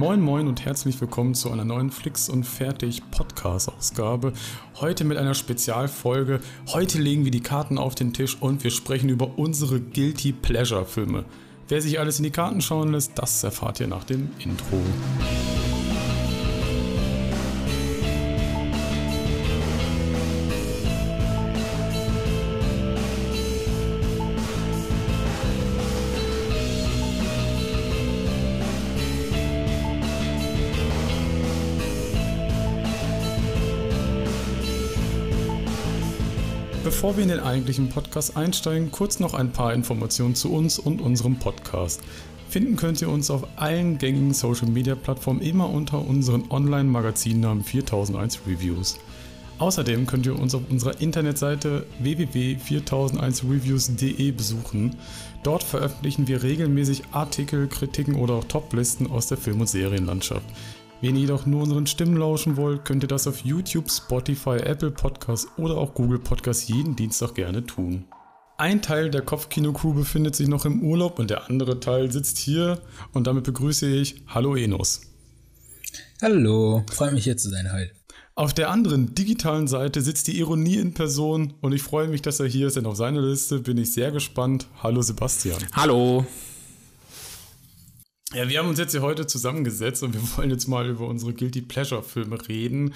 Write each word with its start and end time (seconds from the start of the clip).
Moin 0.00 0.22
Moin 0.22 0.48
und 0.48 0.64
herzlich 0.64 0.98
willkommen 0.98 1.34
zu 1.34 1.52
einer 1.52 1.66
neuen 1.66 1.90
Flix 1.90 2.30
und 2.30 2.44
Fertig 2.44 3.02
Podcast 3.10 3.68
Ausgabe. 3.68 4.32
Heute 4.76 5.04
mit 5.04 5.18
einer 5.18 5.34
Spezialfolge. 5.34 6.40
Heute 6.68 6.98
legen 6.98 7.26
wir 7.26 7.30
die 7.30 7.42
Karten 7.42 7.76
auf 7.76 7.96
den 7.96 8.14
Tisch 8.14 8.38
und 8.40 8.64
wir 8.64 8.70
sprechen 8.70 9.10
über 9.10 9.38
unsere 9.38 9.78
Guilty 9.78 10.32
Pleasure 10.32 10.86
Filme. 10.86 11.26
Wer 11.68 11.82
sich 11.82 12.00
alles 12.00 12.18
in 12.18 12.22
die 12.22 12.30
Karten 12.30 12.62
schauen 12.62 12.92
lässt, 12.92 13.18
das 13.18 13.44
erfahrt 13.44 13.78
ihr 13.80 13.88
nach 13.88 14.04
dem 14.04 14.30
Intro. 14.38 14.80
Bevor 37.00 37.16
wir 37.16 37.22
in 37.22 37.30
den 37.30 37.40
eigentlichen 37.40 37.88
Podcast 37.88 38.36
einsteigen, 38.36 38.90
kurz 38.90 39.20
noch 39.20 39.32
ein 39.32 39.52
paar 39.52 39.72
Informationen 39.72 40.34
zu 40.34 40.52
uns 40.52 40.78
und 40.78 41.00
unserem 41.00 41.38
Podcast. 41.38 42.02
Finden 42.50 42.76
könnt 42.76 43.00
ihr 43.00 43.08
uns 43.08 43.30
auf 43.30 43.46
allen 43.56 43.96
gängigen 43.96 44.34
Social 44.34 44.68
Media 44.68 44.94
Plattformen 44.96 45.40
immer 45.40 45.70
unter 45.70 46.06
unseren 46.06 46.50
Online-Magazinnamen 46.50 47.64
4001 47.64 48.40
Reviews. 48.46 48.98
Außerdem 49.58 50.06
könnt 50.06 50.26
ihr 50.26 50.38
uns 50.38 50.54
auf 50.54 50.60
unserer 50.68 51.00
Internetseite 51.00 51.86
www.4001reviews.de 52.00 54.32
besuchen. 54.32 54.96
Dort 55.42 55.62
veröffentlichen 55.62 56.28
wir 56.28 56.42
regelmäßig 56.42 57.04
Artikel, 57.12 57.66
Kritiken 57.68 58.14
oder 58.14 58.34
auch 58.34 58.44
Toplisten 58.44 59.10
aus 59.10 59.26
der 59.26 59.38
Film- 59.38 59.62
und 59.62 59.70
Serienlandschaft. 59.70 60.44
Wenn 61.02 61.14
ihr 61.14 61.22
jedoch 61.22 61.46
nur 61.46 61.62
unseren 61.62 61.86
Stimmen 61.86 62.16
lauschen 62.18 62.58
wollt, 62.58 62.84
könnt 62.84 63.02
ihr 63.02 63.08
das 63.08 63.26
auf 63.26 63.42
YouTube, 63.42 63.90
Spotify, 63.90 64.56
Apple 64.56 64.90
Podcasts 64.90 65.48
oder 65.56 65.78
auch 65.78 65.94
Google 65.94 66.18
Podcasts 66.18 66.68
jeden 66.68 66.94
Dienstag 66.94 67.34
gerne 67.34 67.64
tun. 67.64 68.04
Ein 68.58 68.82
Teil 68.82 69.08
der 69.08 69.22
Kopfkino-Crew 69.22 69.94
befindet 69.94 70.36
sich 70.36 70.46
noch 70.46 70.66
im 70.66 70.82
Urlaub 70.82 71.18
und 71.18 71.30
der 71.30 71.48
andere 71.48 71.80
Teil 71.80 72.12
sitzt 72.12 72.36
hier 72.36 72.82
und 73.14 73.26
damit 73.26 73.44
begrüße 73.44 73.88
ich 73.88 74.22
Hallo 74.26 74.54
Enos. 74.54 75.00
Hallo, 76.20 76.84
freue 76.92 77.12
mich 77.12 77.24
hier 77.24 77.38
zu 77.38 77.48
sein 77.48 77.72
heute. 77.72 77.92
Auf 78.34 78.52
der 78.52 78.70
anderen 78.70 79.14
digitalen 79.14 79.68
Seite 79.68 80.02
sitzt 80.02 80.26
die 80.26 80.38
Ironie 80.38 80.76
in 80.76 80.92
Person 80.92 81.54
und 81.62 81.72
ich 81.72 81.82
freue 81.82 82.08
mich, 82.08 82.20
dass 82.20 82.40
er 82.40 82.46
hier 82.46 82.66
ist, 82.66 82.76
denn 82.76 82.84
auf 82.84 82.96
seine 82.96 83.22
Liste 83.22 83.60
bin 83.60 83.78
ich 83.78 83.94
sehr 83.94 84.10
gespannt. 84.12 84.66
Hallo 84.82 85.00
Sebastian. 85.00 85.64
Hallo. 85.72 86.26
Ja, 88.32 88.48
wir 88.48 88.60
haben 88.60 88.68
uns 88.68 88.78
jetzt 88.78 88.92
hier 88.92 89.02
heute 89.02 89.26
zusammengesetzt 89.26 90.02
und 90.02 90.14
wir 90.14 90.22
wollen 90.36 90.50
jetzt 90.50 90.68
mal 90.68 90.88
über 90.88 91.06
unsere 91.06 91.34
Guilty 91.34 91.62
Pleasure 91.62 92.02
Filme 92.02 92.38
reden. 92.48 92.94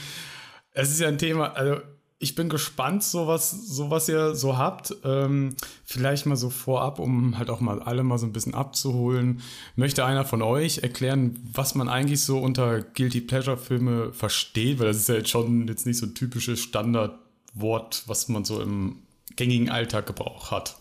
Es 0.73 0.91
ist 0.91 1.01
ja 1.01 1.09
ein 1.09 1.19
Thema, 1.19 1.53
also 1.55 1.81
ich 2.21 2.37
bin 2.37 2.49
gespannt, 2.49 3.03
so 3.03 3.27
was, 3.27 3.51
so 3.51 3.91
was 3.91 4.09
ihr 4.09 4.35
so 4.35 4.57
habt. 4.57 4.95
Ähm, 5.05 5.57
vielleicht 5.85 6.25
mal 6.27 6.37
so 6.37 6.49
vorab, 6.49 6.99
um 6.99 7.37
halt 7.37 7.51
auch 7.51 7.61
mal 7.61 7.83
alle 7.83 8.05
mal 8.05 8.17
so 8.17 8.27
ein 8.27 8.33
bisschen 8.33 8.55
abzuholen. 8.55 9.43
Möchte 9.77 10.05
einer 10.05 10.25
von 10.25 10.41
euch 10.41 10.79
erklären, 10.79 11.37
was 11.53 11.75
man 11.75 11.89
eigentlich 11.89 12.23
so 12.23 12.39
unter 12.39 12.81
Guilty 12.81 13.21
Pleasure 13.21 13.59
Filme 13.59 14.13
versteht? 14.13 14.79
Weil 14.79 14.87
das 14.87 14.99
ist 14.99 15.09
ja 15.09 15.17
jetzt 15.17 15.31
schon 15.31 15.67
jetzt 15.69 15.85
nicht 15.85 15.99
so 15.99 16.07
ein 16.07 16.15
typisches 16.15 16.61
Standardwort, 16.61 18.05
was 18.07 18.29
man 18.29 18.45
so 18.45 18.63
im 18.63 19.03
gängigen 19.37 19.69
Alltag 19.69 20.07
Gebrauch 20.07 20.51
hat. 20.51 20.77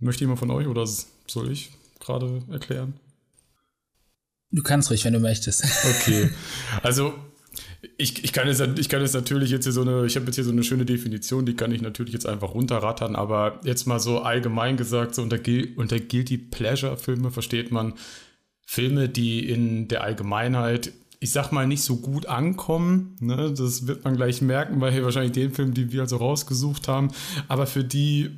Möchte 0.00 0.24
jemand 0.24 0.40
von 0.40 0.50
euch 0.50 0.66
oder 0.66 0.86
soll 0.86 1.52
ich? 1.52 1.70
Gerade 2.04 2.42
erklären? 2.50 2.94
Du 4.50 4.62
kannst 4.62 4.90
ruhig, 4.90 5.04
wenn 5.04 5.12
du 5.12 5.20
möchtest. 5.20 5.64
Okay. 5.84 6.30
Also 6.82 7.14
ich, 7.98 8.24
ich, 8.24 8.32
kann 8.32 8.48
jetzt, 8.48 8.62
ich 8.78 8.88
kann 8.88 9.00
jetzt 9.00 9.14
natürlich 9.14 9.50
jetzt 9.50 9.64
hier 9.64 9.72
so 9.72 9.82
eine, 9.82 10.06
ich 10.06 10.16
habe 10.16 10.26
jetzt 10.26 10.36
hier 10.36 10.44
so 10.44 10.50
eine 10.50 10.64
schöne 10.64 10.84
Definition, 10.84 11.46
die 11.46 11.54
kann 11.54 11.72
ich 11.72 11.82
natürlich 11.82 12.12
jetzt 12.12 12.26
einfach 12.26 12.54
runterrattern, 12.54 13.16
aber 13.16 13.60
jetzt 13.64 13.86
mal 13.86 14.00
so 14.00 14.20
allgemein 14.20 14.76
gesagt, 14.76 15.14
so 15.14 15.22
unter, 15.22 15.38
unter 15.76 15.98
Guilty 16.00 16.38
Pleasure 16.38 16.96
Filme 16.96 17.30
versteht 17.30 17.70
man 17.70 17.94
Filme, 18.66 19.08
die 19.08 19.48
in 19.48 19.88
der 19.88 20.02
Allgemeinheit, 20.02 20.92
ich 21.20 21.30
sag 21.30 21.52
mal, 21.52 21.66
nicht 21.66 21.82
so 21.82 21.96
gut 21.96 22.26
ankommen. 22.26 23.16
Ne? 23.20 23.52
Das 23.56 23.86
wird 23.86 24.04
man 24.04 24.16
gleich 24.16 24.42
merken 24.42 24.78
bei 24.78 25.02
wahrscheinlich 25.02 25.32
den 25.32 25.52
Filmen, 25.52 25.74
die 25.74 25.92
wir 25.92 26.02
also 26.02 26.16
rausgesucht 26.16 26.88
haben, 26.88 27.08
aber 27.48 27.66
für 27.66 27.84
die 27.84 28.30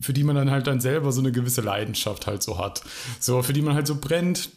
für 0.00 0.12
die 0.12 0.24
man 0.24 0.36
dann 0.36 0.50
halt 0.50 0.66
dann 0.66 0.80
selber 0.80 1.12
so 1.12 1.20
eine 1.20 1.32
gewisse 1.32 1.60
Leidenschaft 1.60 2.26
halt 2.26 2.42
so 2.42 2.58
hat. 2.58 2.82
So, 3.18 3.42
für 3.42 3.52
die 3.52 3.62
man 3.62 3.74
halt 3.74 3.86
so 3.86 3.96
brennt, 3.96 4.50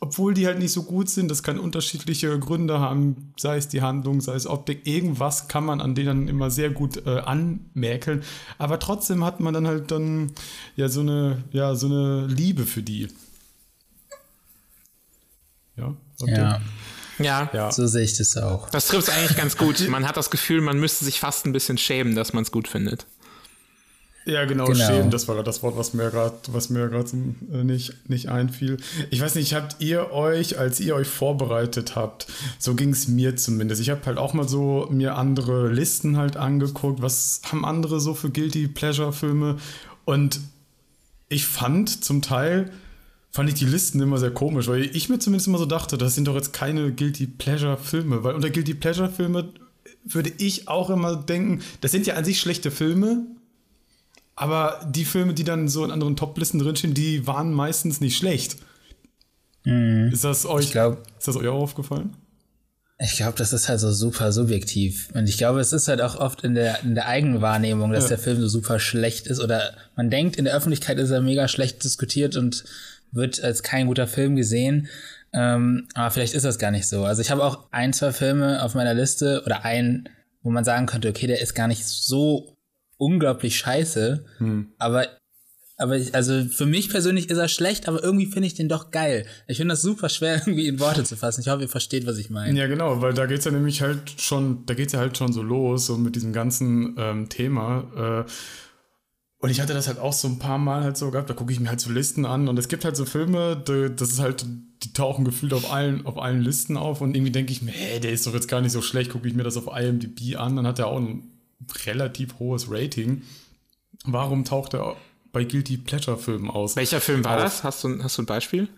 obwohl 0.00 0.32
die 0.32 0.46
halt 0.46 0.58
nicht 0.58 0.72
so 0.72 0.84
gut 0.84 1.10
sind. 1.10 1.30
Das 1.30 1.42
kann 1.42 1.58
unterschiedliche 1.58 2.38
Gründe 2.38 2.78
haben, 2.78 3.32
sei 3.36 3.56
es 3.56 3.68
die 3.68 3.82
Handlung, 3.82 4.20
sei 4.20 4.34
es 4.34 4.46
Optik. 4.46 4.86
Irgendwas 4.86 5.48
kann 5.48 5.64
man 5.64 5.80
an 5.80 5.94
denen 5.94 6.28
immer 6.28 6.50
sehr 6.50 6.70
gut 6.70 7.06
äh, 7.06 7.20
anmerkeln. 7.20 8.22
Aber 8.58 8.78
trotzdem 8.78 9.24
hat 9.24 9.40
man 9.40 9.54
dann 9.54 9.66
halt 9.66 9.90
dann 9.90 10.32
ja 10.76 10.88
so 10.88 11.00
eine, 11.00 11.42
ja, 11.52 11.74
so 11.74 11.86
eine 11.86 12.26
Liebe 12.26 12.64
für 12.64 12.82
die. 12.82 13.08
Ja. 15.76 15.94
Ja. 16.20 16.60
Ja. 17.18 17.50
ja. 17.52 17.72
So 17.72 17.86
sehe 17.86 18.04
ich 18.04 18.16
das 18.16 18.36
auch. 18.36 18.70
Das 18.70 18.88
trifft 18.88 19.08
es 19.08 19.14
eigentlich 19.14 19.36
ganz 19.36 19.56
gut. 19.56 19.88
Man 19.88 20.06
hat 20.06 20.16
das 20.16 20.30
Gefühl, 20.30 20.60
man 20.60 20.78
müsste 20.78 21.04
sich 21.04 21.20
fast 21.20 21.46
ein 21.46 21.52
bisschen 21.52 21.78
schämen, 21.78 22.14
dass 22.14 22.32
man 22.32 22.42
es 22.42 22.52
gut 22.52 22.68
findet. 22.68 23.06
Ja, 24.28 24.44
genau, 24.44 24.66
genau. 24.66 24.84
schämen, 24.84 25.10
das 25.10 25.26
war 25.26 25.36
gerade 25.36 25.46
das 25.46 25.62
Wort, 25.62 25.78
was 25.78 25.94
mir 25.94 26.10
gerade, 26.10 26.36
was 26.48 26.68
mir 26.68 26.88
gerade 26.88 27.08
äh, 27.50 27.64
nicht, 27.64 27.94
nicht 28.10 28.28
einfiel. 28.28 28.76
Ich 29.08 29.22
weiß 29.22 29.36
nicht, 29.36 29.54
habt 29.54 29.76
ihr 29.78 30.12
euch, 30.12 30.58
als 30.58 30.80
ihr 30.80 30.94
euch 30.94 31.08
vorbereitet 31.08 31.96
habt, 31.96 32.26
so 32.58 32.74
ging 32.74 32.90
es 32.90 33.08
mir 33.08 33.36
zumindest. 33.36 33.80
Ich 33.80 33.88
habe 33.88 34.04
halt 34.04 34.18
auch 34.18 34.34
mal 34.34 34.46
so 34.46 34.86
mir 34.90 35.16
andere 35.16 35.68
Listen 35.72 36.18
halt 36.18 36.36
angeguckt, 36.36 37.00
was 37.00 37.40
haben 37.50 37.64
andere 37.64 38.00
so 38.00 38.12
für 38.12 38.28
Guilty 38.28 38.68
Pleasure 38.68 39.14
Filme 39.14 39.56
und 40.04 40.40
ich 41.30 41.46
fand 41.46 42.04
zum 42.04 42.20
Teil, 42.20 42.70
fand 43.30 43.48
ich 43.48 43.54
die 43.54 43.64
Listen 43.64 43.98
immer 44.02 44.18
sehr 44.18 44.30
komisch, 44.30 44.68
weil 44.68 44.94
ich 44.94 45.08
mir 45.08 45.18
zumindest 45.18 45.48
immer 45.48 45.58
so 45.58 45.66
dachte, 45.66 45.96
das 45.96 46.14
sind 46.14 46.28
doch 46.28 46.34
jetzt 46.34 46.52
keine 46.52 46.92
Guilty 46.92 47.26
Pleasure 47.28 47.78
Filme, 47.78 48.24
weil 48.24 48.34
unter 48.34 48.50
Guilty 48.50 48.74
Pleasure 48.74 49.08
Filme 49.08 49.48
würde 50.04 50.32
ich 50.36 50.68
auch 50.68 50.90
immer 50.90 51.16
denken, 51.16 51.62
das 51.80 51.92
sind 51.92 52.06
ja 52.06 52.14
an 52.14 52.26
sich 52.26 52.40
schlechte 52.40 52.70
Filme, 52.70 53.24
aber 54.38 54.80
die 54.88 55.04
Filme, 55.04 55.34
die 55.34 55.42
dann 55.42 55.66
so 55.66 55.84
in 55.84 55.90
anderen 55.90 56.14
Top-Listen 56.14 56.60
drinstehen, 56.60 56.94
die 56.94 57.26
waren 57.26 57.52
meistens 57.52 58.00
nicht 58.00 58.16
schlecht. 58.16 58.56
Mhm. 59.64 60.10
Ist 60.12 60.22
das 60.22 60.46
euch, 60.46 60.70
glaub, 60.70 61.02
ist 61.18 61.26
das 61.26 61.36
euch 61.36 61.48
auch 61.48 61.60
aufgefallen? 61.60 62.14
Ich 63.00 63.16
glaube, 63.16 63.36
das 63.36 63.52
ist 63.52 63.68
halt 63.68 63.80
so 63.80 63.90
super 63.90 64.30
subjektiv. 64.30 65.08
Und 65.14 65.28
ich 65.28 65.38
glaube, 65.38 65.58
es 65.58 65.72
ist 65.72 65.88
halt 65.88 66.00
auch 66.00 66.16
oft 66.16 66.44
in 66.44 66.54
der, 66.54 66.82
in 66.84 66.94
der 66.94 67.06
Eigenwahrnehmung, 67.06 67.90
dass 67.90 68.04
ja. 68.04 68.10
der 68.10 68.18
Film 68.18 68.40
so 68.40 68.46
super 68.46 68.78
schlecht 68.78 69.26
ist. 69.26 69.40
Oder 69.40 69.72
man 69.96 70.08
denkt, 70.08 70.36
in 70.36 70.44
der 70.44 70.54
Öffentlichkeit 70.54 70.98
ist 70.98 71.10
er 71.10 71.20
mega 71.20 71.48
schlecht 71.48 71.82
diskutiert 71.82 72.36
und 72.36 72.64
wird 73.10 73.42
als 73.42 73.64
kein 73.64 73.88
guter 73.88 74.06
Film 74.06 74.36
gesehen. 74.36 74.86
Ähm, 75.32 75.88
aber 75.94 76.12
vielleicht 76.12 76.34
ist 76.34 76.44
das 76.44 76.58
gar 76.58 76.70
nicht 76.70 76.86
so. 76.86 77.04
Also 77.04 77.22
ich 77.22 77.32
habe 77.32 77.42
auch 77.42 77.66
ein, 77.72 77.92
zwei 77.92 78.12
Filme 78.12 78.62
auf 78.62 78.74
meiner 78.74 78.94
Liste 78.94 79.42
oder 79.44 79.64
einen, 79.64 80.08
wo 80.42 80.50
man 80.50 80.64
sagen 80.64 80.86
könnte, 80.86 81.08
okay, 81.08 81.26
der 81.26 81.40
ist 81.40 81.54
gar 81.54 81.66
nicht 81.66 81.84
so 81.84 82.57
unglaublich 82.98 83.56
scheiße. 83.56 84.24
Hm. 84.38 84.72
Aber, 84.78 85.06
aber 85.78 85.96
ich, 85.96 86.14
also 86.14 86.44
für 86.44 86.66
mich 86.66 86.90
persönlich 86.90 87.30
ist 87.30 87.38
er 87.38 87.48
schlecht, 87.48 87.88
aber 87.88 88.02
irgendwie 88.02 88.26
finde 88.26 88.46
ich 88.46 88.54
den 88.54 88.68
doch 88.68 88.90
geil. 88.90 89.26
Ich 89.46 89.56
finde 89.56 89.72
das 89.72 89.82
super 89.82 90.08
schwer, 90.08 90.34
irgendwie 90.46 90.66
in 90.66 90.78
Worte 90.80 91.04
zu 91.04 91.16
fassen. 91.16 91.40
Ich 91.40 91.48
hoffe, 91.48 91.62
ihr 91.62 91.68
versteht, 91.68 92.06
was 92.06 92.18
ich 92.18 92.28
meine. 92.28 92.58
Ja, 92.58 92.66
genau, 92.66 93.00
weil 93.00 93.14
da 93.14 93.26
geht's 93.26 93.46
ja 93.46 93.50
nämlich 93.50 93.80
halt 93.80 94.20
schon, 94.20 94.66
da 94.66 94.74
geht's 94.74 94.92
ja 94.92 94.98
halt 94.98 95.16
schon 95.16 95.32
so 95.32 95.42
los, 95.42 95.86
so 95.86 95.96
mit 95.96 96.14
diesem 96.16 96.32
ganzen 96.32 96.96
ähm, 96.98 97.28
Thema. 97.28 98.24
Äh, 98.26 98.30
und 99.40 99.50
ich 99.50 99.60
hatte 99.60 99.72
das 99.72 99.86
halt 99.86 100.00
auch 100.00 100.12
so 100.12 100.26
ein 100.26 100.40
paar 100.40 100.58
Mal 100.58 100.82
halt 100.82 100.96
so 100.96 101.12
gehabt, 101.12 101.30
da 101.30 101.34
gucke 101.34 101.52
ich 101.52 101.60
mir 101.60 101.68
halt 101.68 101.80
so 101.80 101.92
Listen 101.92 102.26
an 102.26 102.48
und 102.48 102.58
es 102.58 102.66
gibt 102.66 102.84
halt 102.84 102.96
so 102.96 103.04
Filme, 103.04 103.56
die, 103.56 103.94
das 103.94 104.10
ist 104.10 104.18
halt, 104.18 104.44
die 104.82 104.92
tauchen 104.92 105.24
gefühlt 105.24 105.52
auf 105.54 105.72
allen, 105.72 106.04
auf 106.06 106.18
allen 106.18 106.42
Listen 106.42 106.76
auf 106.76 107.00
und 107.00 107.14
irgendwie 107.14 107.30
denke 107.30 107.52
ich 107.52 107.62
mir, 107.62 107.70
hey, 107.70 108.00
der 108.00 108.10
ist 108.10 108.26
doch 108.26 108.34
jetzt 108.34 108.48
gar 108.48 108.60
nicht 108.60 108.72
so 108.72 108.82
schlecht, 108.82 109.12
gucke 109.12 109.28
ich 109.28 109.34
mir 109.34 109.44
das 109.44 109.56
auf 109.56 109.68
IMDb 109.68 110.36
an, 110.36 110.56
dann 110.56 110.66
hat 110.66 110.80
er 110.80 110.88
auch 110.88 110.96
einen 110.96 111.27
relativ 111.84 112.38
hohes 112.38 112.70
Rating. 112.70 113.22
Warum 114.04 114.44
taucht 114.44 114.74
er 114.74 114.96
bei 115.32 115.44
Guilty 115.44 115.76
Pleasure 115.78 116.18
Filmen 116.18 116.50
aus? 116.50 116.76
Welcher 116.76 117.00
Film 117.00 117.24
war 117.24 117.36
auf? 117.36 117.42
das? 117.42 117.64
Hast 117.64 117.84
du, 117.84 118.02
hast 118.02 118.18
du 118.18 118.22
ein 118.22 118.26
Beispiel? 118.26 118.68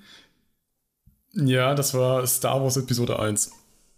Ja, 1.33 1.75
das 1.75 1.95
war 1.95 2.27
Star 2.27 2.61
Wars 2.63 2.77
Episode 2.77 3.19
1. 3.19 3.53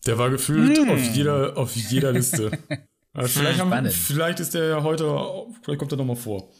Der 0.06 0.18
war 0.18 0.30
gefühlt 0.30 0.84
mm. 0.84 0.90
auf, 0.90 1.14
jeder, 1.14 1.56
auf 1.56 1.74
jeder 1.76 2.12
Liste. 2.12 2.50
also 3.12 3.28
vielleicht, 3.40 3.60
haben, 3.60 3.90
vielleicht 3.90 4.40
ist 4.40 4.54
der 4.54 4.66
ja 4.66 4.82
heute, 4.82 5.04
vielleicht 5.62 5.78
kommt 5.78 5.92
er 5.92 5.98
nochmal 5.98 6.16
vor. 6.16 6.50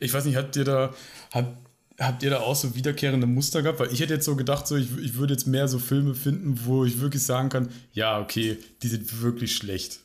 Ich 0.00 0.12
weiß 0.12 0.24
nicht, 0.24 0.36
habt 0.36 0.56
ihr 0.56 0.64
da, 0.64 0.92
habt, 1.32 1.63
habt 1.98 2.22
ihr 2.22 2.30
da 2.30 2.40
auch 2.40 2.56
so 2.56 2.74
wiederkehrende 2.74 3.26
Muster 3.26 3.62
gehabt? 3.62 3.80
Weil 3.80 3.92
ich 3.92 4.00
hätte 4.00 4.14
jetzt 4.14 4.24
so 4.24 4.36
gedacht, 4.36 4.66
so 4.66 4.76
ich, 4.76 4.88
ich 4.98 5.14
würde 5.14 5.34
jetzt 5.34 5.46
mehr 5.46 5.68
so 5.68 5.78
Filme 5.78 6.14
finden, 6.14 6.60
wo 6.64 6.84
ich 6.84 7.00
wirklich 7.00 7.22
sagen 7.22 7.48
kann, 7.48 7.68
ja, 7.92 8.20
okay, 8.20 8.58
die 8.82 8.88
sind 8.88 9.22
wirklich 9.22 9.54
schlecht. 9.54 10.00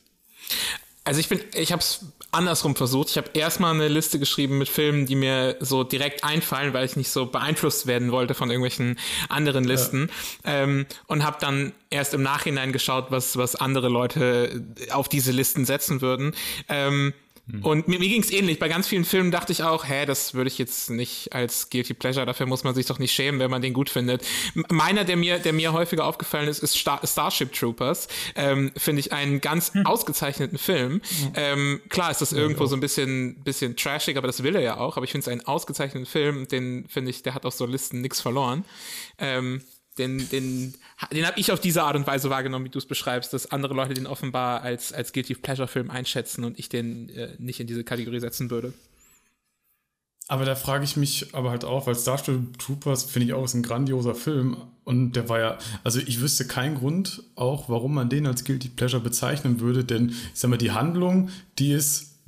Also 1.04 1.18
ich 1.18 1.28
bin, 1.28 1.40
ich 1.54 1.72
habe 1.72 1.80
es 1.80 2.04
andersrum 2.30 2.76
versucht. 2.76 3.10
Ich 3.10 3.16
habe 3.16 3.30
erstmal 3.34 3.74
eine 3.74 3.88
Liste 3.88 4.18
geschrieben 4.18 4.58
mit 4.58 4.68
Filmen, 4.68 5.06
die 5.06 5.16
mir 5.16 5.56
so 5.60 5.82
direkt 5.82 6.22
einfallen, 6.22 6.72
weil 6.72 6.84
ich 6.84 6.94
nicht 6.94 7.10
so 7.10 7.26
beeinflusst 7.26 7.86
werden 7.86 8.12
wollte 8.12 8.34
von 8.34 8.50
irgendwelchen 8.50 8.98
anderen 9.28 9.64
Listen. 9.64 10.10
Ja. 10.44 10.62
Ähm, 10.62 10.86
und 11.06 11.24
habe 11.24 11.38
dann 11.40 11.72
erst 11.88 12.14
im 12.14 12.22
Nachhinein 12.22 12.72
geschaut, 12.72 13.06
was, 13.10 13.36
was 13.36 13.56
andere 13.56 13.88
Leute 13.88 14.62
auf 14.90 15.08
diese 15.08 15.32
Listen 15.32 15.64
setzen 15.64 16.00
würden. 16.00 16.34
Ähm. 16.68 17.12
Und 17.62 17.88
mir, 17.88 17.98
mir 17.98 18.08
ging 18.08 18.22
es 18.22 18.30
ähnlich. 18.30 18.58
Bei 18.58 18.68
ganz 18.68 18.88
vielen 18.88 19.04
Filmen 19.04 19.30
dachte 19.30 19.52
ich 19.52 19.62
auch, 19.62 19.88
hä, 19.88 20.06
das 20.06 20.34
würde 20.34 20.48
ich 20.48 20.58
jetzt 20.58 20.90
nicht 20.90 21.32
als 21.32 21.70
Guilty 21.70 21.94
Pleasure, 21.94 22.26
dafür 22.26 22.46
muss 22.46 22.64
man 22.64 22.74
sich 22.74 22.86
doch 22.86 22.98
nicht 22.98 23.12
schämen, 23.12 23.40
wenn 23.40 23.50
man 23.50 23.62
den 23.62 23.72
gut 23.72 23.90
findet. 23.90 24.24
Meiner, 24.68 25.04
der 25.04 25.16
mir, 25.16 25.38
der 25.38 25.52
mir 25.52 25.72
häufiger 25.72 26.04
aufgefallen 26.04 26.48
ist, 26.48 26.62
ist 26.62 26.76
Star 26.76 27.00
Starship 27.04 27.52
Troopers. 27.52 28.08
Ähm, 28.34 28.72
Finde 28.76 29.00
ich 29.00 29.12
einen 29.12 29.40
ganz 29.40 29.74
hm. 29.74 29.86
ausgezeichneten 29.86 30.58
Film. 30.58 30.94
Mhm. 30.94 31.32
Ähm, 31.34 31.80
klar 31.88 32.10
ist 32.10 32.20
das 32.20 32.32
irgendwo 32.32 32.66
so 32.66 32.76
ein 32.76 32.80
bisschen, 32.80 33.42
bisschen 33.42 33.76
trashig, 33.76 34.16
aber 34.16 34.26
das 34.26 34.42
will 34.42 34.54
er 34.54 34.62
ja 34.62 34.76
auch. 34.78 34.96
Aber 34.96 35.04
ich 35.04 35.12
finde 35.12 35.22
es 35.24 35.28
einen 35.28 35.46
ausgezeichneten 35.46 36.06
Film, 36.06 36.48
den 36.48 36.86
finde 36.88 37.10
ich, 37.10 37.22
der 37.22 37.34
hat 37.34 37.46
auf 37.46 37.54
so 37.54 37.66
Listen 37.66 38.00
nichts 38.00 38.20
verloren. 38.20 38.64
Ähm, 39.18 39.62
den, 40.00 40.28
den, 40.30 40.74
den 41.12 41.26
habe 41.26 41.38
ich 41.38 41.52
auf 41.52 41.60
diese 41.60 41.82
Art 41.82 41.94
und 41.94 42.06
Weise 42.06 42.30
wahrgenommen, 42.30 42.64
wie 42.64 42.70
du 42.70 42.78
es 42.78 42.86
beschreibst, 42.86 43.32
dass 43.32 43.50
andere 43.50 43.74
Leute 43.74 43.94
den 43.94 44.06
offenbar 44.06 44.62
als, 44.62 44.92
als 44.92 45.12
Guilty 45.12 45.34
Pleasure 45.34 45.68
Film 45.68 45.90
einschätzen 45.90 46.44
und 46.44 46.58
ich 46.58 46.68
den 46.68 47.08
äh, 47.10 47.36
nicht 47.38 47.60
in 47.60 47.66
diese 47.66 47.84
Kategorie 47.84 48.20
setzen 48.20 48.50
würde. 48.50 48.72
Aber 50.26 50.44
da 50.44 50.54
frage 50.54 50.84
ich 50.84 50.96
mich 50.96 51.34
aber 51.34 51.50
halt 51.50 51.64
auch, 51.64 51.86
weil 51.86 51.96
Starship 51.96 52.56
Troopers 52.58 53.04
finde 53.04 53.26
ich 53.26 53.32
auch 53.34 53.44
ist 53.44 53.54
ein 53.54 53.64
grandioser 53.64 54.14
Film 54.14 54.56
und 54.84 55.16
der 55.16 55.28
war 55.28 55.40
ja, 55.40 55.58
also 55.82 55.98
ich 55.98 56.20
wüsste 56.20 56.46
keinen 56.46 56.76
Grund 56.76 57.24
auch, 57.34 57.68
warum 57.68 57.94
man 57.94 58.08
den 58.08 58.26
als 58.26 58.44
Guilty 58.44 58.68
Pleasure 58.68 59.02
bezeichnen 59.02 59.58
würde, 59.58 59.84
denn 59.84 60.10
ich 60.10 60.16
sag 60.34 60.48
mal, 60.48 60.56
die 60.56 60.70
Handlung, 60.70 61.30
die 61.58 61.72
ist, 61.72 62.20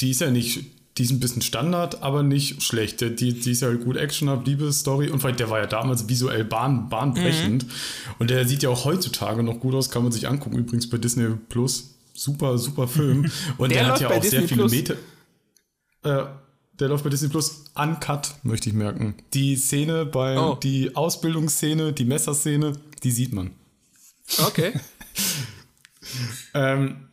die 0.00 0.10
ist 0.10 0.22
ja 0.22 0.30
nicht 0.30 0.79
die 0.98 1.04
ist 1.04 1.12
ein 1.12 1.20
bisschen 1.20 1.42
Standard, 1.42 2.02
aber 2.02 2.22
nicht 2.22 2.62
schlecht. 2.62 3.00
Die, 3.00 3.32
die 3.32 3.50
ist 3.50 3.62
ja 3.62 3.72
gut 3.72 3.96
Action, 3.96 4.44
Liebesstory 4.44 5.10
und 5.10 5.20
vielleicht 5.20 5.40
der 5.40 5.48
war 5.48 5.60
ja 5.60 5.66
damals 5.66 6.08
visuell 6.08 6.44
bahn, 6.44 6.88
bahnbrechend. 6.88 7.64
Mhm. 7.66 7.70
Und 8.18 8.30
der 8.30 8.46
sieht 8.46 8.62
ja 8.62 8.70
auch 8.70 8.84
heutzutage 8.84 9.42
noch 9.42 9.60
gut 9.60 9.74
aus, 9.74 9.90
kann 9.90 10.02
man 10.02 10.12
sich 10.12 10.28
angucken. 10.28 10.58
Übrigens 10.58 10.90
bei 10.90 10.98
Disney 10.98 11.28
Plus. 11.48 11.94
Super, 12.12 12.58
super 12.58 12.86
Film. 12.86 13.30
Und 13.56 13.70
der, 13.70 13.84
der 13.84 13.92
hat 13.92 14.00
ja 14.00 14.08
auch 14.08 14.20
Disney 14.20 14.40
sehr 14.40 14.48
viele 14.48 14.68
Meter. 14.68 14.94
Äh, 16.02 16.24
der 16.78 16.88
läuft 16.88 17.04
bei 17.04 17.10
Disney 17.10 17.28
Plus 17.28 17.64
uncut, 17.74 18.34
möchte 18.42 18.68
ich 18.68 18.74
merken. 18.74 19.14
Die 19.32 19.56
Szene 19.56 20.04
bei, 20.06 20.38
oh. 20.38 20.54
die 20.54 20.96
Ausbildungsszene, 20.96 21.92
die 21.92 22.04
Messerszene, 22.04 22.72
die 23.02 23.10
sieht 23.10 23.32
man. 23.32 23.52
Okay. 24.38 24.72
ähm, 26.54 27.08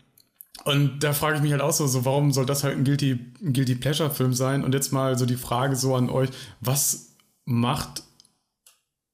und 0.68 1.00
da 1.00 1.14
frage 1.14 1.38
ich 1.38 1.42
mich 1.42 1.54
halt 1.54 1.62
auch 1.62 1.72
so, 1.72 1.88
so 1.88 2.04
warum 2.04 2.34
soll 2.34 2.46
das 2.46 2.66
halt 2.66 2.78
ein 2.78 2.84
Guilty, 2.84 3.18
ein 3.42 3.54
Guilty 3.54 3.76
Pleasure 3.76 4.12
Film 4.12 4.34
sein? 4.34 4.66
Und 4.66 4.74
jetzt 4.74 4.92
mal 4.92 5.18
so 5.18 5.26
die 5.26 5.38
Frage 5.38 5.78
so 5.78 5.96
an 5.96 6.10
euch, 6.10 6.30
was 6.60 7.16
macht, 7.46 8.04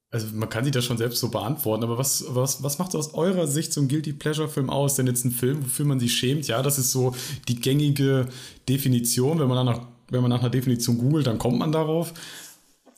also 0.09 0.27
man 0.33 0.49
kann 0.49 0.63
sich 0.63 0.73
das 0.73 0.83
schon 0.83 0.97
selbst 0.97 1.19
so 1.19 1.29
beantworten, 1.29 1.83
aber 1.83 1.99
was, 1.99 2.25
was, 2.29 2.63
was 2.63 2.79
macht 2.79 2.95
aus 2.95 3.13
eurer 3.13 3.45
Sicht 3.45 3.71
so 3.71 3.81
ein 3.81 3.87
Guilty 3.87 4.13
Pleasure 4.13 4.49
Film 4.49 4.71
aus? 4.71 4.95
Denn 4.95 5.05
jetzt 5.05 5.25
ein 5.25 5.31
Film, 5.31 5.63
wofür 5.63 5.85
man 5.85 5.99
sich 5.99 6.15
schämt, 6.15 6.47
ja, 6.47 6.63
das 6.63 6.79
ist 6.79 6.91
so 6.91 7.15
die 7.47 7.61
gängige 7.61 8.27
Definition. 8.67 9.37
Wenn 9.37 9.47
man, 9.47 9.63
nach, 9.63 9.81
wenn 10.09 10.21
man 10.21 10.31
nach 10.31 10.39
einer 10.39 10.49
Definition 10.49 10.97
googelt, 10.97 11.27
dann 11.27 11.37
kommt 11.37 11.59
man 11.59 11.71
darauf. 11.71 12.15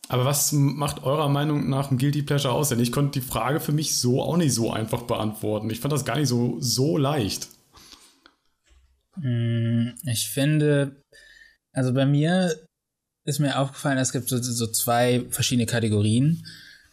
Aber 0.07 0.23
was 0.23 0.53
macht 0.53 1.03
eurer 1.03 1.27
Meinung 1.27 1.69
nach 1.69 1.91
ein 1.91 1.97
Guilty 1.97 2.21
Pleasure 2.21 2.53
aus? 2.53 2.69
Denn 2.69 2.79
ich 2.79 2.93
konnte 2.93 3.19
die 3.19 3.25
Frage 3.25 3.59
für 3.59 3.73
mich 3.73 3.97
so 3.97 4.21
auch 4.21 4.37
nicht 4.37 4.53
so 4.53 4.71
einfach 4.71 5.01
beantworten. 5.01 5.69
Ich 5.69 5.81
fand 5.81 5.91
das 5.91 6.05
gar 6.05 6.17
nicht 6.17 6.29
so, 6.29 6.55
so 6.59 6.97
leicht. 6.97 7.49
Mm, 9.17 9.89
ich 10.05 10.29
finde, 10.29 11.01
also 11.73 11.93
bei 11.93 12.05
mir 12.05 12.55
ist 13.25 13.39
mir 13.39 13.59
aufgefallen, 13.59 13.97
es 13.97 14.11
gibt 14.11 14.29
so, 14.29 14.37
so 14.37 14.67
zwei 14.67 15.25
verschiedene 15.29 15.65
Kategorien. 15.65 16.45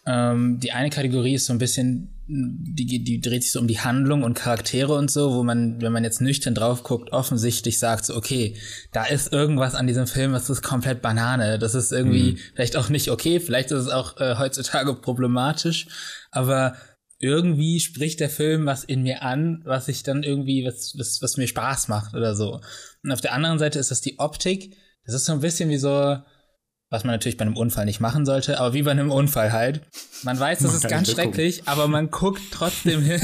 Ähm, 0.05 0.59
die 0.59 0.73
eine 0.73 0.91
Kategorie 0.91 1.35
ist 1.35 1.47
so 1.47 1.53
ein 1.53 1.59
bisschen, 1.59 2.09
die, 2.27 3.05
die 3.05 3.21
dreht 3.21 3.43
sich 3.43 3.53
so 3.53 3.61
um 3.61 3.69
die 3.69 3.79
Handlung 3.79 4.25
und 4.25 4.35
Charaktere 4.35 4.95
und 4.95 5.11
so, 5.11 5.35
wo 5.35 5.45
man, 5.45 5.81
wenn 5.81 5.93
man 5.93 6.03
jetzt 6.03 6.21
nüchtern 6.21 6.55
drauf 6.55 6.83
guckt, 6.83 7.13
offensichtlich 7.13 7.79
sagt 7.79 8.07
so, 8.07 8.17
okay, 8.17 8.57
da 8.93 9.05
ist 9.05 9.33
irgendwas 9.33 9.75
an 9.75 9.87
diesem 9.87 10.09
Film, 10.09 10.33
das 10.33 10.51
ist 10.51 10.63
komplett 10.63 11.03
Banane. 11.03 11.59
Das 11.59 11.75
ist 11.75 11.93
irgendwie 11.93 12.33
mhm. 12.33 12.39
vielleicht 12.55 12.77
auch 12.77 12.89
nicht 12.89 13.11
okay, 13.11 13.39
vielleicht 13.39 13.71
ist 13.71 13.87
es 13.87 13.89
auch 13.89 14.19
äh, 14.19 14.37
heutzutage 14.39 14.95
problematisch, 14.95 15.87
aber 16.33 16.75
irgendwie 17.23 17.79
spricht 17.79 18.19
der 18.19 18.29
Film 18.29 18.67
was 18.67 18.83
in 18.83 19.05
mir 19.05 19.23
an, 19.23 19.63
was 19.65 19.87
ich 19.87 20.03
dann 20.03 20.25
irgendwie, 20.25 20.67
was, 20.67 20.95
was, 20.99 21.23
was 21.23 21.37
mir 21.37 21.47
Spaß 21.47 21.87
macht 21.87 22.15
oder 22.15 22.35
so. 22.35 22.61
Und 23.05 23.13
auf 23.13 23.21
der 23.21 23.33
anderen 23.33 23.61
Seite 23.61 23.79
ist 23.79 23.93
das 23.93 24.01
die 24.01 24.19
Optik. 24.19 24.77
Das 25.07 25.15
ist 25.15 25.25
so 25.25 25.33
ein 25.33 25.41
bisschen 25.41 25.71
wie 25.71 25.79
so, 25.79 26.19
was 26.91 27.05
man 27.05 27.15
natürlich 27.15 27.37
bei 27.37 27.45
einem 27.45 27.57
Unfall 27.57 27.85
nicht 27.85 28.01
machen 28.01 28.27
sollte, 28.27 28.59
aber 28.59 28.75
wie 28.75 28.83
bei 28.83 28.91
einem 28.91 29.13
Unfall 29.13 29.53
halt. 29.53 29.83
Man 30.25 30.39
weiß, 30.39 30.59
das 30.59 30.75
ist 30.75 30.89
ganz 30.89 31.13
schrecklich, 31.13 31.59
gucken. 31.59 31.73
aber 31.73 31.87
man 31.87 32.11
guckt 32.11 32.43
trotzdem 32.51 33.03
hin. 33.03 33.23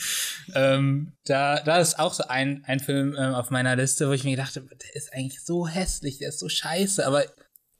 ähm, 0.54 1.12
da, 1.24 1.60
da 1.60 1.78
ist 1.80 1.98
auch 1.98 2.12
so 2.12 2.24
ein, 2.28 2.62
ein 2.66 2.78
Film 2.78 3.16
ähm, 3.18 3.34
auf 3.34 3.50
meiner 3.50 3.74
Liste, 3.74 4.06
wo 4.06 4.12
ich 4.12 4.24
mir 4.24 4.32
gedacht 4.32 4.56
habe, 4.56 4.68
der 4.68 4.96
ist 4.96 5.14
eigentlich 5.14 5.42
so 5.42 5.66
hässlich, 5.66 6.18
der 6.18 6.28
ist 6.28 6.40
so 6.40 6.50
scheiße, 6.50 7.06
aber 7.06 7.24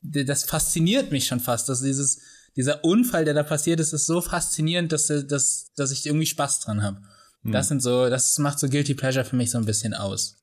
das 0.00 0.44
fasziniert 0.44 1.12
mich 1.12 1.26
schon 1.26 1.40
fast, 1.40 1.68
dass 1.68 1.82
dieses, 1.82 2.22
dieser 2.56 2.84
Unfall, 2.84 3.24
der 3.24 3.34
da 3.34 3.42
passiert 3.42 3.80
ist, 3.80 3.92
ist 3.92 4.06
so 4.06 4.20
faszinierend, 4.20 4.92
dass, 4.92 5.06
dass, 5.06 5.72
dass 5.76 5.90
ich 5.92 6.06
irgendwie 6.06 6.26
Spaß 6.26 6.60
dran 6.60 6.82
habe. 6.82 6.98
Hm. 7.42 7.52
Das 7.52 7.68
sind 7.68 7.82
so, 7.82 8.08
das 8.08 8.38
macht 8.38 8.58
so 8.58 8.68
Guilty 8.68 8.94
Pleasure 8.94 9.24
für 9.24 9.36
mich 9.36 9.50
so 9.50 9.58
ein 9.58 9.64
bisschen 9.64 9.94
aus. 9.94 10.36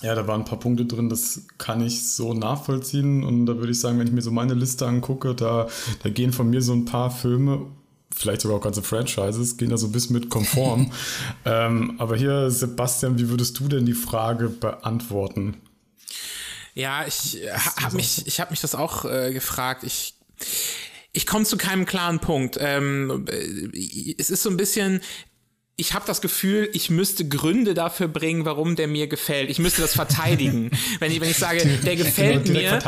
Ja, 0.00 0.16
da 0.16 0.26
waren 0.26 0.40
ein 0.40 0.44
paar 0.44 0.58
Punkte 0.58 0.84
drin, 0.84 1.08
das 1.08 1.46
kann 1.58 1.80
ich 1.80 2.08
so 2.08 2.34
nachvollziehen. 2.34 3.22
Und 3.22 3.46
da 3.46 3.56
würde 3.56 3.70
ich 3.70 3.78
sagen, 3.78 3.98
wenn 3.98 4.06
ich 4.06 4.12
mir 4.12 4.22
so 4.22 4.32
meine 4.32 4.54
Liste 4.54 4.86
angucke, 4.86 5.34
da, 5.34 5.68
da 6.02 6.10
gehen 6.10 6.32
von 6.32 6.50
mir 6.50 6.60
so 6.60 6.72
ein 6.72 6.84
paar 6.84 7.10
Filme, 7.10 7.66
vielleicht 8.10 8.40
sogar 8.40 8.58
auch 8.58 8.62
ganze 8.62 8.82
Franchises, 8.82 9.56
gehen 9.56 9.70
da 9.70 9.76
so 9.76 9.88
bis 9.90 10.10
mit 10.10 10.28
konform. 10.28 10.92
ähm, 11.44 11.94
aber 11.98 12.16
hier, 12.16 12.50
Sebastian, 12.50 13.18
wie 13.18 13.28
würdest 13.28 13.60
du 13.60 13.68
denn 13.68 13.86
die 13.86 13.92
Frage 13.92 14.48
beantworten? 14.48 15.58
Ja, 16.74 17.06
ich 17.06 17.38
habe 17.80 17.96
mich, 17.96 18.26
ich 18.26 18.40
habe 18.40 18.50
mich 18.50 18.60
das 18.60 18.74
auch 18.74 19.04
äh, 19.04 19.32
gefragt. 19.32 19.84
Ich 19.84 20.14
ich 21.12 21.26
komme 21.26 21.44
zu 21.44 21.56
keinem 21.56 21.84
klaren 21.84 22.20
Punkt. 22.20 22.56
Ähm, 22.60 23.26
äh, 23.28 24.14
es 24.18 24.30
ist 24.30 24.42
so 24.42 24.50
ein 24.50 24.56
bisschen, 24.56 25.00
ich 25.76 25.94
habe 25.94 26.04
das 26.06 26.20
Gefühl, 26.20 26.68
ich 26.74 26.90
müsste 26.90 27.26
Gründe 27.26 27.72
dafür 27.72 28.06
bringen, 28.06 28.44
warum 28.44 28.76
der 28.76 28.86
mir 28.88 29.06
gefällt. 29.06 29.48
Ich 29.48 29.58
müsste 29.58 29.80
das 29.80 29.94
verteidigen. 29.94 30.70
wenn, 31.00 31.10
ich, 31.10 31.20
wenn 31.20 31.30
ich 31.30 31.38
sage, 31.38 31.64
der 31.64 31.96
gefällt 31.96 32.44
genau, 32.44 32.58
mir. 32.58 32.78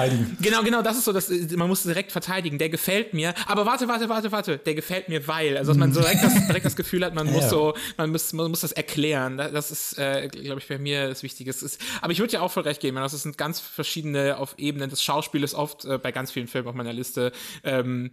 Genau, 0.41 0.63
genau, 0.63 0.83
das 0.83 0.99
ist 0.99 1.07
so, 1.07 1.13
dass 1.13 1.31
man 1.57 1.69
muss 1.69 1.83
direkt 1.85 2.13
verteidigen. 2.13 2.59
Der 2.59 2.69
gefällt 2.69 3.15
mir. 3.15 3.35
Aber 3.47 3.65
warte, 3.65 3.89
warte, 3.89 4.11
warte, 4.11 4.33
warte. 4.33 4.59
Der 4.59 4.75
gefällt 4.75 5.09
mir, 5.09 5.27
weil. 5.27 5.57
Also 5.57 5.73
dass 5.73 5.79
man 5.79 5.95
so 5.95 6.01
direkt 6.01 6.23
das, 6.23 6.35
direkt 6.47 6.67
das 6.67 6.77
Gefühl 6.77 7.05
hat, 7.07 7.15
man 7.15 7.27
muss 7.33 7.49
so, 7.49 7.75
man 7.97 8.11
muss, 8.11 8.35
man 8.35 8.51
muss 8.51 8.61
das 8.61 8.73
erklären. 8.73 9.39
Das 9.39 9.71
ist, 9.71 9.99
äh, 9.99 10.29
glaube 10.29 10.61
ich, 10.61 10.69
bei 10.69 10.79
mir 10.79 11.09
das 11.09 11.23
Wichtige. 11.23 11.51
Ist, 11.51 11.79
aber 12.03 12.13
ich 12.13 12.19
würde 12.19 12.35
ja 12.35 12.43
auch 12.43 12.53
voll 12.53 12.65
recht 12.65 12.81
geben. 12.81 12.97
Das 12.97 13.13
sind 13.13 13.39
ganz 13.39 13.61
verschiedene 13.61 14.37
auf 14.37 14.57
Ebenen. 14.59 14.91
Das 14.91 15.03
Schauspiel 15.03 15.43
ist 15.43 15.55
oft 15.55 15.87
äh, 15.87 15.97
bei 15.97 16.13
ganz 16.13 16.33
vielen 16.33 16.49
Filmen 16.49 16.69
auf 16.69 16.75
meiner 16.75 16.93
Liste. 16.93 17.33
Ähm, 17.63 18.11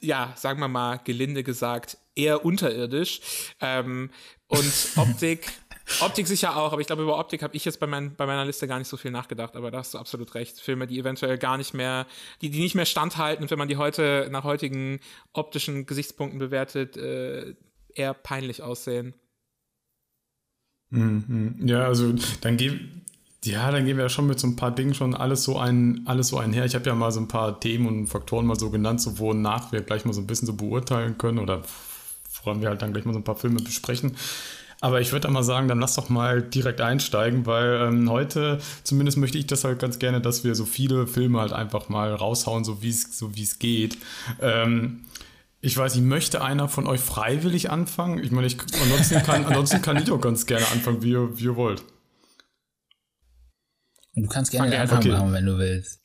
ja, 0.00 0.32
sagen 0.36 0.60
wir 0.60 0.68
mal, 0.68 0.96
gelinde 1.04 1.44
gesagt, 1.44 1.98
eher 2.18 2.44
unterirdisch. 2.44 3.20
Ähm, 3.60 4.10
und 4.48 4.72
Optik, 4.96 5.52
Optik 6.00 6.26
sicher 6.26 6.56
auch, 6.56 6.72
aber 6.72 6.80
ich 6.80 6.86
glaube, 6.86 7.02
über 7.02 7.18
Optik 7.18 7.42
habe 7.42 7.56
ich 7.56 7.64
jetzt 7.64 7.80
bei, 7.80 7.86
mein, 7.86 8.14
bei 8.14 8.26
meiner 8.26 8.44
Liste 8.44 8.66
gar 8.66 8.78
nicht 8.78 8.88
so 8.88 8.96
viel 8.96 9.10
nachgedacht, 9.10 9.56
aber 9.56 9.70
da 9.70 9.78
hast 9.78 9.94
du 9.94 9.98
absolut 9.98 10.34
recht. 10.34 10.60
Filme, 10.60 10.86
die 10.86 10.98
eventuell 10.98 11.38
gar 11.38 11.56
nicht 11.56 11.74
mehr, 11.74 12.06
die, 12.42 12.50
die 12.50 12.60
nicht 12.60 12.74
mehr 12.74 12.86
standhalten 12.86 13.42
und 13.42 13.50
wenn 13.50 13.58
man 13.58 13.68
die 13.68 13.76
heute 13.76 14.28
nach 14.30 14.44
heutigen 14.44 15.00
optischen 15.32 15.86
Gesichtspunkten 15.86 16.38
bewertet, 16.38 16.96
äh, 16.96 17.54
eher 17.94 18.14
peinlich 18.14 18.62
aussehen. 18.62 19.14
Mhm. 20.90 21.56
Ja, 21.64 21.84
also 21.84 22.14
dann 22.40 22.56
gehen, 22.56 23.04
ja, 23.44 23.70
dann 23.70 23.84
gehen 23.84 23.96
wir 23.96 24.04
ja 24.04 24.08
schon 24.08 24.26
mit 24.26 24.40
so 24.40 24.46
ein 24.46 24.56
paar 24.56 24.74
Dingen 24.74 24.94
schon 24.94 25.14
alles 25.14 25.44
so 25.44 25.58
ein, 25.58 26.02
alles 26.06 26.28
so 26.28 26.38
einher. 26.38 26.64
Ich 26.64 26.74
habe 26.74 26.86
ja 26.86 26.94
mal 26.94 27.12
so 27.12 27.20
ein 27.20 27.28
paar 27.28 27.60
Themen 27.60 27.86
und 27.86 28.06
Faktoren 28.06 28.46
mal 28.46 28.58
so 28.58 28.70
genannt, 28.70 29.00
so 29.00 29.18
wonach 29.18 29.72
wir 29.72 29.82
gleich 29.82 30.04
mal 30.04 30.12
so 30.12 30.20
ein 30.20 30.26
bisschen 30.26 30.46
so 30.46 30.54
beurteilen 30.54 31.18
können 31.18 31.38
oder 31.38 31.62
wollen 32.44 32.60
wir 32.60 32.68
halt 32.68 32.82
dann 32.82 32.92
gleich 32.92 33.04
mal 33.04 33.12
so 33.12 33.20
ein 33.20 33.24
paar 33.24 33.36
Filme 33.36 33.60
besprechen. 33.60 34.16
Aber 34.80 35.00
ich 35.00 35.12
würde 35.12 35.28
mal 35.28 35.42
sagen, 35.42 35.66
dann 35.66 35.80
lass 35.80 35.96
doch 35.96 36.08
mal 36.08 36.40
direkt 36.40 36.80
einsteigen, 36.80 37.46
weil 37.46 37.88
ähm, 37.88 38.08
heute, 38.10 38.60
zumindest 38.84 39.18
möchte 39.18 39.36
ich 39.36 39.46
das 39.46 39.64
halt 39.64 39.80
ganz 39.80 39.98
gerne, 39.98 40.20
dass 40.20 40.44
wir 40.44 40.54
so 40.54 40.64
viele 40.64 41.08
Filme 41.08 41.40
halt 41.40 41.52
einfach 41.52 41.88
mal 41.88 42.14
raushauen, 42.14 42.62
so 42.62 42.80
wie 42.80 42.90
es 42.90 43.18
so 43.18 43.32
es 43.36 43.58
geht. 43.58 43.98
Ähm, 44.40 45.04
ich 45.60 45.76
weiß 45.76 45.96
nicht, 45.96 46.04
möchte 46.04 46.42
einer 46.42 46.68
von 46.68 46.86
euch 46.86 47.00
freiwillig 47.00 47.70
anfangen? 47.70 48.22
Ich 48.22 48.30
meine, 48.30 48.46
ich, 48.46 48.56
ansonsten, 48.80 49.22
kann, 49.24 49.44
ansonsten 49.44 49.82
kann 49.82 49.96
ich 49.96 50.10
auch 50.12 50.20
ganz 50.20 50.46
gerne 50.46 50.68
anfangen, 50.68 51.02
wie 51.02 51.10
ihr, 51.10 51.36
wie 51.36 51.44
ihr 51.44 51.56
wollt. 51.56 51.82
Du 54.14 54.28
kannst 54.28 54.52
gerne 54.52 54.70
den 54.70 54.80
Anfang 54.80 54.98
okay. 54.98 55.10
machen, 55.10 55.32
wenn 55.32 55.46
du 55.46 55.58
willst. 55.58 56.00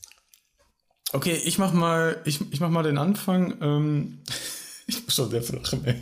Okay, 1.14 1.40
ich 1.46 1.60
mach 1.60 1.74
mal, 1.74 2.20
ich, 2.26 2.42
ich 2.52 2.60
mach 2.60 2.70
mal 2.70 2.82
den 2.82 2.98
Anfang. 2.98 3.54
Ähm, 3.62 4.24
ich 4.88 5.04
muss 5.04 5.16
schon 5.16 5.30
sehr 5.30 5.42
viel 5.42 5.56
lachen, 5.58 5.86
ey. 5.86 5.96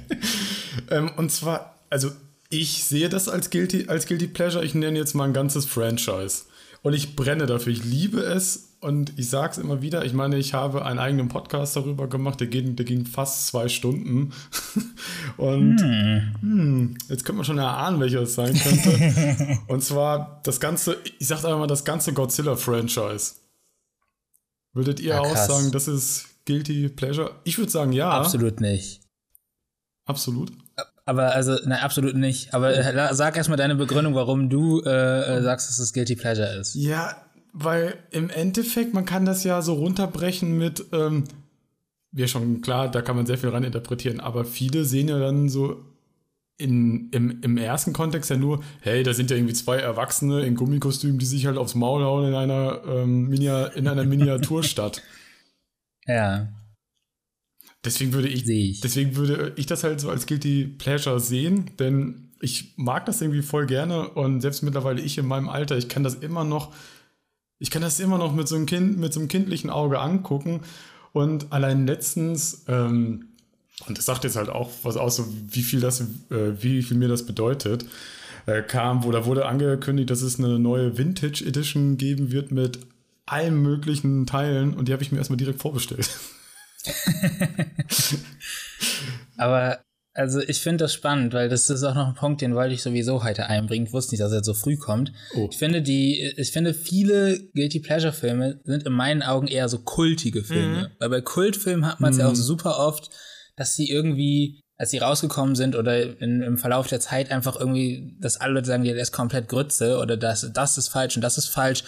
ähm, 0.89 1.11
und 1.17 1.31
zwar, 1.31 1.79
also 1.89 2.11
ich 2.51 2.83
sehe 2.83 3.09
das 3.09 3.29
als 3.29 3.49
Guilty, 3.49 3.87
als 3.87 4.05
Guilty 4.05 4.27
Pleasure. 4.27 4.63
Ich 4.63 4.75
nenne 4.75 4.99
jetzt 4.99 5.15
mal 5.15 5.23
ein 5.23 5.33
ganzes 5.33 5.65
Franchise. 5.65 6.43
Und 6.83 6.93
ich 6.93 7.15
brenne 7.15 7.45
dafür. 7.45 7.71
Ich 7.71 7.83
liebe 7.83 8.19
es 8.19 8.75
und 8.81 9.13
ich 9.17 9.29
sage 9.29 9.51
es 9.51 9.57
immer 9.57 9.81
wieder. 9.81 10.03
Ich 10.03 10.13
meine, 10.13 10.37
ich 10.37 10.53
habe 10.53 10.83
einen 10.83 10.99
eigenen 10.99 11.29
Podcast 11.29 11.75
darüber 11.75 12.07
gemacht. 12.07 12.41
Der 12.41 12.47
ging, 12.47 12.75
der 12.75 12.85
ging 12.85 13.05
fast 13.05 13.47
zwei 13.47 13.69
Stunden. 13.69 14.33
und 15.37 15.79
hm. 15.79 16.35
Hm, 16.41 16.97
jetzt 17.07 17.23
könnte 17.23 17.37
man 17.37 17.45
schon 17.45 17.59
erahnen, 17.59 18.01
welcher 18.01 18.23
es 18.23 18.35
sein 18.35 18.53
könnte. 18.53 19.59
und 19.67 19.81
zwar 19.81 20.41
das 20.43 20.59
ganze, 20.59 20.97
ich 21.19 21.27
sage 21.27 21.45
einfach 21.45 21.59
mal, 21.59 21.67
das 21.67 21.85
ganze 21.85 22.11
Godzilla-Franchise. 22.11 23.35
Würdet 24.73 24.99
ihr 24.99 25.09
ja, 25.09 25.19
auch 25.19 25.37
sagen, 25.37 25.71
das 25.71 25.87
ist 25.87 26.30
Guilty 26.45 26.89
Pleasure? 26.89 27.31
Ich 27.43 27.57
würde 27.57 27.71
sagen, 27.71 27.91
ja. 27.91 28.09
Absolut 28.09 28.61
nicht. 28.61 29.01
Absolut. 30.05 30.51
Aber 31.05 31.33
also, 31.33 31.57
nein, 31.65 31.79
absolut 31.79 32.15
nicht. 32.15 32.53
Aber 32.53 32.75
äh, 32.75 33.13
sag 33.13 33.37
erstmal 33.37 33.57
deine 33.57 33.75
Begründung, 33.75 34.15
warum 34.15 34.49
du 34.49 34.81
äh, 34.81 34.89
äh, 34.89 35.41
sagst, 35.41 35.69
dass 35.69 35.79
es 35.79 35.93
Guilty 35.93 36.15
Pleasure 36.15 36.55
ist. 36.59 36.75
Ja, 36.75 37.15
weil 37.53 37.95
im 38.11 38.29
Endeffekt, 38.29 38.93
man 38.93 39.05
kann 39.05 39.25
das 39.25 39.43
ja 39.43 39.61
so 39.61 39.73
runterbrechen 39.73 40.57
mit, 40.57 40.85
ähm, 40.93 41.25
ja 42.13 42.27
schon 42.27 42.61
klar, 42.61 42.89
da 42.89 43.01
kann 43.01 43.15
man 43.15 43.25
sehr 43.25 43.37
viel 43.37 43.49
rein 43.49 43.63
interpretieren, 43.63 44.19
aber 44.19 44.45
viele 44.45 44.85
sehen 44.85 45.07
ja 45.07 45.19
dann 45.19 45.49
so 45.49 45.83
in, 46.57 47.09
im, 47.09 47.41
im 47.41 47.57
ersten 47.57 47.91
Kontext 47.91 48.29
ja 48.29 48.37
nur, 48.37 48.61
hey, 48.81 49.03
da 49.03 49.13
sind 49.13 49.31
ja 49.31 49.37
irgendwie 49.37 49.53
zwei 49.53 49.77
Erwachsene 49.77 50.45
in 50.45 50.55
Gummikostümen, 50.55 51.17
die 51.17 51.25
sich 51.25 51.47
halt 51.47 51.57
aufs 51.57 51.75
Maul 51.75 52.03
hauen 52.03 52.27
in 52.27 52.35
einer, 52.35 52.81
ähm, 52.87 53.27
Minia, 53.27 53.65
in 53.67 53.87
einer 53.87 54.03
Miniaturstadt. 54.05 55.01
Ja. 56.05 56.47
Deswegen 57.83 58.13
würde 58.13 58.27
ich, 58.27 58.47
ich, 58.47 58.81
deswegen 58.81 59.15
würde 59.15 59.53
ich 59.55 59.65
das 59.65 59.83
halt 59.83 59.99
so 59.99 60.09
als 60.09 60.27
Guilty 60.27 60.65
Pleasure 60.65 61.19
sehen, 61.19 61.71
denn 61.79 62.31
ich 62.39 62.73
mag 62.77 63.05
das 63.05 63.21
irgendwie 63.21 63.41
voll 63.41 63.65
gerne 63.65 64.09
und 64.09 64.41
selbst 64.41 64.61
mittlerweile 64.61 65.01
ich 65.01 65.17
in 65.17 65.25
meinem 65.25 65.49
Alter, 65.49 65.77
ich 65.77 65.89
kann 65.89 66.03
das 66.03 66.15
immer 66.15 66.43
noch, 66.43 66.73
ich 67.59 67.71
kann 67.71 67.81
das 67.81 67.99
immer 67.99 68.17
noch 68.17 68.33
mit 68.33 68.47
so 68.47 68.55
einem 68.55 68.67
Kind, 68.67 68.99
mit 68.99 69.13
so 69.13 69.19
einem 69.19 69.29
kindlichen 69.29 69.69
Auge 69.69 69.99
angucken 69.99 70.61
und 71.11 71.51
allein 71.51 71.87
letztens, 71.87 72.65
ähm, 72.67 73.29
und 73.87 73.97
das 73.97 74.05
sagt 74.05 74.23
jetzt 74.25 74.35
halt 74.35 74.49
auch 74.49 74.69
was 74.83 74.97
aus, 74.97 75.15
so 75.15 75.25
wie 75.49 75.63
viel 75.63 75.79
das, 75.79 76.01
äh, 76.01 76.61
wie 76.61 76.83
viel 76.83 76.97
mir 76.97 77.07
das 77.07 77.25
bedeutet, 77.25 77.85
äh, 78.45 78.61
kam, 78.61 79.03
wo 79.03 79.11
da 79.11 79.25
wurde 79.25 79.47
angekündigt, 79.47 80.09
dass 80.09 80.21
es 80.21 80.37
eine 80.37 80.59
neue 80.59 80.97
Vintage 80.97 81.43
Edition 81.45 81.97
geben 81.97 82.31
wird 82.31 82.51
mit 82.51 82.79
allen 83.31 83.61
möglichen 83.61 84.25
Teilen 84.25 84.73
und 84.73 84.87
die 84.87 84.93
habe 84.93 85.03
ich 85.03 85.11
mir 85.11 85.17
erstmal 85.17 85.37
direkt 85.37 85.61
vorbestellt. 85.61 86.09
Aber 89.37 89.79
also 90.13 90.41
ich 90.41 90.59
finde 90.59 90.83
das 90.83 90.93
spannend, 90.93 91.33
weil 91.33 91.47
das 91.47 91.69
ist 91.69 91.83
auch 91.83 91.95
noch 91.95 92.09
ein 92.09 92.15
Punkt, 92.15 92.41
den 92.41 92.53
wollte 92.53 92.73
ich 92.73 92.83
sowieso 92.83 93.23
heute 93.23 93.47
einbringen. 93.47 93.87
Ich 93.87 93.93
wusste 93.93 94.13
nicht, 94.13 94.21
dass 94.21 94.33
er 94.33 94.43
so 94.43 94.53
früh 94.53 94.75
kommt. 94.75 95.13
Oh. 95.35 95.47
Ich 95.49 95.57
finde 95.57 95.81
die, 95.81 96.33
ich 96.35 96.51
finde 96.51 96.73
viele 96.73 97.39
Guilty 97.53 97.79
Pleasure 97.79 98.11
Filme 98.11 98.59
sind 98.65 98.83
in 98.83 98.91
meinen 98.91 99.23
Augen 99.23 99.47
eher 99.47 99.69
so 99.69 99.79
kultige 99.79 100.43
Filme. 100.43 100.81
Mhm. 100.81 100.87
Weil 100.99 101.09
bei 101.09 101.21
Kultfilmen 101.21 101.85
hat 101.85 102.01
man 102.01 102.11
es 102.11 102.17
mhm. 102.17 102.21
ja 102.21 102.27
auch 102.27 102.31
mhm. 102.31 102.41
super 102.41 102.77
oft, 102.79 103.09
dass 103.55 103.75
sie 103.75 103.89
irgendwie, 103.89 104.59
als 104.77 104.91
sie 104.91 104.97
rausgekommen 104.97 105.55
sind 105.55 105.77
oder 105.77 106.19
in, 106.19 106.41
im 106.41 106.57
Verlauf 106.57 106.87
der 106.87 106.99
Zeit 106.99 107.31
einfach 107.31 107.57
irgendwie, 107.57 108.17
dass 108.19 108.35
alle 108.35 108.55
Leute 108.55 108.67
sagen, 108.67 108.83
der 108.83 108.97
ist 108.97 109.13
komplett 109.13 109.47
Grütze 109.47 109.97
oder 109.97 110.17
das, 110.17 110.51
das 110.53 110.77
ist 110.77 110.89
falsch 110.89 111.15
und 111.15 111.21
das 111.21 111.37
ist 111.37 111.47
falsch. 111.47 111.83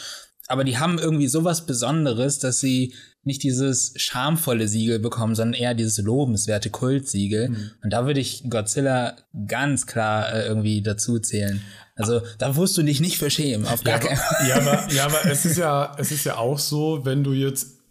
Aber 0.48 0.64
die 0.64 0.78
haben 0.78 1.00
irgendwie 1.00 1.28
sowas 1.28 1.66
Besonderes, 1.66 2.40
dass 2.40 2.60
sie 2.60 2.94
nicht 3.24 3.44
dieses 3.44 3.94
schamvolle 3.96 4.68
Siegel 4.68 5.00
bekommen, 5.00 5.36
sondern 5.36 5.60
eher 5.60 5.74
dieses 5.74 5.98
lobenswerte 6.00 6.70
Kultsiegel. 6.70 7.50
Mhm. 7.50 7.72
Und 7.84 7.94
da 7.94 8.06
würde 8.06 8.20
ich 8.20 8.44
Godzilla 8.50 9.16
ganz 9.48 9.88
klar 9.88 10.34
äh, 10.34 10.46
irgendwie 10.46 10.82
dazu 10.82 11.20
zählen. 11.20 11.62
Also 11.96 12.22
da 12.40 12.56
wirst 12.56 12.78
du 12.78 12.84
dich 12.84 13.00
nicht 13.00 13.18
für 13.18 13.30
schämen, 13.30 13.68
auf 13.68 13.84
gar 13.84 14.02
ja, 14.02 14.08
keinen 14.08 14.18
Fall. 14.18 14.50
Ja, 14.50 14.56
aber, 14.58 14.94
ja, 14.94 15.06
aber 15.06 15.26
es 15.26 15.46
ist 15.46 15.58
ja, 15.58 15.96
es 15.98 16.12
ist 16.12 16.26
ja 16.26 16.38
auch 16.38 16.60
so, 16.60 17.06
wenn 17.06 17.24
du 17.24 17.34
jetzt, 17.34 17.83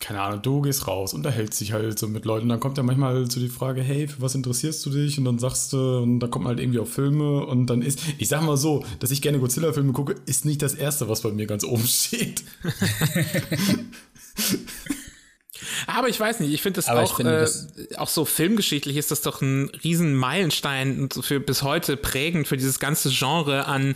keine 0.00 0.20
Ahnung, 0.20 0.42
du 0.42 0.62
gehst 0.62 0.86
raus, 0.86 1.14
unterhältst 1.14 1.60
dich 1.60 1.72
halt 1.72 1.98
so 1.98 2.06
mit 2.06 2.24
Leuten, 2.24 2.48
dann 2.48 2.60
kommt 2.60 2.76
ja 2.76 2.82
manchmal 2.82 3.30
so 3.30 3.40
die 3.40 3.48
Frage, 3.48 3.82
hey, 3.82 4.08
für 4.08 4.20
was 4.20 4.34
interessierst 4.34 4.84
du 4.84 4.90
dich? 4.90 5.18
Und 5.18 5.24
dann 5.24 5.38
sagst 5.38 5.72
du, 5.72 5.98
und 5.98 6.20
da 6.20 6.28
kommt 6.28 6.44
man 6.44 6.50
halt 6.50 6.60
irgendwie 6.60 6.78
auf 6.78 6.92
Filme 6.92 7.46
und 7.46 7.66
dann 7.66 7.82
ist, 7.82 8.00
ich 8.18 8.28
sag 8.28 8.42
mal 8.42 8.56
so, 8.56 8.84
dass 8.98 9.10
ich 9.10 9.22
gerne 9.22 9.38
Godzilla-Filme 9.38 9.92
gucke, 9.92 10.14
ist 10.26 10.44
nicht 10.44 10.62
das 10.62 10.74
Erste, 10.74 11.08
was 11.08 11.22
bei 11.22 11.30
mir 11.30 11.46
ganz 11.46 11.64
oben 11.64 11.86
steht. 11.86 12.44
Aber 15.86 16.08
ich 16.08 16.18
weiß 16.18 16.40
nicht, 16.40 16.52
ich 16.52 16.62
finde 16.62 16.78
das 16.78 16.88
Aber 16.88 17.02
auch, 17.02 17.16
finde, 17.16 17.36
äh, 17.36 17.40
das 17.40 17.68
auch 17.96 18.08
so 18.08 18.24
filmgeschichtlich 18.24 18.96
ist 18.96 19.10
das 19.10 19.22
doch 19.22 19.40
ein 19.40 19.70
riesen 19.84 20.14
Meilenstein 20.14 21.08
für 21.10 21.40
bis 21.40 21.62
heute 21.62 21.96
prägend 21.96 22.48
für 22.48 22.56
dieses 22.56 22.78
ganze 22.78 23.10
Genre 23.10 23.66
an 23.66 23.94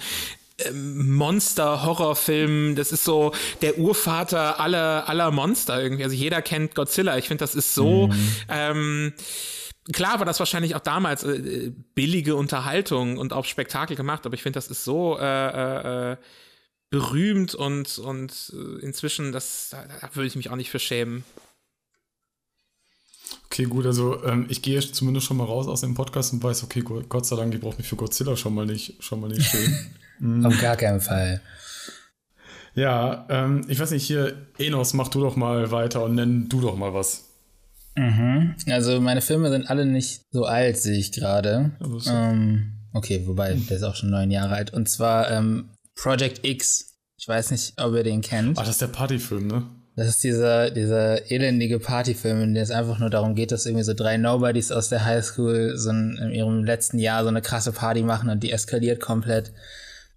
ähm, 0.66 1.14
Monster-Horrorfilmen. 1.16 2.76
Das 2.76 2.92
ist 2.92 3.04
so 3.04 3.32
der 3.62 3.78
Urvater 3.78 4.60
aller, 4.60 5.08
aller 5.08 5.30
Monster 5.30 5.82
irgendwie. 5.82 6.04
Also 6.04 6.16
jeder 6.16 6.42
kennt 6.42 6.74
Godzilla. 6.74 7.18
Ich 7.18 7.28
finde, 7.28 7.42
das 7.42 7.54
ist 7.54 7.74
so. 7.74 8.08
Mhm. 8.08 8.28
Ähm, 8.48 9.12
klar 9.92 10.18
war 10.18 10.26
das 10.26 10.38
wahrscheinlich 10.38 10.74
auch 10.74 10.80
damals 10.80 11.24
äh, 11.24 11.72
billige 11.94 12.36
Unterhaltung 12.36 13.18
und 13.18 13.32
auch 13.32 13.44
Spektakel 13.44 13.96
gemacht, 13.96 14.26
aber 14.26 14.34
ich 14.34 14.42
finde, 14.42 14.56
das 14.56 14.68
ist 14.68 14.84
so 14.84 15.18
äh, 15.18 15.24
äh, 15.24 16.12
äh 16.12 16.16
berühmt 16.90 17.54
und, 17.54 17.98
und 17.98 18.52
äh, 18.52 18.84
inzwischen, 18.84 19.30
das, 19.30 19.68
da, 19.70 19.84
da 20.00 20.10
würde 20.14 20.26
ich 20.26 20.34
mich 20.34 20.50
auch 20.50 20.56
nicht 20.56 20.70
für 20.70 20.80
schämen. 20.80 21.24
Okay, 23.46 23.64
gut, 23.64 23.86
also 23.86 24.22
ähm, 24.24 24.46
ich 24.48 24.60
gehe 24.60 24.80
zumindest 24.80 25.26
schon 25.26 25.36
mal 25.36 25.44
raus 25.44 25.68
aus 25.68 25.82
dem 25.82 25.94
Podcast 25.94 26.32
und 26.32 26.42
weiß, 26.42 26.64
okay, 26.64 26.82
Gott 26.82 27.26
sei 27.26 27.36
Dank, 27.36 27.54
ich 27.54 27.60
brauche 27.60 27.76
mich 27.76 27.86
für 27.86 27.96
Godzilla 27.96 28.36
schon 28.36 28.54
mal 28.54 28.66
nicht, 28.66 29.02
schon 29.02 29.20
mal 29.20 29.28
nicht 29.28 29.44
schämen. 29.44 29.94
mhm. 30.20 30.46
Auf 30.46 30.60
gar 30.60 30.76
keinen 30.76 31.00
Fall. 31.00 31.40
Ja, 32.74 33.26
ähm, 33.28 33.62
ich 33.68 33.80
weiß 33.80 33.90
nicht, 33.90 34.06
hier, 34.06 34.46
Enos, 34.58 34.94
mach 34.94 35.08
du 35.08 35.20
doch 35.20 35.36
mal 35.36 35.70
weiter 35.70 36.04
und 36.04 36.14
nenn 36.14 36.48
du 36.48 36.60
doch 36.60 36.76
mal 36.76 36.94
was. 36.94 37.24
Mhm. 37.96 38.54
Also 38.68 39.00
meine 39.00 39.20
Filme 39.20 39.50
sind 39.50 39.68
alle 39.68 39.84
nicht 39.84 40.22
so 40.30 40.44
alt, 40.44 40.76
sehe 40.76 40.96
ich 40.96 41.12
gerade. 41.12 41.72
Ähm, 42.06 42.72
okay, 42.92 43.24
wobei, 43.26 43.54
der 43.54 43.76
ist 43.76 43.82
auch 43.82 43.96
schon 43.96 44.10
neun 44.10 44.30
Jahre 44.30 44.54
alt. 44.54 44.72
Und 44.72 44.88
zwar 44.88 45.30
ähm, 45.30 45.70
Project 45.96 46.46
X. 46.46 46.98
Ich 47.18 47.28
weiß 47.28 47.50
nicht, 47.50 47.74
ob 47.78 47.94
ihr 47.94 48.04
den 48.04 48.22
kennt. 48.22 48.56
Ach, 48.56 48.62
das 48.62 48.76
ist 48.76 48.80
der 48.80 48.86
Partyfilm, 48.86 49.46
ne? 49.46 49.66
Das 49.96 50.08
ist 50.08 50.24
dieser, 50.24 50.70
dieser 50.70 51.30
elendige 51.30 51.78
Partyfilm, 51.78 52.40
in 52.40 52.54
dem 52.54 52.62
es 52.62 52.70
einfach 52.70 52.98
nur 52.98 53.10
darum 53.10 53.34
geht, 53.34 53.52
dass 53.52 53.66
irgendwie 53.66 53.84
so 53.84 53.92
drei 53.92 54.16
Nobodies 54.16 54.72
aus 54.72 54.88
der 54.88 55.04
Highschool 55.04 55.76
so 55.76 55.90
in 55.90 56.30
ihrem 56.32 56.64
letzten 56.64 56.98
Jahr 56.98 57.22
so 57.22 57.28
eine 57.28 57.42
krasse 57.42 57.72
Party 57.72 58.02
machen 58.02 58.30
und 58.30 58.42
die 58.42 58.52
eskaliert 58.52 59.00
komplett. 59.00 59.52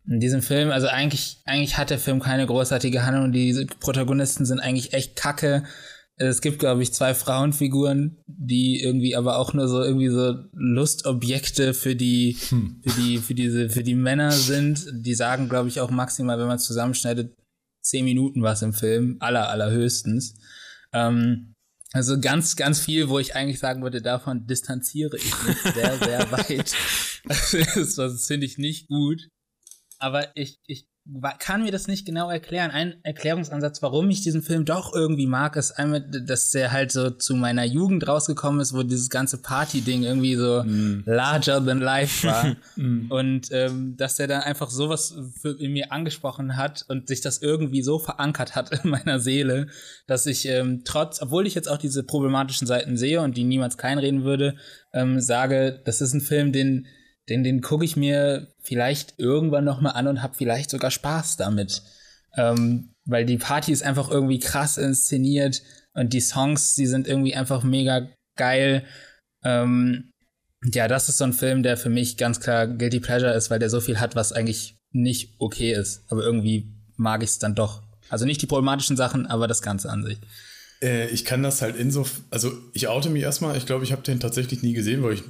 In 0.05 0.19
diesem 0.19 0.41
Film, 0.41 0.69
also 0.69 0.87
eigentlich, 0.87 1.41
eigentlich 1.45 1.77
hat 1.77 1.89
der 1.89 1.99
Film 1.99 2.19
keine 2.19 2.45
großartige 2.45 3.05
Handlung. 3.05 3.31
Die 3.31 3.67
Protagonisten 3.79 4.45
sind 4.45 4.59
eigentlich 4.59 4.93
echt 4.93 5.15
kacke. 5.15 5.63
Es 6.15 6.41
gibt, 6.41 6.59
glaube 6.59 6.83
ich, 6.83 6.93
zwei 6.93 7.13
Frauenfiguren, 7.13 8.17
die 8.27 8.81
irgendwie 8.83 9.15
aber 9.15 9.37
auch 9.37 9.53
nur 9.53 9.67
so 9.67 9.81
irgendwie 9.81 10.09
so 10.09 10.35
Lustobjekte 10.51 11.73
für 11.73 11.95
die, 11.95 12.37
hm. 12.49 12.81
für 12.85 13.01
die, 13.01 13.17
für 13.17 13.33
diese, 13.33 13.69
für 13.69 13.83
die 13.83 13.95
Männer 13.95 14.31
sind. 14.31 14.85
Die 14.91 15.15
sagen, 15.15 15.49
glaube 15.49 15.69
ich, 15.69 15.79
auch 15.79 15.89
maximal, 15.89 16.37
wenn 16.37 16.47
man 16.47 16.59
zusammenschneidet, 16.59 17.35
zehn 17.81 18.05
Minuten 18.05 18.43
was 18.43 18.61
im 18.61 18.73
Film, 18.73 19.17
aller, 19.19 19.49
allerhöchstens. 19.49 20.35
Ähm, 20.91 21.53
also 21.93 22.19
ganz, 22.19 22.55
ganz 22.55 22.79
viel, 22.79 23.07
wo 23.07 23.19
ich 23.19 23.35
eigentlich 23.35 23.59
sagen 23.59 23.83
würde, 23.83 24.01
davon 24.01 24.47
distanziere 24.47 25.15
ich 25.15 25.33
mich 25.47 25.73
sehr, 25.73 25.97
sehr 25.97 26.31
weit. 26.31 26.75
das, 27.75 27.95
das 27.95 28.27
finde 28.27 28.45
ich 28.45 28.57
nicht 28.57 28.87
gut. 28.87 29.29
Aber 30.03 30.35
ich, 30.35 30.59
ich 30.67 30.85
kann 31.39 31.63
mir 31.63 31.71
das 31.71 31.87
nicht 31.87 32.05
genau 32.05 32.29
erklären. 32.29 32.71
Ein 32.71 32.95
Erklärungsansatz, 33.03 33.81
warum 33.81 34.09
ich 34.09 34.21
diesen 34.21 34.41
Film 34.41 34.65
doch 34.65 34.93
irgendwie 34.93 35.27
mag, 35.27 35.55
ist 35.55 35.71
einmal, 35.71 36.01
dass 36.01 36.51
der 36.51 36.73
halt 36.73 36.91
so 36.91 37.09
zu 37.09 37.35
meiner 37.35 37.63
Jugend 37.63 38.05
rausgekommen 38.05 38.59
ist, 38.59 38.73
wo 38.73 38.83
dieses 38.83 39.09
ganze 39.09 39.41
Party-Ding 39.41 40.03
irgendwie 40.03 40.35
so 40.35 40.63
mm. 40.63 41.03
larger 41.05 41.63
than 41.63 41.79
life 41.79 42.27
war. 42.27 42.55
mm. 42.75 43.11
Und 43.11 43.47
ähm, 43.51 43.95
dass 43.95 44.15
der 44.15 44.27
dann 44.27 44.41
einfach 44.41 44.69
sowas 44.69 45.15
für, 45.41 45.57
in 45.57 45.71
mir 45.71 45.93
angesprochen 45.93 46.57
hat 46.57 46.83
und 46.89 47.07
sich 47.07 47.21
das 47.21 47.41
irgendwie 47.41 47.81
so 47.81 47.97
verankert 47.97 48.55
hat 48.55 48.71
in 48.83 48.89
meiner 48.89 49.19
Seele, 49.19 49.67
dass 50.07 50.25
ich 50.25 50.45
ähm, 50.47 50.83
trotz, 50.83 51.21
obwohl 51.21 51.47
ich 51.47 51.55
jetzt 51.55 51.69
auch 51.69 51.77
diese 51.77 52.03
problematischen 52.03 52.67
Seiten 52.67 52.97
sehe 52.97 53.21
und 53.21 53.37
die 53.37 53.45
niemals 53.45 53.77
kleinreden 53.77 54.25
würde, 54.25 54.55
ähm, 54.93 55.21
sage, 55.21 55.81
das 55.85 56.01
ist 56.01 56.13
ein 56.13 56.21
Film, 56.21 56.51
den 56.51 56.87
den, 57.29 57.43
den 57.43 57.61
gucke 57.61 57.85
ich 57.85 57.95
mir 57.95 58.47
vielleicht 58.61 59.15
irgendwann 59.17 59.63
nochmal 59.63 59.93
an 59.93 60.07
und 60.07 60.21
habe 60.21 60.35
vielleicht 60.35 60.69
sogar 60.69 60.91
Spaß 60.91 61.37
damit. 61.37 61.83
Ähm, 62.35 62.89
weil 63.05 63.25
die 63.25 63.37
Party 63.37 63.71
ist 63.71 63.83
einfach 63.83 64.09
irgendwie 64.09 64.39
krass 64.39 64.77
inszeniert 64.77 65.61
und 65.93 66.13
die 66.13 66.21
Songs, 66.21 66.75
die 66.75 66.87
sind 66.87 67.07
irgendwie 67.07 67.35
einfach 67.35 67.63
mega 67.63 68.09
geil. 68.35 68.83
Ähm, 69.43 70.11
ja, 70.65 70.87
das 70.87 71.09
ist 71.09 71.17
so 71.17 71.25
ein 71.25 71.33
Film, 71.33 71.63
der 71.63 71.77
für 71.77 71.89
mich 71.89 72.17
ganz 72.17 72.39
klar 72.39 72.67
Guilty 72.67 72.99
Pleasure 72.99 73.33
ist, 73.33 73.49
weil 73.49 73.59
der 73.59 73.69
so 73.69 73.81
viel 73.81 73.99
hat, 73.99 74.15
was 74.15 74.31
eigentlich 74.31 74.77
nicht 74.91 75.35
okay 75.39 75.73
ist. 75.73 76.03
Aber 76.07 76.23
irgendwie 76.23 76.73
mag 76.95 77.23
ich 77.23 77.31
es 77.31 77.39
dann 77.39 77.55
doch. 77.55 77.83
Also 78.09 78.25
nicht 78.25 78.41
die 78.41 78.47
problematischen 78.47 78.95
Sachen, 78.95 79.25
aber 79.25 79.47
das 79.47 79.61
Ganze 79.61 79.89
an 79.89 80.03
sich. 80.03 80.19
Äh, 80.81 81.07
ich 81.09 81.25
kann 81.25 81.43
das 81.43 81.61
halt 81.61 81.75
insofern, 81.75 82.25
also 82.29 82.51
ich 82.73 82.87
oute 82.87 83.09
mich 83.09 83.23
erstmal, 83.23 83.57
ich 83.57 83.65
glaube, 83.65 83.83
ich 83.83 83.91
habe 83.91 84.03
den 84.03 84.19
tatsächlich 84.19 84.61
nie 84.63 84.73
gesehen, 84.73 85.03
weil 85.03 85.13
ich 85.13 85.23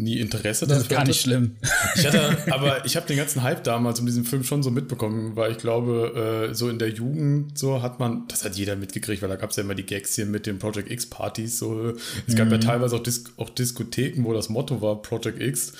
nie 0.00 0.18
Interesse 0.18 0.66
Das 0.66 0.82
ist 0.82 0.88
gar 0.88 1.04
nicht 1.04 1.20
schlimm. 1.20 1.56
Ich 1.94 2.06
hatte, 2.06 2.36
aber 2.52 2.84
ich 2.84 2.96
habe 2.96 3.06
den 3.06 3.16
ganzen 3.16 3.42
Hype 3.42 3.64
damals 3.64 4.00
um 4.00 4.06
diesen 4.06 4.24
Film 4.24 4.44
schon 4.44 4.62
so 4.62 4.70
mitbekommen, 4.70 5.36
weil 5.36 5.52
ich 5.52 5.58
glaube, 5.58 6.48
äh, 6.50 6.54
so 6.54 6.68
in 6.68 6.78
der 6.78 6.90
Jugend 6.90 7.58
so 7.58 7.82
hat 7.82 8.00
man, 8.00 8.26
das 8.28 8.44
hat 8.44 8.56
jeder 8.56 8.76
mitgekriegt, 8.76 9.22
weil 9.22 9.28
da 9.28 9.36
gab 9.36 9.50
es 9.50 9.56
ja 9.56 9.62
immer 9.62 9.74
die 9.74 9.86
Gags 9.86 10.14
hier 10.14 10.26
mit 10.26 10.46
den 10.46 10.58
Project 10.58 10.90
X 10.90 11.06
Partys. 11.06 11.58
So, 11.58 11.94
es 12.26 12.34
gab 12.36 12.50
ja 12.50 12.58
teilweise 12.58 12.96
auch, 12.96 13.02
Dis 13.02 13.24
auch 13.36 13.50
Diskotheken, 13.50 14.24
wo 14.24 14.32
das 14.32 14.48
Motto 14.48 14.80
war 14.80 15.00
Project 15.02 15.40
X. 15.40 15.72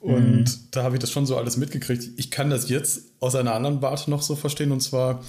Und 0.00 0.40
mhm. 0.40 0.44
da 0.70 0.82
habe 0.82 0.96
ich 0.96 1.00
das 1.00 1.10
schon 1.10 1.26
so 1.26 1.36
alles 1.36 1.56
mitgekriegt. 1.56 2.08
Ich 2.16 2.30
kann 2.30 2.50
das 2.50 2.68
jetzt 2.68 3.02
aus 3.20 3.34
einer 3.34 3.54
anderen 3.54 3.82
Warte 3.82 4.10
noch 4.10 4.22
so 4.22 4.36
verstehen 4.36 4.72
und 4.72 4.80
zwar, 4.80 5.24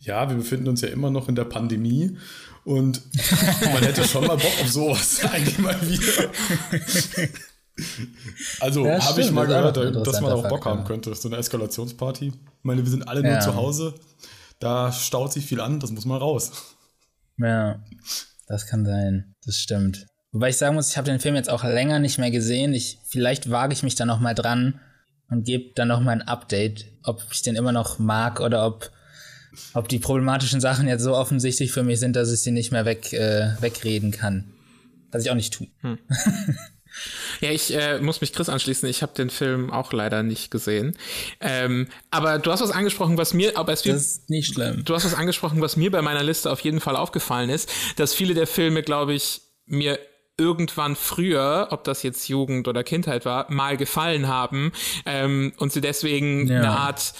ja, 0.00 0.28
wir 0.28 0.36
befinden 0.36 0.68
uns 0.68 0.80
ja 0.80 0.88
immer 0.88 1.10
noch 1.10 1.28
in 1.28 1.34
der 1.34 1.44
Pandemie. 1.44 2.16
Und 2.64 3.02
man 3.72 3.82
hätte 3.82 4.04
schon 4.04 4.26
mal 4.26 4.36
Bock 4.36 4.52
auf 4.62 4.70
sowas 4.70 5.20
eigentlich 5.30 5.58
mal 5.58 5.76
wieder. 5.86 6.30
Also 8.60 8.86
ja, 8.86 9.04
habe 9.04 9.20
ich 9.20 9.30
mal 9.32 9.46
gehört, 9.46 9.76
dass 10.06 10.20
man 10.20 10.32
auch 10.32 10.48
Bock 10.48 10.64
haben 10.64 10.84
könnte. 10.84 11.14
So 11.14 11.28
eine 11.28 11.38
Eskalationsparty. 11.38 12.28
Ich 12.28 12.34
meine, 12.62 12.84
wir 12.84 12.90
sind 12.90 13.08
alle 13.08 13.22
ja. 13.22 13.32
nur 13.32 13.40
zu 13.40 13.56
Hause. 13.56 13.94
Da 14.60 14.92
staut 14.92 15.32
sich 15.32 15.44
viel 15.44 15.60
an, 15.60 15.80
das 15.80 15.90
muss 15.90 16.04
mal 16.04 16.18
raus. 16.18 16.76
Ja, 17.36 17.82
das 18.46 18.66
kann 18.66 18.86
sein. 18.86 19.34
Das 19.44 19.58
stimmt. 19.58 20.06
Wobei 20.30 20.50
ich 20.50 20.56
sagen 20.56 20.74
muss, 20.74 20.90
ich 20.90 20.96
habe 20.96 21.10
den 21.10 21.20
Film 21.20 21.34
jetzt 21.34 21.50
auch 21.50 21.64
länger 21.64 21.98
nicht 21.98 22.18
mehr 22.18 22.30
gesehen. 22.30 22.74
Ich, 22.74 22.98
vielleicht 23.06 23.50
wage 23.50 23.72
ich 23.72 23.82
mich 23.82 23.94
da 23.94 24.04
noch 24.04 24.20
mal 24.20 24.34
dran 24.34 24.80
und 25.28 25.44
gebe 25.44 25.72
dann 25.74 25.88
noch 25.88 26.00
mal 26.00 26.12
ein 26.12 26.22
Update, 26.22 26.86
ob 27.02 27.22
ich 27.32 27.42
den 27.42 27.56
immer 27.56 27.72
noch 27.72 27.98
mag 27.98 28.40
oder 28.40 28.66
ob, 28.66 28.90
ob 29.74 29.88
die 29.88 29.98
problematischen 29.98 30.60
Sachen 30.60 30.88
jetzt 30.88 31.02
so 31.02 31.16
offensichtlich 31.16 31.72
für 31.72 31.82
mich 31.82 32.00
sind, 32.00 32.16
dass 32.16 32.32
ich 32.32 32.40
sie 32.40 32.50
nicht 32.50 32.72
mehr 32.72 32.84
weg, 32.84 33.12
äh, 33.12 33.52
wegreden 33.60 34.10
kann. 34.10 34.52
Was 35.10 35.24
ich 35.24 35.30
auch 35.30 35.36
nicht 35.36 35.52
tue. 35.52 35.68
Hm. 35.80 35.98
Ja, 37.40 37.50
ich 37.50 37.74
äh, 37.74 37.98
muss 37.98 38.20
mich 38.20 38.32
Chris 38.32 38.48
anschließen. 38.48 38.88
Ich 38.88 39.02
habe 39.02 39.12
den 39.14 39.30
Film 39.30 39.70
auch 39.70 39.92
leider 39.92 40.22
nicht 40.22 40.50
gesehen. 40.50 40.96
Ähm, 41.40 41.88
aber 42.10 42.38
du 42.38 42.50
hast 42.50 42.60
was 42.60 42.70
angesprochen, 42.70 43.18
was 43.18 43.34
mir, 43.34 43.56
aber 43.56 43.72
es 43.72 43.82
das 43.82 43.96
ist 43.96 44.30
nicht 44.30 44.54
schlimm. 44.54 44.84
Du 44.84 44.94
hast 44.94 45.04
was 45.04 45.14
angesprochen, 45.14 45.60
was 45.60 45.76
mir 45.76 45.90
bei 45.90 46.02
meiner 46.02 46.22
Liste 46.22 46.50
auf 46.50 46.60
jeden 46.60 46.80
Fall 46.80 46.96
aufgefallen 46.96 47.50
ist, 47.50 47.70
dass 47.96 48.14
viele 48.14 48.34
der 48.34 48.46
Filme, 48.46 48.82
glaube 48.82 49.14
ich, 49.14 49.42
mir 49.66 49.98
irgendwann 50.36 50.96
früher, 50.96 51.68
ob 51.70 51.84
das 51.84 52.02
jetzt 52.02 52.28
Jugend 52.28 52.66
oder 52.66 52.82
Kindheit 52.82 53.24
war, 53.24 53.50
mal 53.50 53.76
gefallen 53.76 54.26
haben 54.26 54.72
ähm, 55.06 55.52
und 55.58 55.72
sie 55.72 55.80
deswegen 55.80 56.48
ja. 56.48 56.58
eine 56.58 56.70
Art 56.70 57.14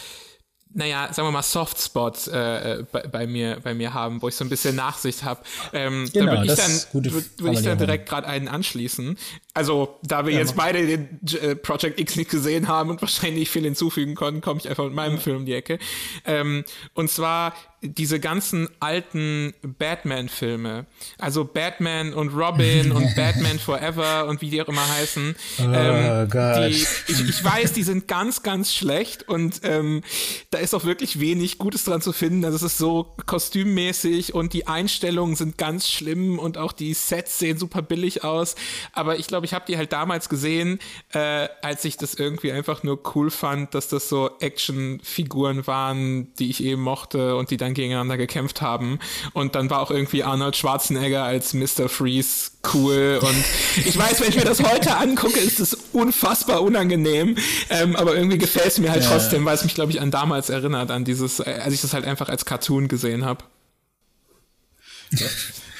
naja, 0.74 1.12
sagen 1.12 1.26
wir 1.28 1.32
mal, 1.32 1.42
Softspot 1.42 2.28
äh, 2.28 2.84
bei, 2.92 3.02
bei, 3.02 3.26
mir, 3.26 3.58
bei 3.62 3.74
mir 3.74 3.94
haben, 3.94 4.20
wo 4.22 4.28
ich 4.28 4.34
so 4.34 4.44
ein 4.44 4.50
bisschen 4.50 4.76
Nachsicht 4.76 5.24
habe. 5.24 5.42
Ähm, 5.72 6.10
genau, 6.12 6.26
da 6.26 6.32
würde 6.32 6.52
ich 6.52 6.54
dann, 6.54 7.04
würd, 7.12 7.58
ich 7.58 7.64
dann 7.64 7.78
direkt 7.78 8.08
gerade 8.08 8.26
einen 8.26 8.48
anschließen. 8.48 9.16
Also, 9.54 9.98
da 10.02 10.26
wir 10.26 10.32
ja, 10.32 10.40
jetzt 10.40 10.56
beide 10.56 10.86
den 10.86 11.20
äh, 11.40 11.54
Project 11.56 11.98
X 11.98 12.16
nicht 12.16 12.30
gesehen 12.30 12.68
haben 12.68 12.90
und 12.90 13.00
wahrscheinlich 13.00 13.50
viel 13.50 13.62
hinzufügen 13.62 14.14
konnten, 14.14 14.40
komme 14.40 14.60
ich 14.60 14.68
einfach 14.68 14.84
mit 14.84 14.94
meinem. 14.94 15.14
Film 15.24 15.38
um 15.38 15.46
die 15.46 15.54
Ecke. 15.54 15.78
Ähm, 16.24 16.64
und 16.94 17.10
zwar 17.10 17.54
diese 17.84 18.18
ganzen 18.18 18.68
alten 18.80 19.52
Batman-Filme, 19.62 20.86
also 21.18 21.44
Batman 21.44 22.14
und 22.14 22.30
Robin 22.30 22.92
und 22.92 23.14
Batman 23.16 23.58
Forever 23.58 24.26
und 24.26 24.40
wie 24.40 24.50
die 24.50 24.62
auch 24.62 24.68
immer 24.68 24.86
heißen. 24.88 25.36
Oh, 25.58 25.62
ähm, 25.62 26.28
die, 26.30 26.70
ich, 26.70 27.28
ich, 27.28 27.44
weiß, 27.44 27.72
die 27.74 27.82
sind 27.82 28.08
ganz, 28.08 28.42
ganz 28.42 28.74
schlecht 28.74 29.28
und 29.28 29.60
ähm, 29.64 30.02
da 30.50 30.58
ist 30.58 30.74
auch 30.74 30.84
wirklich 30.84 31.20
wenig 31.20 31.58
Gutes 31.58 31.84
dran 31.84 32.00
zu 32.00 32.12
finden. 32.12 32.44
Also 32.44 32.56
es 32.56 32.62
ist 32.62 32.78
so 32.78 33.14
kostümmäßig 33.26 34.34
und 34.34 34.54
die 34.54 34.66
Einstellungen 34.66 35.36
sind 35.36 35.58
ganz 35.58 35.88
schlimm 35.88 36.38
und 36.38 36.56
auch 36.56 36.72
die 36.72 36.94
Sets 36.94 37.38
sehen 37.38 37.58
super 37.58 37.82
billig 37.82 38.24
aus. 38.24 38.54
Aber 38.92 39.18
ich 39.18 39.26
glaube, 39.26 39.44
ich 39.44 39.52
habe 39.52 39.66
die 39.68 39.76
halt 39.76 39.92
damals 39.92 40.28
gesehen, 40.28 40.78
äh, 41.12 41.48
als 41.62 41.84
ich 41.84 41.98
das 41.98 42.14
irgendwie 42.14 42.52
einfach 42.52 42.82
nur 42.82 43.00
cool 43.14 43.30
fand, 43.30 43.74
dass 43.74 43.88
das 43.88 44.08
so 44.08 44.30
Actionfiguren 44.40 45.66
waren, 45.66 46.32
die 46.36 46.48
ich 46.48 46.64
eben 46.64 46.80
mochte 46.80 47.36
und 47.36 47.50
die 47.50 47.58
dann 47.58 47.73
gegeneinander 47.74 48.16
gekämpft 48.16 48.62
haben. 48.62 48.98
Und 49.32 49.54
dann 49.54 49.70
war 49.70 49.80
auch 49.80 49.90
irgendwie 49.90 50.24
Arnold 50.24 50.56
Schwarzenegger 50.56 51.24
als 51.24 51.54
Mr. 51.54 51.88
Freeze 51.88 52.52
cool. 52.72 53.20
Und 53.20 53.44
ich 53.84 53.96
weiß, 53.96 54.20
wenn 54.20 54.28
ich 54.28 54.36
mir 54.36 54.44
das 54.44 54.62
heute 54.62 54.96
angucke, 54.96 55.38
ist 55.38 55.60
es 55.60 55.74
unfassbar 55.92 56.62
unangenehm. 56.62 57.36
Ähm, 57.70 57.96
aber 57.96 58.16
irgendwie 58.16 58.38
gefällt 58.38 58.68
es 58.68 58.78
mir 58.78 58.90
halt 58.90 59.04
ja. 59.04 59.10
trotzdem, 59.10 59.44
weil 59.44 59.54
es 59.54 59.64
mich, 59.64 59.74
glaube 59.74 59.92
ich, 59.92 60.00
an 60.00 60.10
damals 60.10 60.50
erinnert, 60.50 60.90
an 60.90 61.04
dieses, 61.04 61.40
äh, 61.40 61.60
als 61.62 61.74
ich 61.74 61.80
das 61.80 61.92
halt 61.94 62.04
einfach 62.04 62.28
als 62.28 62.44
Cartoon 62.44 62.88
gesehen 62.88 63.24
habe. 63.24 63.44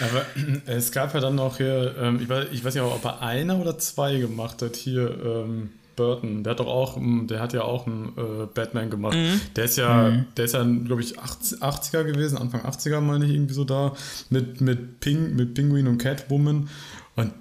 Aber 0.01 0.27
es 0.66 0.92
gab 0.92 1.14
ja 1.14 1.21
dann 1.21 1.37
noch 1.37 1.59
hier, 1.59 1.95
ähm, 1.99 2.21
ich, 2.21 2.29
weiß, 2.29 2.47
ich 2.53 2.64
weiß 2.64 2.75
nicht, 2.75 2.83
ob 2.83 3.05
er 3.05 3.23
einer 3.23 3.59
oder 3.59 3.79
zwei 3.79 4.18
gemacht 4.18 4.62
hat, 4.62 4.77
hier 4.77 5.11
ähm, 5.25 5.71
Burton. 5.96 6.44
Der 6.44 6.52
hat 6.52 6.61
doch 6.61 6.66
auch, 6.66 6.98
der 7.00 7.40
hat 7.40 7.52
ja 7.52 7.62
auch 7.62 7.87
einen 7.87 8.12
äh, 8.16 8.46
Batman 8.52 8.90
gemacht. 8.90 9.16
Mhm. 9.16 9.40
Der 9.57 9.64
ist 9.64 9.76
ja, 9.76 10.11
mhm. 10.11 10.26
der 10.37 10.44
ist 10.44 10.54
ja, 10.54 10.62
glaube 10.62 11.02
ich, 11.02 11.18
80, 11.18 11.62
er 11.94 12.04
gewesen, 12.04 12.38
Anfang 12.38 12.62
80er 12.62 13.00
meine 13.00 13.24
ich 13.26 13.33
irgendwie 13.33 13.54
so 13.54 13.64
da, 13.64 13.94
mit, 14.30 14.61
mit, 14.61 15.00
Ping, 15.00 15.35
mit 15.37 15.54
Penguin 15.54 15.87
und 15.87 15.98
Catwoman. 15.98 16.68
Und 17.16 17.33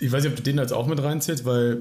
ich 0.00 0.10
weiß 0.10 0.24
nicht, 0.24 0.32
ob 0.32 0.36
du 0.36 0.42
den 0.42 0.58
jetzt 0.58 0.72
auch 0.72 0.86
mit 0.86 1.02
reinzählst, 1.02 1.44
weil 1.44 1.78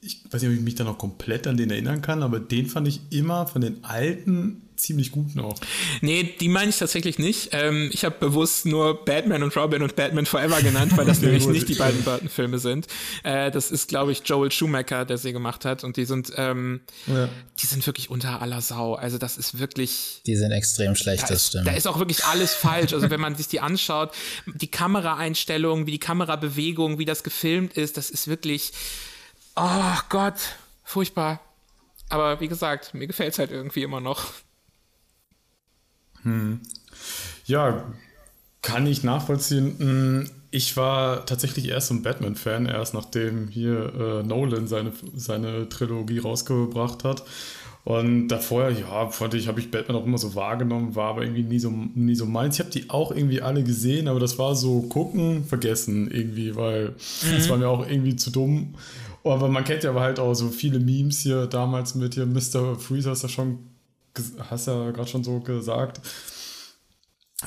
ich, 0.00 0.24
weiß 0.30 0.42
nicht, 0.42 0.50
ob 0.50 0.56
ich 0.56 0.62
mich 0.62 0.74
da 0.74 0.84
noch 0.84 0.98
komplett 0.98 1.46
an 1.46 1.56
den 1.56 1.70
erinnern 1.70 2.02
kann, 2.02 2.22
aber 2.22 2.40
den 2.40 2.66
fand 2.66 2.88
ich 2.88 3.00
immer 3.10 3.46
von 3.46 3.62
den 3.62 3.84
alten 3.84 4.62
ziemlich 4.76 5.12
gut 5.12 5.34
noch. 5.34 5.54
Nee, 6.00 6.34
die 6.40 6.48
meine 6.48 6.70
ich 6.70 6.78
tatsächlich 6.78 7.18
nicht. 7.18 7.50
Ähm, 7.52 7.90
ich 7.92 8.04
habe 8.04 8.16
bewusst 8.18 8.66
nur 8.66 9.04
Batman 9.04 9.42
und 9.42 9.56
Robin 9.56 9.82
und 9.82 9.96
Batman 9.96 10.26
Forever 10.26 10.60
genannt, 10.62 10.96
weil 10.96 11.06
das 11.06 11.20
nämlich 11.22 11.46
nicht 11.46 11.68
die 11.68 11.74
beiden 11.74 12.02
Burton-Filme 12.02 12.58
sind. 12.58 12.86
Äh, 13.22 13.50
das 13.50 13.70
ist, 13.70 13.88
glaube 13.88 14.12
ich, 14.12 14.22
Joel 14.24 14.50
Schumacher, 14.50 15.04
der 15.04 15.18
sie 15.18 15.32
gemacht 15.32 15.64
hat. 15.64 15.84
Und 15.84 15.96
die 15.96 16.04
sind, 16.04 16.32
ähm, 16.36 16.80
ja. 17.06 17.28
die 17.58 17.66
sind 17.66 17.86
wirklich 17.86 18.10
unter 18.10 18.42
aller 18.42 18.60
Sau. 18.60 18.94
Also 18.94 19.18
das 19.18 19.36
ist 19.36 19.58
wirklich. 19.58 20.22
Die 20.26 20.36
sind 20.36 20.50
extrem 20.50 20.96
schlecht, 20.96 21.22
da 21.22 21.28
das 21.28 21.42
ist, 21.42 21.48
stimmt. 21.48 21.66
Da 21.66 21.72
ist 21.72 21.86
auch 21.86 21.98
wirklich 21.98 22.24
alles 22.24 22.52
falsch. 22.52 22.92
Also 22.92 23.10
wenn 23.10 23.20
man 23.20 23.36
sich 23.36 23.48
die 23.48 23.60
anschaut, 23.60 24.12
die 24.46 24.70
Kameraeinstellungen, 24.70 25.86
wie 25.86 25.92
die 25.92 26.00
Kamerabewegung, 26.00 26.98
wie 26.98 27.04
das 27.04 27.22
gefilmt 27.22 27.74
ist, 27.74 27.96
das 27.96 28.10
ist 28.10 28.28
wirklich. 28.28 28.72
Oh 29.56 29.98
Gott, 30.08 30.56
furchtbar. 30.82 31.40
Aber 32.08 32.40
wie 32.40 32.48
gesagt, 32.48 32.94
mir 32.94 33.06
gefällt 33.06 33.32
es 33.32 33.38
halt 33.38 33.50
irgendwie 33.50 33.82
immer 33.82 34.00
noch. 34.00 34.26
Hm. 36.22 36.60
Ja, 37.46 37.84
kann 38.62 38.86
ich 38.86 39.04
nachvollziehen. 39.04 39.76
Hm, 39.78 40.30
ich 40.50 40.76
war 40.76 41.26
tatsächlich 41.26 41.68
erst 41.68 41.90
ein 41.90 42.02
Batman-Fan, 42.02 42.66
erst 42.66 42.94
nachdem 42.94 43.48
hier 43.48 43.92
äh, 43.94 44.22
Nolan 44.22 44.66
seine, 44.66 44.92
seine 45.14 45.68
Trilogie 45.68 46.18
rausgebracht 46.18 47.04
hat. 47.04 47.24
Und 47.84 48.28
davor, 48.28 48.70
ja, 48.70 49.10
fand 49.10 49.34
ich, 49.34 49.46
habe 49.46 49.60
ich 49.60 49.70
Batman 49.70 49.98
auch 49.98 50.06
immer 50.06 50.16
so 50.16 50.34
wahrgenommen, 50.34 50.94
war 50.94 51.10
aber 51.10 51.22
irgendwie 51.22 51.42
nie 51.42 51.58
so, 51.58 51.70
nie 51.94 52.14
so 52.14 52.24
meins. 52.24 52.54
Ich 52.54 52.60
habe 52.60 52.70
die 52.70 52.88
auch 52.88 53.12
irgendwie 53.12 53.42
alle 53.42 53.62
gesehen, 53.62 54.08
aber 54.08 54.20
das 54.20 54.38
war 54.38 54.54
so 54.54 54.80
gucken, 54.82 55.44
vergessen 55.44 56.10
irgendwie, 56.10 56.56
weil 56.56 56.94
es 56.98 57.46
mhm. 57.46 57.50
war 57.50 57.58
mir 57.58 57.68
auch 57.68 57.86
irgendwie 57.86 58.16
zu 58.16 58.30
dumm. 58.30 58.74
Aber 59.24 59.48
man 59.48 59.64
kennt 59.64 59.84
ja 59.84 59.90
aber 59.90 60.02
halt 60.02 60.18
auch 60.18 60.34
so 60.34 60.50
viele 60.50 60.78
Memes 60.78 61.20
hier 61.20 61.46
damals 61.46 61.94
mit 61.94 62.14
hier 62.14 62.26
Mr. 62.26 62.78
Freeze, 62.78 63.08
hast 63.10 63.22
du 63.22 63.26
ja 63.28 63.32
schon 63.32 63.58
hast 64.38 64.66
ja 64.66 64.90
gerade 64.90 65.08
schon 65.08 65.24
so 65.24 65.40
gesagt. 65.40 66.00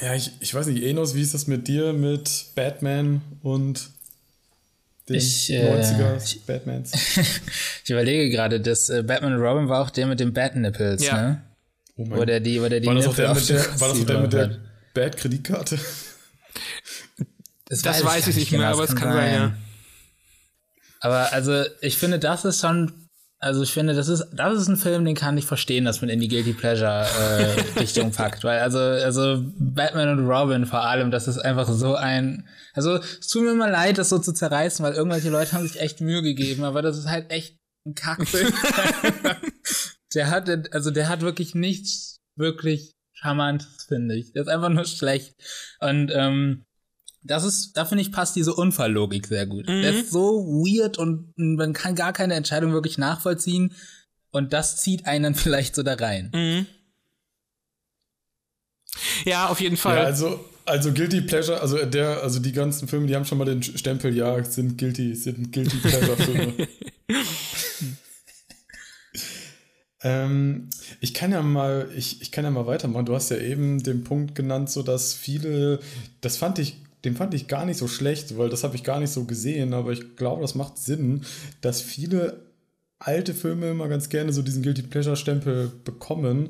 Ja, 0.01 0.13
ich, 0.13 0.31
ich 0.39 0.53
weiß 0.53 0.67
nicht, 0.67 0.83
Enos, 0.83 1.15
wie 1.15 1.21
ist 1.21 1.33
das 1.33 1.47
mit 1.47 1.67
dir, 1.67 1.93
mit 1.93 2.47
Batman 2.55 3.21
und 3.41 3.89
den 5.09 5.15
ich, 5.15 5.49
90er 5.49 6.15
äh, 6.15 6.39
Batmans? 6.45 6.91
ich 7.83 7.89
überlege 7.89 8.29
gerade, 8.29 8.59
das 8.59 8.89
äh, 8.89 9.03
Batman 9.03 9.33
und 9.33 9.41
Robin 9.41 9.69
war 9.69 9.81
auch 9.81 9.89
der 9.89 10.07
mit 10.07 10.19
den 10.19 10.33
Bat-Nipples, 10.33 11.05
ja. 11.05 11.21
ne? 11.21 11.43
Oh 11.95 12.05
mein 12.05 12.19
wo 12.19 12.25
der 12.25 12.39
die, 12.39 12.61
wo 12.61 12.67
der 12.67 12.79
die 12.79 12.87
war 12.87 12.95
das 12.95 13.07
auch 13.07 13.15
der 13.15 13.33
mit 13.33 13.49
der, 13.49 13.57
war 13.79 13.89
das 13.89 14.01
auch 14.01 14.05
der 14.05 14.19
mit 14.19 14.33
der 14.33 14.59
Bad-Kreditkarte? 14.93 15.79
Das, 17.69 17.81
das 17.81 17.97
weiß, 17.97 18.05
weiß 18.05 18.27
ich 18.27 18.35
nicht 18.35 18.51
mehr, 18.51 18.59
genau, 18.61 18.73
aber 18.73 18.83
es 18.83 18.95
kann 18.95 19.13
sein, 19.13 19.33
ja. 19.33 19.57
Aber 20.99 21.31
also, 21.33 21.63
ich 21.81 21.97
finde, 21.97 22.19
das 22.19 22.45
ist 22.45 22.61
schon 22.61 23.07
also 23.39 23.61
ich 23.61 23.71
finde, 23.71 23.93
das 23.93 24.07
ist, 24.07 24.25
das 24.33 24.59
ist 24.59 24.67
ein 24.67 24.77
Film, 24.77 25.05
den 25.05 25.13
kann 25.13 25.37
ich 25.37 25.45
verstehen, 25.45 25.85
dass 25.85 26.01
man 26.01 26.09
in 26.09 26.19
die 26.19 26.27
Guilty 26.27 26.53
Pleasure 26.53 27.05
äh, 27.05 27.79
Richtung 27.79 28.11
packt. 28.15 28.43
Weil 28.43 28.59
also, 28.61 28.79
also 28.79 29.43
Batman 29.59 30.17
und 30.17 30.27
Robin 30.27 30.65
vor 30.65 30.81
allem, 30.81 31.11
das 31.11 31.27
ist 31.27 31.37
einfach 31.37 31.67
so 31.67 31.95
ein. 31.95 32.47
Also 32.73 32.95
es 32.95 33.27
tut 33.27 33.43
mir 33.43 33.51
immer 33.51 33.69
leid, 33.69 33.99
das 33.99 34.09
so 34.09 34.17
zu 34.17 34.33
zerreißen, 34.33 34.83
weil 34.83 34.93
irgendwelche 34.93 35.29
Leute 35.29 35.51
haben 35.51 35.67
sich 35.67 35.79
echt 35.79 36.01
Mühe 36.01 36.23
gegeben, 36.23 36.63
aber 36.63 36.81
das 36.81 36.97
ist 36.97 37.07
halt 37.07 37.29
echt 37.29 37.59
ein 37.85 37.93
Kackfilm. 37.93 38.51
der 40.15 40.31
hat, 40.31 40.73
also 40.73 40.89
der 40.89 41.07
hat 41.07 41.21
wirklich 41.21 41.53
nichts 41.53 42.17
wirklich 42.35 42.93
Charmantes, 43.13 43.85
finde 43.87 44.15
ich. 44.15 44.33
Der 44.33 44.43
ist 44.43 44.47
einfach 44.47 44.69
nur 44.69 44.85
schlecht. 44.85 45.35
Und 45.79 46.11
ähm, 46.11 46.65
das 47.23 47.43
ist, 47.43 47.73
da 47.73 47.85
finde 47.85 48.01
ich, 48.01 48.11
passt 48.11 48.35
diese 48.35 48.53
Unfalllogik 48.53 49.27
sehr 49.27 49.45
gut. 49.45 49.67
Mhm. 49.67 49.81
Der 49.81 49.93
ist 49.93 50.11
so 50.11 50.45
weird 50.45 50.97
und 50.97 51.33
man 51.37 51.73
kann 51.73 51.95
gar 51.95 52.13
keine 52.13 52.35
Entscheidung 52.35 52.71
wirklich 52.71 52.97
nachvollziehen. 52.97 53.73
Und 54.31 54.53
das 54.53 54.77
zieht 54.77 55.05
einen 55.05 55.23
dann 55.23 55.35
vielleicht 55.43 55.75
so 55.75 55.83
da 55.83 55.93
rein. 55.95 56.31
Mhm. 56.33 56.65
Ja, 59.25 59.47
auf 59.47 59.59
jeden 59.61 59.77
Fall. 59.77 59.97
Ja, 59.97 60.03
also 60.03 60.39
Also 60.65 60.91
Guilty 60.91 61.21
Pleasure, 61.21 61.61
also 61.61 61.85
der, 61.85 62.23
also 62.23 62.39
die 62.39 62.51
ganzen 62.51 62.87
Filme, 62.87 63.07
die 63.07 63.15
haben 63.15 63.25
schon 63.25 63.37
mal 63.37 63.45
den 63.45 63.63
Stempel, 63.63 64.15
ja, 64.15 64.43
sind 64.43 64.77
Guilty, 64.77 65.15
sind 65.15 65.53
Guilty 65.53 65.77
Pleasure 65.77 66.17
Filme. 66.17 66.67
ähm, 70.03 70.69
ich 70.99 71.13
kann 71.13 71.31
ja 71.31 71.41
mal, 71.41 71.89
ich, 71.95 72.21
ich 72.21 72.31
kann 72.31 72.43
ja 72.43 72.51
mal 72.51 72.67
weitermachen. 72.67 73.05
Du 73.05 73.15
hast 73.15 73.29
ja 73.29 73.37
eben 73.37 73.81
den 73.81 74.03
Punkt 74.03 74.35
genannt, 74.35 74.69
so 74.69 74.83
dass 74.83 75.13
viele, 75.13 75.79
das 76.21 76.35
fand 76.37 76.59
ich, 76.59 76.77
den 77.05 77.15
fand 77.15 77.33
ich 77.33 77.47
gar 77.47 77.65
nicht 77.65 77.77
so 77.77 77.87
schlecht, 77.87 78.37
weil 78.37 78.49
das 78.49 78.63
habe 78.63 78.75
ich 78.75 78.83
gar 78.83 78.99
nicht 78.99 79.11
so 79.11 79.25
gesehen, 79.25 79.73
aber 79.73 79.91
ich 79.91 80.15
glaube, 80.15 80.41
das 80.41 80.55
macht 80.55 80.77
Sinn, 80.77 81.21
dass 81.61 81.81
viele 81.81 82.47
alte 82.99 83.33
Filme 83.33 83.69
immer 83.69 83.87
ganz 83.87 84.09
gerne 84.09 84.33
so 84.33 84.41
diesen 84.41 84.63
Guilty 84.63 84.83
Pleasure 84.83 85.15
Stempel 85.15 85.71
bekommen. 85.83 86.49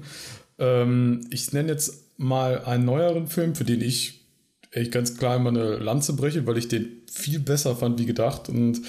Ähm, 0.57 1.27
ich 1.29 1.51
nenne 1.51 1.69
jetzt 1.69 2.17
mal 2.17 2.63
einen 2.63 2.85
neueren 2.85 3.27
Film, 3.27 3.55
für 3.55 3.65
den 3.65 3.81
ich 3.81 4.25
echt 4.71 4.91
ganz 4.91 5.17
klar 5.17 5.35
immer 5.35 5.49
eine 5.49 5.77
Lanze 5.77 6.13
breche, 6.13 6.45
weil 6.45 6.57
ich 6.57 6.67
den 6.67 6.87
viel 7.11 7.39
besser 7.39 7.75
fand 7.75 7.99
wie 7.99 8.05
gedacht. 8.05 8.49
Und 8.49 8.81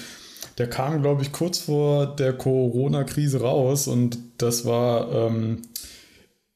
der 0.57 0.69
kam, 0.69 1.01
glaube 1.01 1.21
ich, 1.21 1.31
kurz 1.31 1.59
vor 1.59 2.15
der 2.15 2.33
Corona-Krise 2.33 3.41
raus. 3.41 3.87
Und 3.87 4.17
das 4.37 4.65
war, 4.65 5.11
ähm, 5.11 5.61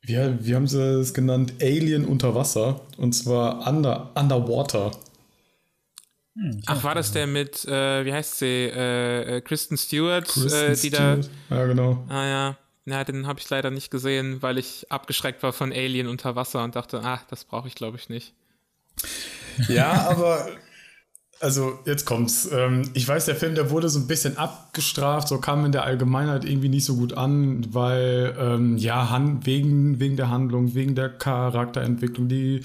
wie, 0.04 0.18
wie 0.46 0.56
haben 0.56 0.68
sie 0.68 1.00
es 1.00 1.14
genannt? 1.14 1.54
Alien 1.62 2.06
unter 2.06 2.36
Wasser. 2.36 2.82
Und 2.98 3.14
zwar 3.14 3.68
Under, 3.68 4.12
Underwater. 4.16 4.92
Hm, 6.36 6.62
Ach, 6.66 6.84
war 6.84 6.96
das 6.96 7.12
der 7.12 7.28
mit, 7.28 7.66
äh, 7.66 8.06
wie 8.06 8.14
heißt 8.14 8.40
sie, 8.40 8.46
äh, 8.46 9.38
äh 9.38 9.42
Kristen 9.42 9.78
Stewart, 9.78 10.28
Kristen 10.28 10.72
äh, 10.72 10.72
die 10.72 10.90
Stewart. 10.90 11.30
da. 11.50 11.56
Ja, 11.56 11.66
genau. 11.66 12.06
Ah, 12.10 12.26
ja. 12.26 12.58
Ja, 12.86 13.04
den 13.06 13.28
habe 13.28 13.40
ich 13.40 13.50
leider 13.50 13.72
nicht 13.72 13.92
gesehen, 13.92 14.42
weil 14.42 14.58
ich 14.58 14.92
abgeschreckt 14.92 15.42
war 15.42 15.54
von 15.54 15.72
Alien 15.72 16.08
unter 16.08 16.36
Wasser 16.36 16.64
und 16.66 16.76
dachte, 16.76 17.00
ach, 17.02 17.24
das 17.30 17.46
brauche 17.46 17.68
ich 17.68 17.76
glaube 17.76 17.98
ich 17.98 18.10
nicht. 18.10 18.34
Ja, 19.70 20.10
aber 20.10 20.50
also 21.44 21.80
jetzt 21.86 22.06
kommt's. 22.06 22.50
Ähm, 22.52 22.90
ich 22.94 23.08
weiß, 23.08 23.26
der 23.26 23.36
Film, 23.36 23.56
der 23.56 23.70
wurde 23.70 23.90
so 23.90 24.00
ein 24.00 24.08
bisschen 24.08 24.38
abgestraft, 24.38 25.28
so 25.28 25.38
kam 25.38 25.66
in 25.66 25.72
der 25.72 25.84
Allgemeinheit 25.84 26.46
irgendwie 26.46 26.70
nicht 26.70 26.86
so 26.86 26.96
gut 26.96 27.14
an, 27.14 27.68
weil 27.74 28.36
ähm, 28.40 28.78
ja, 28.78 29.22
wegen, 29.44 30.00
wegen 30.00 30.16
der 30.16 30.30
Handlung, 30.30 30.74
wegen 30.74 30.96
der 30.96 31.10
Charakterentwicklung, 31.10 32.30
die 32.30 32.62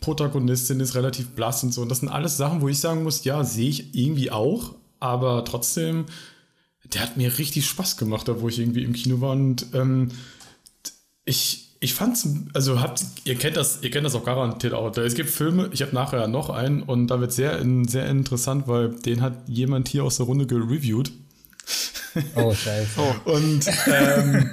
Protagonistin 0.00 0.80
ist 0.80 0.94
relativ 0.94 1.30
blass 1.30 1.62
und 1.62 1.72
so. 1.72 1.82
Und 1.82 1.90
das 1.90 2.00
sind 2.00 2.08
alles 2.08 2.36
Sachen, 2.36 2.60
wo 2.60 2.68
ich 2.68 2.80
sagen 2.80 3.04
muss, 3.04 3.24
ja, 3.24 3.44
sehe 3.44 3.68
ich 3.68 3.94
irgendwie 3.94 4.30
auch, 4.30 4.74
aber 4.98 5.44
trotzdem 5.44 6.06
der 6.92 7.02
hat 7.02 7.16
mir 7.16 7.38
richtig 7.38 7.66
Spaß 7.66 7.96
gemacht, 7.96 8.28
da 8.28 8.40
wo 8.40 8.48
ich 8.48 8.58
irgendwie 8.58 8.84
im 8.84 8.92
Kino 8.92 9.20
war. 9.20 9.32
Und 9.32 9.66
ähm, 9.74 10.10
ich, 11.24 11.63
ich 11.84 11.92
fand's, 11.92 12.26
also 12.54 12.80
habt, 12.80 13.04
ihr 13.24 13.34
kennt 13.34 13.58
das, 13.58 13.80
ihr 13.82 13.90
kennt 13.90 14.06
das 14.06 14.14
auch 14.14 14.24
garantiert 14.24 14.72
auch. 14.72 14.96
Es 14.96 15.14
gibt 15.14 15.28
Filme, 15.28 15.68
ich 15.70 15.82
habe 15.82 15.94
nachher 15.94 16.26
noch 16.28 16.48
einen 16.48 16.82
und 16.82 17.08
da 17.08 17.20
wird 17.20 17.32
sehr, 17.32 17.62
sehr 17.86 18.06
interessant, 18.06 18.66
weil 18.66 18.88
den 18.88 19.20
hat 19.20 19.34
jemand 19.48 19.88
hier 19.88 20.02
aus 20.02 20.16
der 20.16 20.26
Runde 20.26 20.46
gereviewt. 20.46 21.12
Oh, 22.36 22.54
scheiße. 22.54 22.90
Oh. 22.96 23.32
Und 23.32 23.66
ähm, 23.88 24.48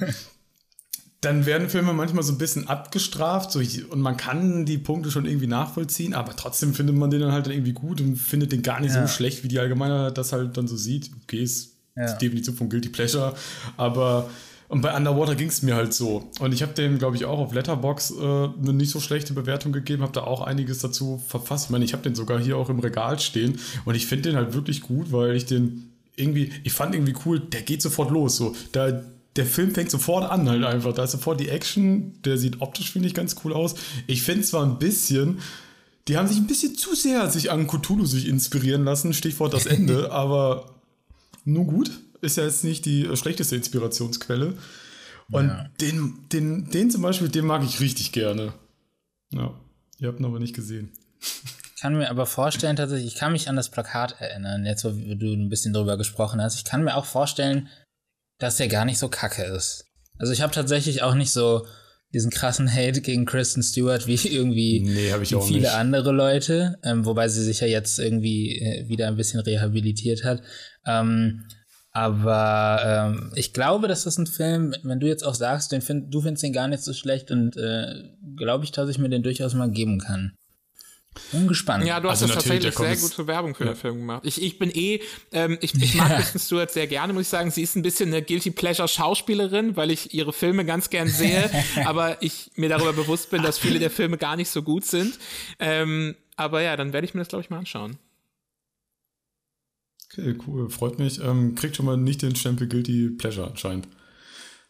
dann 1.21 1.45
werden 1.45 1.69
Filme 1.69 1.93
manchmal 1.93 2.23
so 2.23 2.33
ein 2.33 2.39
bisschen 2.39 2.67
abgestraft 2.67 3.51
so, 3.51 3.59
und 3.59 4.01
man 4.01 4.17
kann 4.17 4.65
die 4.65 4.79
Punkte 4.79 5.11
schon 5.11 5.27
irgendwie 5.27 5.45
nachvollziehen, 5.45 6.15
aber 6.15 6.35
trotzdem 6.35 6.73
findet 6.73 6.95
man 6.95 7.11
den 7.11 7.19
dann 7.19 7.31
halt 7.31 7.45
irgendwie 7.45 7.73
gut 7.73 8.01
und 8.01 8.15
findet 8.15 8.51
den 8.51 8.63
gar 8.63 8.79
nicht 8.79 8.95
ja. 8.95 9.05
so 9.05 9.13
schlecht, 9.13 9.43
wie 9.43 9.47
die 9.47 9.59
Allgemeine 9.59 10.11
das 10.11 10.33
halt 10.33 10.57
dann 10.57 10.67
so 10.67 10.75
sieht. 10.75 11.11
Okay, 11.21 11.43
ist 11.43 11.75
ja. 11.95 12.11
Die 12.13 12.25
Definition 12.25 12.55
von 12.55 12.67
Guilty 12.67 12.89
Pleasure. 12.89 13.35
Aber 13.77 14.27
und 14.71 14.79
bei 14.79 14.95
Underwater 14.95 15.35
ging 15.35 15.49
es 15.49 15.63
mir 15.63 15.75
halt 15.75 15.93
so. 15.93 16.29
Und 16.39 16.53
ich 16.53 16.61
habe 16.61 16.73
dem, 16.73 16.97
glaube 16.97 17.17
ich, 17.17 17.25
auch 17.25 17.39
auf 17.39 17.53
Letterbox 17.53 18.11
äh, 18.11 18.23
eine 18.23 18.71
nicht 18.71 18.89
so 18.89 19.01
schlechte 19.01 19.33
Bewertung 19.33 19.73
gegeben, 19.73 20.01
habe 20.01 20.13
da 20.13 20.21
auch 20.21 20.39
einiges 20.39 20.79
dazu 20.79 21.21
verfasst. 21.27 21.65
Ich 21.65 21.69
meine, 21.71 21.83
ich 21.83 21.91
habe 21.91 22.03
den 22.03 22.15
sogar 22.15 22.39
hier 22.39 22.55
auch 22.55 22.69
im 22.69 22.79
Regal 22.79 23.19
stehen 23.19 23.59
und 23.83 23.95
ich 23.95 24.05
finde 24.05 24.29
den 24.29 24.37
halt 24.37 24.53
wirklich 24.53 24.79
gut, 24.79 25.11
weil 25.11 25.35
ich 25.35 25.45
den 25.45 25.91
irgendwie, 26.15 26.53
ich 26.63 26.71
fand 26.71 26.95
irgendwie 26.95 27.15
cool, 27.25 27.41
der 27.41 27.63
geht 27.63 27.81
sofort 27.81 28.11
los. 28.11 28.37
So, 28.37 28.55
da, 28.71 29.03
der 29.35 29.45
Film 29.45 29.75
fängt 29.75 29.91
sofort 29.91 30.31
an, 30.31 30.47
halt 30.47 30.63
einfach. 30.63 30.93
Da 30.93 31.03
ist 31.03 31.11
sofort 31.11 31.41
die 31.41 31.49
Action, 31.49 32.13
der 32.23 32.37
sieht 32.37 32.61
optisch, 32.61 32.91
finde 32.91 33.09
ich, 33.09 33.13
ganz 33.13 33.35
cool 33.43 33.51
aus. 33.51 33.75
Ich 34.07 34.21
finde 34.21 34.43
zwar 34.43 34.65
ein 34.65 34.79
bisschen, 34.79 35.39
die 36.07 36.15
haben 36.15 36.29
sich 36.29 36.37
ein 36.37 36.47
bisschen 36.47 36.75
zu 36.75 36.95
sehr 36.95 37.29
sich 37.29 37.51
an 37.51 37.67
Cthulhu 37.67 38.05
sich 38.05 38.25
inspirieren 38.25 38.85
lassen, 38.85 39.13
Stichwort 39.13 39.53
das 39.53 39.65
Ende, 39.65 40.11
aber 40.13 40.75
nur 41.43 41.65
gut. 41.65 41.91
Ist 42.21 42.37
ja 42.37 42.43
jetzt 42.43 42.63
nicht 42.63 42.85
die 42.85 43.09
schlechteste 43.15 43.55
Inspirationsquelle. 43.55 44.53
Und 45.31 45.47
ja. 45.47 45.69
den, 45.79 46.19
den, 46.31 46.69
den 46.69 46.91
zum 46.91 47.01
Beispiel, 47.01 47.29
den 47.29 47.45
mag 47.45 47.63
ich 47.63 47.79
richtig 47.79 48.11
gerne. 48.11 48.53
Ja, 49.31 49.53
ihr 49.99 50.07
habt 50.07 50.19
ihn 50.19 50.25
aber 50.25 50.39
nicht 50.39 50.55
gesehen. 50.55 50.91
Ich 51.19 51.81
kann 51.81 51.97
mir 51.97 52.09
aber 52.09 52.25
vorstellen, 52.25 52.75
tatsächlich, 52.75 53.13
ich 53.13 53.19
kann 53.19 53.31
mich 53.31 53.49
an 53.49 53.55
das 53.55 53.69
Plakat 53.69 54.19
erinnern, 54.19 54.65
jetzt 54.65 54.83
wo 54.83 54.89
du 54.89 55.33
ein 55.33 55.49
bisschen 55.49 55.73
drüber 55.73 55.97
gesprochen 55.97 56.41
hast. 56.41 56.55
Ich 56.55 56.65
kann 56.65 56.83
mir 56.83 56.95
auch 56.95 57.05
vorstellen, 57.05 57.69
dass 58.37 58.57
der 58.57 58.67
gar 58.67 58.85
nicht 58.85 58.99
so 58.99 59.07
kacke 59.07 59.43
ist. 59.43 59.85
Also 60.19 60.33
ich 60.33 60.41
habe 60.41 60.53
tatsächlich 60.53 61.01
auch 61.01 61.15
nicht 61.15 61.31
so 61.31 61.65
diesen 62.13 62.29
krassen 62.29 62.71
Hate 62.71 63.01
gegen 63.01 63.25
Kristen 63.25 63.63
Stewart 63.63 64.05
wie 64.05 64.15
irgendwie 64.27 64.81
nee, 64.81 65.13
wie 65.19 65.25
viele 65.25 65.61
nicht. 65.61 65.69
andere 65.69 66.11
Leute, 66.11 66.77
ähm, 66.83 67.05
wobei 67.05 67.29
sie 67.29 67.43
sich 67.43 67.61
ja 67.61 67.67
jetzt 67.67 67.99
irgendwie 67.99 68.59
äh, 68.59 68.87
wieder 68.89 69.07
ein 69.07 69.15
bisschen 69.15 69.39
rehabilitiert 69.39 70.23
hat. 70.23 70.43
Ähm, 70.85 71.45
aber 71.93 72.81
ähm, 72.85 73.31
ich 73.35 73.53
glaube, 73.53 73.87
dass 73.87 74.03
das 74.03 74.17
ein 74.17 74.27
Film, 74.27 74.73
wenn 74.83 74.99
du 74.99 75.07
jetzt 75.07 75.23
auch 75.23 75.35
sagst, 75.35 75.71
den 75.71 75.81
find, 75.81 76.13
du 76.13 76.21
findest 76.21 76.43
den 76.43 76.53
gar 76.53 76.67
nicht 76.67 76.83
so 76.83 76.93
schlecht 76.93 77.31
und 77.31 77.57
äh, 77.57 78.09
glaube 78.37 78.63
ich, 78.63 78.71
dass 78.71 78.89
ich 78.89 78.97
mir 78.97 79.09
den 79.09 79.23
durchaus 79.23 79.53
mal 79.53 79.69
geben 79.69 79.99
kann. 79.99 80.33
Bin 81.33 81.49
gespannt. 81.49 81.85
Ja, 81.85 81.99
du 81.99 82.09
hast 82.09 82.21
also 82.21 82.33
tatsächlich 82.33 82.73
sehr 82.73 82.95
gute 82.95 83.27
Werbung 83.27 83.53
für 83.53 83.65
ja. 83.65 83.71
den 83.71 83.75
Film 83.75 83.95
gemacht. 83.97 84.21
Ich, 84.25 84.41
ich 84.41 84.57
bin 84.57 84.71
eh, 84.73 85.01
ähm, 85.33 85.57
ich, 85.59 85.75
ich 85.75 85.95
mag 85.95 86.09
ja. 86.09 86.15
Kristen 86.15 86.39
Stewart 86.39 86.71
sehr 86.71 86.87
gerne, 86.87 87.11
muss 87.11 87.23
ich 87.23 87.27
sagen. 87.27 87.51
Sie 87.51 87.61
ist 87.61 87.75
ein 87.75 87.81
bisschen 87.81 88.07
eine 88.09 88.21
Guilty 88.21 88.51
Pleasure 88.51 88.87
Schauspielerin, 88.87 89.75
weil 89.75 89.91
ich 89.91 90.13
ihre 90.13 90.31
Filme 90.31 90.63
ganz 90.63 90.89
gern 90.89 91.09
sehe, 91.09 91.51
aber 91.85 92.23
ich 92.23 92.51
mir 92.55 92.69
darüber 92.69 92.93
bewusst 92.93 93.29
bin, 93.29 93.43
dass 93.43 93.57
viele 93.57 93.79
der 93.79 93.91
Filme 93.91 94.17
gar 94.17 94.37
nicht 94.37 94.49
so 94.49 94.63
gut 94.63 94.85
sind. 94.85 95.19
Ähm, 95.59 96.15
aber 96.37 96.61
ja, 96.61 96.77
dann 96.77 96.93
werde 96.93 97.05
ich 97.05 97.13
mir 97.13 97.19
das, 97.19 97.27
glaube 97.27 97.43
ich, 97.43 97.49
mal 97.49 97.57
anschauen. 97.57 97.97
Okay, 100.11 100.35
cool. 100.45 100.69
Freut 100.69 100.99
mich. 100.99 101.23
Ähm, 101.23 101.55
kriegt 101.55 101.75
schon 101.75 101.85
mal 101.85 101.97
nicht 101.97 102.21
den 102.21 102.35
Stempel 102.35 102.67
Guilty 102.67 103.11
Pleasure 103.11 103.47
anscheinend. 103.47 103.87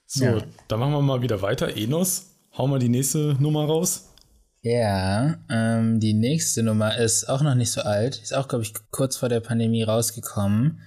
So, 0.05 0.25
ja. 0.25 0.43
dann 0.67 0.79
machen 0.79 0.91
wir 0.93 1.01
mal 1.01 1.21
wieder 1.21 1.41
weiter. 1.41 1.75
Enos, 1.75 2.35
hau 2.57 2.67
mal 2.67 2.79
die 2.79 2.89
nächste 2.89 3.35
Nummer 3.39 3.65
raus. 3.65 4.09
Ja, 4.61 5.37
ähm, 5.49 5.99
die 5.99 6.13
nächste 6.13 6.61
Nummer 6.61 6.95
ist 6.97 7.27
auch 7.27 7.41
noch 7.41 7.55
nicht 7.55 7.71
so 7.71 7.81
alt. 7.81 8.21
Ist 8.21 8.35
auch, 8.35 8.47
glaube 8.47 8.63
ich, 8.63 8.73
kurz 8.91 9.17
vor 9.17 9.29
der 9.29 9.39
Pandemie 9.39 9.81
rausgekommen. 9.81 10.81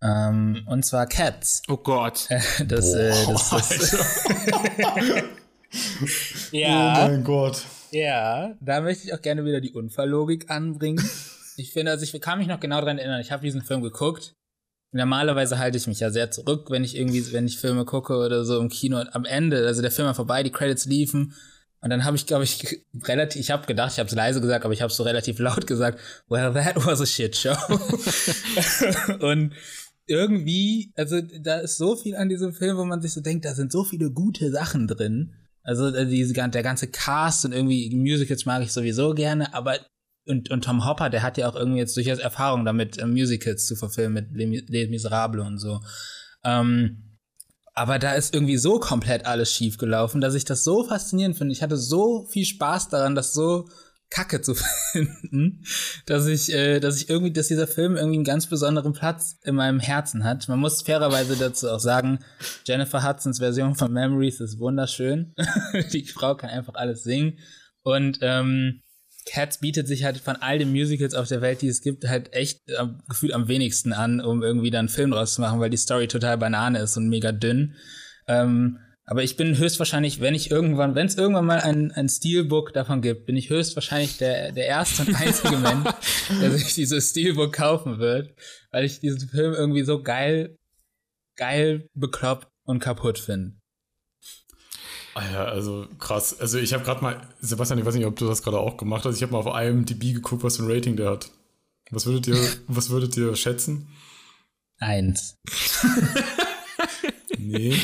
Ähm, 0.00 0.62
und 0.66 0.86
zwar 0.86 1.06
Cats. 1.06 1.62
Oh 1.68 1.76
Gott. 1.76 2.28
das, 2.66 2.92
Boah, 2.92 2.98
äh, 2.98 3.26
das, 3.26 3.50
das 3.50 4.04
ja. 6.52 7.04
Oh 7.04 7.08
mein 7.08 7.24
Gott. 7.24 7.62
Ja, 7.90 8.54
da 8.60 8.80
möchte 8.80 9.06
ich 9.06 9.14
auch 9.14 9.20
gerne 9.22 9.44
wieder 9.44 9.60
die 9.60 9.72
Unfalllogik 9.72 10.50
anbringen. 10.50 11.02
Ich 11.58 11.72
finde, 11.72 11.90
also 11.90 12.04
ich 12.04 12.20
kann 12.20 12.38
mich 12.38 12.48
noch 12.48 12.60
genau 12.60 12.80
daran 12.80 12.98
erinnern, 12.98 13.20
ich 13.20 13.32
habe 13.32 13.44
diesen 13.44 13.62
Film 13.62 13.82
geguckt. 13.82 14.34
Normalerweise 14.92 15.58
halte 15.58 15.76
ich 15.76 15.86
mich 15.86 16.00
ja 16.00 16.10
sehr 16.10 16.30
zurück, 16.30 16.70
wenn 16.70 16.82
ich 16.82 16.96
irgendwie, 16.96 17.32
wenn 17.32 17.46
ich 17.46 17.58
Filme 17.58 17.84
gucke 17.84 18.16
oder 18.16 18.44
so 18.44 18.58
im 18.58 18.68
Kino. 18.68 18.98
Und 18.98 19.14
am 19.14 19.24
Ende, 19.24 19.66
also 19.66 19.82
der 19.82 19.90
Film 19.90 20.06
war 20.06 20.14
vorbei, 20.14 20.42
die 20.42 20.52
Credits 20.52 20.86
liefen. 20.86 21.34
Und 21.80 21.90
dann 21.90 22.04
habe 22.04 22.16
ich, 22.16 22.26
glaube 22.26 22.44
ich, 22.44 22.82
relativ, 23.04 23.40
ich 23.40 23.50
habe 23.50 23.66
gedacht, 23.66 23.92
ich 23.92 23.98
habe 23.98 24.08
es 24.08 24.14
leise 24.14 24.40
gesagt, 24.40 24.64
aber 24.64 24.72
ich 24.72 24.80
habe 24.80 24.90
es 24.90 24.96
so 24.96 25.02
relativ 25.02 25.38
laut 25.38 25.66
gesagt, 25.66 26.00
well, 26.28 26.52
that 26.54 26.76
was 26.86 27.00
a 27.00 27.06
shit 27.06 27.36
show. 27.36 27.56
und 29.20 29.52
irgendwie, 30.06 30.92
also 30.96 31.20
da 31.20 31.58
ist 31.58 31.76
so 31.76 31.94
viel 31.96 32.16
an 32.16 32.30
diesem 32.30 32.54
Film, 32.54 32.78
wo 32.78 32.84
man 32.84 33.02
sich 33.02 33.12
so 33.12 33.20
denkt, 33.20 33.44
da 33.44 33.54
sind 33.54 33.70
so 33.70 33.84
viele 33.84 34.10
gute 34.10 34.50
Sachen 34.50 34.86
drin. 34.86 35.34
Also 35.62 35.88
äh, 35.88 36.06
diese, 36.06 36.32
der 36.32 36.62
ganze 36.62 36.86
Cast 36.86 37.44
und 37.44 37.52
irgendwie 37.52 37.94
Musicals 37.94 38.46
mag 38.46 38.62
ich 38.62 38.72
sowieso 38.72 39.12
gerne, 39.12 39.52
aber 39.52 39.78
und, 40.28 40.50
und 40.50 40.64
Tom 40.64 40.84
Hopper, 40.84 41.10
der 41.10 41.22
hat 41.22 41.38
ja 41.38 41.48
auch 41.48 41.56
irgendwie 41.56 41.78
jetzt 41.78 41.96
durchaus 41.96 42.18
Erfahrung 42.18 42.64
damit, 42.64 42.98
äh, 42.98 43.06
Musicals 43.06 43.66
zu 43.66 43.76
verfilmen 43.76 44.28
mit 44.30 44.68
Les 44.68 44.88
Miserables 44.90 45.46
und 45.46 45.58
so. 45.58 45.80
Ähm, 46.44 47.18
aber 47.74 47.98
da 47.98 48.14
ist 48.14 48.34
irgendwie 48.34 48.56
so 48.56 48.80
komplett 48.80 49.24
alles 49.24 49.52
schief 49.52 49.78
gelaufen, 49.78 50.20
dass 50.20 50.34
ich 50.34 50.44
das 50.44 50.64
so 50.64 50.84
faszinierend 50.84 51.36
finde. 51.36 51.52
Ich 51.52 51.62
hatte 51.62 51.76
so 51.76 52.26
viel 52.26 52.44
Spaß 52.44 52.88
daran, 52.88 53.14
das 53.14 53.32
so 53.32 53.68
kacke 54.10 54.40
zu 54.42 54.54
finden, 54.92 55.64
dass 56.06 56.26
ich, 56.26 56.52
äh, 56.52 56.80
dass 56.80 57.00
ich 57.00 57.08
irgendwie, 57.08 57.32
dass 57.32 57.48
dieser 57.48 57.66
Film 57.66 57.96
irgendwie 57.96 58.16
einen 58.16 58.24
ganz 58.24 58.46
besonderen 58.46 58.92
Platz 58.92 59.38
in 59.44 59.54
meinem 59.54 59.80
Herzen 59.80 60.24
hat. 60.24 60.48
Man 60.48 60.58
muss 60.58 60.82
fairerweise 60.82 61.36
dazu 61.36 61.70
auch 61.70 61.80
sagen, 61.80 62.18
Jennifer 62.64 63.06
Hudsons 63.06 63.38
Version 63.38 63.74
von 63.74 63.92
Memories 63.92 64.40
ist 64.40 64.58
wunderschön. 64.58 65.34
Die 65.92 66.06
Frau 66.06 66.34
kann 66.34 66.50
einfach 66.50 66.74
alles 66.74 67.02
singen. 67.02 67.38
Und 67.82 68.18
ähm, 68.22 68.82
Cats 69.28 69.58
bietet 69.58 69.86
sich 69.86 70.04
halt 70.04 70.18
von 70.18 70.36
all 70.36 70.58
den 70.58 70.70
Musicals 70.72 71.14
auf 71.14 71.28
der 71.28 71.40
Welt, 71.40 71.62
die 71.62 71.68
es 71.68 71.82
gibt, 71.82 72.08
halt 72.08 72.32
echt 72.32 72.60
äh, 72.68 72.86
gefühlt 73.08 73.32
am 73.32 73.48
wenigsten 73.48 73.92
an, 73.92 74.20
um 74.20 74.42
irgendwie 74.42 74.70
dann 74.70 74.80
einen 74.80 74.88
Film 74.88 75.10
draus 75.10 75.34
zu 75.34 75.40
machen, 75.40 75.60
weil 75.60 75.70
die 75.70 75.76
Story 75.76 76.08
total 76.08 76.38
Banane 76.38 76.78
ist 76.78 76.96
und 76.96 77.08
mega 77.08 77.32
dünn. 77.32 77.74
Ähm, 78.26 78.78
Aber 79.04 79.22
ich 79.22 79.36
bin 79.36 79.56
höchstwahrscheinlich, 79.56 80.20
wenn 80.20 80.34
ich 80.34 80.50
irgendwann, 80.50 80.94
wenn 80.94 81.06
es 81.06 81.16
irgendwann 81.16 81.46
mal 81.46 81.60
ein, 81.60 81.92
ein 81.92 82.08
Steelbook 82.08 82.72
davon 82.74 83.00
gibt, 83.00 83.26
bin 83.26 83.36
ich 83.36 83.48
höchstwahrscheinlich 83.48 84.18
der, 84.18 84.52
der 84.52 84.66
erste 84.66 85.02
und 85.02 85.14
einzige 85.14 85.56
Mensch, 85.58 85.88
der 86.40 86.50
sich 86.50 86.74
dieses 86.74 87.10
Steelbook 87.10 87.52
kaufen 87.52 87.98
wird, 87.98 88.34
weil 88.70 88.84
ich 88.84 89.00
diesen 89.00 89.28
Film 89.28 89.54
irgendwie 89.54 89.84
so 89.84 90.02
geil, 90.02 90.56
geil, 91.36 91.86
bekloppt 91.94 92.48
und 92.64 92.80
kaputt 92.80 93.18
finde. 93.18 93.56
Ah 95.18 95.32
ja, 95.32 95.44
also 95.46 95.88
krass. 95.98 96.38
Also 96.38 96.58
ich 96.58 96.72
habe 96.72 96.84
gerade 96.84 97.02
mal, 97.02 97.20
Sebastian, 97.40 97.80
ich 97.80 97.84
weiß 97.84 97.96
nicht, 97.96 98.06
ob 98.06 98.14
du 98.14 98.28
das 98.28 98.44
gerade 98.44 98.60
auch 98.60 98.76
gemacht 98.76 99.04
hast. 99.04 99.16
Ich 99.16 99.22
habe 99.22 99.32
mal 99.32 99.38
auf 99.38 99.60
IMDb 99.60 100.14
geguckt, 100.14 100.44
was 100.44 100.58
für 100.58 100.62
ein 100.62 100.70
Rating 100.70 100.94
der 100.94 101.10
hat. 101.10 101.32
Was 101.90 102.06
würdet 102.06 102.28
ihr, 102.28 102.36
was 102.68 102.90
würdet 102.90 103.16
ihr 103.16 103.34
schätzen? 103.34 103.88
Eins. 104.78 105.36
nee. 107.36 107.76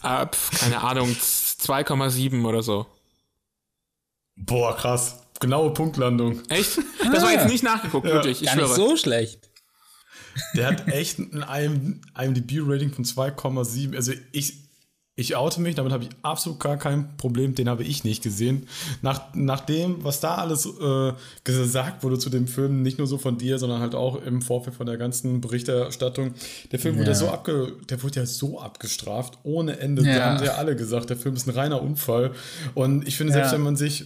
Ab, 0.00 0.34
keine 0.58 0.80
Ahnung, 0.80 1.10
2,7 1.10 2.42
oder 2.46 2.62
so. 2.62 2.86
Boah, 4.36 4.74
krass. 4.74 5.26
Genaue 5.40 5.74
Punktlandung. 5.74 6.40
Echt? 6.48 6.78
Das 7.12 7.22
war 7.22 7.32
jetzt 7.32 7.48
nicht 7.48 7.62
nachgeguckt, 7.64 8.06
ja. 8.06 8.14
wirklich. 8.14 8.40
Ich 8.40 8.46
Gar 8.46 8.54
schwöre. 8.54 8.68
nicht 8.68 8.76
so 8.76 8.96
schlecht. 8.96 9.50
Der 10.54 10.66
hat 10.68 10.88
echt 10.88 11.18
ein 11.18 12.00
IMDb-Rating 12.18 12.92
von 12.92 13.04
2,7. 13.04 13.94
Also 13.94 14.12
ich, 14.32 14.65
ich 15.18 15.34
oute 15.34 15.62
mich, 15.62 15.74
damit 15.74 15.92
habe 15.92 16.04
ich 16.04 16.10
absolut 16.20 16.60
gar 16.60 16.76
kein 16.76 17.16
Problem, 17.16 17.54
den 17.54 17.70
habe 17.70 17.82
ich 17.82 18.04
nicht 18.04 18.22
gesehen. 18.22 18.68
Nach, 19.00 19.34
nach 19.34 19.60
dem, 19.60 20.04
was 20.04 20.20
da 20.20 20.34
alles 20.34 20.66
äh, 20.66 21.12
gesagt 21.42 22.04
wurde 22.04 22.18
zu 22.18 22.28
dem 22.28 22.46
Film, 22.46 22.82
nicht 22.82 22.98
nur 22.98 23.06
so 23.06 23.16
von 23.16 23.38
dir, 23.38 23.58
sondern 23.58 23.80
halt 23.80 23.94
auch 23.94 24.22
im 24.22 24.42
Vorfeld 24.42 24.76
von 24.76 24.86
der 24.86 24.98
ganzen 24.98 25.40
Berichterstattung, 25.40 26.34
der 26.70 26.78
Film 26.78 26.96
ja. 26.96 27.00
wurde 27.00 27.10
ja 27.12 27.16
so 27.16 27.30
abge, 27.30 27.72
der 27.88 28.02
wurde 28.02 28.20
ja 28.20 28.26
so 28.26 28.60
abgestraft, 28.60 29.38
ohne 29.42 29.78
Ende. 29.78 30.02
Ja. 30.02 30.18
Da 30.18 30.24
haben 30.26 30.38
sie 30.38 30.44
ja 30.44 30.56
alle 30.56 30.76
gesagt, 30.76 31.08
der 31.08 31.16
Film 31.16 31.34
ist 31.34 31.46
ein 31.46 31.54
reiner 31.54 31.80
Unfall. 31.80 32.32
Und 32.74 33.08
ich 33.08 33.16
finde, 33.16 33.32
selbst 33.32 33.52
ja. 33.52 33.54
wenn 33.54 33.64
man 33.64 33.76
sich, 33.76 34.04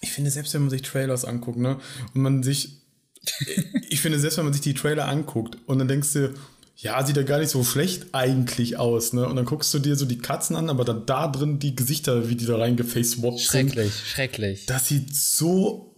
ich 0.00 0.10
finde, 0.10 0.30
selbst 0.30 0.54
wenn 0.54 0.62
man 0.62 0.70
sich 0.70 0.80
Trailers 0.80 1.26
anguckt, 1.26 1.58
ne, 1.58 1.76
und 2.14 2.22
man 2.22 2.42
sich, 2.42 2.80
ich 3.90 4.00
finde, 4.00 4.18
selbst 4.18 4.38
wenn 4.38 4.44
man 4.44 4.54
sich 4.54 4.62
die 4.62 4.72
Trailer 4.72 5.06
anguckt 5.06 5.58
und 5.66 5.78
dann 5.78 5.88
denkst 5.88 6.14
du, 6.14 6.32
ja, 6.76 7.04
sieht 7.04 7.16
ja 7.16 7.22
gar 7.22 7.38
nicht 7.38 7.50
so 7.50 7.62
schlecht 7.64 8.06
eigentlich 8.12 8.76
aus, 8.78 9.12
ne? 9.12 9.26
Und 9.26 9.36
dann 9.36 9.44
guckst 9.44 9.72
du 9.72 9.78
dir 9.78 9.96
so 9.96 10.06
die 10.06 10.18
Katzen 10.18 10.56
an, 10.56 10.70
aber 10.70 10.84
dann 10.84 11.06
da 11.06 11.28
drin 11.28 11.58
die 11.58 11.76
Gesichter, 11.76 12.28
wie 12.28 12.34
die 12.34 12.46
da 12.46 12.56
reingefacewappt 12.56 13.38
sind. 13.38 13.72
Schrecklich, 13.72 13.94
schrecklich. 13.94 14.66
Das 14.66 14.88
sieht 14.88 15.14
so, 15.14 15.94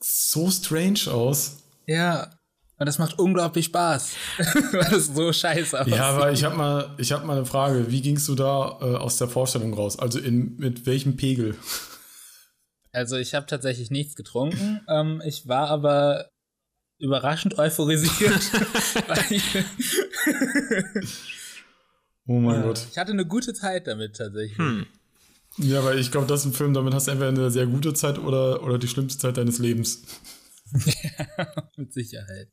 so 0.00 0.50
strange 0.50 1.00
aus. 1.08 1.62
Ja, 1.86 2.30
und 2.78 2.86
das 2.86 2.98
macht 2.98 3.18
unglaublich 3.18 3.66
Spaß, 3.66 4.12
weil 4.72 4.94
es 4.94 5.08
so 5.08 5.32
scheiße 5.32 5.80
aussieht. 5.80 5.94
Ja, 5.94 6.10
aber 6.10 6.30
ich 6.32 6.44
habe 6.44 6.56
mal, 6.56 6.94
ich 6.98 7.10
habe 7.10 7.26
mal 7.26 7.38
eine 7.38 7.46
Frage. 7.46 7.90
Wie 7.90 8.02
gingst 8.02 8.28
du 8.28 8.36
da 8.36 8.78
äh, 8.80 8.96
aus 8.96 9.18
der 9.18 9.28
Vorstellung 9.28 9.74
raus? 9.74 9.98
Also 9.98 10.20
in, 10.20 10.56
mit 10.56 10.86
welchem 10.86 11.16
Pegel? 11.16 11.56
Also 12.90 13.16
ich 13.16 13.34
habe 13.34 13.44
tatsächlich 13.44 13.90
nichts 13.90 14.16
getrunken. 14.16 14.80
Ähm, 14.88 15.22
ich 15.24 15.46
war 15.46 15.68
aber 15.68 16.30
überraschend 16.98 17.58
euphorisiert. 17.58 18.40
oh 22.26 22.38
mein 22.38 22.56
ja, 22.56 22.62
Gott. 22.62 22.86
Ich 22.90 22.98
hatte 22.98 23.12
eine 23.12 23.26
gute 23.26 23.54
Zeit 23.54 23.86
damit 23.86 24.16
tatsächlich. 24.16 24.58
Hm. 24.58 24.86
Ja, 25.58 25.84
weil 25.84 25.98
ich 25.98 26.10
glaube, 26.10 26.26
das 26.26 26.40
ist 26.40 26.46
ein 26.46 26.52
Film, 26.52 26.74
damit 26.74 26.94
hast 26.94 27.08
du 27.08 27.10
entweder 27.10 27.30
eine 27.30 27.50
sehr 27.50 27.66
gute 27.66 27.92
Zeit 27.94 28.18
oder, 28.18 28.62
oder 28.62 28.78
die 28.78 28.88
schlimmste 28.88 29.20
Zeit 29.20 29.36
deines 29.36 29.58
Lebens. 29.58 30.02
ja, 30.84 31.46
mit 31.76 31.92
Sicherheit. 31.92 32.48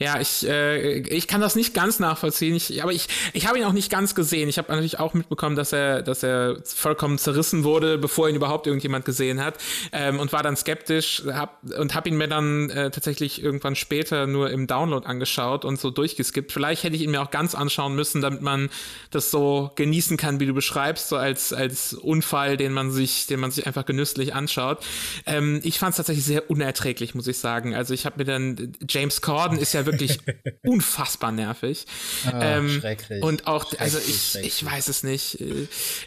Ja, 0.00 0.20
ich, 0.20 0.46
äh, 0.46 1.00
ich 1.00 1.26
kann 1.26 1.40
das 1.40 1.56
nicht 1.56 1.74
ganz 1.74 1.98
nachvollziehen. 1.98 2.54
Ich, 2.54 2.82
aber 2.82 2.92
ich, 2.92 3.08
ich 3.32 3.48
habe 3.48 3.58
ihn 3.58 3.64
auch 3.64 3.72
nicht 3.72 3.90
ganz 3.90 4.14
gesehen. 4.14 4.48
Ich 4.48 4.56
habe 4.56 4.70
natürlich 4.70 5.00
auch 5.00 5.12
mitbekommen, 5.12 5.56
dass 5.56 5.72
er, 5.72 6.02
dass 6.02 6.22
er 6.22 6.58
vollkommen 6.64 7.18
zerrissen 7.18 7.64
wurde, 7.64 7.98
bevor 7.98 8.28
ihn 8.28 8.36
überhaupt 8.36 8.68
irgendjemand 8.68 9.04
gesehen 9.04 9.42
hat. 9.42 9.58
Ähm, 9.90 10.20
und 10.20 10.32
war 10.32 10.44
dann 10.44 10.56
skeptisch 10.56 11.24
hab, 11.26 11.58
und 11.76 11.96
habe 11.96 12.08
ihn 12.08 12.16
mir 12.16 12.28
dann 12.28 12.70
äh, 12.70 12.92
tatsächlich 12.92 13.42
irgendwann 13.42 13.74
später 13.74 14.28
nur 14.28 14.50
im 14.50 14.68
Download 14.68 15.04
angeschaut 15.04 15.64
und 15.64 15.80
so 15.80 15.90
durchgeskippt. 15.90 16.52
Vielleicht 16.52 16.84
hätte 16.84 16.94
ich 16.94 17.02
ihn 17.02 17.10
mir 17.10 17.20
auch 17.20 17.32
ganz 17.32 17.56
anschauen 17.56 17.96
müssen, 17.96 18.20
damit 18.20 18.40
man 18.40 18.70
das 19.10 19.32
so 19.32 19.72
genießen 19.74 20.16
kann, 20.16 20.38
wie 20.38 20.46
du 20.46 20.54
beschreibst, 20.54 21.08
so 21.08 21.16
als, 21.16 21.52
als 21.52 21.92
Unfall, 21.92 22.56
den 22.56 22.72
man 22.72 22.92
sich, 22.92 23.26
den 23.26 23.40
man 23.40 23.50
sich 23.50 23.66
einfach 23.66 23.84
genüsslich 23.84 24.32
anschaut. 24.32 24.78
Ähm, 25.26 25.58
ich 25.64 25.80
fand 25.80 25.90
es 25.90 25.96
tatsächlich 25.96 26.24
sehr 26.24 26.48
unerträglich, 26.48 27.16
muss 27.16 27.26
ich 27.26 27.38
sagen. 27.38 27.74
Also 27.74 27.94
ich 27.94 28.06
habe 28.06 28.18
mir 28.18 28.24
dann, 28.24 28.74
James 28.88 29.20
Corden 29.22 29.58
ist 29.58 29.72
ja 29.72 29.87
wirklich 29.92 30.18
unfassbar 30.64 31.32
nervig. 31.32 31.86
Oh, 32.26 32.30
ähm, 32.40 32.68
schrecklich. 32.68 33.22
Und 33.22 33.46
auch, 33.46 33.72
also 33.78 33.98
ich, 33.98 34.36
ich 34.42 34.64
weiß 34.64 34.88
es 34.88 35.02
nicht. 35.02 35.40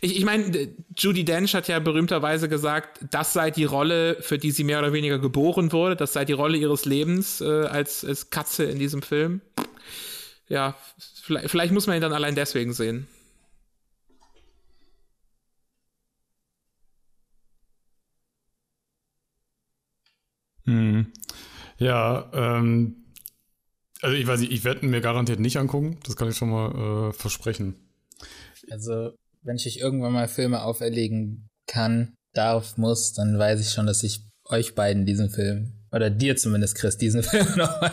Ich, 0.01 0.17
ich 0.17 0.25
meine, 0.25 0.69
Judy 0.97 1.25
Dench 1.25 1.53
hat 1.53 1.67
ja 1.67 1.79
berühmterweise 1.79 2.49
gesagt, 2.49 2.99
das 3.11 3.33
sei 3.33 3.51
die 3.51 3.65
Rolle, 3.65 4.17
für 4.21 4.37
die 4.37 4.51
sie 4.51 4.63
mehr 4.63 4.79
oder 4.79 4.93
weniger 4.93 5.19
geboren 5.19 5.71
wurde, 5.71 5.95
das 5.95 6.13
sei 6.13 6.25
die 6.25 6.33
Rolle 6.33 6.57
ihres 6.57 6.85
Lebens 6.85 7.41
äh, 7.41 7.45
als, 7.45 8.05
als 8.05 8.29
Katze 8.29 8.65
in 8.65 8.79
diesem 8.79 9.01
Film. 9.01 9.41
Ja, 10.47 10.75
vielleicht, 11.23 11.49
vielleicht 11.49 11.73
muss 11.73 11.87
man 11.87 11.95
ihn 11.95 12.01
dann 12.01 12.13
allein 12.13 12.35
deswegen 12.35 12.73
sehen. 12.73 13.07
Hm. 20.65 21.11
Ja, 21.77 22.29
ähm, 22.33 23.00
also 24.01 24.15
ich 24.15 24.27
weiß 24.27 24.39
nicht, 24.39 24.51
ich 24.51 24.63
werde 24.63 24.85
mir 24.85 25.01
garantiert 25.01 25.39
nicht 25.39 25.57
angucken, 25.57 25.97
das 26.05 26.15
kann 26.15 26.29
ich 26.29 26.37
schon 26.37 26.49
mal 26.49 27.09
äh, 27.09 27.13
versprechen. 27.13 27.75
Also, 28.69 29.11
wenn 29.43 29.55
ich 29.55 29.65
euch 29.67 29.77
irgendwann 29.77 30.13
mal 30.13 30.27
Filme 30.27 30.63
auferlegen 30.63 31.49
kann, 31.67 32.13
darf, 32.33 32.77
muss, 32.77 33.13
dann 33.13 33.37
weiß 33.37 33.59
ich 33.59 33.71
schon, 33.71 33.87
dass 33.87 34.03
ich 34.03 34.21
euch 34.45 34.75
beiden 34.75 35.05
diesen 35.05 35.29
Film, 35.29 35.73
oder 35.91 36.09
dir 36.09 36.35
zumindest, 36.35 36.75
Chris, 36.75 36.97
diesen 36.97 37.23
Film 37.23 37.47
nochmal 37.55 37.91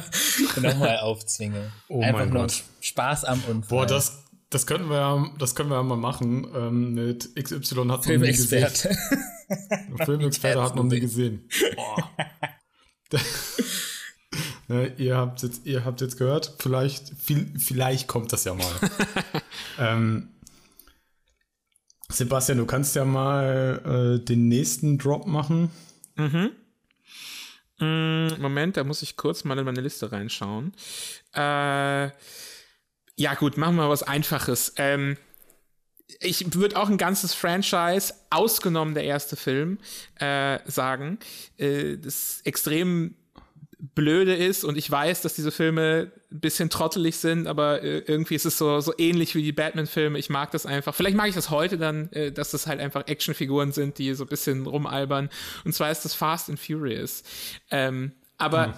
noch 0.61 0.79
mal 0.79 0.99
aufzwinge. 0.99 1.73
Oh 1.89 2.01
Einfach 2.01 2.27
nur 2.27 2.43
Gott. 2.43 2.63
Spaß 2.81 3.25
am 3.25 3.43
Unfall. 3.49 3.79
Boah, 3.79 3.87
das, 3.87 4.25
das 4.51 4.67
könnten 4.67 4.89
wir 4.89 4.97
ja, 4.97 5.31
das 5.39 5.55
können 5.55 5.71
wir 5.71 5.77
ja 5.77 5.83
mal 5.83 5.97
machen. 5.97 6.47
Ähm, 6.55 6.95
mit 6.95 7.35
XY 7.35 7.89
hat 7.89 8.07
noch 8.07 8.07
nie 8.07 8.33
gesehen. 8.33 8.69
Filmexperte 10.05 10.63
hat 10.63 10.77
noch 10.77 10.85
nie 10.85 11.01
gesehen. 11.01 11.49
Boah. 11.77 12.11
Ne, 14.69 14.93
ihr 14.99 15.17
habt 15.17 15.43
jetzt, 15.43 15.65
ihr 15.65 15.85
habt 15.85 16.01
jetzt 16.03 16.19
gehört, 16.19 16.55
vielleicht, 16.59 17.11
viel, 17.19 17.59
vielleicht 17.59 18.07
kommt 18.07 18.33
das 18.33 18.45
ja 18.45 18.53
mal. 18.53 18.73
ähm, 19.79 20.29
Sebastian, 22.11 22.59
du 22.59 22.67
kannst 22.67 22.95
ja 22.95 23.05
mal 23.05 24.19
äh, 24.21 24.25
den 24.25 24.49
nächsten 24.49 24.99
Drop 24.99 25.27
machen. 25.27 25.71
Mhm. 26.17 26.51
Mm, 27.81 28.41
Moment, 28.41 28.77
da 28.77 28.85
muss 28.85 29.03
ich 29.03 29.17
kurz 29.17 29.45
mal 29.45 29.59
in 29.59 29.65
meine 29.65 29.81
Liste 29.81 30.11
reinschauen. 30.11 30.75
Äh, 31.35 32.11
ja, 33.17 33.35
gut, 33.39 33.57
machen 33.57 33.77
wir 33.77 33.89
was 33.89 34.03
Einfaches. 34.03 34.75
Ähm, 34.77 35.17
ich 36.21 36.55
würde 36.55 36.77
auch 36.77 36.89
ein 36.89 36.99
ganzes 36.99 37.35
Franchise, 37.35 38.15
ausgenommen 38.31 38.95
der 38.95 39.05
erste 39.05 39.37
Film, 39.37 39.79
äh, 40.19 40.59
sagen. 40.65 41.19
Äh, 41.57 41.99
das 41.99 42.15
ist 42.15 42.47
extrem 42.47 43.15
blöde 43.79 44.35
ist 44.35 44.65
und 44.65 44.77
ich 44.77 44.91
weiß, 44.91 45.23
dass 45.23 45.35
diese 45.35 45.53
Filme 45.53 46.11
ein 46.33 46.41
bisschen 46.41 46.69
trottelig 46.69 47.17
sind, 47.17 47.47
aber 47.47 47.83
äh, 47.83 47.99
irgendwie 47.99 48.35
ist 48.35 48.45
es 48.45 48.59
so, 48.59 48.81
so 48.81 48.93
ähnlich 48.99 49.35
wie 49.37 49.43
die 49.43 49.53
Batman-Filme. 49.53 50.19
Ich 50.19 50.31
mag 50.31 50.51
das 50.51 50.67
einfach. 50.67 50.95
Vielleicht 50.95 51.17
mag 51.17 51.29
ich 51.29 51.37
das 51.37 51.51
heute 51.51 51.79
dann, 51.79 52.11
äh, 52.13 52.33
dass 52.33 52.51
das 52.51 52.67
halt 52.67 52.81
einfach 52.81 53.07
Actionfiguren 53.07 53.73
sind, 53.73 53.99
die 53.99 54.13
so 54.15 54.25
ein 54.25 54.29
bisschen 54.29 54.67
rumalbern. 54.67 55.31
Und 55.65 55.75
zwar 55.75 55.91
ist 55.93 56.05
das 56.05 56.15
Fast 56.15 56.51
and 56.51 56.59
Furious. 56.59 57.23
Ähm, 57.71 58.13
aber 58.39 58.75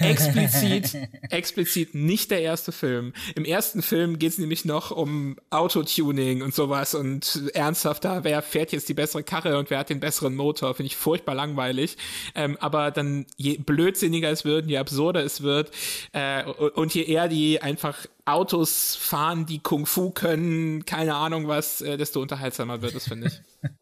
explizit, 0.00 0.96
explizit 1.30 1.94
nicht 1.94 2.30
der 2.32 2.42
erste 2.42 2.72
Film. 2.72 3.12
Im 3.36 3.44
ersten 3.44 3.82
Film 3.82 4.18
geht 4.18 4.32
es 4.32 4.38
nämlich 4.38 4.64
noch 4.64 4.90
um 4.90 5.36
Autotuning 5.50 6.42
und 6.42 6.54
sowas 6.54 6.94
und 6.96 7.50
ernsthafter, 7.54 8.24
wer 8.24 8.42
fährt 8.42 8.72
jetzt 8.72 8.88
die 8.88 8.94
bessere 8.94 9.22
Karre 9.22 9.58
und 9.58 9.70
wer 9.70 9.78
hat 9.78 9.90
den 9.90 10.00
besseren 10.00 10.34
Motor, 10.34 10.74
finde 10.74 10.88
ich 10.88 10.96
furchtbar 10.96 11.36
langweilig. 11.36 11.96
Ähm, 12.34 12.56
aber 12.60 12.90
dann 12.90 13.26
je 13.36 13.58
blödsinniger 13.58 14.30
es 14.30 14.44
wird, 14.44 14.66
je 14.66 14.78
absurder 14.78 15.24
es 15.24 15.42
wird 15.42 15.70
äh, 16.12 16.44
und 16.44 16.92
je 16.92 17.04
eher 17.04 17.28
die 17.28 17.62
einfach 17.62 18.06
Autos 18.24 18.96
fahren, 18.96 19.46
die 19.46 19.60
Kung 19.60 19.86
Fu 19.86 20.10
können, 20.10 20.84
keine 20.84 21.14
Ahnung 21.14 21.46
was, 21.46 21.80
äh, 21.80 21.96
desto 21.96 22.20
unterhaltsamer 22.20 22.82
wird 22.82 22.96
es, 22.96 23.08
finde 23.08 23.28
ich. 23.28 23.70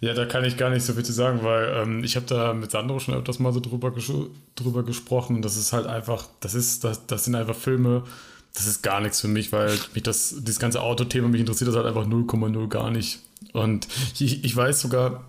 Ja, 0.00 0.14
da 0.14 0.26
kann 0.26 0.44
ich 0.44 0.56
gar 0.56 0.70
nicht 0.70 0.84
so 0.84 0.92
viel 0.92 1.04
zu 1.04 1.12
sagen, 1.12 1.42
weil 1.42 1.72
ähm, 1.76 2.04
ich 2.04 2.16
habe 2.16 2.26
da 2.26 2.54
mit 2.54 2.70
Sandro 2.70 2.98
schon 2.98 3.14
öfters 3.14 3.38
mal 3.38 3.52
so 3.52 3.60
drüber, 3.60 3.90
ges 3.92 4.10
drüber 4.54 4.82
gesprochen. 4.82 5.42
Das 5.42 5.56
ist 5.56 5.72
halt 5.72 5.86
einfach, 5.86 6.26
das 6.40 6.54
ist, 6.54 6.84
das, 6.84 7.06
das 7.06 7.24
sind 7.24 7.34
einfach 7.34 7.56
Filme, 7.56 8.04
das 8.54 8.66
ist 8.66 8.82
gar 8.82 9.00
nichts 9.00 9.20
für 9.20 9.28
mich, 9.28 9.52
weil 9.52 9.78
mich 9.94 10.02
das, 10.02 10.36
dieses 10.38 10.58
ganze 10.58 10.80
Autothema 10.82 11.28
mich 11.28 11.40
interessiert 11.40 11.68
das 11.68 11.76
halt 11.76 11.86
einfach 11.86 12.06
0,0 12.06 12.68
gar 12.68 12.90
nicht. 12.90 13.20
Und 13.52 13.88
ich, 14.18 14.44
ich 14.44 14.56
weiß 14.56 14.80
sogar, 14.80 15.24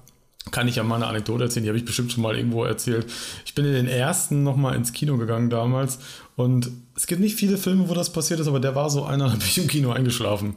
kann 0.52 0.68
ich 0.68 0.76
ja 0.76 0.84
mal 0.84 0.96
eine 0.96 1.08
Anekdote 1.08 1.46
erzählen, 1.46 1.64
die 1.64 1.70
habe 1.70 1.78
ich 1.78 1.86
bestimmt 1.86 2.12
schon 2.12 2.22
mal 2.22 2.36
irgendwo 2.36 2.64
erzählt. 2.64 3.12
Ich 3.46 3.56
bin 3.56 3.66
in 3.66 3.74
den 3.74 3.88
ersten 3.88 4.44
nochmal 4.44 4.76
ins 4.76 4.94
Kino 4.94 5.18
gegangen 5.18 5.50
damals 5.50 6.00
und 6.36 6.70
es 6.96 7.08
gibt 7.08 7.22
nicht 7.22 7.36
viele 7.36 7.58
Filme, 7.58 7.90
wo 7.90 7.94
das 7.94 8.14
passiert 8.14 8.40
ist, 8.40 8.48
aber 8.48 8.60
der 8.60 8.76
war 8.76 8.90
so 8.90 9.06
einer, 9.06 9.26
da 9.30 9.36
bin 9.36 9.48
ich 9.48 9.58
im 9.58 9.68
Kino 9.68 9.92
eingeschlafen. 9.92 10.56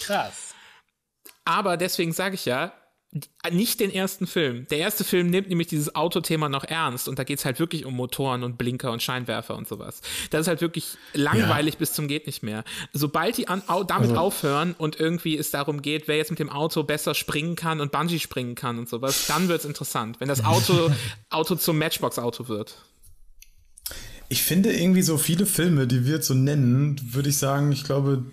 Krass. 0.00 0.54
Aber 1.44 1.76
deswegen 1.76 2.12
sage 2.12 2.34
ich 2.34 2.44
ja, 2.44 2.72
nicht 3.50 3.80
den 3.80 3.92
ersten 3.92 4.26
Film. 4.26 4.66
Der 4.70 4.78
erste 4.78 5.04
Film 5.04 5.30
nimmt 5.30 5.48
nämlich 5.48 5.68
dieses 5.68 5.94
Autothema 5.94 6.48
noch 6.48 6.64
ernst 6.64 7.08
und 7.08 7.18
da 7.18 7.24
geht 7.24 7.38
es 7.38 7.44
halt 7.44 7.58
wirklich 7.58 7.84
um 7.84 7.94
Motoren 7.94 8.42
und 8.42 8.58
Blinker 8.58 8.92
und 8.92 9.02
Scheinwerfer 9.02 9.56
und 9.56 9.68
sowas. 9.68 10.00
Das 10.30 10.42
ist 10.42 10.48
halt 10.48 10.60
wirklich 10.60 10.96
langweilig 11.14 11.74
ja. 11.74 11.78
bis 11.78 11.92
zum 11.92 12.08
geht 12.08 12.26
nicht 12.26 12.42
mehr. 12.42 12.64
Sobald 12.92 13.36
die 13.36 13.48
an, 13.48 13.62
au, 13.66 13.84
damit 13.84 14.10
also. 14.10 14.20
aufhören 14.20 14.74
und 14.76 14.98
irgendwie 14.98 15.36
es 15.36 15.50
darum 15.50 15.82
geht, 15.82 16.08
wer 16.08 16.16
jetzt 16.16 16.30
mit 16.30 16.38
dem 16.38 16.50
Auto 16.50 16.82
besser 16.82 17.14
springen 17.14 17.56
kann 17.56 17.80
und 17.80 17.92
Bungee 17.92 18.18
springen 18.18 18.54
kann 18.54 18.78
und 18.78 18.88
sowas, 18.88 19.26
dann 19.26 19.48
wird 19.48 19.60
es 19.60 19.64
interessant, 19.64 20.20
wenn 20.20 20.28
das 20.28 20.44
Auto, 20.44 20.90
Auto 21.30 21.54
zum 21.54 21.78
Matchbox-Auto 21.78 22.48
wird. 22.48 22.76
Ich 24.28 24.42
finde 24.42 24.72
irgendwie 24.72 25.02
so 25.02 25.18
viele 25.18 25.46
Filme, 25.46 25.86
die 25.86 26.04
wir 26.04 26.14
jetzt 26.14 26.26
so 26.26 26.34
nennen, 26.34 27.00
würde 27.12 27.28
ich 27.28 27.38
sagen, 27.38 27.70
ich 27.70 27.84
glaube, 27.84 28.24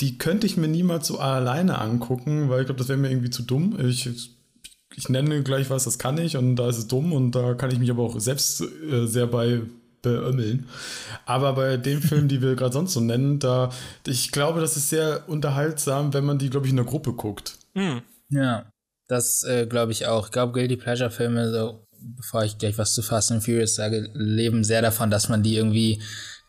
die 0.00 0.18
könnte 0.18 0.46
ich 0.46 0.56
mir 0.56 0.68
niemals 0.68 1.06
so 1.06 1.18
alleine 1.18 1.78
angucken, 1.78 2.48
weil 2.48 2.60
ich 2.60 2.66
glaube, 2.66 2.78
das 2.78 2.88
wäre 2.88 2.98
mir 2.98 3.10
irgendwie 3.10 3.30
zu 3.30 3.42
dumm. 3.42 3.78
Ich, 3.80 4.08
ich 4.96 5.08
nenne 5.08 5.42
gleich 5.42 5.70
was, 5.70 5.84
das 5.84 5.98
kann 5.98 6.18
ich 6.18 6.36
und 6.36 6.56
da 6.56 6.68
ist 6.68 6.78
es 6.78 6.88
dumm 6.88 7.12
und 7.12 7.32
da 7.32 7.54
kann 7.54 7.70
ich 7.70 7.78
mich 7.78 7.90
aber 7.90 8.02
auch 8.02 8.18
selbst 8.20 8.62
äh, 8.62 9.06
sehr 9.06 9.26
bei 9.26 9.62
beömmeln. 10.02 10.68
Aber 11.24 11.54
bei 11.54 11.76
den 11.76 12.02
Filmen, 12.02 12.28
die 12.28 12.42
wir 12.42 12.56
gerade 12.56 12.72
sonst 12.72 12.92
so 12.92 13.00
nennen, 13.00 13.38
da, 13.38 13.70
ich 14.06 14.32
glaube, 14.32 14.60
das 14.60 14.76
ist 14.76 14.90
sehr 14.90 15.24
unterhaltsam, 15.28 16.12
wenn 16.12 16.24
man 16.24 16.38
die, 16.38 16.50
glaube 16.50 16.66
ich, 16.66 16.70
in 16.70 16.76
der 16.76 16.84
Gruppe 16.86 17.12
guckt. 17.12 17.58
Mhm. 17.74 18.02
Ja, 18.28 18.66
das 19.08 19.44
äh, 19.44 19.66
glaube 19.66 19.92
ich 19.92 20.06
auch. 20.06 20.26
Ich 20.26 20.32
glaube, 20.32 20.52
Guilty 20.52 20.76
Pleasure 20.76 21.10
Filme, 21.10 21.50
so, 21.52 21.86
bevor 22.00 22.44
ich 22.44 22.58
gleich 22.58 22.76
was 22.78 22.94
zu 22.94 23.02
Fast 23.02 23.30
and 23.32 23.44
Furious 23.44 23.74
sage, 23.74 24.10
leben 24.14 24.64
sehr 24.64 24.82
davon, 24.82 25.10
dass 25.10 25.28
man 25.28 25.42
die 25.42 25.56
irgendwie 25.56 26.02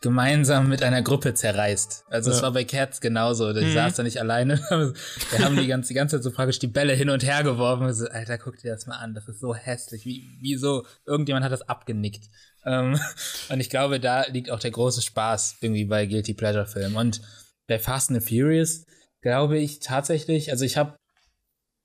gemeinsam 0.04 0.68
mit 0.68 0.82
einer 0.82 1.00
Gruppe 1.00 1.32
zerreißt. 1.32 2.04
Also 2.08 2.30
es 2.30 2.36
ja. 2.36 2.42
war 2.42 2.52
bei 2.52 2.64
Cats 2.64 3.00
genauso. 3.00 3.50
Ich 3.52 3.68
mhm. 3.68 3.72
saß 3.72 3.94
da 3.94 4.02
nicht 4.02 4.20
alleine. 4.20 4.58
Wir 4.68 5.38
haben 5.42 5.56
die 5.56 5.66
ganze, 5.66 5.88
die 5.88 5.94
ganze 5.94 6.16
Zeit 6.16 6.24
so 6.24 6.30
praktisch 6.30 6.58
die 6.58 6.66
Bälle 6.66 6.92
hin 6.92 7.08
und 7.08 7.24
her 7.24 7.42
geworfen. 7.42 7.90
So, 7.94 8.06
Alter, 8.08 8.36
guck 8.36 8.58
dir 8.58 8.72
das 8.72 8.86
mal 8.86 8.98
an. 8.98 9.14
Das 9.14 9.26
ist 9.28 9.40
so 9.40 9.54
hässlich. 9.54 10.04
Wie, 10.04 10.28
wie 10.42 10.56
so, 10.56 10.84
irgendjemand 11.06 11.42
hat 11.42 11.52
das 11.52 11.62
abgenickt. 11.62 12.28
Ähm, 12.66 13.00
und 13.48 13.60
ich 13.60 13.70
glaube, 13.70 13.98
da 13.98 14.26
liegt 14.26 14.50
auch 14.50 14.60
der 14.60 14.72
große 14.72 15.00
Spaß 15.00 15.56
irgendwie 15.62 15.86
bei 15.86 16.04
Guilty 16.04 16.34
Pleasure 16.34 16.66
Filmen. 16.66 16.96
Und 16.96 17.22
bei 17.66 17.78
Fast 17.78 18.10
and 18.10 18.22
Furious 18.22 18.84
glaube 19.22 19.58
ich 19.58 19.80
tatsächlich, 19.80 20.50
also 20.50 20.66
ich 20.66 20.76
habe 20.76 20.96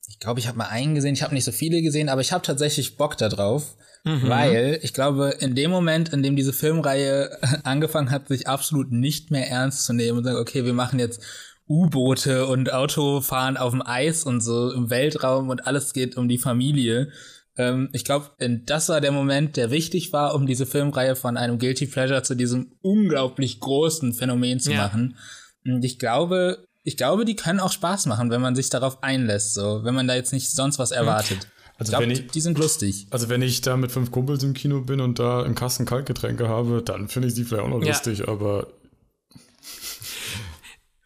ich 0.09 0.19
glaube, 0.19 0.41
ich 0.41 0.47
habe 0.47 0.57
mal 0.57 0.67
einen 0.67 0.95
gesehen, 0.95 1.13
ich 1.13 1.23
habe 1.23 1.35
nicht 1.35 1.45
so 1.45 1.51
viele 1.53 1.81
gesehen, 1.81 2.09
aber 2.09 2.19
ich 2.19 2.33
habe 2.33 2.43
tatsächlich 2.43 2.97
Bock 2.97 3.15
da 3.17 3.29
drauf, 3.29 3.77
mhm. 4.03 4.27
weil 4.27 4.79
ich 4.81 4.93
glaube, 4.93 5.35
in 5.39 5.55
dem 5.55 5.71
Moment, 5.71 6.09
in 6.09 6.23
dem 6.23 6.35
diese 6.35 6.53
Filmreihe 6.53 7.37
angefangen 7.63 8.11
hat, 8.11 8.27
sich 8.27 8.47
absolut 8.47 8.91
nicht 8.91 9.31
mehr 9.31 9.49
ernst 9.49 9.85
zu 9.85 9.93
nehmen 9.93 10.19
und 10.19 10.23
sagen, 10.23 10.37
okay, 10.37 10.65
wir 10.65 10.73
machen 10.73 10.99
jetzt 10.99 11.21
U-Boote 11.67 12.47
und 12.47 12.73
Autofahren 12.73 13.57
auf 13.57 13.71
dem 13.71 13.85
Eis 13.85 14.23
und 14.23 14.41
so 14.41 14.71
im 14.71 14.89
Weltraum 14.89 15.49
und 15.49 15.67
alles 15.67 15.93
geht 15.93 16.17
um 16.17 16.27
die 16.27 16.39
Familie. 16.39 17.11
Ähm, 17.57 17.89
ich 17.93 18.05
glaube, 18.05 18.31
das 18.65 18.89
war 18.89 19.01
der 19.01 19.11
Moment, 19.11 19.55
der 19.55 19.69
wichtig 19.69 20.11
war, 20.11 20.33
um 20.33 20.47
diese 20.47 20.65
Filmreihe 20.65 21.15
von 21.15 21.37
einem 21.37 21.59
Guilty 21.59 21.85
Pleasure 21.85 22.23
zu 22.23 22.35
diesem 22.35 22.73
unglaublich 22.81 23.59
großen 23.59 24.13
Phänomen 24.13 24.59
zu 24.59 24.71
ja. 24.71 24.83
machen. 24.83 25.17
Und 25.63 25.83
ich 25.85 25.99
glaube, 25.99 26.65
ich 26.83 26.97
glaube, 26.97 27.25
die 27.25 27.35
können 27.35 27.59
auch 27.59 27.71
Spaß 27.71 28.07
machen, 28.07 28.31
wenn 28.31 28.41
man 28.41 28.55
sich 28.55 28.69
darauf 28.69 29.03
einlässt, 29.03 29.53
so, 29.53 29.83
wenn 29.83 29.93
man 29.93 30.07
da 30.07 30.15
jetzt 30.15 30.33
nicht 30.33 30.51
sonst 30.51 30.79
was 30.79 30.91
erwartet. 30.91 31.47
Also 31.79 31.91
glaub, 31.91 32.01
wenn 32.01 32.11
ich, 32.11 32.27
die 32.27 32.41
sind 32.41 32.57
lustig. 32.59 33.07
Also 33.09 33.29
wenn 33.29 33.41
ich 33.41 33.61
da 33.61 33.77
mit 33.77 33.91
fünf 33.91 34.11
Kumpels 34.11 34.43
im 34.43 34.53
Kino 34.53 34.81
bin 34.81 34.99
und 34.99 35.17
da 35.17 35.45
im 35.45 35.55
Kasten 35.55 35.85
Kaltgetränke 35.85 36.49
habe, 36.49 36.81
dann 36.83 37.07
finde 37.07 37.29
ich 37.29 37.35
die 37.35 37.45
vielleicht 37.45 37.63
auch 37.63 37.69
noch 37.69 37.81
ja. 37.81 37.87
lustig, 37.87 38.27
aber 38.27 38.67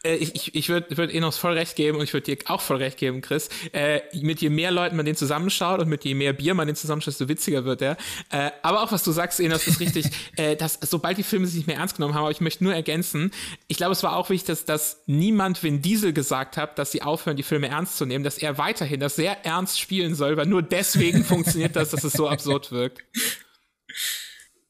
ich, 0.03 0.35
ich, 0.35 0.55
ich 0.55 0.69
würde 0.69 0.97
würd 0.97 1.13
Enos 1.13 1.37
voll 1.37 1.53
recht 1.53 1.77
geben 1.77 1.97
und 1.97 2.03
ich 2.03 2.13
würde 2.13 2.35
dir 2.35 2.37
auch 2.47 2.59
voll 2.59 2.77
recht 2.77 2.97
geben, 2.97 3.21
Chris. 3.21 3.49
Äh, 3.71 4.01
mit 4.21 4.41
je 4.41 4.49
mehr 4.49 4.71
Leuten 4.71 4.97
man 4.97 5.05
den 5.05 5.15
zusammenschaut 5.15 5.79
und 5.79 5.87
mit 5.87 6.03
je 6.03 6.13
mehr 6.13 6.33
Bier 6.33 6.53
man 6.53 6.67
den 6.67 6.75
zusammenschaut, 6.75 7.13
desto 7.13 7.29
witziger 7.29 7.63
wird 7.63 7.81
er. 7.81 7.97
Äh, 8.29 8.51
aber 8.63 8.83
auch 8.83 8.91
was 8.91 9.03
du 9.03 9.11
sagst, 9.11 9.39
Enos, 9.39 9.65
ist 9.65 9.79
richtig, 9.79 10.07
äh, 10.35 10.57
dass 10.57 10.77
sobald 10.81 11.17
die 11.17 11.23
Filme 11.23 11.47
sich 11.47 11.55
nicht 11.55 11.67
mehr 11.67 11.77
ernst 11.77 11.95
genommen 11.95 12.15
haben, 12.15 12.23
aber 12.23 12.31
ich 12.31 12.41
möchte 12.41 12.63
nur 12.65 12.73
ergänzen, 12.73 13.31
ich 13.67 13.77
glaube, 13.77 13.93
es 13.93 14.03
war 14.03 14.17
auch 14.17 14.29
wichtig, 14.29 14.47
dass, 14.47 14.65
dass 14.65 15.03
niemand 15.05 15.63
Vin 15.63 15.81
Diesel 15.81 16.11
gesagt 16.11 16.57
hat, 16.57 16.77
dass 16.77 16.91
sie 16.91 17.01
aufhören, 17.01 17.37
die 17.37 17.43
Filme 17.43 17.69
ernst 17.69 17.97
zu 17.97 18.05
nehmen, 18.05 18.25
dass 18.25 18.37
er 18.37 18.57
weiterhin 18.57 18.99
das 18.99 19.15
sehr 19.15 19.45
ernst 19.45 19.79
spielen 19.79 20.15
soll, 20.15 20.35
weil 20.35 20.47
nur 20.47 20.61
deswegen 20.61 21.23
funktioniert 21.23 21.75
das, 21.77 21.91
dass 21.91 22.03
es 22.03 22.13
so 22.13 22.27
absurd 22.27 22.71
wirkt. 22.71 23.03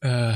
Äh. 0.00 0.34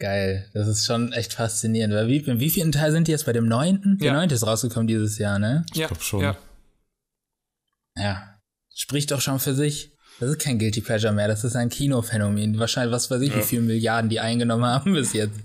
Geil, 0.00 0.48
das 0.54 0.66
ist 0.66 0.86
schon 0.86 1.12
echt 1.12 1.34
faszinierend. 1.34 1.92
Weil 1.94 2.08
wie, 2.08 2.16
in 2.16 2.40
wie 2.40 2.48
vielen 2.48 2.72
Teil 2.72 2.90
sind 2.90 3.06
die 3.06 3.12
jetzt 3.12 3.26
bei 3.26 3.34
dem 3.34 3.46
neunten? 3.46 3.98
Der 3.98 4.14
neunte 4.14 4.34
ist 4.34 4.46
rausgekommen 4.46 4.86
dieses 4.86 5.18
Jahr, 5.18 5.38
ne? 5.38 5.66
Ich 5.72 5.78
ja, 5.78 5.88
glaube 5.88 6.02
schon. 6.02 6.20
Ja. 6.22 6.36
ja. 7.96 8.40
Spricht 8.74 9.10
doch 9.10 9.20
schon 9.20 9.38
für 9.38 9.54
sich. 9.54 9.92
Das 10.18 10.30
ist 10.30 10.38
kein 10.38 10.58
Guilty 10.58 10.80
Pleasure 10.80 11.12
mehr, 11.12 11.28
das 11.28 11.44
ist 11.44 11.54
ein 11.54 11.68
Kinophänomen. 11.68 12.58
Wahrscheinlich, 12.58 12.94
was 12.94 13.10
weiß 13.10 13.20
ich, 13.20 13.30
ja. 13.30 13.36
wie 13.36 13.42
viele 13.42 13.62
Milliarden 13.62 14.08
die 14.08 14.20
eingenommen 14.20 14.64
haben 14.64 14.94
bis 14.94 15.12
jetzt. 15.12 15.38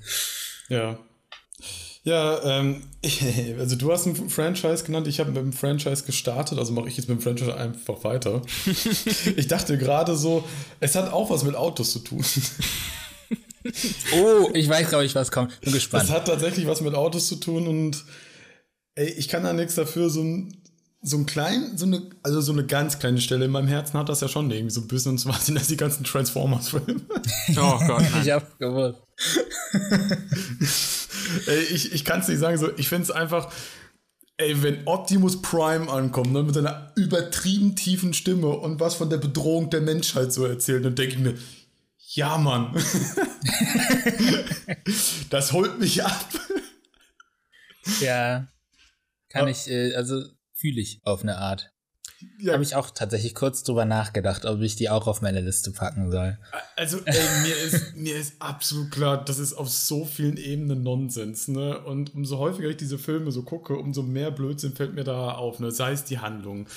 Ja. 0.69 0.97
Ja, 2.03 2.41
ähm, 2.43 2.83
also 3.59 3.75
du 3.75 3.91
hast 3.91 4.05
ein 4.05 4.29
Franchise 4.29 4.85
genannt, 4.85 5.07
ich 5.07 5.19
habe 5.19 5.31
mit 5.31 5.41
dem 5.41 5.53
Franchise 5.53 6.05
gestartet, 6.05 6.59
also 6.59 6.71
mache 6.71 6.87
ich 6.87 6.95
jetzt 6.95 7.09
mit 7.09 7.19
dem 7.19 7.21
Franchise 7.21 7.55
einfach 7.57 8.03
weiter. 8.05 8.41
ich 9.35 9.47
dachte 9.47 9.77
gerade 9.77 10.15
so, 10.15 10.45
es 10.79 10.95
hat 10.95 11.11
auch 11.11 11.29
was 11.29 11.43
mit 11.43 11.55
Autos 11.55 11.91
zu 11.91 11.99
tun. 11.99 12.23
oh, 14.15 14.49
ich 14.53 14.69
weiß, 14.69 14.89
glaube 14.89 15.05
ich, 15.05 15.15
was 15.15 15.31
kommt. 15.31 15.59
Bin 15.61 15.73
gespannt. 15.73 16.03
Das 16.03 16.11
hat 16.11 16.27
tatsächlich 16.27 16.67
was 16.67 16.81
mit 16.81 16.93
Autos 16.93 17.27
zu 17.27 17.37
tun 17.37 17.67
und 17.67 18.03
ey, 18.95 19.09
ich 19.09 19.27
kann 19.27 19.43
da 19.43 19.53
nichts 19.53 19.75
dafür. 19.75 20.09
So 20.09 20.21
ein, 20.21 20.57
so 21.01 21.17
ein 21.17 21.25
klein, 21.25 21.77
so 21.77 21.85
eine, 21.85 22.09
also 22.23 22.41
so 22.41 22.51
eine 22.51 22.65
ganz 22.65 22.99
kleine 22.99 23.21
Stelle 23.21 23.45
in 23.45 23.51
meinem 23.51 23.67
Herzen 23.67 23.99
hat 23.99 24.09
das 24.09 24.21
ja 24.21 24.27
schon 24.27 24.49
irgendwie 24.49 24.73
so 24.73 24.81
ein 24.81 24.87
bisschen, 24.87 25.13
und 25.13 25.17
zwar 25.19 25.39
sind 25.39 25.55
das 25.55 25.67
die 25.67 25.77
ganzen 25.77 26.03
Transformers-Filme. 26.03 27.01
Oh 27.57 27.79
Gott. 27.85 28.03
ich 28.23 28.31
hab's 28.31 28.57
gewusst. 28.57 28.99
ey, 31.47 31.63
ich, 31.73 31.93
ich 31.93 32.05
kann 32.05 32.21
es 32.21 32.27
nicht 32.27 32.39
sagen, 32.39 32.57
so, 32.57 32.69
ich 32.77 32.89
finde 32.89 33.03
es 33.03 33.11
einfach, 33.11 33.51
ey, 34.37 34.63
wenn 34.63 34.85
Optimus 34.85 35.41
Prime 35.41 35.91
ankommt, 35.91 36.31
ne, 36.31 36.43
mit 36.43 36.55
seiner 36.55 36.91
übertrieben 36.95 37.75
tiefen 37.75 38.13
Stimme 38.13 38.47
und 38.47 38.79
was 38.79 38.95
von 38.95 39.09
der 39.09 39.17
Bedrohung 39.17 39.69
der 39.69 39.81
Menschheit 39.81 40.33
so 40.33 40.45
erzählt, 40.45 40.85
dann 40.85 40.95
denke 40.95 41.15
ich 41.15 41.21
mir, 41.21 41.35
ja, 42.15 42.37
Mann. 42.37 42.73
das 45.29 45.51
holt 45.51 45.79
mich 45.79 46.03
ab. 46.03 46.29
Ja. 47.99 48.47
Kann 49.29 49.45
ja. 49.45 49.51
ich, 49.51 49.69
äh, 49.69 49.95
also 49.95 50.23
fühle 50.53 50.79
ich 50.79 51.01
auf 51.03 51.23
eine 51.23 51.37
Art. 51.37 51.73
Ja. 52.39 52.53
Habe 52.53 52.63
ich 52.63 52.73
auch 52.75 52.89
tatsächlich 52.89 53.35
kurz 53.35 53.63
drüber 53.63 53.83
nachgedacht, 53.83 54.45
ob 54.45 54.61
ich 54.61 54.77
die 54.77 54.89
auch 54.89 55.07
auf 55.07 55.21
meine 55.21 55.41
Liste 55.41 55.71
packen 55.71 56.09
soll. 56.09 56.37
Also, 56.77 57.01
ey, 57.03 57.21
mir, 57.43 57.57
ist, 57.57 57.95
mir 57.97 58.15
ist 58.15 58.41
absolut 58.41 58.91
klar, 58.91 59.23
das 59.23 59.37
ist 59.37 59.53
auf 59.53 59.69
so 59.69 60.05
vielen 60.05 60.37
Ebenen 60.37 60.83
Nonsens, 60.83 61.49
ne? 61.49 61.81
Und 61.81 62.15
umso 62.15 62.37
häufiger 62.37 62.69
ich 62.69 62.77
diese 62.77 62.97
Filme 62.97 63.33
so 63.33 63.43
gucke, 63.43 63.75
umso 63.75 64.03
mehr 64.03 64.31
Blödsinn 64.31 64.73
fällt 64.73 64.95
mir 64.95 65.03
da 65.03 65.33
auf, 65.33 65.59
ne? 65.59 65.69
Sei 65.71 65.91
es 65.91 66.05
die 66.05 66.19
Handlung. 66.19 66.67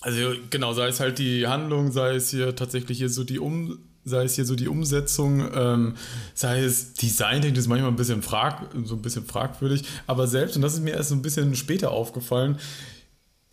Also, 0.00 0.34
genau, 0.50 0.72
sei 0.72 0.86
es 0.86 1.00
halt 1.00 1.18
die 1.18 1.48
Handlung, 1.48 1.90
sei 1.90 2.14
es 2.14 2.30
hier 2.30 2.54
tatsächlich 2.54 2.98
hier 2.98 3.10
so 3.10 3.24
die 3.24 3.40
Um 3.40 3.93
sei 4.04 4.24
es 4.24 4.34
hier 4.34 4.44
so 4.44 4.54
die 4.54 4.68
Umsetzung, 4.68 5.48
ähm, 5.54 5.94
sei 6.34 6.62
es 6.62 6.94
Design, 6.94 7.42
das 7.42 7.52
ist 7.52 7.68
manchmal 7.68 7.90
ein 7.90 7.96
bisschen, 7.96 8.22
frag, 8.22 8.70
so 8.84 8.94
ein 8.94 9.02
bisschen 9.02 9.24
fragwürdig, 9.24 9.84
aber 10.06 10.26
selbst, 10.26 10.56
und 10.56 10.62
das 10.62 10.74
ist 10.74 10.80
mir 10.80 10.94
erst 10.94 11.10
so 11.10 11.14
ein 11.14 11.22
bisschen 11.22 11.54
später 11.56 11.90
aufgefallen, 11.90 12.58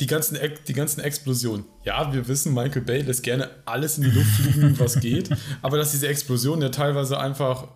die 0.02 0.08
ganzen, 0.08 0.38
die 0.68 0.74
ganzen 0.74 1.02
Explosionen. 1.02 1.64
Ja, 1.86 2.12
wir 2.12 2.28
wissen, 2.28 2.54
Michael 2.54 2.82
Bay 2.82 3.02
lässt 3.02 3.24
gerne 3.24 3.50
alles 3.66 3.98
in 3.98 4.06
die 4.06 4.10
Luft 4.10 4.32
fliegen, 4.32 4.80
was 4.80 5.00
geht, 5.00 5.30
aber 5.62 5.78
dass 5.78 5.92
diese 5.92 6.08
Explosionen 6.08 6.64
ja 6.64 6.70
teilweise 6.70 7.20
einfach 7.20 7.68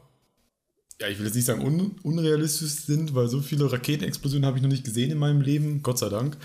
ja, 1.02 1.10
ich 1.10 1.18
will 1.20 1.26
jetzt 1.26 1.36
nicht 1.36 1.46
sagen 1.46 1.62
un 1.62 1.92
unrealistisch 2.04 2.72
sind, 2.72 3.14
weil 3.14 3.28
so 3.28 3.42
viele 3.42 3.70
Raketenexplosionen 3.70 4.46
habe 4.46 4.58
ich 4.58 4.64
noch 4.64 4.70
nicht 4.70 4.86
gesehen 4.86 5.12
in 5.12 5.18
meinem 5.18 5.42
Leben, 5.42 5.84
Gott 5.84 5.98
sei 5.98 6.08
Dank. 6.08 6.38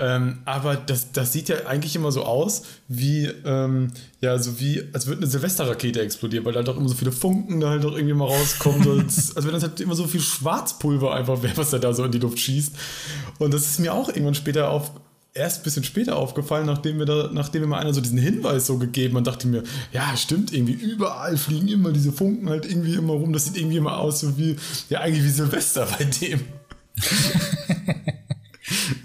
Ähm, 0.00 0.40
aber 0.44 0.74
das, 0.74 1.12
das 1.12 1.32
sieht 1.32 1.48
ja 1.48 1.66
eigentlich 1.66 1.94
immer 1.94 2.10
so 2.10 2.24
aus, 2.24 2.64
wie, 2.88 3.26
ähm, 3.44 3.92
ja, 4.20 4.36
so 4.38 4.58
wie, 4.58 4.82
als 4.92 5.06
würde 5.06 5.20
eine 5.20 5.30
Silvesterrakete 5.30 6.00
explodieren, 6.00 6.44
weil 6.44 6.52
da 6.52 6.58
halt 6.58 6.68
auch 6.68 6.76
immer 6.76 6.88
so 6.88 6.96
viele 6.96 7.12
Funken 7.12 7.60
da 7.60 7.70
halt 7.70 7.84
auch 7.84 7.92
irgendwie 7.92 8.14
mal 8.14 8.26
rauskommen. 8.26 8.82
so, 8.82 8.90
als 9.36 9.46
wenn 9.46 9.52
das 9.52 9.62
halt 9.62 9.80
immer 9.80 9.94
so 9.94 10.08
viel 10.08 10.20
Schwarzpulver 10.20 11.14
einfach 11.14 11.40
wäre, 11.44 11.56
was 11.56 11.72
er 11.72 11.78
da 11.78 11.94
so 11.94 12.04
in 12.04 12.10
die 12.10 12.18
Luft 12.18 12.40
schießt. 12.40 12.74
Und 13.38 13.54
das 13.54 13.66
ist 13.66 13.78
mir 13.78 13.94
auch 13.94 14.08
irgendwann 14.08 14.34
später 14.34 14.70
auf, 14.70 14.90
erst 15.34 15.60
ein 15.60 15.62
bisschen 15.64 15.84
später 15.84 16.16
aufgefallen, 16.16 16.66
nachdem 16.66 16.98
mir 16.98 17.04
da, 17.04 17.30
nachdem 17.32 17.62
mir 17.62 17.68
mal 17.68 17.78
einer 17.78 17.94
so 17.94 18.00
diesen 18.00 18.18
Hinweis 18.18 18.66
so 18.66 18.78
gegeben 18.78 19.16
hat, 19.16 19.26
dachte 19.26 19.48
mir, 19.48 19.62
ja, 19.92 20.16
stimmt, 20.16 20.52
irgendwie 20.52 20.74
überall 20.74 21.36
fliegen 21.36 21.68
immer 21.68 21.92
diese 21.92 22.12
Funken 22.12 22.48
halt 22.50 22.66
irgendwie 22.66 22.94
immer 22.94 23.14
rum. 23.14 23.32
Das 23.32 23.46
sieht 23.46 23.56
irgendwie 23.56 23.78
immer 23.78 23.98
aus, 23.98 24.20
so 24.20 24.36
wie, 24.36 24.56
ja, 24.90 25.00
eigentlich 25.00 25.24
wie 25.24 25.30
Silvester 25.30 25.86
bei 25.86 26.04
dem. 26.04 26.40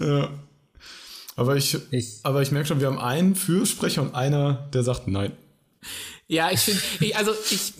ja. 0.00 0.30
Aber 1.36 1.56
ich, 1.56 1.78
ich, 1.92 2.18
aber 2.24 2.42
ich 2.42 2.50
merke 2.50 2.68
schon, 2.68 2.80
wir 2.80 2.88
haben 2.88 2.98
einen 2.98 3.34
Fürsprecher 3.34 4.02
und 4.02 4.14
einer, 4.14 4.68
der 4.74 4.82
sagt 4.82 5.08
nein. 5.08 5.32
Ja, 6.26 6.50
ich 6.50 6.60
finde, 6.60 7.16
also 7.16 7.32
ich, 7.50 7.72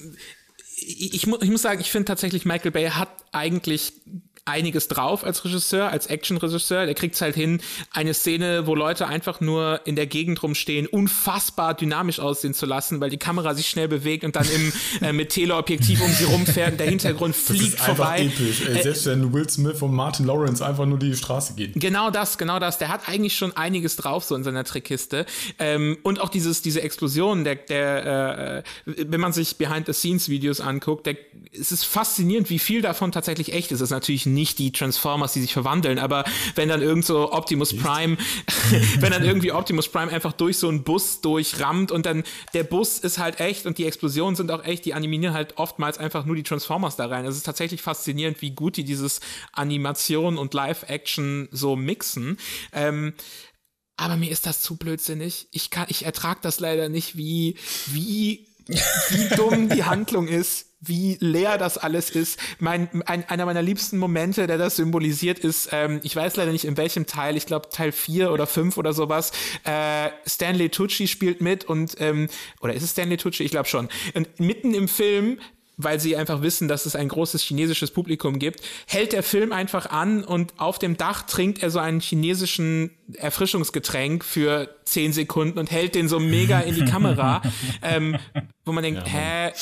ich, 0.76 1.14
ich, 1.14 1.26
ich 1.26 1.50
muss 1.50 1.62
sagen, 1.62 1.80
ich 1.80 1.90
finde 1.90 2.06
tatsächlich, 2.06 2.46
Michael 2.46 2.70
Bay 2.70 2.88
hat 2.88 3.10
eigentlich 3.32 3.92
einiges 4.48 4.88
drauf 4.88 5.24
als 5.24 5.44
Regisseur, 5.44 5.90
als 5.90 6.06
Actionregisseur. 6.06 6.86
Der 6.86 6.94
kriegt 6.94 7.14
es 7.14 7.20
halt 7.20 7.34
hin, 7.34 7.60
eine 7.92 8.14
Szene, 8.14 8.66
wo 8.66 8.74
Leute 8.74 9.06
einfach 9.06 9.40
nur 9.40 9.80
in 9.84 9.96
der 9.96 10.06
Gegend 10.06 10.42
rumstehen, 10.42 10.86
unfassbar 10.86 11.74
dynamisch 11.74 12.20
aussehen 12.20 12.54
zu 12.54 12.66
lassen, 12.66 13.00
weil 13.00 13.10
die 13.10 13.18
Kamera 13.18 13.54
sich 13.54 13.68
schnell 13.68 13.88
bewegt 13.88 14.24
und 14.24 14.36
dann 14.36 14.46
im, 14.50 14.72
äh, 15.06 15.12
mit 15.12 15.30
Teleobjektiv 15.30 16.00
um 16.00 16.10
sie 16.10 16.24
rumfährt 16.24 16.72
und 16.72 16.80
der 16.80 16.88
Hintergrund 16.88 17.36
fliegt 17.36 17.74
das 17.74 17.80
ist 17.80 17.80
vorbei. 17.80 18.22
Episch. 18.22 18.66
Ey, 18.66 18.82
selbst 18.82 19.06
wenn 19.06 19.32
Will 19.32 19.48
Smith 19.48 19.82
und 19.82 19.94
Martin 19.94 20.26
Lawrence 20.26 20.64
einfach 20.64 20.86
nur 20.86 20.98
die 20.98 21.14
Straße 21.14 21.54
gehen. 21.54 21.72
Genau 21.74 22.10
das, 22.10 22.38
genau 22.38 22.58
das. 22.58 22.78
Der 22.78 22.88
hat 22.88 23.08
eigentlich 23.08 23.36
schon 23.36 23.56
einiges 23.56 23.96
drauf 23.96 24.24
so 24.24 24.34
in 24.34 24.44
seiner 24.44 24.64
Trickkiste. 24.64 25.26
Ähm, 25.58 25.98
und 26.02 26.20
auch 26.20 26.28
dieses, 26.28 26.62
diese 26.62 26.82
Explosion, 26.82 27.44
der, 27.44 27.56
der, 27.56 28.58
äh, 28.58 28.62
wenn 28.86 29.20
man 29.20 29.32
sich 29.32 29.56
Behind-the-Scenes-Videos 29.56 30.60
anguckt, 30.60 31.06
der, 31.06 31.16
es 31.52 31.72
ist 31.72 31.84
faszinierend, 31.84 32.50
wie 32.50 32.58
viel 32.58 32.82
davon 32.82 33.12
tatsächlich 33.12 33.52
echt 33.52 33.72
ist. 33.72 33.80
Es 33.80 33.88
ist 33.88 33.90
natürlich 33.90 34.26
nicht 34.26 34.37
nicht 34.38 34.58
die 34.58 34.72
Transformers, 34.72 35.32
die 35.32 35.40
sich 35.40 35.52
verwandeln, 35.52 35.98
aber 35.98 36.24
wenn 36.54 36.68
dann 36.68 36.80
irgend 36.80 37.04
so 37.04 37.32
Optimus 37.32 37.76
Prime, 37.76 38.16
wenn 39.00 39.10
dann 39.10 39.24
irgendwie 39.24 39.52
Optimus 39.52 39.88
Prime 39.88 40.12
einfach 40.12 40.32
durch 40.32 40.58
so 40.58 40.68
einen 40.68 40.84
Bus 40.84 41.20
durchrammt 41.20 41.90
und 41.90 42.06
dann 42.06 42.22
der 42.54 42.64
Bus 42.64 42.98
ist 42.98 43.18
halt 43.18 43.40
echt 43.40 43.66
und 43.66 43.78
die 43.78 43.84
Explosionen 43.84 44.36
sind 44.36 44.50
auch 44.50 44.64
echt, 44.64 44.84
die 44.84 44.94
animieren 44.94 45.34
halt 45.34 45.58
oftmals 45.58 45.98
einfach 45.98 46.24
nur 46.24 46.36
die 46.36 46.44
Transformers 46.44 46.96
da 46.96 47.06
rein. 47.06 47.24
Es 47.24 47.36
ist 47.36 47.46
tatsächlich 47.46 47.82
faszinierend, 47.82 48.40
wie 48.40 48.52
gut 48.52 48.76
die 48.76 48.84
dieses 48.84 49.20
Animation 49.52 50.38
und 50.38 50.54
Live-Action 50.54 51.48
so 51.50 51.74
mixen. 51.74 52.38
Ähm, 52.72 53.14
aber 53.96 54.16
mir 54.16 54.30
ist 54.30 54.46
das 54.46 54.62
zu 54.62 54.76
blödsinnig. 54.76 55.48
Ich 55.50 55.70
kann, 55.70 55.86
ich 55.88 56.04
ertrag 56.04 56.40
das 56.42 56.60
leider 56.60 56.88
nicht, 56.88 57.16
wie, 57.16 57.56
wie, 57.86 58.46
wie 58.66 59.36
dumm 59.36 59.68
die 59.68 59.82
Handlung 59.82 60.28
ist 60.28 60.67
wie 60.80 61.16
leer 61.20 61.58
das 61.58 61.76
alles 61.78 62.10
ist. 62.10 62.38
Mein, 62.58 63.02
ein, 63.06 63.28
einer 63.28 63.46
meiner 63.46 63.62
liebsten 63.62 63.98
Momente, 63.98 64.46
der 64.46 64.58
das 64.58 64.76
symbolisiert, 64.76 65.38
ist, 65.40 65.70
ähm, 65.72 66.00
ich 66.02 66.14
weiß 66.14 66.36
leider 66.36 66.52
nicht 66.52 66.64
in 66.64 66.76
welchem 66.76 67.06
Teil, 67.06 67.36
ich 67.36 67.46
glaube 67.46 67.68
Teil 67.70 67.92
4 67.92 68.32
oder 68.32 68.46
5 68.46 68.76
oder 68.76 68.92
sowas, 68.92 69.32
äh, 69.64 70.10
Stanley 70.26 70.68
Tucci 70.68 71.08
spielt 71.08 71.40
mit 71.40 71.64
und, 71.64 71.96
ähm, 72.00 72.28
oder 72.60 72.74
ist 72.74 72.82
es 72.82 72.90
Stanley 72.92 73.16
Tucci? 73.16 73.42
Ich 73.42 73.50
glaube 73.50 73.68
schon. 73.68 73.88
Und 74.14 74.40
mitten 74.40 74.74
im 74.74 74.88
Film 74.88 75.38
weil 75.80 76.00
sie 76.00 76.16
einfach 76.16 76.42
wissen, 76.42 76.68
dass 76.68 76.86
es 76.86 76.96
ein 76.96 77.08
großes 77.08 77.40
chinesisches 77.40 77.92
Publikum 77.92 78.38
gibt, 78.38 78.60
hält 78.86 79.12
der 79.12 79.22
Film 79.22 79.52
einfach 79.52 79.86
an 79.86 80.24
und 80.24 80.52
auf 80.58 80.78
dem 80.78 80.96
Dach 80.96 81.22
trinkt 81.22 81.62
er 81.62 81.70
so 81.70 81.78
einen 81.78 82.00
chinesischen 82.00 82.90
Erfrischungsgetränk 83.14 84.24
für 84.24 84.74
zehn 84.84 85.12
Sekunden 85.12 85.58
und 85.58 85.70
hält 85.70 85.94
den 85.94 86.08
so 86.08 86.18
mega 86.18 86.58
in 86.60 86.74
die 86.74 86.84
Kamera, 86.84 87.42
ähm, 87.82 88.18
wo 88.64 88.72
man 88.72 88.82
denkt, 88.82 89.06
ja, 89.06 89.12
hä, 89.12 89.52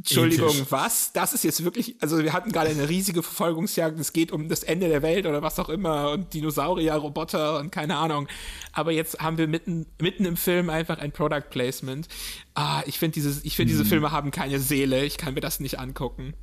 Entschuldigung, 0.00 0.48
Ethisch. 0.48 0.66
was? 0.70 1.12
Das 1.12 1.34
ist 1.34 1.44
jetzt 1.44 1.62
wirklich, 1.62 1.96
also 2.00 2.22
wir 2.22 2.32
hatten 2.32 2.52
gerade 2.52 2.70
eine 2.70 2.88
riesige 2.88 3.22
Verfolgungsjagd, 3.22 4.00
es 4.00 4.14
geht 4.14 4.32
um 4.32 4.48
das 4.48 4.62
Ende 4.62 4.88
der 4.88 5.02
Welt 5.02 5.26
oder 5.26 5.42
was 5.42 5.58
auch 5.58 5.68
immer 5.68 6.12
und 6.12 6.32
Dinosaurier, 6.32 6.94
Roboter 6.94 7.58
und 7.58 7.70
keine 7.70 7.96
Ahnung. 7.96 8.26
Aber 8.72 8.92
jetzt 8.92 9.20
haben 9.20 9.36
wir 9.36 9.46
mitten, 9.46 9.86
mitten 10.00 10.24
im 10.24 10.38
Film 10.38 10.70
einfach 10.70 10.98
ein 10.98 11.12
Product 11.12 11.50
Placement. 11.50 12.08
Ah, 12.54 12.82
ich 12.86 12.98
finde 12.98 13.14
dieses, 13.14 13.44
ich 13.44 13.56
finde 13.56 13.72
hm. 13.72 13.78
diese 13.78 13.88
Filme 13.88 14.10
haben 14.10 14.30
keine 14.30 14.58
Seele, 14.58 15.04
ich 15.04 15.18
kann 15.18 15.34
mir 15.34 15.40
das 15.40 15.60
nicht 15.60 15.78
angucken. 15.78 16.34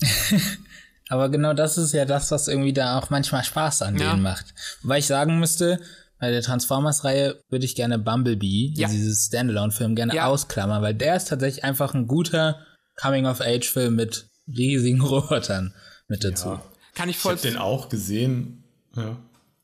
Aber 1.08 1.28
genau 1.28 1.52
das 1.54 1.78
ist 1.78 1.92
ja 1.92 2.04
das, 2.04 2.32
was 2.32 2.48
irgendwie 2.48 2.72
da 2.72 2.98
auch 2.98 3.10
manchmal 3.10 3.44
Spaß 3.44 3.82
an 3.82 3.96
ja. 3.98 4.10
denen 4.10 4.22
macht. 4.22 4.54
Weil 4.82 4.98
ich 4.98 5.06
sagen 5.06 5.38
müsste, 5.38 5.78
bei 6.22 6.30
der 6.30 6.40
Transformers-Reihe 6.40 7.42
würde 7.48 7.64
ich 7.64 7.74
gerne 7.74 7.98
Bumblebee, 7.98 8.74
ja. 8.76 8.86
dieses 8.86 9.26
Standalone-Film, 9.26 9.96
gerne 9.96 10.14
ja. 10.14 10.26
ausklammern, 10.26 10.80
weil 10.80 10.94
der 10.94 11.16
ist 11.16 11.26
tatsächlich 11.26 11.64
einfach 11.64 11.94
ein 11.94 12.06
guter 12.06 12.64
Coming-of-Age-Film 12.94 13.96
mit 13.96 14.28
riesigen 14.46 15.00
Robotern 15.02 15.74
mit 16.06 16.22
dazu. 16.22 16.50
Ja. 16.50 16.62
Kann 16.94 17.08
ich 17.08 17.18
voll. 17.18 17.34
Ich 17.34 17.40
hab 17.40 17.50
den 17.50 17.58
auch 17.58 17.88
gesehen. 17.88 18.62
Ja. 18.94 19.16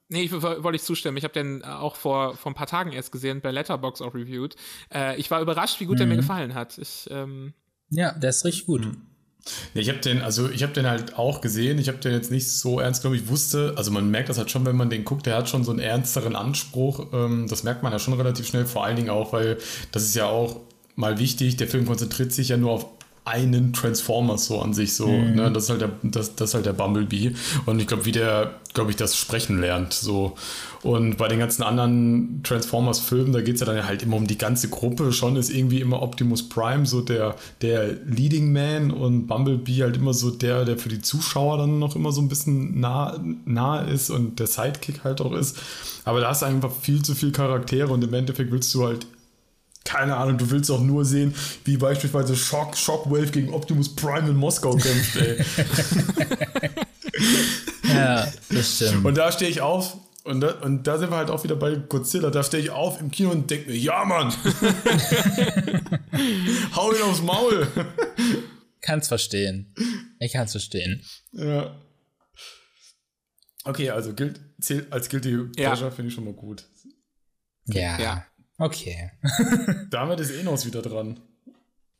Nee, 0.08 0.22
ich 0.22 0.32
wollte 0.32 0.74
ich 0.74 0.82
zustimmen. 0.82 1.16
Ich 1.16 1.22
habe 1.22 1.34
den 1.34 1.62
auch 1.62 1.94
vor, 1.94 2.36
vor 2.36 2.50
ein 2.50 2.56
paar 2.56 2.66
Tagen 2.66 2.90
erst 2.90 3.12
gesehen, 3.12 3.40
bei 3.40 3.52
Letterbox 3.52 4.02
auch 4.02 4.16
reviewed. 4.16 4.56
Äh, 4.92 5.16
ich 5.16 5.30
war 5.30 5.40
überrascht, 5.40 5.78
wie 5.78 5.84
gut 5.84 5.94
mhm. 5.94 5.98
der 5.98 6.06
mir 6.08 6.16
gefallen 6.16 6.54
hat. 6.54 6.76
Ich, 6.78 7.06
ähm 7.08 7.54
ja, 7.90 8.18
der 8.18 8.30
ist 8.30 8.44
richtig 8.44 8.66
gut. 8.66 8.84
Mhm. 8.84 9.06
Ja, 9.74 9.80
ich 9.80 9.88
habe 9.88 9.98
den, 9.98 10.20
also 10.22 10.48
ich 10.50 10.62
habe 10.62 10.72
den 10.72 10.86
halt 10.86 11.16
auch 11.18 11.40
gesehen. 11.40 11.78
Ich 11.78 11.88
habe 11.88 11.98
den 11.98 12.12
jetzt 12.12 12.30
nicht 12.30 12.50
so 12.50 12.80
ernst 12.80 13.02
genommen. 13.02 13.20
Ich 13.20 13.28
wusste, 13.28 13.74
also 13.76 13.90
man 13.90 14.10
merkt 14.10 14.28
das 14.28 14.38
halt 14.38 14.50
schon, 14.50 14.66
wenn 14.66 14.76
man 14.76 14.90
den 14.90 15.04
guckt, 15.04 15.26
der 15.26 15.36
hat 15.36 15.48
schon 15.48 15.64
so 15.64 15.70
einen 15.70 15.80
ernsteren 15.80 16.36
Anspruch. 16.36 17.06
Ähm, 17.12 17.46
das 17.48 17.62
merkt 17.62 17.82
man 17.82 17.92
ja 17.92 17.98
schon 17.98 18.14
relativ 18.14 18.46
schnell, 18.46 18.66
vor 18.66 18.84
allen 18.84 18.96
Dingen 18.96 19.10
auch, 19.10 19.32
weil 19.32 19.58
das 19.92 20.04
ist 20.04 20.14
ja 20.14 20.26
auch 20.26 20.60
mal 20.96 21.18
wichtig. 21.18 21.56
Der 21.56 21.68
Film 21.68 21.86
konzentriert 21.86 22.32
sich 22.32 22.48
ja 22.48 22.56
nur 22.56 22.72
auf 22.72 22.97
einen 23.28 23.72
Transformers 23.72 24.46
so 24.46 24.60
an 24.60 24.72
sich 24.72 24.94
so. 24.94 25.06
Mhm. 25.06 25.34
Ne? 25.34 25.52
Das 25.52 25.64
ist 25.64 25.70
halt 25.70 25.80
der, 25.82 25.90
das, 26.02 26.34
das 26.34 26.54
halt 26.54 26.66
der 26.66 26.72
Bumblebee. 26.72 27.34
Und 27.66 27.80
ich 27.80 27.86
glaube, 27.86 28.04
wie 28.06 28.12
der, 28.12 28.52
glaube 28.74 28.90
ich, 28.90 28.96
das 28.96 29.16
Sprechen 29.16 29.60
lernt. 29.60 29.92
So. 29.92 30.36
Und 30.82 31.18
bei 31.18 31.28
den 31.28 31.38
ganzen 31.38 31.62
anderen 31.62 32.40
Transformers-Filmen, 32.44 33.32
da 33.32 33.40
geht 33.40 33.56
es 33.56 33.60
ja 33.60 33.66
dann 33.66 33.86
halt 33.86 34.02
immer 34.02 34.16
um 34.16 34.26
die 34.26 34.38
ganze 34.38 34.68
Gruppe. 34.68 35.12
Schon 35.12 35.36
ist 35.36 35.50
irgendwie 35.50 35.80
immer 35.80 36.02
Optimus 36.02 36.48
Prime 36.48 36.86
so 36.86 37.00
der, 37.00 37.34
der 37.62 37.94
Leading 38.06 38.52
Man 38.52 38.90
und 38.90 39.26
Bumblebee 39.26 39.82
halt 39.82 39.96
immer 39.96 40.14
so 40.14 40.30
der, 40.30 40.64
der 40.64 40.78
für 40.78 40.88
die 40.88 41.00
Zuschauer 41.00 41.58
dann 41.58 41.78
noch 41.78 41.96
immer 41.96 42.12
so 42.12 42.20
ein 42.20 42.28
bisschen 42.28 42.80
nah, 42.80 43.18
nah 43.44 43.80
ist 43.80 44.10
und 44.10 44.38
der 44.38 44.46
Sidekick 44.46 45.04
halt 45.04 45.20
auch 45.20 45.32
ist. 45.32 45.58
Aber 46.04 46.20
da 46.20 46.28
hast 46.28 46.42
du 46.42 46.46
einfach 46.46 46.72
viel 46.72 47.02
zu 47.02 47.14
viel 47.14 47.32
Charaktere 47.32 47.92
und 47.92 48.02
im 48.02 48.14
Endeffekt 48.14 48.50
willst 48.52 48.74
du 48.74 48.84
halt 48.84 49.06
keine 49.88 50.16
Ahnung, 50.18 50.36
du 50.36 50.50
willst 50.50 50.70
auch 50.70 50.82
nur 50.82 51.06
sehen, 51.06 51.34
wie 51.64 51.78
beispielsweise 51.78 52.36
Shock, 52.36 52.76
Shockwave 52.76 53.30
gegen 53.30 53.54
Optimus 53.54 53.96
Prime 53.96 54.28
in 54.28 54.36
Moskau 54.36 54.76
kämpft, 54.76 55.16
ey. 55.16 55.42
ja, 57.94 58.28
das 58.50 58.76
stimmt. 58.76 59.06
Und 59.06 59.16
da 59.16 59.32
stehe 59.32 59.50
ich 59.50 59.62
auf 59.62 59.96
und 60.24 60.42
da, 60.42 60.50
und 60.60 60.86
da 60.86 60.98
sind 60.98 61.10
wir 61.10 61.16
halt 61.16 61.30
auch 61.30 61.42
wieder 61.42 61.56
bei 61.56 61.76
Godzilla. 61.76 62.28
Da 62.28 62.42
stehe 62.42 62.62
ich 62.62 62.68
auf 62.68 63.00
im 63.00 63.10
Kino 63.10 63.30
und 63.30 63.50
denke 63.50 63.70
mir, 63.70 63.78
ja, 63.78 64.04
Mann! 64.04 64.30
Hau 66.76 66.92
ihn 66.92 67.00
aufs 67.00 67.22
Maul! 67.22 67.66
Kann's 68.82 69.08
verstehen. 69.08 69.74
Ich 70.20 70.34
kann's 70.34 70.50
verstehen. 70.50 71.02
Ja. 71.32 71.74
Okay, 73.64 73.88
also 73.88 74.12
gilt, 74.12 74.38
zählt 74.60 74.92
als 74.92 75.08
Guilty 75.08 75.44
Pleasure 75.56 75.88
ja. 75.88 75.90
finde 75.90 76.10
ich 76.10 76.14
schon 76.14 76.24
mal 76.24 76.34
gut. 76.34 76.66
Ja. 77.64 77.98
ja. 77.98 78.27
Okay. 78.58 79.12
Damit 79.90 80.20
ist 80.20 80.32
Enos 80.32 80.66
wieder 80.66 80.82
dran. 80.82 81.20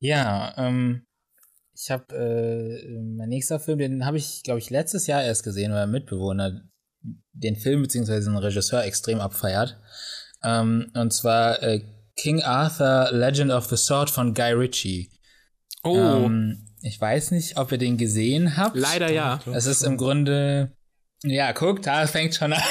Ja, 0.01 0.55
ähm, 0.57 1.07
ich 1.75 1.91
habe 1.91 2.15
äh, 2.15 2.99
mein 2.99 3.29
nächster 3.29 3.61
Film, 3.61 3.79
den 3.79 4.05
habe 4.05 4.19
ich, 4.19 4.43
glaube 4.43 4.59
ich, 4.59 4.71
letztes 4.71 5.07
Jahr 5.07 5.23
erst 5.23 5.45
gesehen, 5.45 5.73
weil 5.73 5.85
ein 5.85 5.91
Mitbewohner 5.91 6.63
den 7.33 7.57
Film 7.57 7.83
bzw. 7.83 8.21
den 8.21 8.37
Regisseur 8.37 8.85
extrem 8.85 9.21
abfeiert. 9.21 9.81
Ähm, 10.43 10.91
und 10.95 11.13
zwar 11.13 11.63
äh, 11.63 11.81
King 12.17 12.43
Arthur 12.43 13.11
Legend 13.13 13.53
of 13.53 13.67
the 13.67 13.77
Sword 13.77 14.11
von 14.11 14.35
Guy 14.35 14.53
Ritchie. 14.53 15.11
Oh. 15.85 15.97
Ähm, 15.97 16.67
ich 16.83 17.01
weiß 17.01 17.31
nicht, 17.31 17.57
ob 17.57 17.73
ihr 17.73 17.79
den 17.79 17.97
gesehen 17.97 18.57
habt. 18.57 18.77
Leider 18.77 19.11
ja. 19.11 19.41
Es 19.53 19.67
ist 19.67 19.83
im 19.83 19.97
Grunde, 19.97 20.73
ja, 21.23 21.53
guck, 21.53 21.83
da 21.83 22.07
fängt 22.07 22.35
schon 22.35 22.53
an. 22.53 22.63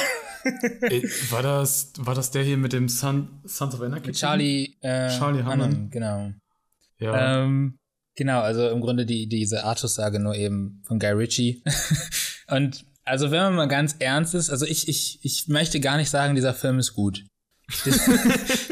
War, 1.31 1.43
das, 1.43 1.93
war 1.97 2.15
das 2.15 2.31
der 2.31 2.43
hier 2.43 2.57
mit 2.57 2.73
dem 2.73 2.89
Son, 2.89 3.41
Sons 3.45 3.75
of 3.75 3.81
Anarchy? 3.81 4.07
Mit 4.07 4.15
Charlie, 4.15 4.77
äh, 4.81 5.09
Charlie 5.17 5.43
Hunnam, 5.43 5.89
genau. 5.89 6.31
Ja. 6.99 7.43
Ähm, 7.43 7.77
genau, 8.15 8.41
also 8.41 8.69
im 8.69 8.81
Grunde 8.81 9.05
die, 9.05 9.27
diese 9.27 9.63
Artus-Sage 9.63 10.19
nur 10.19 10.35
eben 10.35 10.81
von 10.85 10.99
Guy 10.99 11.11
Ritchie. 11.11 11.63
Und 12.47 12.85
also 13.03 13.31
wenn 13.31 13.39
man 13.39 13.55
mal 13.55 13.67
ganz 13.67 13.95
ernst 13.99 14.35
ist, 14.35 14.49
also 14.49 14.65
ich, 14.65 14.87
ich, 14.87 15.19
ich 15.21 15.47
möchte 15.47 15.79
gar 15.79 15.97
nicht 15.97 16.09
sagen, 16.09 16.35
dieser 16.35 16.53
Film 16.53 16.79
ist 16.79 16.93
gut. 16.93 17.23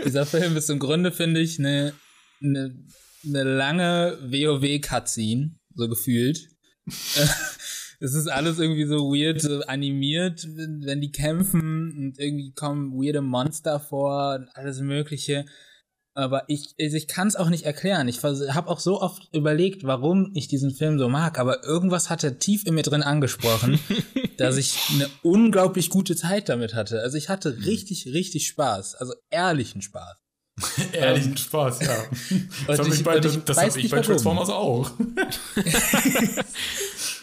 dieser 0.05 0.25
Film 0.25 0.57
ist 0.57 0.69
im 0.69 0.79
Grunde, 0.79 1.11
finde 1.11 1.41
ich, 1.41 1.59
eine, 1.59 1.93
eine, 2.41 2.75
eine 3.25 3.43
lange 3.43 4.17
WoW-Cutscene, 4.21 5.51
so 5.75 5.87
gefühlt. 5.87 6.49
es 7.99 8.13
ist 8.13 8.27
alles 8.27 8.59
irgendwie 8.59 8.85
so 8.85 9.13
weird 9.13 9.41
so 9.41 9.61
animiert, 9.61 10.47
wenn, 10.55 11.01
die 11.01 11.11
kämpfen 11.11 11.93
und 11.97 12.19
irgendwie 12.19 12.51
kommen 12.53 12.93
weirde 12.93 13.21
Monster 13.21 13.79
vor 13.79 14.35
und 14.35 14.49
alles 14.55 14.79
Mögliche. 14.79 15.45
Aber 16.17 16.43
ich, 16.47 16.75
also 16.79 16.95
ich 16.95 17.09
kann 17.09 17.27
es 17.27 17.35
auch 17.35 17.49
nicht 17.49 17.65
erklären. 17.65 18.07
Ich 18.07 18.23
habe 18.23 18.69
auch 18.69 18.79
so 18.79 19.01
oft 19.01 19.27
überlegt, 19.33 19.83
warum 19.83 20.31
ich 20.33 20.47
diesen 20.47 20.71
Film 20.71 20.97
so 20.97 21.09
mag. 21.09 21.37
Aber 21.37 21.65
irgendwas 21.65 22.09
hat 22.09 22.23
er 22.23 22.39
tief 22.39 22.65
in 22.65 22.73
mir 22.73 22.83
drin 22.83 23.03
angesprochen, 23.03 23.79
dass 24.37 24.55
ich 24.55 24.77
eine 24.93 25.09
unglaublich 25.23 25.89
gute 25.89 26.15
Zeit 26.15 26.47
damit 26.47 26.73
hatte. 26.73 27.01
Also 27.01 27.17
ich 27.17 27.27
hatte 27.27 27.65
richtig, 27.65 28.07
richtig 28.07 28.47
Spaß. 28.47 28.95
Also 28.95 29.13
ehrlichen 29.29 29.81
Spaß. 29.81 30.15
Ehrlichen 30.93 31.31
ähm, 31.31 31.37
Spaß, 31.37 31.81
ja. 31.81 31.97
Das 32.67 32.79
habe 32.79 32.87
ich 32.87 33.03
bei, 33.03 33.19
das 33.19 33.57
hab 33.57 33.75
ich 33.75 33.89
bei 33.89 33.99
Transformers 33.99 34.49
auch. 34.49 34.89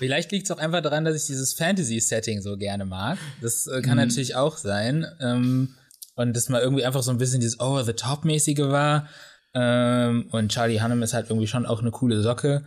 Vielleicht 0.02 0.32
liegt 0.32 0.46
es 0.46 0.50
auch 0.50 0.58
einfach 0.58 0.80
daran, 0.80 1.04
dass 1.04 1.14
ich 1.14 1.26
dieses 1.28 1.54
Fantasy-Setting 1.54 2.42
so 2.42 2.56
gerne 2.56 2.84
mag. 2.84 3.18
Das 3.40 3.68
äh, 3.68 3.82
kann 3.82 3.98
mhm. 3.98 4.08
natürlich 4.08 4.34
auch 4.34 4.56
sein. 4.56 5.06
Ähm, 5.20 5.76
und 6.16 6.34
dass 6.34 6.48
mal 6.48 6.60
irgendwie 6.60 6.84
einfach 6.84 7.04
so 7.04 7.12
ein 7.12 7.18
bisschen 7.18 7.38
dieses 7.38 7.60
Over-the-Top-mäßige 7.60 8.62
war. 8.62 9.06
Ähm, 9.54 10.26
und 10.32 10.50
Charlie 10.50 10.82
Hunnam 10.82 11.04
ist 11.04 11.14
halt 11.14 11.30
irgendwie 11.30 11.46
schon 11.46 11.66
auch 11.66 11.82
eine 11.82 11.92
coole 11.92 12.20
Socke. 12.20 12.64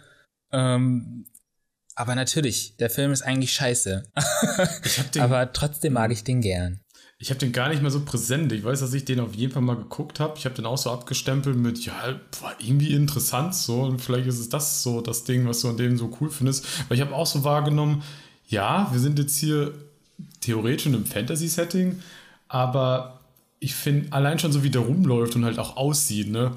Ähm, 0.54 1.26
aber 1.94 2.16
natürlich, 2.16 2.78
der 2.78 2.90
Film 2.90 3.12
ist 3.12 3.24
eigentlich 3.24 3.52
scheiße. 3.52 4.04
aber 5.20 5.52
trotzdem 5.52 5.92
mag 5.92 6.14
ich 6.14 6.24
den 6.24 6.40
gern. 6.40 6.80
Ich 7.26 7.32
habe 7.32 7.40
den 7.40 7.54
gar 7.54 7.70
nicht 7.70 7.82
mehr 7.82 7.90
so 7.90 8.02
präsent. 8.02 8.52
Ich 8.52 8.64
weiß, 8.64 8.82
dass 8.82 8.94
ich 8.94 9.04
den 9.04 9.20
auf 9.20 9.34
jeden 9.34 9.52
Fall 9.52 9.64
mal 9.64 9.76
geguckt 9.76 10.20
habe. 10.20 10.36
Ich 10.38 10.46
habe 10.46 10.54
den 10.54 10.68
auch 10.68 10.78
so 10.78 10.92
abgestempelt 10.92 11.58
mit, 11.58 11.84
ja, 11.84 12.20
war 12.40 12.56
irgendwie 12.60 12.94
interessant 12.94 13.56
so. 13.56 13.82
Und 13.82 14.00
vielleicht 14.00 14.28
ist 14.28 14.38
es 14.38 14.50
das 14.50 14.84
so, 14.84 15.02
das 15.02 15.24
Ding, 15.24 15.48
was 15.48 15.62
du 15.62 15.70
an 15.70 15.78
dem 15.78 15.98
so 15.98 16.16
cool 16.22 16.30
findest. 16.30 16.68
Weil 16.88 16.98
ich 16.98 17.02
habe 17.02 17.16
auch 17.16 17.26
so 17.26 17.44
wahrgenommen, 17.44 18.04
ja, 18.48 18.90
wir 18.92 19.00
sind 19.00 19.18
jetzt 19.18 19.40
hier 19.40 19.74
theoretisch 20.42 20.86
in 20.86 20.94
einem 20.94 21.08
Fantasy-Setting, 21.08 22.00
aber 22.48 23.22
ich 23.60 23.74
finde, 23.74 24.14
allein 24.14 24.38
schon 24.38 24.52
so 24.52 24.62
wie 24.62 24.70
der 24.70 24.82
rumläuft 24.82 25.36
und 25.36 25.46
halt 25.46 25.58
auch 25.58 25.78
aussieht, 25.78 26.30
ne? 26.30 26.52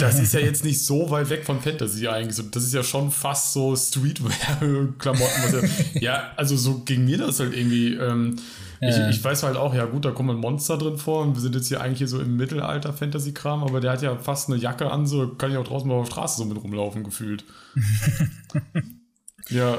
Das 0.00 0.18
ist 0.18 0.34
ja 0.34 0.40
jetzt 0.40 0.64
nicht 0.64 0.84
so 0.84 1.10
weit 1.10 1.30
weg 1.30 1.44
von 1.44 1.60
Fantasy 1.60 2.08
eigentlich. 2.08 2.50
Das 2.50 2.64
ist 2.64 2.74
ja 2.74 2.82
schon 2.82 3.12
fast 3.12 3.52
so 3.52 3.76
Streetwear-Klamotten. 3.76 5.70
Ja, 5.94 6.00
ja, 6.00 6.32
also 6.34 6.56
so 6.56 6.80
ging 6.80 7.04
mir 7.04 7.18
das 7.18 7.38
halt 7.38 7.56
irgendwie. 7.56 7.94
Ähm, 7.94 8.40
ja. 8.82 9.08
ich, 9.08 9.16
ich, 9.16 9.24
weiß 9.24 9.44
halt 9.44 9.56
auch, 9.56 9.74
ja 9.74 9.84
gut, 9.84 10.04
da 10.04 10.10
kommen 10.10 10.36
Monster 10.38 10.76
drin 10.76 10.98
vor 10.98 11.22
und 11.22 11.34
wir 11.34 11.40
sind 11.40 11.54
jetzt 11.54 11.68
hier 11.68 11.80
eigentlich 11.80 11.98
hier 11.98 12.08
so 12.08 12.20
im 12.20 12.36
Mittelalter-Fantasy-Kram, 12.36 13.62
aber 13.62 13.80
der 13.80 13.92
hat 13.92 14.02
ja 14.02 14.16
fast 14.16 14.48
eine 14.48 14.58
Jacke 14.58 14.90
an, 14.90 15.06
so 15.06 15.28
kann 15.28 15.50
ich 15.50 15.56
auch 15.56 15.66
draußen 15.66 15.88
mal 15.88 15.94
auf 15.94 16.08
der 16.08 16.12
Straße 16.12 16.38
so 16.38 16.44
mit 16.44 16.62
rumlaufen, 16.62 17.04
gefühlt. 17.04 17.44
ja, 19.50 19.78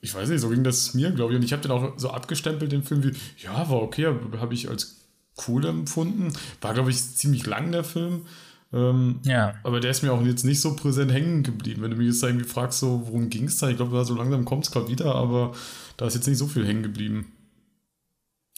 ich 0.00 0.14
weiß 0.14 0.28
nicht, 0.28 0.40
so 0.40 0.50
ging 0.50 0.62
das 0.62 0.94
mir, 0.94 1.10
glaube 1.10 1.32
ich. 1.32 1.38
Und 1.38 1.44
ich 1.44 1.52
habe 1.52 1.62
den 1.62 1.72
auch 1.72 1.92
so 1.96 2.10
abgestempelt, 2.10 2.70
den 2.70 2.84
Film, 2.84 3.02
wie, 3.02 3.12
ja, 3.42 3.68
war 3.68 3.82
okay, 3.82 4.14
habe 4.38 4.54
ich 4.54 4.68
als 4.68 5.08
cool 5.46 5.66
empfunden. 5.66 6.32
War, 6.60 6.74
glaube 6.74 6.90
ich, 6.90 7.16
ziemlich 7.16 7.46
lang 7.46 7.72
der 7.72 7.84
Film. 7.84 8.26
Ähm, 8.72 9.20
ja. 9.24 9.54
Aber 9.62 9.80
der 9.80 9.90
ist 9.90 10.02
mir 10.02 10.12
auch 10.12 10.22
jetzt 10.22 10.44
nicht 10.44 10.60
so 10.60 10.76
präsent 10.76 11.12
hängen 11.12 11.42
geblieben. 11.42 11.82
Wenn 11.82 11.90
du 11.90 11.96
mich 11.96 12.08
jetzt 12.08 12.22
irgendwie 12.22 12.46
fragst, 12.46 12.78
so, 12.78 13.02
worum 13.06 13.30
ging 13.30 13.44
es 13.44 13.58
da? 13.58 13.68
Ich 13.68 13.76
glaube, 13.76 14.04
so 14.04 14.14
langsam 14.14 14.44
kommt 14.44 14.64
es 14.64 14.70
gerade 14.70 14.88
wieder, 14.88 15.14
aber 15.14 15.52
da 15.96 16.06
ist 16.06 16.14
jetzt 16.14 16.28
nicht 16.28 16.38
so 16.38 16.46
viel 16.46 16.66
hängen 16.66 16.82
geblieben. 16.82 17.32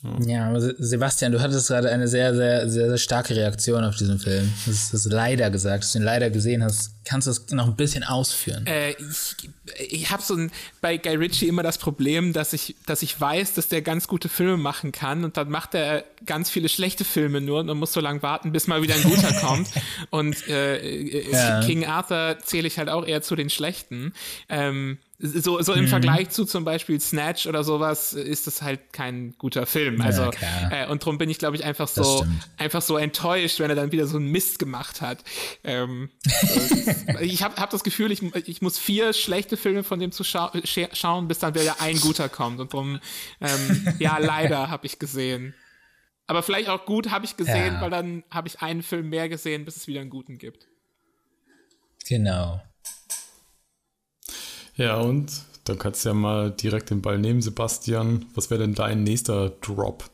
Ja. 0.03 0.48
aber 0.48 0.61
Sebastian, 0.78 1.32
du 1.32 1.40
hattest 1.40 1.68
gerade 1.68 1.90
eine 1.90 2.09
sehr, 2.09 2.34
sehr, 2.34 2.68
sehr, 2.70 2.88
sehr 2.88 2.98
starke 2.98 3.36
Reaktion 3.36 3.84
auf 3.84 3.96
diesen 3.96 4.18
Film. 4.18 4.51
Das 4.66 4.94
ist 4.94 5.05
leider 5.07 5.51
gesagt, 5.51 5.84
dass 5.84 5.92
du 5.92 5.98
ihn 5.98 6.05
leider 6.05 6.30
gesehen 6.30 6.64
hast. 6.64 6.92
Kannst 7.05 7.26
du 7.26 7.32
das 7.32 7.51
noch 7.51 7.66
ein 7.66 7.76
bisschen 7.76 8.05
ausführen? 8.05 8.66
Äh, 8.66 8.92
ich 8.92 9.36
ich 9.88 10.11
habe 10.11 10.22
so 10.22 10.34
ein, 10.34 10.51
bei 10.80 10.96
Guy 10.96 11.16
Ritchie 11.16 11.48
immer 11.48 11.62
das 11.62 11.78
Problem, 11.78 12.32
dass 12.32 12.53
ich, 12.53 12.76
dass 12.86 13.03
ich 13.03 13.20
weiß, 13.20 13.55
dass 13.55 13.68
der 13.68 13.82
ganz 13.82 14.09
gute 14.09 14.28
Filme 14.28 14.57
machen 14.57 14.92
kann 14.92 15.24
und 15.24 15.36
dann 15.36 15.51
macht 15.51 15.74
er 15.74 16.05
ganz 16.26 16.51
viele 16.51 16.68
schlechte 16.68 17.05
Filme 17.05 17.40
nur 17.40 17.61
und 17.61 17.66
man 17.66 17.76
muss 17.76 17.92
so 17.92 18.01
lange 18.01 18.22
warten, 18.22 18.53
bis 18.53 18.66
mal 18.66 18.82
wieder 18.82 18.94
ein 18.94 19.03
guter 19.03 19.32
kommt. 19.40 19.68
Und 20.11 20.48
äh, 20.48 20.78
äh, 20.78 21.30
ja. 21.30 21.61
King 21.61 21.84
Arthur 21.84 22.38
zähle 22.42 22.66
ich 22.66 22.78
halt 22.78 22.88
auch 22.88 23.07
eher 23.07 23.22
zu 23.22 23.36
den 23.36 23.51
schlechten. 23.51 24.12
Ähm, 24.48 24.98
so, 25.23 25.61
so 25.61 25.75
im 25.75 25.85
mhm. 25.85 25.89
Vergleich 25.89 26.31
zu 26.31 26.45
zum 26.45 26.64
Beispiel 26.64 26.99
Snatch 26.99 27.47
oder 27.47 27.62
sowas 27.62 28.14
ist 28.14 28.47
das 28.47 28.62
halt 28.62 28.93
kein 28.93 29.35
guter 29.37 29.66
Film. 29.66 30.01
Also 30.01 30.31
ja, 30.41 30.85
äh, 30.85 30.89
und 30.89 31.03
darum 31.03 31.18
bin 31.18 31.29
ich, 31.29 31.39
glaube 31.39 31.57
ich, 31.57 31.64
einfach 31.64 31.89
so 31.89 32.27
einfach 32.57 32.81
so 32.81 32.97
enttäuscht, 32.97 33.61
wenn 33.61 33.68
er 33.68 33.77
dann 33.77 33.93
wieder 33.93 34.07
so 34.07 34.16
einen 34.16 34.29
Mist 34.29 34.59
gemacht 34.59 35.03
hat. 35.03 35.23
Ähm, 35.62 36.11
ich 37.21 37.43
habe 37.43 37.57
hab 37.57 37.71
das 37.71 37.85
Gefühl, 37.85 38.12
ich, 38.12 38.23
ich 38.49 38.62
muss 38.62 38.79
vier 38.79 39.12
schlechte 39.12 39.57
Filme 39.57 39.83
von 39.83 40.01
dem 40.01 40.11
zu 40.11 40.25
scha 40.25 40.53
schauen, 40.64 41.29
bis 41.29 41.39
dann 41.39 41.55
wieder 41.55 41.81
ein 41.81 42.01
guter 42.01 42.29
kommt. 42.29 42.59
Und 42.59 42.73
darum, 42.73 42.99
ähm, 43.41 43.95
ja, 43.99 44.16
leider 44.21 44.71
habe 44.71 44.87
ich 44.87 44.99
gesehen. 44.99 45.55
Aber 46.27 46.43
vielleicht 46.43 46.68
auch 46.68 46.87
gut 46.87 47.11
habe 47.11 47.25
ich 47.25 47.37
gesehen, 47.37 47.75
ja. 47.75 47.81
weil 47.81 47.91
dann 47.91 48.23
habe 48.31 48.49
ich 48.49 48.62
einen 48.62 48.83
Film 48.83 49.11
mehr 49.11 49.29
gesehen, 49.29 49.64
bis 49.64 49.77
es 49.77 49.87
wieder 49.87 50.01
einen 50.01 50.11
guten 50.11 50.39
gibt. 50.39 50.68
Genau. 52.09 52.62
Ja, 54.77 54.97
und 54.97 55.31
dann 55.64 55.79
kannst 55.79 56.05
du 56.05 56.11
ja 56.11 56.14
mal 56.14 56.51
direkt 56.51 56.91
den 56.91 57.03
Ball 57.03 57.18
nehmen, 57.18 57.43
Sebastian. 57.43 58.27
Was 58.35 58.51
wäre 58.51 58.61
denn 58.61 58.75
dein 58.75 59.05
nächster 59.05 59.51
Drop? 59.61 60.05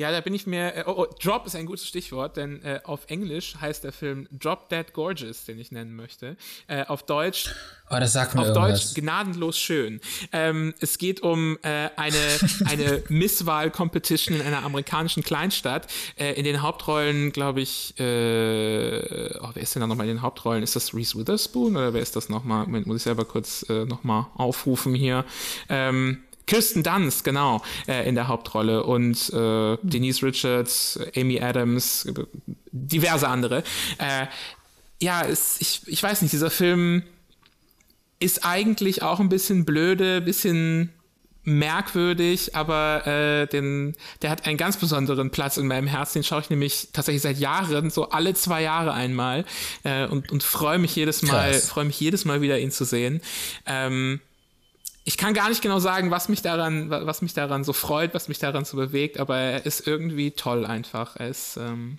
Ja, 0.00 0.10
da 0.10 0.22
bin 0.22 0.32
ich 0.32 0.46
mir. 0.46 0.74
Äh, 0.76 0.84
oh, 0.86 0.94
oh, 0.96 1.06
Drop 1.22 1.44
ist 1.44 1.54
ein 1.54 1.66
gutes 1.66 1.86
Stichwort, 1.86 2.38
denn 2.38 2.62
äh, 2.64 2.80
auf 2.84 3.00
Englisch 3.08 3.56
heißt 3.60 3.84
der 3.84 3.92
Film 3.92 4.26
Drop 4.30 4.70
Dead 4.70 4.90
Gorgeous, 4.94 5.44
den 5.44 5.58
ich 5.58 5.72
nennen 5.72 5.94
möchte. 5.94 6.38
Äh, 6.68 6.86
auf 6.86 7.02
Deutsch. 7.02 7.50
Oh, 7.90 7.96
das 8.00 8.14
sagt 8.14 8.34
mir 8.34 8.40
Auf 8.40 8.46
irgendwas. 8.46 8.94
Deutsch 8.94 8.94
gnadenlos 8.94 9.58
schön. 9.58 10.00
Ähm, 10.32 10.72
es 10.80 10.96
geht 10.96 11.20
um 11.20 11.58
äh, 11.60 11.90
eine, 11.96 12.16
eine 12.64 13.02
Misswahl-Competition 13.10 14.36
in 14.36 14.40
einer 14.40 14.64
amerikanischen 14.64 15.22
Kleinstadt. 15.22 15.86
Äh, 16.16 16.32
in 16.32 16.44
den 16.44 16.62
Hauptrollen, 16.62 17.30
glaube 17.32 17.60
ich, 17.60 17.92
äh, 18.00 19.38
oh, 19.38 19.50
wer 19.52 19.62
ist 19.62 19.74
denn 19.74 19.82
da 19.82 19.86
nochmal 19.86 20.08
in 20.08 20.16
den 20.16 20.22
Hauptrollen? 20.22 20.62
Ist 20.62 20.76
das 20.76 20.94
Reese 20.94 21.18
Witherspoon 21.18 21.76
oder 21.76 21.92
wer 21.92 22.00
ist 22.00 22.16
das 22.16 22.30
nochmal? 22.30 22.64
Moment, 22.64 22.86
muss 22.86 22.96
ich 22.96 23.02
selber 23.02 23.26
kurz 23.26 23.66
äh, 23.68 23.84
nochmal 23.84 24.28
aufrufen 24.34 24.94
hier. 24.94 25.26
Ähm, 25.68 26.22
Kirsten 26.46 26.82
Dunst, 26.82 27.24
genau, 27.24 27.62
äh, 27.86 28.08
in 28.08 28.14
der 28.14 28.28
Hauptrolle 28.28 28.84
und 28.84 29.30
äh, 29.32 29.76
Denise 29.82 30.22
Richards, 30.22 30.98
Amy 31.16 31.40
Adams, 31.40 32.08
diverse 32.72 33.28
andere. 33.28 33.62
Äh, 33.98 34.26
ja, 35.00 35.22
es, 35.22 35.60
ich, 35.60 35.82
ich 35.86 36.02
weiß 36.02 36.22
nicht, 36.22 36.32
dieser 36.32 36.50
Film 36.50 37.02
ist 38.18 38.44
eigentlich 38.44 39.02
auch 39.02 39.18
ein 39.18 39.28
bisschen 39.28 39.64
blöde, 39.64 40.20
bisschen 40.20 40.92
merkwürdig, 41.44 42.54
aber 42.54 43.06
äh, 43.06 43.46
den, 43.46 43.94
der 44.20 44.30
hat 44.30 44.46
einen 44.46 44.58
ganz 44.58 44.76
besonderen 44.76 45.30
Platz 45.30 45.56
in 45.56 45.66
meinem 45.66 45.86
Herzen. 45.86 46.18
Den 46.18 46.24
schaue 46.24 46.40
ich 46.40 46.50
nämlich 46.50 46.88
tatsächlich 46.92 47.22
seit 47.22 47.38
Jahren, 47.38 47.90
so 47.90 48.10
alle 48.10 48.34
zwei 48.34 48.62
Jahre 48.62 48.92
einmal 48.92 49.44
äh, 49.84 50.06
und, 50.06 50.30
und 50.30 50.42
freue 50.42 50.78
mich 50.78 50.94
jedes 50.94 51.22
Mal, 51.22 51.54
freue 51.54 51.86
mich 51.86 51.98
jedes 51.98 52.26
Mal 52.26 52.42
wieder, 52.42 52.58
ihn 52.58 52.70
zu 52.70 52.84
sehen. 52.84 53.22
Ähm, 53.66 54.20
ich 55.10 55.16
kann 55.16 55.34
gar 55.34 55.48
nicht 55.48 55.60
genau 55.60 55.80
sagen, 55.80 56.12
was 56.12 56.28
mich 56.28 56.40
daran, 56.40 56.88
was 56.88 57.20
mich 57.20 57.34
daran 57.34 57.64
so 57.64 57.72
freut, 57.72 58.14
was 58.14 58.28
mich 58.28 58.38
daran 58.38 58.64
so 58.64 58.76
bewegt, 58.76 59.18
aber 59.18 59.36
er 59.38 59.66
ist 59.66 59.84
irgendwie 59.84 60.30
toll 60.30 60.64
einfach. 60.64 61.16
Er 61.16 61.28
ist 61.28 61.56
ähm, 61.56 61.98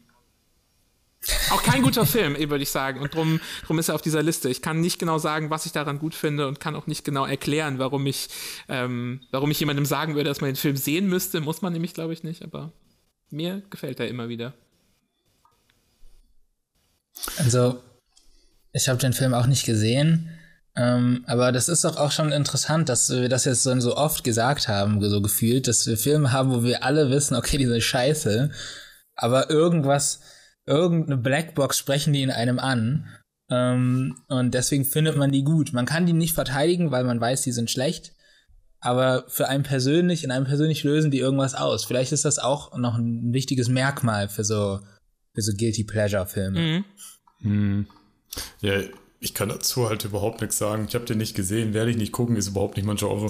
auch 1.50 1.62
kein 1.62 1.82
guter 1.82 2.06
Film, 2.06 2.38
würde 2.38 2.64
ich 2.64 2.70
sagen. 2.70 3.02
Und 3.02 3.14
drum, 3.14 3.42
drum 3.66 3.80
ist 3.80 3.90
er 3.90 3.96
auf 3.96 4.02
dieser 4.02 4.24
Liste. 4.24 4.48
Ich 4.48 4.62
kann 4.62 4.80
nicht 4.80 4.98
genau 4.98 5.18
sagen, 5.18 5.50
was 5.50 5.66
ich 5.66 5.74
daran 5.74 6.00
gut 6.00 6.16
finde 6.16 6.48
und 6.48 6.62
kann 6.62 6.74
auch 6.74 6.88
nicht 6.88 7.04
genau 7.04 7.26
erklären, 7.26 7.80
warum 7.80 8.08
ich, 8.08 8.30
ähm, 8.70 9.20
warum 9.30 9.52
ich 9.52 9.60
jemandem 9.60 9.86
sagen 9.86 10.16
würde, 10.16 10.30
dass 10.30 10.40
man 10.40 10.52
den 10.52 10.56
Film 10.56 10.78
sehen 10.78 11.10
müsste. 11.10 11.42
Muss 11.42 11.62
man 11.62 11.74
nämlich, 11.74 11.94
glaube 11.94 12.14
ich, 12.14 12.24
nicht, 12.24 12.44
aber 12.44 12.72
mir 13.30 13.62
gefällt 13.70 14.00
er 14.00 14.08
immer 14.08 14.30
wieder. 14.30 14.54
Also, 17.40 17.84
ich 18.72 18.88
habe 18.88 19.00
den 19.00 19.12
Film 19.12 19.34
auch 19.34 19.48
nicht 19.48 19.66
gesehen. 19.66 20.30
Ähm, 20.76 21.24
aber 21.28 21.52
das 21.52 21.68
ist 21.68 21.84
doch 21.84 21.98
auch 21.98 22.12
schon 22.12 22.32
interessant, 22.32 22.88
dass 22.88 23.10
wir 23.10 23.28
das 23.28 23.46
jetzt 23.46 23.64
so 23.64 23.98
oft 23.98 24.24
gesagt 24.24 24.68
haben, 24.68 25.02
so 25.02 25.22
gefühlt, 25.22 25.68
dass 25.68 25.86
wir 25.86 25.98
Filme 25.98 26.32
haben, 26.32 26.52
wo 26.52 26.64
wir 26.64 26.84
alle 26.84 27.10
wissen, 27.10 27.36
okay, 27.36 27.58
die 27.58 27.66
sind 27.66 27.84
scheiße, 27.84 28.52
aber 29.16 29.50
irgendwas, 29.50 30.22
irgendeine 30.66 31.18
Blackbox 31.18 31.78
sprechen 31.78 32.14
die 32.14 32.22
in 32.22 32.32
einem 32.32 32.60
an. 32.60 33.08
Ähm, 33.50 34.16
und 34.30 34.54
deswegen 34.54 34.86
findet 34.86 35.18
man 35.18 35.32
die 35.32 35.44
gut. 35.44 35.74
Man 35.74 35.86
kann 35.86 36.06
die 36.06 36.14
nicht 36.14 36.34
verteidigen, 36.34 36.92
weil 36.92 37.04
man 37.04 37.20
weiß, 37.20 37.42
die 37.42 37.52
sind 37.52 37.70
schlecht. 37.70 38.14
Aber 38.80 39.26
für 39.28 39.48
einen 39.48 39.64
persönlich, 39.64 40.24
in 40.24 40.32
einem 40.32 40.46
persönlich 40.46 40.84
lösen 40.84 41.12
die 41.12 41.20
irgendwas 41.20 41.54
aus. 41.54 41.86
Vielleicht 41.86 42.14
ist 42.14 42.26
das 42.26 42.40
auch 42.40 42.76
noch 42.78 42.98
ein 42.98 43.34
wichtiges 43.34 43.68
Merkmal 43.68 44.30
für 44.30 44.44
so, 44.44 44.80
für 45.36 45.42
so 45.42 45.52
Guilty 45.56 45.84
Pleasure 45.84 46.26
Filme. 46.26 46.60
Mhm. 46.60 46.86
Hm. 47.42 47.88
Ja, 48.62 48.82
ich 49.24 49.36
kann 49.36 49.50
dazu 49.50 49.88
halt 49.88 50.04
überhaupt 50.04 50.42
nichts 50.42 50.58
sagen. 50.58 50.88
Ich 50.90 50.96
habe 50.96 51.06
den 51.06 51.20
nicht 51.20 51.36
gesehen, 51.36 51.76
werde 51.76 51.92
ich 51.92 51.98
nicht 51.98 52.12
gucken, 52.12 52.36
ist 52.36 52.48
überhaupt 52.48 52.76
nicht 52.76 52.88
mein 52.88 52.96
Genre. 52.96 53.30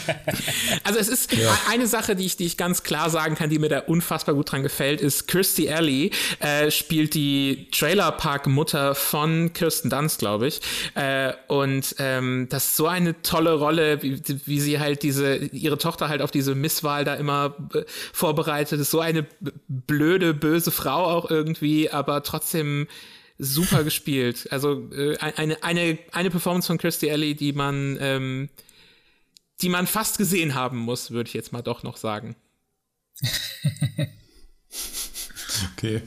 also 0.84 1.00
es 1.00 1.08
ist 1.08 1.32
ja. 1.32 1.58
eine 1.68 1.88
Sache, 1.88 2.14
die 2.14 2.24
ich, 2.24 2.36
die 2.36 2.46
ich 2.46 2.56
ganz 2.56 2.84
klar 2.84 3.10
sagen 3.10 3.34
kann, 3.34 3.50
die 3.50 3.58
mir 3.58 3.68
da 3.68 3.80
unfassbar 3.80 4.36
gut 4.36 4.52
dran 4.52 4.62
gefällt, 4.62 5.00
ist 5.00 5.26
Kirstie 5.26 5.68
Alley 5.68 6.12
äh, 6.38 6.70
spielt 6.70 7.14
die 7.14 7.66
Trailerpark-Mutter 7.72 8.94
von 8.94 9.52
Kirsten 9.52 9.90
Dunst, 9.90 10.20
glaube 10.20 10.46
ich. 10.46 10.60
Äh, 10.94 11.32
und 11.48 11.96
ähm, 11.98 12.46
das 12.48 12.66
ist 12.66 12.76
so 12.76 12.86
eine 12.86 13.20
tolle 13.22 13.54
Rolle, 13.54 14.04
wie, 14.04 14.22
wie 14.46 14.60
sie 14.60 14.78
halt 14.78 15.02
diese, 15.02 15.34
ihre 15.34 15.78
Tochter 15.78 16.10
halt 16.10 16.22
auf 16.22 16.30
diese 16.30 16.54
Misswahl 16.54 17.04
da 17.04 17.14
immer 17.14 17.56
äh, 17.74 17.82
vorbereitet. 18.12 18.78
Ist 18.80 18.92
so 18.92 19.00
eine 19.00 19.26
blöde, 19.66 20.32
böse 20.32 20.70
Frau 20.70 21.06
auch 21.06 21.28
irgendwie, 21.28 21.90
aber 21.90 22.22
trotzdem 22.22 22.86
super 23.42 23.84
gespielt. 23.84 24.48
Also 24.50 24.88
äh, 24.92 25.18
eine, 25.18 25.62
eine, 25.62 25.98
eine 26.12 26.30
Performance 26.30 26.68
von 26.68 26.78
Kirstie 26.78 27.10
Alley, 27.10 27.34
die 27.34 27.52
man, 27.52 27.98
ähm, 28.00 28.48
die 29.60 29.68
man 29.68 29.86
fast 29.86 30.16
gesehen 30.16 30.54
haben 30.54 30.78
muss, 30.78 31.10
würde 31.10 31.28
ich 31.28 31.34
jetzt 31.34 31.52
mal 31.52 31.62
doch 31.62 31.82
noch 31.82 31.96
sagen. 31.96 32.36
okay. 35.76 36.02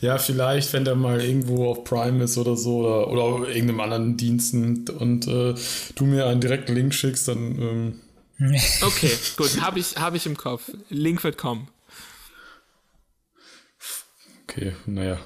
Ja, 0.00 0.18
vielleicht, 0.18 0.72
wenn 0.72 0.84
der 0.84 0.96
mal 0.96 1.22
irgendwo 1.22 1.70
auf 1.70 1.84
Prime 1.84 2.24
ist 2.24 2.36
oder 2.36 2.56
so 2.56 2.80
oder, 2.80 3.08
oder 3.08 3.22
auf 3.22 3.48
irgendeinem 3.48 3.80
anderen 3.80 4.16
Diensten 4.16 4.88
und 4.88 5.26
äh, 5.28 5.54
du 5.94 6.04
mir 6.04 6.26
einen 6.26 6.40
direkten 6.40 6.74
Link 6.74 6.94
schickst, 6.94 7.28
dann. 7.28 7.62
Ähm 7.62 8.00
okay, 8.82 9.12
gut, 9.36 9.60
habe 9.60 9.78
ich, 9.78 9.96
hab 9.96 10.14
ich 10.14 10.26
im 10.26 10.36
Kopf. 10.36 10.70
Link 10.88 11.22
wird 11.22 11.38
kommen. 11.38 11.68
Okay, 14.42 14.74
naja. 14.84 15.18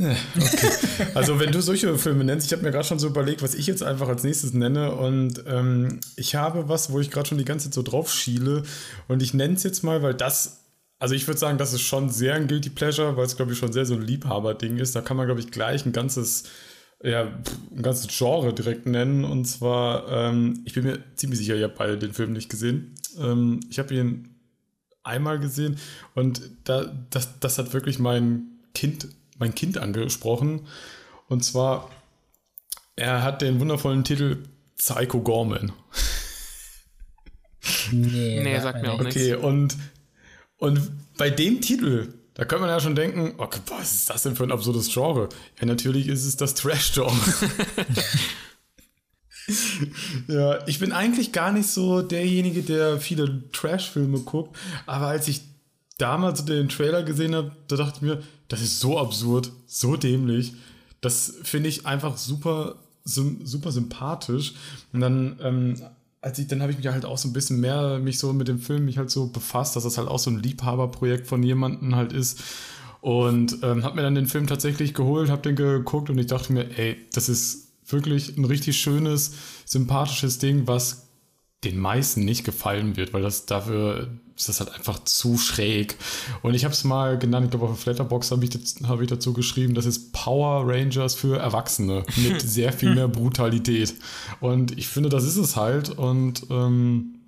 Okay. 0.00 1.06
Also 1.14 1.38
wenn 1.38 1.52
du 1.52 1.60
solche 1.60 1.96
Filme 1.98 2.24
nennst, 2.24 2.46
ich 2.46 2.52
habe 2.52 2.62
mir 2.62 2.70
gerade 2.70 2.86
schon 2.86 2.98
so 2.98 3.08
überlegt, 3.08 3.42
was 3.42 3.54
ich 3.54 3.66
jetzt 3.66 3.82
einfach 3.82 4.08
als 4.08 4.22
nächstes 4.22 4.54
nenne 4.54 4.92
und 4.92 5.44
ähm, 5.46 6.00
ich 6.16 6.34
habe 6.34 6.68
was, 6.68 6.90
wo 6.92 7.00
ich 7.00 7.10
gerade 7.10 7.28
schon 7.28 7.38
die 7.38 7.44
ganze 7.44 7.66
Zeit 7.66 7.74
so 7.74 7.82
drauf 7.82 8.12
schiele 8.12 8.62
und 9.08 9.22
ich 9.22 9.34
nenne 9.34 9.54
es 9.54 9.62
jetzt 9.62 9.82
mal, 9.82 10.02
weil 10.02 10.14
das, 10.14 10.64
also 10.98 11.14
ich 11.14 11.26
würde 11.26 11.38
sagen, 11.38 11.58
das 11.58 11.72
ist 11.72 11.82
schon 11.82 12.08
sehr 12.08 12.34
ein 12.34 12.48
Guilty 12.48 12.70
Pleasure, 12.70 13.16
weil 13.16 13.26
es 13.26 13.36
glaube 13.36 13.52
ich 13.52 13.58
schon 13.58 13.72
sehr 13.72 13.84
so 13.84 13.94
ein 13.94 14.02
Liebhaber-Ding 14.02 14.78
ist. 14.78 14.96
Da 14.96 15.00
kann 15.00 15.16
man 15.16 15.26
glaube 15.26 15.40
ich 15.40 15.50
gleich 15.50 15.84
ein 15.84 15.92
ganzes, 15.92 16.44
ja, 17.02 17.22
ein 17.70 17.82
ganzes 17.82 18.08
Genre 18.16 18.54
direkt 18.54 18.86
nennen 18.86 19.24
und 19.24 19.44
zwar, 19.46 20.08
ähm, 20.10 20.62
ich 20.64 20.74
bin 20.74 20.84
mir 20.84 20.98
ziemlich 21.16 21.38
sicher, 21.38 21.56
ihr 21.56 21.64
habt 21.64 21.78
beide 21.78 21.98
den 21.98 22.12
Film 22.12 22.32
nicht 22.32 22.48
gesehen. 22.48 22.94
Ähm, 23.18 23.60
ich 23.70 23.78
habe 23.78 23.94
ihn 23.94 24.28
einmal 25.02 25.38
gesehen 25.38 25.76
und 26.14 26.42
da, 26.64 26.92
das, 27.10 27.38
das 27.40 27.58
hat 27.58 27.72
wirklich 27.72 27.98
mein 27.98 28.42
Kind 28.74 29.08
mein 29.40 29.54
Kind 29.54 29.78
angesprochen. 29.78 30.66
Und 31.28 31.44
zwar, 31.44 31.90
er 32.96 33.22
hat 33.22 33.42
den 33.42 33.58
wundervollen 33.58 34.04
Titel 34.04 34.44
Psycho 34.76 35.20
Gorman. 35.20 35.72
Nee, 37.92 38.40
nee 38.42 38.60
sagt 38.60 38.82
mir 38.82 38.92
auch 38.92 39.00
nichts. 39.00 39.16
Okay, 39.16 39.34
und, 39.34 39.76
und 40.58 40.90
bei 41.16 41.30
dem 41.30 41.60
Titel, 41.60 42.14
da 42.34 42.44
könnte 42.44 42.62
man 42.62 42.70
ja 42.70 42.80
schon 42.80 42.94
denken, 42.94 43.34
okay, 43.38 43.60
was 43.66 43.92
ist 43.92 44.10
das 44.10 44.22
denn 44.22 44.36
für 44.36 44.44
ein 44.44 44.52
absurdes 44.52 44.92
Genre? 44.92 45.28
Ja, 45.60 45.66
natürlich 45.66 46.08
ist 46.08 46.24
es 46.24 46.36
das 46.36 46.54
Trash-Genre. 46.54 47.08
ja, 50.28 50.66
ich 50.66 50.78
bin 50.78 50.92
eigentlich 50.92 51.32
gar 51.32 51.52
nicht 51.52 51.68
so 51.68 52.02
derjenige, 52.02 52.62
der 52.62 52.98
viele 52.98 53.50
Trash-Filme 53.52 54.20
guckt, 54.20 54.56
aber 54.86 55.08
als 55.08 55.28
ich 55.28 55.42
damals 56.00 56.44
den 56.44 56.68
Trailer 56.68 57.02
gesehen 57.02 57.34
habe, 57.34 57.52
da 57.68 57.76
dachte 57.76 57.96
ich 57.96 58.02
mir, 58.02 58.22
das 58.48 58.60
ist 58.62 58.80
so 58.80 58.98
absurd, 58.98 59.52
so 59.66 59.96
dämlich. 59.96 60.54
Das 61.00 61.34
finde 61.42 61.68
ich 61.68 61.86
einfach 61.86 62.16
super, 62.16 62.76
super 63.04 63.72
sympathisch. 63.72 64.54
Und 64.92 65.00
dann, 65.00 65.38
ähm, 65.42 65.80
als 66.20 66.38
ich, 66.38 66.48
dann 66.48 66.60
habe 66.60 66.72
ich 66.72 66.78
mich 66.78 66.86
halt 66.88 67.04
auch 67.04 67.18
so 67.18 67.28
ein 67.28 67.32
bisschen 67.32 67.60
mehr 67.60 67.98
mich 67.98 68.18
so 68.18 68.32
mit 68.32 68.48
dem 68.48 68.58
Film 68.58 68.84
mich 68.84 68.98
halt 68.98 69.10
so 69.10 69.28
befasst, 69.28 69.76
dass 69.76 69.84
das 69.84 69.98
halt 69.98 70.08
auch 70.08 70.18
so 70.18 70.30
ein 70.30 70.42
Liebhaberprojekt 70.42 71.26
von 71.26 71.42
jemandem 71.42 71.94
halt 71.96 72.12
ist. 72.12 72.40
Und 73.00 73.62
ähm, 73.62 73.82
habe 73.82 73.96
mir 73.96 74.02
dann 74.02 74.14
den 74.14 74.26
Film 74.26 74.46
tatsächlich 74.46 74.92
geholt, 74.92 75.30
habe 75.30 75.42
den 75.42 75.56
geguckt 75.56 76.10
und 76.10 76.18
ich 76.18 76.26
dachte 76.26 76.52
mir, 76.52 76.78
ey, 76.78 76.98
das 77.14 77.30
ist 77.30 77.68
wirklich 77.86 78.36
ein 78.36 78.44
richtig 78.44 78.78
schönes, 78.78 79.32
sympathisches 79.64 80.38
Ding, 80.38 80.66
was 80.66 81.09
den 81.64 81.78
meisten 81.78 82.24
nicht 82.24 82.44
gefallen 82.44 82.96
wird, 82.96 83.12
weil 83.12 83.22
das 83.22 83.46
dafür 83.46 84.08
ist 84.36 84.48
das 84.48 84.60
halt 84.60 84.74
einfach 84.74 85.04
zu 85.04 85.36
schräg. 85.36 85.96
Und 86.42 86.54
ich 86.54 86.64
habe 86.64 86.72
es 86.72 86.82
mal 86.84 87.18
genannt, 87.18 87.44
ich 87.44 87.50
glaube 87.50 87.66
auf 87.66 87.80
Flatterbox 87.80 88.30
habe 88.30 88.44
ich, 88.44 88.50
hab 88.84 89.00
ich 89.00 89.08
dazu 89.08 89.34
geschrieben, 89.34 89.74
das 89.74 89.84
ist 89.84 90.12
Power 90.12 90.66
Rangers 90.66 91.14
für 91.14 91.38
Erwachsene 91.38 92.04
mit 92.16 92.40
sehr 92.40 92.72
viel 92.72 92.94
mehr 92.94 93.08
Brutalität. 93.08 93.94
Und 94.40 94.78
ich 94.78 94.88
finde, 94.88 95.10
das 95.10 95.24
ist 95.24 95.36
es 95.36 95.56
halt. 95.56 95.90
Und 95.90 96.46
ähm, 96.48 97.19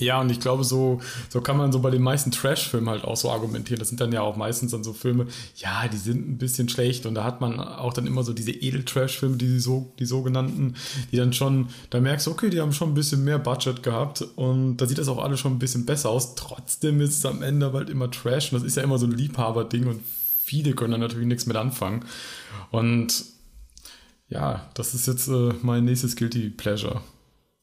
ja, 0.00 0.20
und 0.20 0.30
ich 0.30 0.40
glaube, 0.40 0.64
so, 0.64 1.00
so 1.28 1.40
kann 1.40 1.56
man 1.56 1.72
so 1.72 1.80
bei 1.80 1.90
den 1.90 2.02
meisten 2.02 2.30
Trash-Filmen 2.30 2.88
halt 2.88 3.04
auch 3.04 3.16
so 3.16 3.30
argumentieren. 3.30 3.78
Das 3.78 3.88
sind 3.88 4.00
dann 4.00 4.12
ja 4.12 4.22
auch 4.22 4.36
meistens 4.36 4.72
dann 4.72 4.82
so 4.82 4.92
Filme, 4.92 5.26
ja, 5.56 5.86
die 5.88 5.96
sind 5.96 6.28
ein 6.28 6.38
bisschen 6.38 6.68
schlecht 6.68 7.06
und 7.06 7.14
da 7.14 7.24
hat 7.24 7.40
man 7.40 7.60
auch 7.60 7.92
dann 7.92 8.06
immer 8.06 8.22
so 8.22 8.32
diese 8.32 8.52
Edel-Trash-Filme, 8.52 9.36
die, 9.36 9.60
so, 9.60 9.92
die 9.98 10.06
sogenannten, 10.06 10.74
die 11.12 11.16
dann 11.16 11.32
schon, 11.32 11.68
da 11.90 12.00
merkst 12.00 12.26
du, 12.26 12.30
okay, 12.30 12.50
die 12.50 12.60
haben 12.60 12.72
schon 12.72 12.90
ein 12.90 12.94
bisschen 12.94 13.24
mehr 13.24 13.38
Budget 13.38 13.82
gehabt 13.82 14.22
und 14.36 14.78
da 14.78 14.86
sieht 14.86 14.98
das 14.98 15.08
auch 15.08 15.22
alles 15.22 15.40
schon 15.40 15.52
ein 15.52 15.58
bisschen 15.58 15.86
besser 15.86 16.10
aus. 16.10 16.34
Trotzdem 16.34 17.00
ist 17.00 17.18
es 17.18 17.26
am 17.26 17.42
Ende 17.42 17.72
halt 17.72 17.90
immer 17.90 18.10
Trash 18.10 18.52
und 18.52 18.58
das 18.58 18.66
ist 18.66 18.76
ja 18.76 18.82
immer 18.82 18.98
so 18.98 19.06
ein 19.06 19.12
Liebhaber-Ding 19.12 19.86
und 19.86 20.00
viele 20.44 20.72
können 20.72 20.92
dann 20.92 21.00
natürlich 21.00 21.28
nichts 21.28 21.46
mit 21.46 21.56
anfangen. 21.56 22.04
Und 22.70 23.24
ja, 24.28 24.68
das 24.74 24.94
ist 24.94 25.06
jetzt 25.06 25.28
äh, 25.28 25.52
mein 25.62 25.84
nächstes 25.84 26.16
Guilty 26.16 26.50
Pleasure. 26.50 27.02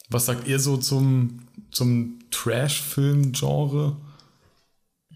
Was 0.10 0.26
sagt 0.26 0.48
ihr 0.48 0.60
so 0.60 0.78
zum, 0.78 1.47
zum 1.72 2.20
Trash-Film-Genre? 2.32 3.98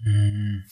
Hm. 0.03 0.63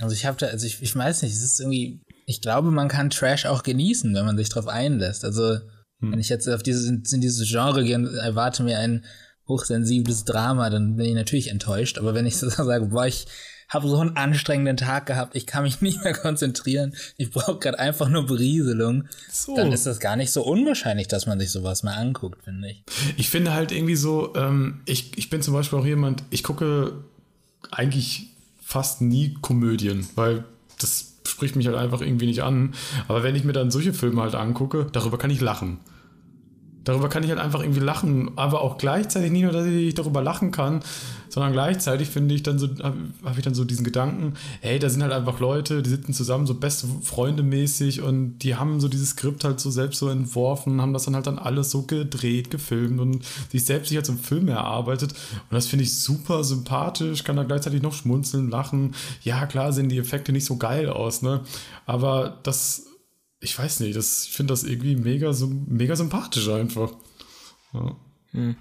Also 0.00 0.14
ich 0.14 0.26
habe 0.26 0.36
da, 0.38 0.46
also 0.46 0.66
ich, 0.66 0.80
ich 0.82 0.94
weiß 0.94 1.22
nicht, 1.22 1.32
es 1.32 1.42
ist 1.42 1.60
irgendwie, 1.60 2.00
ich 2.26 2.40
glaube, 2.40 2.70
man 2.70 2.88
kann 2.88 3.10
Trash 3.10 3.46
auch 3.46 3.62
genießen, 3.62 4.14
wenn 4.14 4.24
man 4.24 4.36
sich 4.36 4.48
darauf 4.48 4.68
einlässt. 4.68 5.24
Also 5.24 5.58
hm. 6.00 6.12
wenn 6.12 6.20
ich 6.20 6.28
jetzt 6.28 6.48
auf 6.48 6.62
dieses, 6.62 6.86
in 6.86 7.20
dieses 7.20 7.48
Genre 7.48 7.84
gehe 7.84 7.96
und 7.96 8.14
erwarte 8.14 8.62
mir 8.62 8.78
ein 8.78 9.04
hochsensibles 9.48 10.24
Drama, 10.24 10.70
dann 10.70 10.96
bin 10.96 11.06
ich 11.06 11.14
natürlich 11.14 11.48
enttäuscht. 11.48 11.98
Aber 11.98 12.14
wenn 12.14 12.26
ich 12.26 12.36
so 12.36 12.48
sage, 12.48 12.86
boah, 12.86 13.06
ich 13.06 13.26
habe 13.68 13.88
so 13.88 13.98
einen 13.98 14.16
anstrengenden 14.16 14.76
Tag 14.76 15.06
gehabt, 15.06 15.36
ich 15.36 15.46
kann 15.46 15.62
mich 15.62 15.80
nicht 15.80 16.02
mehr 16.02 16.14
konzentrieren, 16.14 16.94
ich 17.16 17.30
brauche 17.30 17.58
gerade 17.58 17.78
einfach 17.78 18.08
nur 18.08 18.26
Berieselung, 18.26 19.04
so. 19.30 19.56
dann 19.56 19.72
ist 19.72 19.86
das 19.86 20.00
gar 20.00 20.16
nicht 20.16 20.32
so 20.32 20.42
unwahrscheinlich, 20.42 21.08
dass 21.08 21.26
man 21.26 21.38
sich 21.38 21.50
sowas 21.50 21.82
mal 21.82 21.94
anguckt, 21.94 22.42
finde 22.44 22.70
ich. 22.70 22.82
Ich 23.16 23.30
finde 23.30 23.52
halt 23.52 23.72
irgendwie 23.72 23.96
so, 23.96 24.34
ähm, 24.34 24.80
ich, 24.86 25.16
ich 25.16 25.30
bin 25.30 25.42
zum 25.42 25.54
Beispiel 25.54 25.78
auch 25.78 25.86
jemand, 25.86 26.22
ich 26.30 26.42
gucke 26.42 26.92
eigentlich 27.70 28.28
fast 28.62 29.00
nie 29.00 29.34
Komödien, 29.40 30.06
weil 30.14 30.44
das 30.78 31.14
spricht 31.26 31.56
mich 31.56 31.66
halt 31.66 31.76
einfach 31.76 32.00
irgendwie 32.00 32.26
nicht 32.26 32.42
an. 32.42 32.74
Aber 33.06 33.22
wenn 33.22 33.34
ich 33.34 33.44
mir 33.44 33.52
dann 33.52 33.70
solche 33.70 33.92
Filme 33.92 34.22
halt 34.22 34.34
angucke, 34.34 34.86
darüber 34.92 35.18
kann 35.18 35.30
ich 35.30 35.40
lachen 35.40 35.78
darüber 36.88 37.10
kann 37.10 37.22
ich 37.22 37.28
halt 37.28 37.38
einfach 37.38 37.60
irgendwie 37.60 37.80
lachen, 37.80 38.30
aber 38.36 38.62
auch 38.62 38.78
gleichzeitig 38.78 39.30
nicht 39.30 39.42
nur, 39.42 39.52
dass 39.52 39.66
ich 39.66 39.94
darüber 39.94 40.22
lachen 40.22 40.50
kann, 40.50 40.80
sondern 41.28 41.52
gleichzeitig 41.52 42.08
finde 42.08 42.34
ich 42.34 42.42
dann 42.42 42.58
so, 42.58 42.66
habe 42.82 43.36
ich 43.36 43.42
dann 43.42 43.54
so 43.54 43.64
diesen 43.64 43.84
Gedanken, 43.84 44.32
hey, 44.62 44.78
da 44.78 44.88
sind 44.88 45.02
halt 45.02 45.12
einfach 45.12 45.38
Leute, 45.38 45.82
die 45.82 45.90
sitzen 45.90 46.14
zusammen 46.14 46.46
so 46.46 46.54
beste 46.54 46.86
Freunde 47.02 47.42
mäßig 47.42 48.00
und 48.00 48.38
die 48.38 48.56
haben 48.56 48.80
so 48.80 48.88
dieses 48.88 49.10
Skript 49.10 49.44
halt 49.44 49.60
so 49.60 49.70
selbst 49.70 49.98
so 49.98 50.08
entworfen, 50.08 50.80
haben 50.80 50.94
das 50.94 51.04
dann 51.04 51.14
halt 51.14 51.26
dann 51.26 51.38
alles 51.38 51.70
so 51.70 51.82
gedreht, 51.82 52.50
gefilmt 52.50 53.00
und 53.00 53.22
sich 53.50 53.66
selbst 53.66 53.90
sich 53.90 53.96
halt 53.96 54.06
so 54.06 54.12
einen 54.12 54.22
Film 54.22 54.48
erarbeitet 54.48 55.12
und 55.12 55.52
das 55.52 55.66
finde 55.66 55.84
ich 55.84 55.98
super 55.98 56.42
sympathisch, 56.42 57.22
kann 57.22 57.36
da 57.36 57.44
gleichzeitig 57.44 57.82
noch 57.82 57.92
schmunzeln, 57.92 58.48
lachen. 58.48 58.94
Ja, 59.22 59.44
klar 59.44 59.74
sehen 59.74 59.90
die 59.90 59.98
Effekte 59.98 60.32
nicht 60.32 60.46
so 60.46 60.56
geil 60.56 60.88
aus, 60.88 61.20
ne, 61.20 61.42
aber 61.84 62.38
das 62.44 62.87
ich 63.40 63.58
weiß 63.58 63.80
nicht, 63.80 63.96
das, 63.96 64.24
ich 64.24 64.32
finde 64.32 64.52
das 64.52 64.64
irgendwie 64.64 64.96
mega, 64.96 65.32
mega 65.66 65.96
sympathisch 65.96 66.48
einfach. 66.48 66.92
Ja. 67.72 67.96
Hm. 68.32 68.56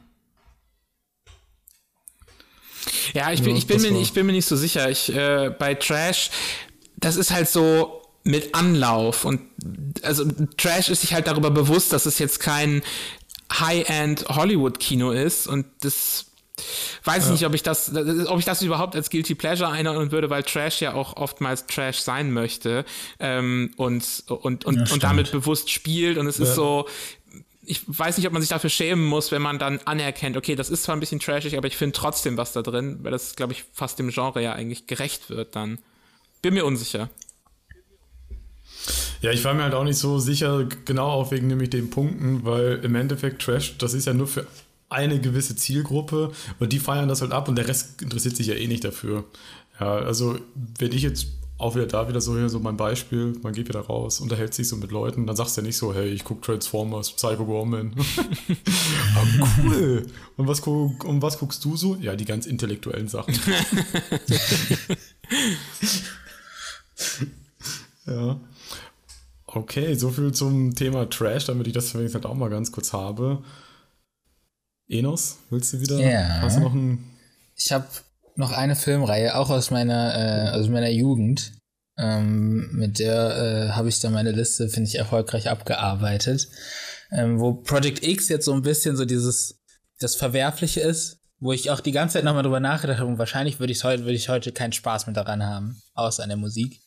Ja, 3.13 3.31
ich 3.31 3.41
bin, 3.41 3.51
ja, 3.51 3.57
ich, 3.57 3.67
bin 3.67 3.81
mir, 3.81 3.99
ich 3.99 4.13
bin 4.13 4.25
mir 4.25 4.33
nicht 4.33 4.45
so 4.45 4.55
sicher. 4.55 4.89
Ich, 4.89 5.13
äh, 5.13 5.53
bei 5.57 5.75
Trash, 5.75 6.29
das 6.97 7.15
ist 7.15 7.31
halt 7.31 7.49
so 7.49 8.01
mit 8.23 8.53
Anlauf 8.53 9.23
und 9.23 9.41
also 10.03 10.25
Trash 10.57 10.89
ist 10.89 11.01
sich 11.01 11.13
halt 11.13 11.27
darüber 11.27 11.49
bewusst, 11.49 11.93
dass 11.93 12.05
es 12.05 12.19
jetzt 12.19 12.39
kein 12.39 12.83
High-End 13.51 14.27
Hollywood-Kino 14.27 15.11
ist 15.11 15.47
und 15.47 15.65
das 15.79 16.25
Weiß 17.03 17.25
ja. 17.25 17.31
nicht, 17.31 17.45
ob 17.45 17.53
ich 17.53 17.63
das, 17.63 17.91
ob 18.27 18.39
ich 18.39 18.45
das 18.45 18.61
überhaupt 18.61 18.95
als 18.95 19.09
Guilty 19.09 19.35
Pleasure 19.35 19.69
einordnen 19.69 20.11
würde, 20.11 20.29
weil 20.29 20.43
Trash 20.43 20.81
ja 20.81 20.93
auch 20.93 21.15
oftmals 21.15 21.67
Trash 21.67 21.99
sein 21.99 22.31
möchte 22.31 22.83
ähm, 23.19 23.71
und, 23.77 24.23
und, 24.27 24.65
und, 24.65 24.87
ja, 24.87 24.93
und 24.93 25.03
damit 25.03 25.31
bewusst 25.31 25.69
spielt. 25.69 26.17
Und 26.17 26.27
es 26.27 26.39
ja. 26.39 26.45
ist 26.45 26.55
so, 26.55 26.87
ich 27.63 27.81
weiß 27.85 28.17
nicht, 28.17 28.25
ob 28.25 28.33
man 28.33 28.41
sich 28.41 28.49
dafür 28.49 28.69
schämen 28.69 29.05
muss, 29.05 29.31
wenn 29.31 29.41
man 29.41 29.59
dann 29.59 29.79
anerkennt, 29.85 30.37
okay, 30.37 30.55
das 30.55 30.69
ist 30.69 30.83
zwar 30.83 30.95
ein 30.95 30.99
bisschen 30.99 31.19
trashig, 31.19 31.57
aber 31.57 31.67
ich 31.67 31.77
finde 31.77 31.93
trotzdem 31.93 32.37
was 32.37 32.53
da 32.53 32.61
drin, 32.61 32.99
weil 33.03 33.11
das, 33.11 33.35
glaube 33.35 33.53
ich, 33.53 33.65
fast 33.73 33.99
dem 33.99 34.09
Genre 34.09 34.41
ja 34.41 34.53
eigentlich 34.53 34.87
gerecht 34.87 35.29
wird 35.29 35.55
dann. 35.55 35.77
Bin 36.41 36.53
mir 36.53 36.65
unsicher. 36.65 37.09
Ja, 39.21 39.31
ich 39.31 39.43
war 39.43 39.53
mir 39.53 39.63
halt 39.63 39.73
auch 39.73 39.83
nicht 39.83 39.97
so 39.97 40.19
sicher, 40.19 40.65
genau 40.85 41.07
auch 41.09 41.31
wegen 41.31 41.47
nämlich 41.47 41.69
den 41.69 41.89
Punkten, 41.89 42.45
weil 42.45 42.79
im 42.83 42.95
Endeffekt 42.95 43.41
Trash, 43.41 43.77
das 43.77 43.93
ist 43.93 44.05
ja 44.05 44.13
nur 44.13 44.27
für 44.27 44.47
eine 44.89 45.19
gewisse 45.19 45.55
Zielgruppe 45.55 46.31
und 46.59 46.73
die 46.73 46.79
feiern 46.79 47.09
das 47.09 47.21
halt 47.21 47.31
ab 47.31 47.47
und 47.49 47.55
der 47.55 47.67
Rest 47.67 48.01
interessiert 48.01 48.35
sich 48.35 48.47
ja 48.47 48.55
eh 48.55 48.67
nicht 48.67 48.83
dafür. 48.83 49.25
Ja, 49.79 49.97
also 49.97 50.37
wenn 50.79 50.91
ich 50.91 51.03
jetzt 51.03 51.27
auch 51.57 51.75
wieder 51.75 51.87
da 51.87 52.07
wieder 52.07 52.21
so 52.21 52.37
hier 52.37 52.49
so 52.49 52.59
mein 52.59 52.77
Beispiel, 52.77 53.33
man 53.41 53.53
geht 53.53 53.67
wieder 53.67 53.79
raus, 53.81 54.19
unterhält 54.19 54.53
sich 54.53 54.67
so 54.67 54.75
mit 54.75 54.91
Leuten, 54.91 55.25
dann 55.25 55.35
sagst 55.35 55.57
du 55.57 55.61
ja 55.61 55.67
nicht 55.67 55.77
so, 55.77 55.91
hey, 55.93 56.07
ich 56.07 56.23
gucke 56.23 56.41
Transformers, 56.41 57.11
Psycho 57.11 57.45
Gorman. 57.45 57.93
ah, 59.15 59.23
cool. 59.63 60.05
Und 60.37 60.47
was, 60.47 60.61
guck, 60.61 61.03
und 61.03 61.21
was 61.23 61.39
guckst 61.39 61.65
du 61.65 61.75
so? 61.75 61.95
Ja, 61.95 62.15
die 62.15 62.25
ganz 62.25 62.45
intellektuellen 62.45 63.07
Sachen. 63.07 63.33
ja. 68.05 68.39
Okay, 69.47 69.95
so 69.95 70.11
viel 70.11 70.31
zum 70.33 70.75
Thema 70.75 71.09
Trash, 71.09 71.45
damit 71.45 71.65
ich 71.65 71.73
das 71.73 71.95
wenigstens 71.95 72.23
halt 72.23 72.31
auch 72.31 72.37
mal 72.37 72.49
ganz 72.49 72.71
kurz 72.71 72.93
habe. 72.93 73.41
Enos, 74.89 75.37
willst 75.49 75.73
du 75.73 75.81
wieder? 75.81 75.99
Ja. 75.99 76.41
Hast 76.41 76.57
du 76.57 76.61
noch 76.61 76.73
ein. 76.73 77.03
Ich 77.55 77.71
habe 77.71 77.87
noch 78.35 78.51
eine 78.51 78.75
Filmreihe, 78.75 79.35
auch 79.35 79.49
aus 79.49 79.71
meiner, 79.71 80.53
äh, 80.53 80.57
aus 80.57 80.69
meiner 80.69 80.89
Jugend. 80.89 81.53
Ähm, 81.97 82.69
mit 82.73 82.99
der 82.99 83.69
äh, 83.69 83.71
habe 83.71 83.89
ich 83.89 83.99
dann 83.99 84.13
meine 84.13 84.31
Liste, 84.31 84.69
finde 84.69 84.87
ich, 84.89 84.97
erfolgreich 84.97 85.49
abgearbeitet. 85.49 86.47
Ähm, 87.11 87.39
wo 87.39 87.53
Project 87.53 88.05
X 88.05 88.29
jetzt 88.29 88.45
so 88.45 88.53
ein 88.53 88.61
bisschen 88.61 88.95
so 88.95 89.05
dieses, 89.05 89.59
das 89.99 90.15
Verwerfliche 90.15 90.81
ist, 90.81 91.19
wo 91.39 91.51
ich 91.51 91.71
auch 91.71 91.79
die 91.79 91.91
ganze 91.91 92.13
Zeit 92.13 92.23
nochmal 92.23 92.43
drüber 92.43 92.59
nachgedacht 92.59 92.99
habe 92.99 93.09
und 93.09 93.17
wahrscheinlich 93.17 93.59
würde 93.59 93.73
ich 93.73 93.83
heute, 93.83 94.03
würde 94.03 94.13
ich 94.13 94.29
heute 94.29 94.51
keinen 94.51 94.73
Spaß 94.73 95.07
mehr 95.07 95.15
daran 95.15 95.43
haben, 95.43 95.81
außer 95.95 96.23
an 96.23 96.29
der 96.29 96.37
Musik. 96.37 96.81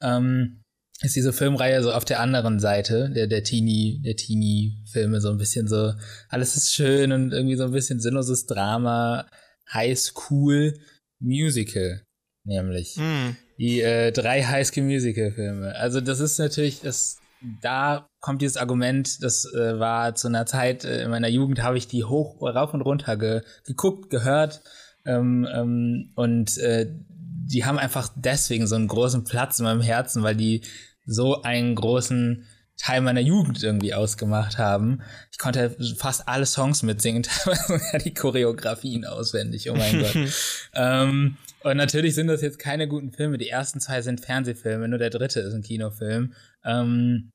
Ähm, 0.00 0.61
ist 1.02 1.16
diese 1.16 1.32
Filmreihe 1.32 1.82
so 1.82 1.92
auf 1.92 2.04
der 2.04 2.20
anderen 2.20 2.60
Seite, 2.60 3.10
der, 3.10 3.26
der 3.26 3.42
Teenie, 3.42 4.00
der 4.02 4.16
Teenie-Filme, 4.16 5.20
so 5.20 5.30
ein 5.30 5.38
bisschen 5.38 5.66
so, 5.66 5.92
alles 6.28 6.56
ist 6.56 6.72
schön 6.72 7.12
und 7.12 7.32
irgendwie 7.32 7.56
so 7.56 7.64
ein 7.64 7.72
bisschen 7.72 8.00
sinnloses 8.00 8.46
Drama, 8.46 9.26
High 9.72 9.98
School 9.98 10.78
Musical, 11.20 12.02
nämlich. 12.44 12.96
Mm. 12.96 13.36
Die 13.58 13.80
äh, 13.80 14.12
drei 14.12 14.42
High 14.42 14.66
School 14.66 14.84
Musical-Filme. 14.84 15.74
Also, 15.76 16.00
das 16.00 16.20
ist 16.20 16.38
natürlich, 16.38 16.80
das, 16.80 17.18
da 17.60 18.08
kommt 18.20 18.42
dieses 18.42 18.56
Argument, 18.56 19.22
das 19.22 19.44
äh, 19.54 19.78
war 19.78 20.14
zu 20.14 20.28
einer 20.28 20.46
Zeit 20.46 20.84
äh, 20.84 21.02
in 21.02 21.10
meiner 21.10 21.28
Jugend, 21.28 21.62
habe 21.62 21.78
ich 21.78 21.88
die 21.88 22.04
hoch, 22.04 22.40
rauf 22.40 22.74
und 22.74 22.82
runter 22.82 23.16
ge, 23.16 23.42
geguckt, 23.64 24.10
gehört. 24.10 24.62
Ähm, 25.04 25.48
ähm, 25.52 26.12
und 26.14 26.58
äh, 26.58 26.86
die 27.52 27.64
haben 27.64 27.78
einfach 27.78 28.08
deswegen 28.14 28.66
so 28.66 28.76
einen 28.76 28.88
großen 28.88 29.24
Platz 29.24 29.58
in 29.58 29.64
meinem 29.64 29.80
Herzen, 29.80 30.22
weil 30.22 30.36
die 30.36 30.62
so 31.04 31.42
einen 31.42 31.74
großen 31.74 32.46
Teil 32.76 33.00
meiner 33.00 33.20
Jugend 33.20 33.62
irgendwie 33.62 33.94
ausgemacht 33.94 34.58
haben. 34.58 35.02
Ich 35.30 35.38
konnte 35.38 35.76
fast 35.96 36.26
alle 36.26 36.46
Songs 36.46 36.82
mitsingen, 36.82 37.22
teilweise 37.22 37.98
die 37.98 38.14
Choreografien 38.14 39.04
auswendig, 39.04 39.70
oh 39.70 39.74
mein 39.74 40.00
Gott. 40.00 40.16
ähm, 40.74 41.36
und 41.60 41.76
natürlich 41.76 42.14
sind 42.14 42.26
das 42.26 42.42
jetzt 42.42 42.58
keine 42.58 42.88
guten 42.88 43.12
Filme. 43.12 43.38
Die 43.38 43.48
ersten 43.48 43.80
zwei 43.80 44.02
sind 44.02 44.20
Fernsehfilme, 44.20 44.88
nur 44.88 44.98
der 44.98 45.10
dritte 45.10 45.40
ist 45.40 45.54
ein 45.54 45.62
Kinofilm. 45.62 46.34
Ähm, 46.64 47.30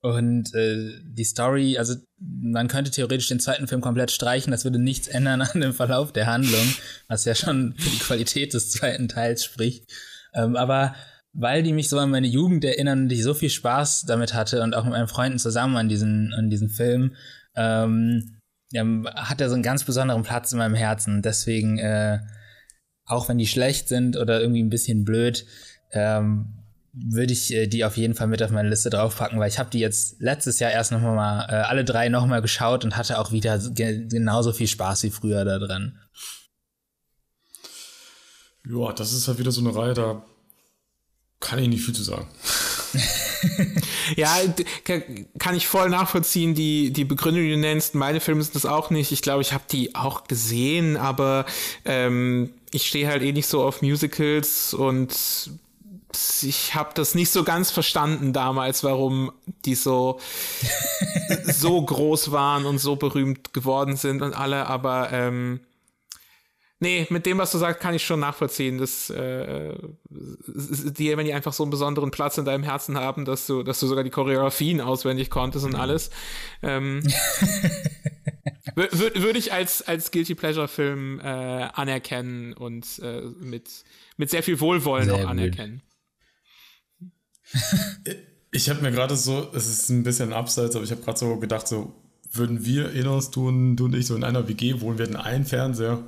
und 0.00 0.54
äh, 0.54 0.92
die 1.02 1.24
Story, 1.24 1.76
also 1.76 1.96
man 2.20 2.68
könnte 2.68 2.92
theoretisch 2.92 3.28
den 3.28 3.40
zweiten 3.40 3.66
Film 3.66 3.80
komplett 3.80 4.12
streichen, 4.12 4.52
das 4.52 4.64
würde 4.64 4.78
nichts 4.78 5.08
ändern 5.08 5.42
an 5.42 5.60
dem 5.60 5.74
Verlauf 5.74 6.12
der 6.12 6.26
Handlung, 6.26 6.66
was 7.08 7.24
ja 7.24 7.34
schon 7.34 7.74
für 7.76 7.90
die 7.90 7.98
Qualität 7.98 8.54
des 8.54 8.70
zweiten 8.70 9.08
Teils 9.08 9.44
spricht. 9.44 9.92
Ähm, 10.34 10.54
aber 10.54 10.94
weil 11.32 11.62
die 11.62 11.72
mich 11.72 11.88
so 11.88 11.98
an 11.98 12.10
meine 12.10 12.26
Jugend 12.26 12.64
erinnern 12.64 13.02
und 13.02 13.12
ich 13.12 13.22
so 13.22 13.34
viel 13.34 13.50
Spaß 13.50 14.02
damit 14.06 14.34
hatte 14.34 14.62
und 14.62 14.74
auch 14.74 14.84
mit 14.84 14.92
meinen 14.92 15.08
Freunden 15.08 15.38
zusammen 15.38 15.76
an 15.76 15.88
diesen, 15.88 16.32
an 16.34 16.50
diesen 16.50 16.68
Film, 16.68 17.14
ähm, 17.54 18.40
ja, 18.70 18.84
hat 19.14 19.40
er 19.40 19.48
so 19.48 19.54
einen 19.54 19.62
ganz 19.62 19.84
besonderen 19.84 20.22
Platz 20.22 20.52
in 20.52 20.58
meinem 20.58 20.74
Herzen. 20.74 21.22
Deswegen, 21.22 21.78
äh, 21.78 22.18
auch 23.06 23.28
wenn 23.28 23.38
die 23.38 23.46
schlecht 23.46 23.88
sind 23.88 24.16
oder 24.16 24.40
irgendwie 24.40 24.62
ein 24.62 24.70
bisschen 24.70 25.04
blöd, 25.04 25.46
ähm, 25.92 26.54
würde 26.92 27.32
ich 27.32 27.52
äh, 27.54 27.66
die 27.66 27.84
auf 27.84 27.96
jeden 27.96 28.14
Fall 28.14 28.26
mit 28.26 28.42
auf 28.42 28.50
meine 28.50 28.68
Liste 28.68 28.90
draufpacken, 28.90 29.38
weil 29.38 29.48
ich 29.48 29.58
habe 29.58 29.70
die 29.70 29.78
jetzt 29.78 30.20
letztes 30.20 30.58
Jahr 30.58 30.70
erst 30.70 30.92
nochmal 30.92 31.14
mal, 31.14 31.46
äh, 31.48 31.62
alle 31.62 31.84
drei 31.84 32.08
nochmal 32.08 32.42
geschaut 32.42 32.84
und 32.84 32.96
hatte 32.96 33.18
auch 33.18 33.32
wieder 33.32 33.58
ge 33.58 34.06
genauso 34.08 34.52
viel 34.52 34.66
Spaß 34.66 35.04
wie 35.04 35.10
früher 35.10 35.44
da 35.44 35.58
dran. 35.58 35.98
Ja, 38.68 38.92
das 38.92 39.12
ist 39.12 39.28
halt 39.28 39.38
wieder 39.38 39.52
so 39.52 39.60
eine 39.60 39.74
Reihe, 39.74 39.94
da 39.94 40.22
kann 41.40 41.58
ich 41.60 41.68
nicht 41.68 41.84
viel 41.84 41.94
zu 41.94 42.02
sagen. 42.02 42.26
ja, 44.16 44.28
kann 45.38 45.54
ich 45.54 45.68
voll 45.68 45.88
nachvollziehen, 45.88 46.54
die, 46.54 46.92
die 46.92 47.04
Begründung, 47.04 47.44
die 47.44 47.50
du 47.50 47.56
nennst. 47.56 47.94
Meine 47.94 48.20
Filme 48.20 48.42
sind 48.42 48.56
das 48.56 48.66
auch 48.66 48.90
nicht. 48.90 49.12
Ich 49.12 49.22
glaube, 49.22 49.42
ich 49.42 49.52
habe 49.52 49.64
die 49.70 49.94
auch 49.94 50.24
gesehen, 50.24 50.96
aber 50.96 51.46
ähm, 51.84 52.50
ich 52.72 52.86
stehe 52.86 53.06
halt 53.06 53.22
eh 53.22 53.32
nicht 53.32 53.46
so 53.46 53.62
auf 53.62 53.82
Musicals 53.82 54.74
und 54.74 55.14
ich 56.42 56.74
habe 56.74 56.90
das 56.94 57.14
nicht 57.14 57.30
so 57.30 57.44
ganz 57.44 57.70
verstanden 57.70 58.32
damals, 58.32 58.82
warum 58.82 59.30
die 59.64 59.74
so 59.74 60.18
so 61.44 61.80
groß 61.80 62.32
waren 62.32 62.66
und 62.66 62.78
so 62.78 62.96
berühmt 62.96 63.52
geworden 63.52 63.96
sind 63.96 64.22
und 64.22 64.34
alle, 64.34 64.66
aber 64.66 65.12
ähm, 65.12 65.60
Nee, 66.80 67.08
mit 67.10 67.26
dem, 67.26 67.38
was 67.38 67.50
du 67.50 67.58
sagst, 67.58 67.80
kann 67.80 67.94
ich 67.94 68.04
schon 68.04 68.20
nachvollziehen, 68.20 68.78
dass 68.78 69.10
äh, 69.10 69.74
die, 70.10 71.16
wenn 71.16 71.26
die 71.26 71.34
einfach 71.34 71.52
so 71.52 71.64
einen 71.64 71.70
besonderen 71.70 72.12
Platz 72.12 72.38
in 72.38 72.44
deinem 72.44 72.62
Herzen 72.62 72.96
haben, 72.96 73.24
dass 73.24 73.48
du, 73.48 73.64
dass 73.64 73.80
du 73.80 73.88
sogar 73.88 74.04
die 74.04 74.10
Choreografien 74.10 74.80
auswendig 74.80 75.28
konntest 75.28 75.64
und 75.64 75.72
mhm. 75.72 75.80
alles. 75.80 76.10
Ähm, 76.62 77.02
Würde 78.76 79.38
ich 79.38 79.52
als, 79.52 79.82
als 79.82 80.12
Guilty 80.12 80.36
Pleasure-Film 80.36 81.18
äh, 81.18 81.24
anerkennen 81.24 82.52
und 82.52 83.00
äh, 83.02 83.22
mit, 83.40 83.68
mit 84.16 84.30
sehr 84.30 84.44
viel 84.44 84.60
Wohlwollen 84.60 85.06
sehr 85.06 85.16
auch 85.16 85.26
anerkennen. 85.26 85.82
Ich 88.52 88.70
habe 88.70 88.82
mir 88.82 88.92
gerade 88.92 89.16
so, 89.16 89.50
es 89.52 89.68
ist 89.68 89.88
ein 89.88 90.04
bisschen 90.04 90.32
abseits, 90.32 90.76
aber 90.76 90.84
ich 90.84 90.92
habe 90.92 91.02
gerade 91.02 91.18
so 91.18 91.38
gedacht, 91.38 91.66
so, 91.66 91.92
würden 92.32 92.64
wir 92.64 92.92
Enos, 92.94 93.30
du 93.30 93.48
und, 93.48 93.76
du 93.76 93.86
und 93.86 93.94
ich 93.94 94.06
so 94.06 94.14
in 94.14 94.24
einer 94.24 94.48
WG 94.48 94.80
wohnen, 94.80 94.98
wir 94.98 95.06
hätten 95.06 95.16
einen 95.16 95.44
Fernseher. 95.44 96.02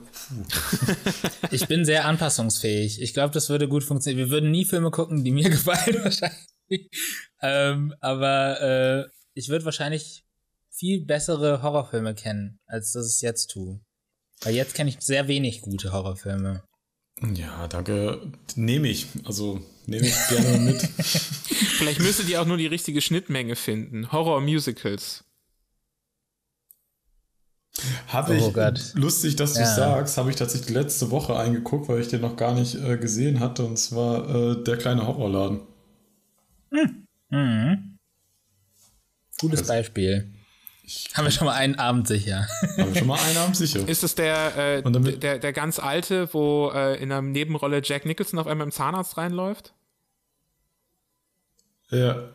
ich 1.51 1.67
bin 1.67 1.85
sehr 1.85 2.05
anpassungsfähig. 2.05 3.01
Ich 3.01 3.15
glaube, 3.15 3.33
das 3.33 3.49
würde 3.49 3.69
gut 3.69 3.85
funktionieren. 3.85 4.27
Wir 4.27 4.31
würden 4.31 4.51
nie 4.51 4.65
Filme 4.65 4.91
gucken, 4.91 5.25
die 5.25 5.33
mir 5.33 5.49
gefallen 5.51 6.03
wahrscheinlich. 6.03 6.91
Ähm, 7.43 7.95
aber 8.01 8.61
äh, 8.61 9.11
ich 9.35 9.49
würde 9.49 9.65
wahrscheinlich 9.65 10.25
viel 10.71 11.05
bessere 11.05 11.63
Horrorfilme 11.63 12.15
kennen, 12.15 12.59
als 12.67 12.93
das 12.93 13.15
ich 13.15 13.23
jetzt 13.23 13.49
tue. 13.49 13.81
Weil 14.43 14.55
jetzt 14.55 14.75
kenne 14.75 14.91
ich 14.91 15.01
sehr 15.01 15.29
wenig 15.29 15.61
gute 15.61 15.93
Horrorfilme. 15.93 16.63
Ja, 17.35 17.69
danke. 17.69 18.33
Nehme 18.55 18.89
ich. 18.89 19.07
Also 19.25 19.61
nehme 19.87 20.07
ich 20.07 20.15
gerne 20.29 20.59
mit. 20.59 20.81
Vielleicht 21.03 22.01
müsstet 22.01 22.29
ihr 22.29 22.41
auch 22.41 22.47
nur 22.47 22.57
die 22.57 22.67
richtige 22.67 23.01
Schnittmenge 23.01 23.57
finden. 23.57 24.11
Horror-Musicals. 24.11 25.25
Habe 28.09 28.37
ich, 28.37 28.43
oh 28.43 28.73
lustig, 28.95 29.37
dass 29.37 29.55
du 29.55 29.61
ja. 29.61 29.67
sagst, 29.67 30.17
habe 30.19 30.31
ich 30.31 30.37
tatsächlich 30.37 30.71
letzte 30.71 31.11
Woche 31.11 31.37
eingeguckt, 31.37 31.89
weil 31.89 32.01
ich 32.01 32.09
den 32.09 32.21
noch 32.21 32.37
gar 32.37 32.55
nicht 32.55 32.75
äh, 32.75 32.97
gesehen 32.97 33.41
hatte, 33.41 33.65
und 33.65 33.79
zwar 33.79 34.29
äh, 34.35 34.65
Der 34.65 34.77
kleine 34.77 35.07
Horrorladen. 35.07 35.61
Hm. 36.73 37.07
Mhm. 37.31 37.99
Gutes 39.41 39.61
also, 39.61 39.73
Beispiel. 39.73 40.33
Haben 41.15 41.25
wir 41.25 41.31
schon 41.31 41.47
mal 41.47 41.55
einen 41.55 41.77
Abend 41.77 42.09
sicher. 42.09 42.49
Haben 42.77 42.93
wir 42.93 42.99
schon 42.99 43.07
mal 43.07 43.19
einen 43.21 43.37
Abend 43.37 43.57
sicher. 43.57 43.89
Ist 43.89 44.03
es 44.03 44.17
der, 44.17 44.83
äh, 44.85 45.19
der, 45.19 45.39
der 45.39 45.53
ganz 45.53 45.79
alte, 45.79 46.33
wo 46.33 46.73
äh, 46.75 47.01
in 47.01 47.13
einer 47.13 47.23
Nebenrolle 47.23 47.81
Jack 47.85 48.07
Nicholson 48.07 48.39
auf 48.39 48.47
einmal 48.47 48.67
im 48.67 48.73
Zahnarzt 48.73 49.17
reinläuft? 49.17 49.73
Ja. 51.91 52.31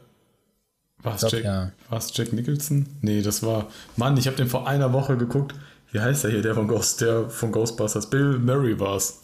Was 1.06 1.22
Jack, 1.32 1.44
ja. 1.44 1.72
Jack 2.14 2.34
Nicholson? 2.34 2.88
Nee, 3.02 3.22
das 3.22 3.44
war. 3.44 3.70
Mann, 3.96 4.18
ich 4.18 4.28
habe 4.28 4.36
den 4.36 4.48
vor 4.48 4.68
einer 4.68 4.92
Woche 4.92 5.18
geguckt. 5.18 5.54
Wie 5.92 6.00
heißt 6.00 6.24
der 6.26 6.32
hier, 6.32 6.42
der 6.42 6.56
von, 6.56 6.68
Ghost, 6.68 7.02
der 7.02 7.30
von 7.30 7.52
Ghostbusters? 7.52 8.10
Bill 8.10 8.40
Murray 8.40 8.80
war's. 8.80 9.22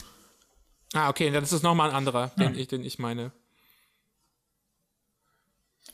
Ah, 0.93 1.09
okay, 1.09 1.31
das 1.31 1.51
ist 1.51 1.63
nochmal 1.63 1.89
ein 1.89 1.95
anderer, 1.95 2.31
ja. 2.37 2.47
den, 2.47 2.55
ich, 2.55 2.67
den 2.67 2.83
ich 2.83 2.99
meine. 2.99 3.31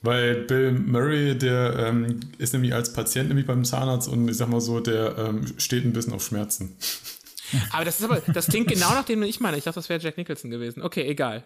Weil 0.02 0.44
Bill 0.44 0.74
Murray, 0.74 1.38
der 1.38 1.76
ähm, 1.80 2.20
ist 2.38 2.54
nämlich 2.54 2.74
als 2.74 2.94
Patient 2.94 3.30
nämlich 3.30 3.48
beim 3.48 3.66
Zahnarzt 3.66 4.08
und 4.08 4.28
ich 4.28 4.38
sag 4.38 4.50
mal 4.50 4.62
so, 4.62 4.80
der 4.80 5.18
ähm, 5.18 5.46
steht 5.58 5.86
ein 5.86 5.94
bisschen 5.94 6.14
auf 6.14 6.24
Schmerzen. 6.24 6.78
Aber 7.72 7.86
das 7.86 8.00
ist 8.00 8.06
aber, 8.06 8.20
das 8.34 8.48
klingt 8.48 8.68
genau 8.68 8.90
nach 8.90 9.06
dem, 9.06 9.22
den 9.22 9.30
ich 9.30 9.40
meine. 9.40 9.58
Ich 9.58 9.64
dachte, 9.64 9.80
das 9.80 9.88
wäre 9.88 10.02
Jack 10.02 10.18
Nicholson 10.18 10.52
gewesen. 10.52 10.84
Okay, 10.84 11.08
egal. 11.08 11.46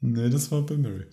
Nee, 0.00 0.28
das 0.28 0.50
war 0.52 0.60
Bill 0.60 0.76
Murray. 0.76 1.06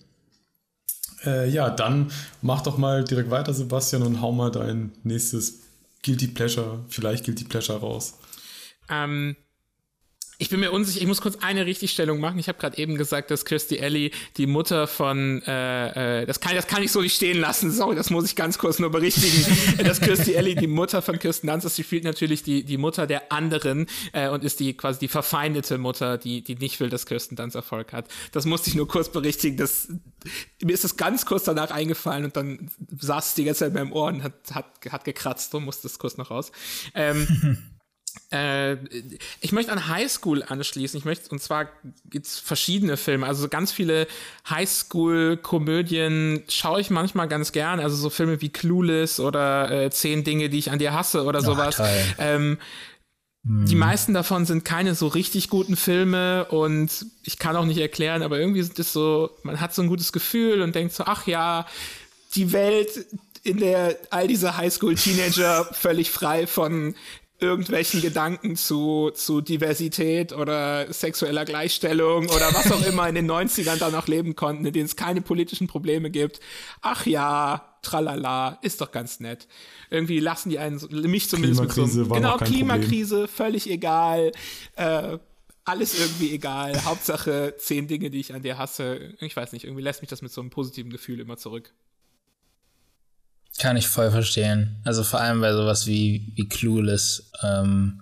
Äh, 1.26 1.48
ja, 1.48 1.70
dann 1.70 2.10
mach 2.42 2.62
doch 2.62 2.78
mal 2.78 3.04
direkt 3.04 3.30
weiter, 3.30 3.52
Sebastian, 3.52 4.02
und 4.02 4.20
hau 4.20 4.32
mal 4.32 4.50
dein 4.50 4.92
nächstes 5.02 5.60
Guilty 6.02 6.28
Pleasure, 6.28 6.84
vielleicht 6.88 7.24
Guilty 7.24 7.44
Pleasure 7.44 7.80
raus. 7.80 8.18
Ähm, 8.90 9.36
ich 10.38 10.48
bin 10.48 10.60
mir 10.60 10.72
unsicher, 10.72 11.00
ich 11.00 11.06
muss 11.06 11.20
kurz 11.20 11.36
eine 11.40 11.66
Richtigstellung 11.66 12.18
machen. 12.18 12.38
Ich 12.38 12.48
habe 12.48 12.58
gerade 12.58 12.76
eben 12.78 12.96
gesagt, 12.96 13.30
dass 13.30 13.44
Kirstie 13.44 13.78
Ellie 13.78 14.10
die 14.36 14.46
Mutter 14.46 14.86
von, 14.86 15.42
äh, 15.42 16.22
äh, 16.22 16.26
das, 16.26 16.40
kann, 16.40 16.54
das 16.56 16.66
kann 16.66 16.82
ich 16.82 16.90
so 16.90 17.00
nicht 17.00 17.14
stehen 17.14 17.38
lassen, 17.40 17.70
sorry, 17.70 17.94
das 17.94 18.10
muss 18.10 18.24
ich 18.24 18.36
ganz 18.36 18.58
kurz 18.58 18.78
nur 18.78 18.90
berichtigen, 18.90 19.44
dass 19.84 20.00
Kirstie 20.00 20.34
Ellie 20.34 20.56
die 20.56 20.66
Mutter 20.66 21.02
von 21.02 21.18
Kirsten 21.18 21.46
Dunst 21.46 21.66
ist. 21.66 21.76
Sie 21.76 21.84
spielt 21.84 22.04
natürlich 22.04 22.42
die, 22.42 22.64
die 22.64 22.78
Mutter 22.78 23.06
der 23.06 23.32
anderen 23.32 23.86
äh, 24.12 24.28
und 24.28 24.44
ist 24.44 24.60
die 24.60 24.76
quasi 24.76 24.98
die 24.98 25.08
verfeindete 25.08 25.78
Mutter, 25.78 26.18
die, 26.18 26.42
die 26.42 26.56
nicht 26.56 26.80
will, 26.80 26.90
dass 26.90 27.06
Kirsten 27.06 27.36
Dunst 27.36 27.54
Erfolg 27.54 27.92
hat. 27.92 28.08
Das 28.32 28.44
musste 28.44 28.70
ich 28.70 28.74
nur 28.74 28.88
kurz 28.88 29.10
berichtigen. 29.10 29.56
Das, 29.56 29.88
mir 30.62 30.72
ist 30.72 30.84
das 30.84 30.96
ganz 30.96 31.26
kurz 31.26 31.44
danach 31.44 31.70
eingefallen 31.70 32.24
und 32.24 32.36
dann 32.36 32.70
saß 32.98 33.28
es 33.28 33.34
die 33.34 33.44
ganze 33.44 33.60
Zeit 33.60 33.68
in 33.68 33.74
meinem 33.74 33.92
Ohr 33.92 34.08
und 34.08 34.22
hat, 34.22 34.34
hat, 34.52 34.66
hat 34.90 35.04
gekratzt. 35.04 35.52
So 35.52 35.60
musste 35.60 35.86
es 35.86 35.98
kurz 35.98 36.16
noch 36.16 36.30
raus. 36.30 36.50
Ähm, 36.94 37.58
Äh, 38.30 38.76
ich 39.40 39.52
möchte 39.52 39.72
an 39.72 39.88
Highschool 39.88 40.42
anschließen. 40.42 40.98
Ich 40.98 41.04
möchte, 41.04 41.30
und 41.30 41.40
zwar 41.42 41.68
gibt's 42.10 42.38
verschiedene 42.38 42.96
Filme. 42.96 43.26
Also 43.26 43.48
ganz 43.48 43.72
viele 43.72 44.06
Highschool-Komödien 44.48 46.42
schaue 46.48 46.80
ich 46.80 46.90
manchmal 46.90 47.28
ganz 47.28 47.52
gern. 47.52 47.80
Also 47.80 47.96
so 47.96 48.10
Filme 48.10 48.40
wie 48.40 48.48
Clueless 48.48 49.20
oder 49.20 49.70
äh, 49.70 49.90
Zehn 49.90 50.24
Dinge, 50.24 50.48
die 50.48 50.58
ich 50.58 50.70
an 50.70 50.78
dir 50.78 50.92
hasse 50.92 51.24
oder 51.24 51.42
sowas. 51.42 51.80
Ähm, 52.18 52.58
Die 53.46 53.74
meisten 53.74 54.14
davon 54.14 54.46
sind 54.46 54.64
keine 54.64 54.94
so 54.94 55.06
richtig 55.06 55.50
guten 55.50 55.76
Filme 55.76 56.46
und 56.46 57.04
ich 57.24 57.38
kann 57.38 57.56
auch 57.56 57.66
nicht 57.66 57.76
erklären, 57.76 58.22
aber 58.22 58.38
irgendwie 58.38 58.62
sind 58.62 58.78
es 58.78 58.90
so, 58.94 59.30
man 59.42 59.60
hat 59.60 59.74
so 59.74 59.82
ein 59.82 59.88
gutes 59.88 60.12
Gefühl 60.12 60.62
und 60.62 60.74
denkt 60.74 60.94
so, 60.94 61.04
ach 61.04 61.26
ja, 61.26 61.66
die 62.36 62.52
Welt, 62.52 63.04
in 63.42 63.58
der 63.58 63.98
all 64.08 64.28
diese 64.28 64.56
Highschool-Teenager 64.56 65.66
völlig 65.72 66.10
frei 66.10 66.46
von 66.46 66.94
irgendwelchen 67.44 68.02
Gedanken 68.02 68.56
zu, 68.56 69.10
zu 69.14 69.40
Diversität 69.40 70.32
oder 70.32 70.92
sexueller 70.92 71.44
Gleichstellung 71.44 72.28
oder 72.28 72.52
was 72.52 72.70
auch 72.72 72.84
immer 72.86 73.08
in 73.08 73.14
den 73.14 73.30
90ern 73.30 73.78
da 73.78 73.90
noch 73.90 74.08
leben 74.08 74.34
konnten, 74.34 74.66
in 74.66 74.72
denen 74.72 74.86
es 74.86 74.96
keine 74.96 75.20
politischen 75.20 75.66
Probleme 75.66 76.10
gibt. 76.10 76.40
Ach 76.80 77.06
ja, 77.06 77.76
tralala, 77.82 78.58
ist 78.62 78.80
doch 78.80 78.90
ganz 78.90 79.20
nett. 79.20 79.46
Irgendwie 79.90 80.20
lassen 80.20 80.50
die 80.50 80.58
einen, 80.58 80.80
mich 80.90 81.28
zumindest 81.28 81.60
mit 81.60 81.72
so 81.72 81.82
einem, 81.82 82.08
genau, 82.08 82.36
Klimakrise, 82.38 83.16
Problem. 83.16 83.28
völlig 83.28 83.70
egal, 83.70 84.32
äh, 84.76 85.18
alles 85.64 85.98
irgendwie 85.98 86.32
egal. 86.32 86.84
Hauptsache 86.84 87.54
zehn 87.58 87.88
Dinge, 87.88 88.10
die 88.10 88.20
ich 88.20 88.34
an 88.34 88.42
dir 88.42 88.58
hasse. 88.58 89.14
Ich 89.20 89.36
weiß 89.36 89.52
nicht, 89.52 89.64
irgendwie 89.64 89.82
lässt 89.82 90.02
mich 90.02 90.10
das 90.10 90.22
mit 90.22 90.32
so 90.32 90.40
einem 90.40 90.50
positiven 90.50 90.90
Gefühl 90.90 91.20
immer 91.20 91.36
zurück. 91.36 91.72
Kann 93.58 93.76
ich 93.76 93.88
voll 93.88 94.10
verstehen. 94.10 94.80
Also 94.84 95.04
vor 95.04 95.20
allem 95.20 95.40
bei 95.40 95.52
sowas 95.52 95.86
wie, 95.86 96.32
wie 96.34 96.48
Clueless. 96.48 97.30
Ähm, 97.42 98.00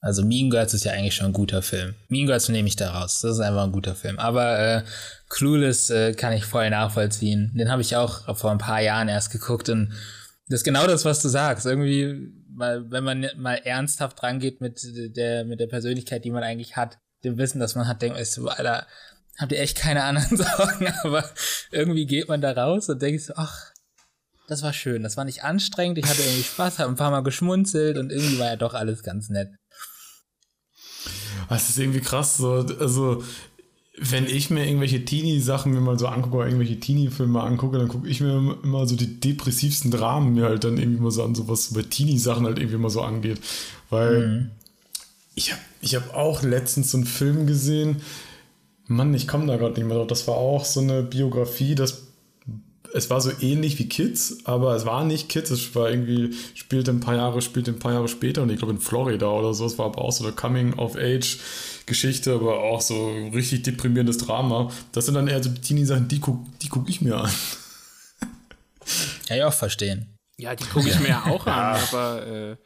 also 0.00 0.24
Mean 0.24 0.50
Girls 0.50 0.74
ist 0.74 0.84
ja 0.84 0.92
eigentlich 0.92 1.14
schon 1.14 1.26
ein 1.26 1.32
guter 1.32 1.62
Film. 1.62 1.94
Mean 2.08 2.26
Girls 2.26 2.48
nehme 2.48 2.68
ich 2.68 2.76
da 2.76 2.90
raus. 2.90 3.20
Das 3.20 3.32
ist 3.32 3.40
einfach 3.40 3.64
ein 3.64 3.72
guter 3.72 3.94
Film. 3.94 4.18
Aber 4.18 4.58
äh, 4.58 4.82
Clueless 5.28 5.90
äh, 5.90 6.14
kann 6.14 6.32
ich 6.32 6.44
voll 6.44 6.68
nachvollziehen. 6.70 7.52
Den 7.54 7.70
habe 7.70 7.82
ich 7.82 7.96
auch 7.96 8.36
vor 8.36 8.50
ein 8.50 8.58
paar 8.58 8.80
Jahren 8.80 9.08
erst 9.08 9.30
geguckt 9.30 9.68
und 9.68 9.92
das 10.48 10.60
ist 10.60 10.64
genau 10.64 10.86
das, 10.86 11.04
was 11.04 11.22
du 11.22 11.28
sagst. 11.28 11.66
Irgendwie, 11.66 12.32
weil, 12.54 12.90
wenn 12.90 13.04
man 13.04 13.26
mal 13.36 13.54
ernsthaft 13.54 14.20
drangeht 14.20 14.60
mit 14.60 14.80
der, 15.16 15.44
mit 15.44 15.60
der 15.60 15.66
Persönlichkeit, 15.66 16.24
die 16.24 16.30
man 16.30 16.42
eigentlich 16.42 16.76
hat, 16.76 16.98
dem 17.24 17.38
Wissen, 17.38 17.60
dass 17.60 17.74
man 17.74 17.88
hat, 17.88 18.02
denkt 18.02 18.16
man, 18.16 18.24
so, 18.24 18.48
Alter, 18.48 18.86
habt 19.38 19.52
ihr 19.52 19.60
echt 19.60 19.78
keine 19.78 20.04
anderen 20.04 20.36
Sorgen, 20.36 20.92
aber 21.02 21.24
irgendwie 21.70 22.06
geht 22.06 22.28
man 22.28 22.40
da 22.40 22.52
raus 22.52 22.88
und 22.88 23.00
denkt 23.00 23.22
so, 23.22 23.34
ach, 23.36 23.71
das 24.48 24.62
war 24.62 24.72
schön. 24.72 25.02
Das 25.02 25.16
war 25.16 25.24
nicht 25.24 25.44
anstrengend. 25.44 25.98
Ich 25.98 26.06
hatte 26.06 26.22
irgendwie 26.22 26.42
Spaß, 26.42 26.78
habe 26.78 26.90
ein 26.90 26.96
paar 26.96 27.10
Mal 27.10 27.22
geschmunzelt 27.22 27.98
und 27.98 28.10
irgendwie 28.10 28.38
war 28.38 28.48
ja 28.48 28.56
doch 28.56 28.74
alles 28.74 29.02
ganz 29.02 29.28
nett. 29.28 29.50
Das 31.48 31.68
ist 31.68 31.78
irgendwie 31.78 32.00
krass. 32.00 32.36
So, 32.38 32.66
also, 32.78 33.22
wenn 33.98 34.26
ich 34.26 34.50
mir 34.50 34.66
irgendwelche 34.66 35.04
Teenie-Sachen 35.04 35.72
mir 35.72 35.80
mal 35.80 35.98
so 35.98 36.06
angucke 36.06 36.36
oder 36.36 36.46
irgendwelche 36.46 36.80
Teenie-Filme 36.80 37.42
angucke, 37.42 37.78
dann 37.78 37.88
gucke 37.88 38.08
ich 38.08 38.20
mir 38.20 38.58
immer 38.62 38.86
so 38.86 38.96
die 38.96 39.20
depressivsten 39.20 39.90
Dramen 39.90 40.34
mir 40.34 40.44
halt 40.44 40.64
dann 40.64 40.78
irgendwie 40.78 41.02
mal 41.02 41.10
so 41.10 41.22
an, 41.22 41.34
so 41.34 41.48
was 41.48 41.72
bei 41.72 41.82
Teenie-Sachen 41.82 42.46
halt 42.46 42.58
irgendwie 42.58 42.78
mal 42.78 42.90
so 42.90 43.02
angeht. 43.02 43.40
Weil 43.90 44.26
mhm. 44.26 44.50
ich 45.34 45.52
habe 45.52 45.62
ich 45.80 45.94
hab 45.94 46.14
auch 46.14 46.42
letztens 46.42 46.90
so 46.90 46.98
einen 46.98 47.06
Film 47.06 47.46
gesehen. 47.46 48.02
Mann, 48.86 49.14
ich 49.14 49.28
komme 49.28 49.46
da 49.46 49.56
gerade 49.56 49.74
nicht 49.74 49.86
mehr 49.86 49.96
drauf. 49.96 50.06
Das 50.06 50.26
war 50.26 50.36
auch 50.36 50.64
so 50.64 50.80
eine 50.80 51.02
Biografie, 51.02 51.74
das 51.74 52.11
es 52.94 53.10
war 53.10 53.20
so 53.20 53.30
ähnlich 53.40 53.78
wie 53.78 53.88
Kids, 53.88 54.44
aber 54.44 54.76
es 54.76 54.84
war 54.84 55.04
nicht 55.04 55.28
Kids, 55.28 55.50
es 55.50 55.74
war 55.74 55.90
irgendwie, 55.90 56.34
spielte 56.54 56.90
ein 56.90 57.00
paar 57.00 57.16
Jahre, 57.16 57.42
spielte 57.42 57.70
ein 57.70 57.78
paar 57.78 57.92
Jahre 57.92 58.08
später 58.08 58.42
und 58.42 58.50
ich 58.50 58.58
glaube 58.58 58.72
in 58.72 58.80
Florida 58.80 59.28
oder 59.28 59.54
so, 59.54 59.66
es 59.66 59.78
war 59.78 59.86
aber 59.86 60.02
auch 60.02 60.12
so 60.12 60.24
eine 60.24 60.34
Coming-of-Age-Geschichte, 60.34 62.34
aber 62.34 62.60
auch 62.60 62.80
so 62.80 63.12
richtig 63.34 63.62
deprimierendes 63.62 64.18
Drama. 64.18 64.70
Das 64.92 65.06
sind 65.06 65.14
dann 65.14 65.28
eher 65.28 65.42
so 65.42 65.50
die 65.50 65.60
Teenie-Sachen, 65.60 66.08
die 66.08 66.20
gucke 66.20 66.46
die 66.60 66.68
guck 66.68 66.88
ich 66.88 67.00
mir 67.00 67.16
an. 67.16 67.30
Kann 69.26 69.36
ich 69.36 69.42
auch 69.42 69.52
verstehen. 69.52 70.18
Ja, 70.38 70.54
die 70.54 70.64
gucke 70.64 70.88
ich 70.88 70.98
mir 71.00 71.08
ja 71.08 71.24
auch 71.26 71.46
an, 71.46 71.80
aber 71.88 72.26
äh, 72.26 72.56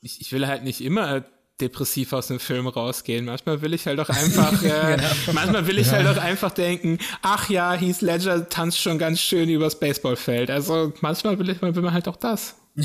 ich, 0.00 0.20
ich 0.20 0.32
will 0.32 0.46
halt 0.46 0.64
nicht 0.64 0.80
immer 0.80 1.24
depressiv 1.62 2.12
aus 2.12 2.26
dem 2.26 2.40
Film 2.40 2.66
rausgehen. 2.66 3.24
Manchmal 3.24 3.62
will 3.62 3.72
ich 3.72 3.86
halt 3.86 3.98
auch 4.00 4.08
einfach, 4.08 4.62
äh, 4.62 4.96
genau. 4.96 5.08
manchmal 5.32 5.66
will 5.66 5.78
ich 5.78 5.86
ja. 5.86 5.92
halt 5.94 6.06
auch 6.06 6.22
einfach 6.22 6.50
denken, 6.50 6.98
ach 7.22 7.48
ja, 7.48 7.72
Heath 7.72 8.02
Ledger 8.02 8.48
tanzt 8.48 8.78
schon 8.78 8.98
ganz 8.98 9.20
schön 9.20 9.48
übers 9.48 9.78
Baseballfeld. 9.78 10.50
Also 10.50 10.92
manchmal 11.00 11.38
will, 11.38 11.48
ich, 11.48 11.62
will 11.62 11.72
man 11.72 11.92
halt 11.92 12.08
auch 12.08 12.16
das. 12.16 12.56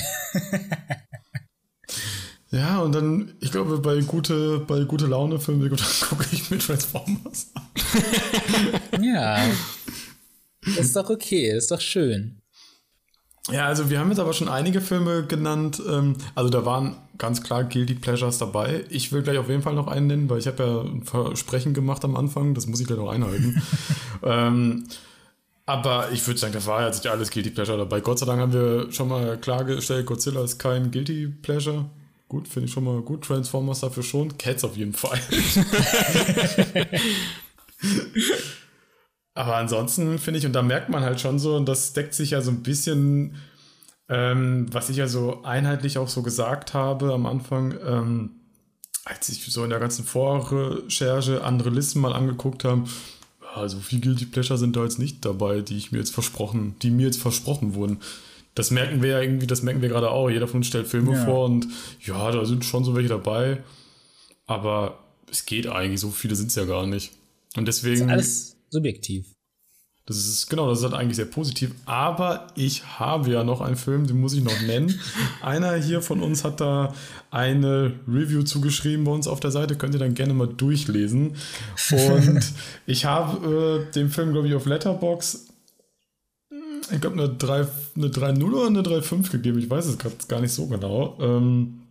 ja, 2.51 2.79
und 2.79 2.93
dann, 2.93 3.33
ich 3.39 3.51
glaube, 3.51 3.79
bei 3.79 3.99
gute, 4.01 4.59
bei 4.59 4.83
gute 4.83 5.07
Laune 5.07 5.39
Filmen 5.39 5.69
gucke 6.01 6.25
ich 6.31 6.49
mir 6.49 6.59
Transformers 6.59 7.51
an. 7.55 9.03
ja. 9.03 9.43
Das 10.61 10.77
ist 10.77 10.95
doch 10.95 11.09
okay, 11.09 11.53
das 11.53 11.65
ist 11.65 11.71
doch 11.71 11.81
schön. 11.81 12.41
Ja, 13.51 13.65
also 13.65 13.89
wir 13.89 13.99
haben 13.99 14.09
jetzt 14.09 14.19
aber 14.19 14.33
schon 14.33 14.49
einige 14.49 14.81
Filme 14.81 15.25
genannt. 15.25 15.81
Ähm, 15.87 16.15
also 16.35 16.49
da 16.49 16.65
waren 16.65 16.97
ganz 17.17 17.41
klar 17.43 17.63
Guilty 17.63 17.95
Pleasures 17.95 18.37
dabei. 18.37 18.83
Ich 18.89 19.11
will 19.11 19.21
gleich 19.21 19.37
auf 19.37 19.49
jeden 19.49 19.61
Fall 19.61 19.73
noch 19.73 19.87
einen 19.87 20.07
nennen, 20.07 20.29
weil 20.29 20.39
ich 20.39 20.47
habe 20.47 20.63
ja 20.63 20.81
ein 20.81 21.03
Versprechen 21.03 21.73
gemacht 21.73 22.03
am 22.03 22.15
Anfang. 22.15 22.53
Das 22.53 22.67
muss 22.67 22.79
ich 22.79 22.87
gleich 22.87 22.99
noch 22.99 23.09
einhalten. 23.09 23.61
ähm, 24.23 24.85
aber 25.65 26.11
ich 26.11 26.25
würde 26.25 26.39
sagen, 26.39 26.53
das 26.53 26.65
war 26.65 26.85
jetzt 26.85 27.03
nicht 27.03 27.11
alles 27.11 27.29
Guilty 27.29 27.49
Pleasure 27.49 27.77
dabei. 27.77 27.99
Gott 27.99 28.19
sei 28.19 28.25
Dank 28.25 28.39
haben 28.39 28.53
wir 28.53 28.91
schon 28.91 29.09
mal 29.09 29.37
klargestellt, 29.37 30.05
Godzilla 30.05 30.43
ist 30.43 30.59
kein 30.59 30.91
Guilty 30.91 31.27
Pleasure. 31.27 31.85
Gut, 32.29 32.47
finde 32.47 32.67
ich 32.67 32.73
schon 32.73 32.83
mal 32.83 33.01
gut. 33.01 33.23
Transformers 33.23 33.81
dafür 33.81 34.03
schon. 34.03 34.37
Cats 34.37 34.63
auf 34.63 34.75
jeden 34.75 34.93
Fall. 34.93 35.19
Aber 39.37 39.55
ansonsten 39.55 40.17
finde 40.17 40.39
ich, 40.39 40.47
und 40.47 40.53
da 40.53 40.63
merkt 40.63 40.89
man 40.89 41.03
halt 41.03 41.21
schon 41.21 41.37
so, 41.37 41.55
und 41.57 41.67
das 41.67 41.93
deckt 41.93 42.15
sich 42.15 42.31
ja 42.31 42.41
so 42.41 42.49
ein 42.49 42.63
bisschen, 42.63 43.35
ähm, 44.09 44.65
was 44.71 44.89
ich 44.89 44.97
ja 44.97 45.07
so 45.07 45.43
einheitlich 45.43 45.99
auch 45.99 46.07
so 46.07 46.23
gesagt 46.23 46.73
habe 46.73 47.13
am 47.13 47.27
Anfang, 47.27 47.75
ähm, 47.85 48.31
als 49.05 49.29
ich 49.29 49.45
so 49.45 49.63
in 49.63 49.69
der 49.69 49.77
ganzen 49.77 50.05
Vorrecherche 50.05 51.43
andere 51.43 51.69
Listen 51.69 51.99
mal 51.99 52.13
angeguckt 52.13 52.63
habe, 52.63 52.85
ja, 53.43 53.69
so 53.69 53.77
viel 53.77 54.01
Guilty 54.01 54.25
Pleasure 54.25 54.57
sind 54.57 54.75
da 54.75 54.81
jetzt 54.81 54.97
nicht 54.97 55.23
dabei, 55.23 55.61
die 55.61 55.77
ich 55.77 55.91
mir 55.91 55.99
jetzt 55.99 56.15
versprochen, 56.15 56.75
die 56.81 56.89
mir 56.89 57.05
jetzt 57.05 57.21
versprochen 57.21 57.75
wurden. 57.75 57.99
Das 58.55 58.71
merken 58.71 59.03
wir 59.03 59.11
ja 59.11 59.21
irgendwie, 59.21 59.45
das 59.45 59.61
merken 59.61 59.83
wir 59.83 59.89
gerade 59.89 60.09
auch. 60.09 60.31
Jeder 60.31 60.47
von 60.47 60.61
uns 60.61 60.67
stellt 60.67 60.87
Filme 60.87 61.13
ja. 61.13 61.25
vor 61.25 61.45
und 61.45 61.67
ja, 62.03 62.31
da 62.31 62.43
sind 62.43 62.65
schon 62.65 62.83
so 62.83 62.95
welche 62.95 63.09
dabei. 63.09 63.61
Aber 64.47 64.97
es 65.29 65.45
geht 65.45 65.67
eigentlich, 65.67 65.99
so 65.99 66.09
viele 66.09 66.35
sind 66.35 66.47
es 66.47 66.55
ja 66.55 66.65
gar 66.65 66.87
nicht. 66.87 67.11
Und 67.55 67.67
deswegen. 67.67 68.07
Das 68.07 68.07
ist 68.07 68.11
alles 68.11 68.56
subjektiv. 68.69 69.27
Das 70.05 70.15
ist 70.15 70.49
genau, 70.49 70.69
das 70.69 70.79
ist 70.79 70.85
halt 70.85 70.93
eigentlich 70.93 71.17
sehr 71.17 71.25
positiv. 71.25 71.71
Aber 71.85 72.47
ich 72.55 72.97
habe 72.97 73.29
ja 73.29 73.43
noch 73.43 73.59
einen 73.59 73.75
Film, 73.75 74.07
den 74.07 74.21
muss 74.21 74.33
ich 74.33 74.41
noch 74.41 74.61
nennen. 74.61 74.97
Einer 75.41 75.75
hier 75.75 76.01
von 76.01 76.23
uns 76.23 76.45
hat 76.45 76.61
da 76.61 76.93
eine 77.29 77.93
Review 78.07 78.43
zugeschrieben 78.43 79.03
bei 79.03 79.11
uns 79.11 79.27
auf 79.27 79.41
der 79.41 79.51
Seite, 79.51 79.75
könnt 79.75 79.95
ihr 79.95 79.99
dann 79.99 80.13
gerne 80.13 80.33
mal 80.33 80.47
durchlesen. 80.47 81.35
Und 81.91 82.53
ich 82.85 83.03
habe 83.03 83.85
äh, 83.89 83.91
dem 83.91 84.09
Film, 84.09 84.31
glaube 84.31 84.47
ich, 84.47 84.55
auf 84.55 84.65
Letterbox 84.65 85.47
ich 86.91 87.01
glaube, 87.01 87.21
eine 87.21 87.33
3.0 87.33 87.67
eine 87.95 88.09
3 88.09 88.43
oder 88.43 88.67
eine 88.67 88.81
3.5 88.81 89.31
gegeben. 89.31 89.59
Ich 89.59 89.69
weiß 89.69 89.85
es 89.85 89.97
gerade 89.97 90.15
gar 90.27 90.39
nicht 90.39 90.53
so 90.53 90.67
genau. 90.67 91.17
Ähm, 91.19 91.81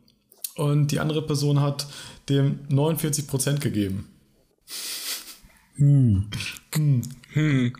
und 0.56 0.90
die 0.90 1.00
andere 1.00 1.22
Person 1.22 1.60
hat 1.60 1.86
dem 2.28 2.60
49% 2.68 3.58
gegeben. 3.60 4.08
Hm. 5.76 6.30
Hm. 6.76 7.02
hm. 7.32 7.72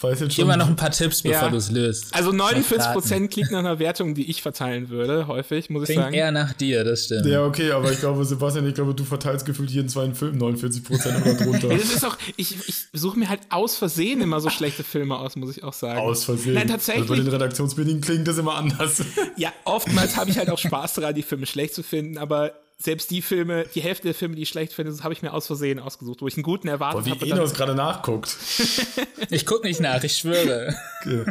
Weiß 0.00 0.20
jetzt 0.20 0.34
schon. 0.34 0.42
Gib 0.42 0.46
mal 0.46 0.56
noch 0.56 0.68
ein 0.68 0.76
paar 0.76 0.92
Tipps, 0.92 1.22
bevor 1.22 1.42
ja. 1.42 1.48
du 1.48 1.56
es 1.56 1.72
löst. 1.72 2.14
Also 2.14 2.30
49% 2.30 3.28
klingt 3.28 3.50
nach 3.50 3.58
einer 3.58 3.80
Wertung, 3.80 4.14
die 4.14 4.30
ich 4.30 4.42
verteilen 4.42 4.90
würde, 4.90 5.26
häufig, 5.26 5.70
muss 5.70 5.82
ich 5.82 5.86
Klingt 5.86 6.02
sagen. 6.02 6.14
eher 6.14 6.30
nach 6.30 6.52
dir, 6.52 6.84
das 6.84 7.06
stimmt. 7.06 7.26
Ja, 7.26 7.44
okay, 7.44 7.72
aber 7.72 7.90
ich 7.90 7.98
glaube, 7.98 8.24
Sebastian, 8.24 8.66
ich 8.68 8.74
glaube, 8.74 8.94
du 8.94 9.02
verteilst 9.02 9.44
gefühlt 9.44 9.70
jeden 9.70 9.88
zweiten 9.88 10.14
Film 10.14 10.38
49% 10.38 11.22
oder 11.22 11.34
drunter. 11.34 11.68
das 11.76 11.92
ist 11.92 12.04
auch, 12.04 12.16
ich, 12.36 12.54
ich 12.68 12.86
suche 12.92 13.18
mir 13.18 13.28
halt 13.28 13.40
aus 13.48 13.76
Versehen 13.76 14.20
immer 14.20 14.40
so 14.40 14.50
schlechte 14.50 14.84
Filme 14.84 15.18
aus, 15.18 15.34
muss 15.34 15.56
ich 15.56 15.64
auch 15.64 15.72
sagen. 15.72 15.98
Aus 15.98 16.24
Versehen? 16.24 16.54
Nein, 16.54 16.68
tatsächlich. 16.68 17.02
Also 17.02 17.14
bei 17.14 17.20
den 17.20 17.28
Redaktionsmedien 17.28 18.00
klingt 18.00 18.28
das 18.28 18.38
immer 18.38 18.54
anders. 18.54 19.02
ja, 19.36 19.52
oftmals 19.64 20.16
habe 20.16 20.30
ich 20.30 20.38
halt 20.38 20.50
auch 20.50 20.58
Spaß 20.58 20.94
daran, 20.94 21.14
die 21.16 21.22
Filme 21.24 21.46
schlecht 21.46 21.74
zu 21.74 21.82
finden, 21.82 22.18
aber 22.18 22.52
selbst 22.80 23.10
die 23.10 23.22
Filme, 23.22 23.66
die 23.74 23.80
Hälfte 23.80 24.04
der 24.04 24.14
Filme, 24.14 24.36
die 24.36 24.42
ich 24.42 24.48
schlecht 24.48 24.72
finde, 24.72 24.96
habe 25.02 25.12
ich 25.12 25.22
mir 25.22 25.32
aus 25.32 25.46
Versehen 25.46 25.80
ausgesucht, 25.80 26.22
wo 26.22 26.28
ich 26.28 26.36
einen 26.36 26.44
guten 26.44 26.68
erwartet 26.68 27.10
habe. 27.10 27.20
Wie 27.20 27.30
Enos 27.30 27.54
gerade 27.54 27.74
nachguckt. 27.74 28.36
ich 29.30 29.46
gucke 29.46 29.66
nicht 29.66 29.80
nach, 29.80 30.02
ich 30.04 30.16
schwöre. 30.16 30.74
Okay. 31.00 31.24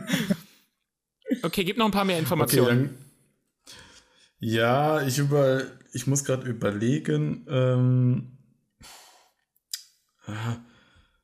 okay, 1.43 1.63
gib 1.63 1.77
noch 1.77 1.85
ein 1.85 1.91
paar 1.91 2.05
mehr 2.05 2.19
Informationen. 2.19 2.85
Okay, 2.85 3.71
ja, 4.39 5.01
ich 5.01 5.17
über, 5.17 5.63
ich 5.93 6.05
muss 6.05 6.25
gerade 6.25 6.47
überlegen. 6.47 7.45
Ähm, 7.49 8.37
ah, 10.25 10.57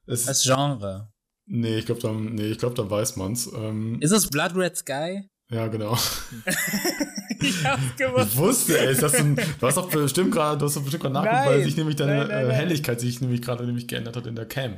das 0.07 0.43
Genre. 0.43 1.11
Nee, 1.45 1.79
ich 1.79 1.85
glaube, 1.85 2.01
dann, 2.01 2.33
nee, 2.33 2.55
glaub, 2.55 2.75
dann 2.75 2.89
weiß 2.89 3.17
man's. 3.17 3.51
Ähm, 3.53 3.99
Ist 3.99 4.11
es 4.11 4.29
Blood 4.29 4.55
Red 4.55 4.77
Sky? 4.77 5.29
Ja, 5.49 5.67
genau. 5.67 5.97
ich 7.43 7.63
hab's 7.65 7.95
gewusst. 7.97 8.33
Ich 8.33 8.37
wusste 8.37 8.77
es. 8.77 8.99
Du, 8.99 9.35
du 9.35 9.67
hast 9.67 9.77
doch 9.77 9.89
bestimmt 9.89 10.31
gerade, 10.31 10.57
du 10.57 10.65
hast 10.65 10.75
doch 10.75 10.81
bestimmt 10.81 11.03
gerade 11.03 11.15
nachgeguckt, 11.15 11.47
weil 11.47 11.63
sich 11.63 11.77
nämlich 11.77 11.95
deine 11.95 12.17
nein, 12.17 12.27
nein, 12.27 12.47
nein. 12.47 12.55
Helligkeit 12.55 12.99
sich 12.99 13.21
nämlich 13.21 13.41
gerade 13.41 13.65
nämlich 13.65 13.87
geändert 13.87 14.15
hat 14.15 14.27
in 14.27 14.35
der 14.35 14.45
Cam. 14.45 14.77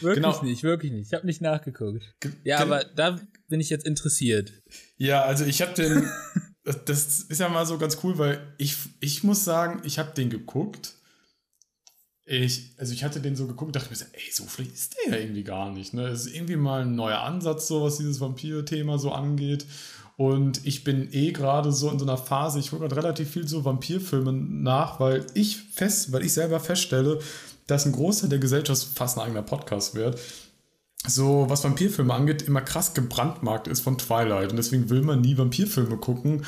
Wirklich 0.00 0.24
genau. 0.24 0.42
nicht, 0.42 0.62
wirklich 0.62 0.92
nicht. 0.92 1.08
Ich 1.08 1.14
habe 1.14 1.26
nicht 1.26 1.42
nachgeguckt. 1.42 2.02
Ja, 2.42 2.58
aber 2.60 2.84
da 2.96 3.18
bin 3.48 3.60
ich 3.60 3.68
jetzt 3.68 3.86
interessiert. 3.86 4.52
Ja, 4.96 5.22
also 5.22 5.44
ich 5.44 5.60
habe 5.60 5.74
den 5.74 6.08
das 6.64 7.20
ist 7.20 7.40
ja 7.40 7.48
mal 7.48 7.66
so 7.66 7.78
ganz 7.78 7.98
cool, 8.02 8.18
weil 8.18 8.54
ich, 8.58 8.76
ich 9.00 9.24
muss 9.24 9.44
sagen, 9.44 9.82
ich 9.84 9.98
habe 9.98 10.12
den 10.14 10.30
geguckt. 10.30 10.94
Ich, 12.26 12.74
also 12.76 12.92
ich 12.92 13.02
hatte 13.02 13.20
den 13.20 13.34
so 13.34 13.46
geguckt 13.46 13.68
und 13.68 13.76
dachte 13.76 13.90
mir 13.90 13.96
so, 13.96 14.04
ey, 14.12 14.30
so 14.30 14.46
schlecht 14.46 14.72
ist 14.72 14.94
der 14.94 15.14
ja 15.14 15.20
irgendwie 15.20 15.42
gar 15.42 15.72
nicht. 15.72 15.94
Ne? 15.94 16.06
Es 16.06 16.26
ist 16.26 16.34
irgendwie 16.34 16.56
mal 16.56 16.82
ein 16.82 16.94
neuer 16.94 17.20
Ansatz, 17.20 17.66
so 17.66 17.82
was 17.82 17.96
dieses 17.96 18.20
Vampir-Thema 18.20 18.98
so 18.98 19.10
angeht. 19.10 19.66
Und 20.20 20.66
ich 20.66 20.84
bin 20.84 21.08
eh 21.12 21.32
gerade 21.32 21.72
so 21.72 21.88
in 21.88 21.98
so 21.98 22.04
einer 22.04 22.18
Phase, 22.18 22.58
ich 22.58 22.68
gucke 22.68 22.82
gerade 22.82 22.96
relativ 22.96 23.30
viel 23.30 23.48
so 23.48 23.64
Vampirfilme 23.64 24.34
nach, 24.34 25.00
weil 25.00 25.24
ich 25.32 25.56
fest, 25.72 26.12
weil 26.12 26.22
ich 26.26 26.34
selber 26.34 26.60
feststelle, 26.60 27.20
dass 27.66 27.86
ein 27.86 27.92
Großteil 27.92 28.28
der 28.28 28.38
Gesellschaft 28.38 28.86
fast 28.94 29.16
ein 29.16 29.24
eigener 29.24 29.40
Podcast 29.40 29.94
wird. 29.94 30.20
So, 31.06 31.46
was 31.48 31.64
Vampirfilme 31.64 32.12
angeht, 32.12 32.42
immer 32.42 32.60
krass 32.60 32.92
gebrandmarkt 32.92 33.66
ist 33.66 33.80
von 33.80 33.96
Twilight. 33.96 34.50
Und 34.50 34.58
deswegen 34.58 34.90
will 34.90 35.00
man 35.00 35.22
nie 35.22 35.38
Vampirfilme 35.38 35.96
gucken. 35.96 36.44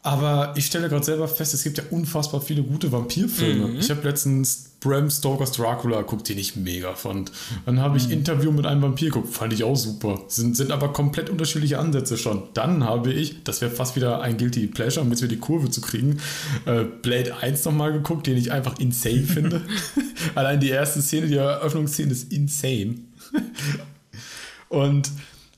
Aber 0.00 0.54
ich 0.56 0.64
stelle 0.64 0.88
gerade 0.88 1.04
selber 1.04 1.28
fest, 1.28 1.52
es 1.52 1.64
gibt 1.64 1.76
ja 1.76 1.84
unfassbar 1.90 2.40
viele 2.40 2.62
gute 2.62 2.92
Vampirfilme. 2.92 3.66
Mhm. 3.68 3.78
Ich 3.78 3.90
habe 3.90 4.08
letztens 4.08 4.71
Bram 4.82 5.10
Stokers 5.10 5.52
Dracula 5.52 5.98
geguckt, 5.98 6.28
den 6.28 6.38
ich 6.38 6.56
mega 6.56 6.94
fand. 6.94 7.30
Dann 7.64 7.80
habe 7.80 7.96
ich 7.96 8.06
mhm. 8.06 8.14
Interview 8.14 8.50
mit 8.50 8.66
einem 8.66 8.82
Vampir 8.82 9.10
geguckt, 9.10 9.32
fand 9.32 9.52
ich 9.52 9.64
auch 9.64 9.76
super. 9.76 10.20
Sind, 10.28 10.56
sind 10.56 10.72
aber 10.72 10.92
komplett 10.92 11.30
unterschiedliche 11.30 11.78
Ansätze 11.78 12.18
schon. 12.18 12.42
Dann 12.54 12.84
habe 12.84 13.12
ich, 13.12 13.44
das 13.44 13.60
wäre 13.60 13.70
fast 13.70 13.96
wieder 13.96 14.20
ein 14.20 14.36
Guilty 14.36 14.66
Pleasure, 14.66 15.04
um 15.04 15.10
jetzt 15.10 15.22
wieder 15.22 15.30
die 15.30 15.40
Kurve 15.40 15.70
zu 15.70 15.80
kriegen, 15.80 16.18
äh, 16.66 16.84
Blade 16.84 17.36
1 17.36 17.64
nochmal 17.64 17.92
geguckt, 17.92 18.26
den 18.26 18.36
ich 18.36 18.50
einfach 18.50 18.78
insane 18.78 19.22
finde. 19.22 19.62
Allein 20.34 20.60
die 20.60 20.70
erste 20.70 21.00
Szene, 21.00 21.28
die 21.28 21.36
Eröffnungsszene 21.36 22.10
ist 22.10 22.32
insane. 22.32 22.96
Und 24.68 25.10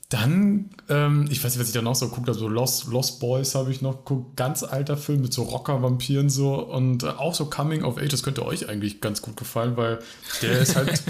dann, 0.09 0.69
ähm, 0.87 1.27
ich 1.31 1.43
weiß 1.43 1.53
nicht, 1.53 1.61
was 1.61 1.67
ich 1.67 1.73
da 1.73 1.81
noch 1.81 1.95
so 1.95 2.09
guckt, 2.09 2.29
also 2.29 2.47
Lost, 2.47 2.87
Lost 2.87 3.19
Boys 3.19 3.55
habe 3.55 3.71
ich 3.71 3.81
noch 3.81 4.05
geguckt, 4.05 4.37
ganz 4.37 4.61
alter 4.61 4.97
Film 4.97 5.21
mit 5.21 5.33
so 5.33 5.43
Rocker-Vampiren 5.43 6.29
so 6.29 6.63
und 6.63 7.03
äh, 7.03 7.07
auch 7.07 7.33
so 7.33 7.45
Coming 7.45 7.83
of 7.83 7.97
Age, 7.97 8.09
das 8.09 8.21
könnte 8.21 8.45
euch 8.45 8.69
eigentlich 8.69 9.01
ganz 9.01 9.21
gut 9.21 9.35
gefallen, 9.35 9.77
weil 9.77 9.99
der 10.43 10.59
ist 10.59 10.75
halt, 10.75 11.01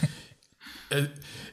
äh, 0.91 1.03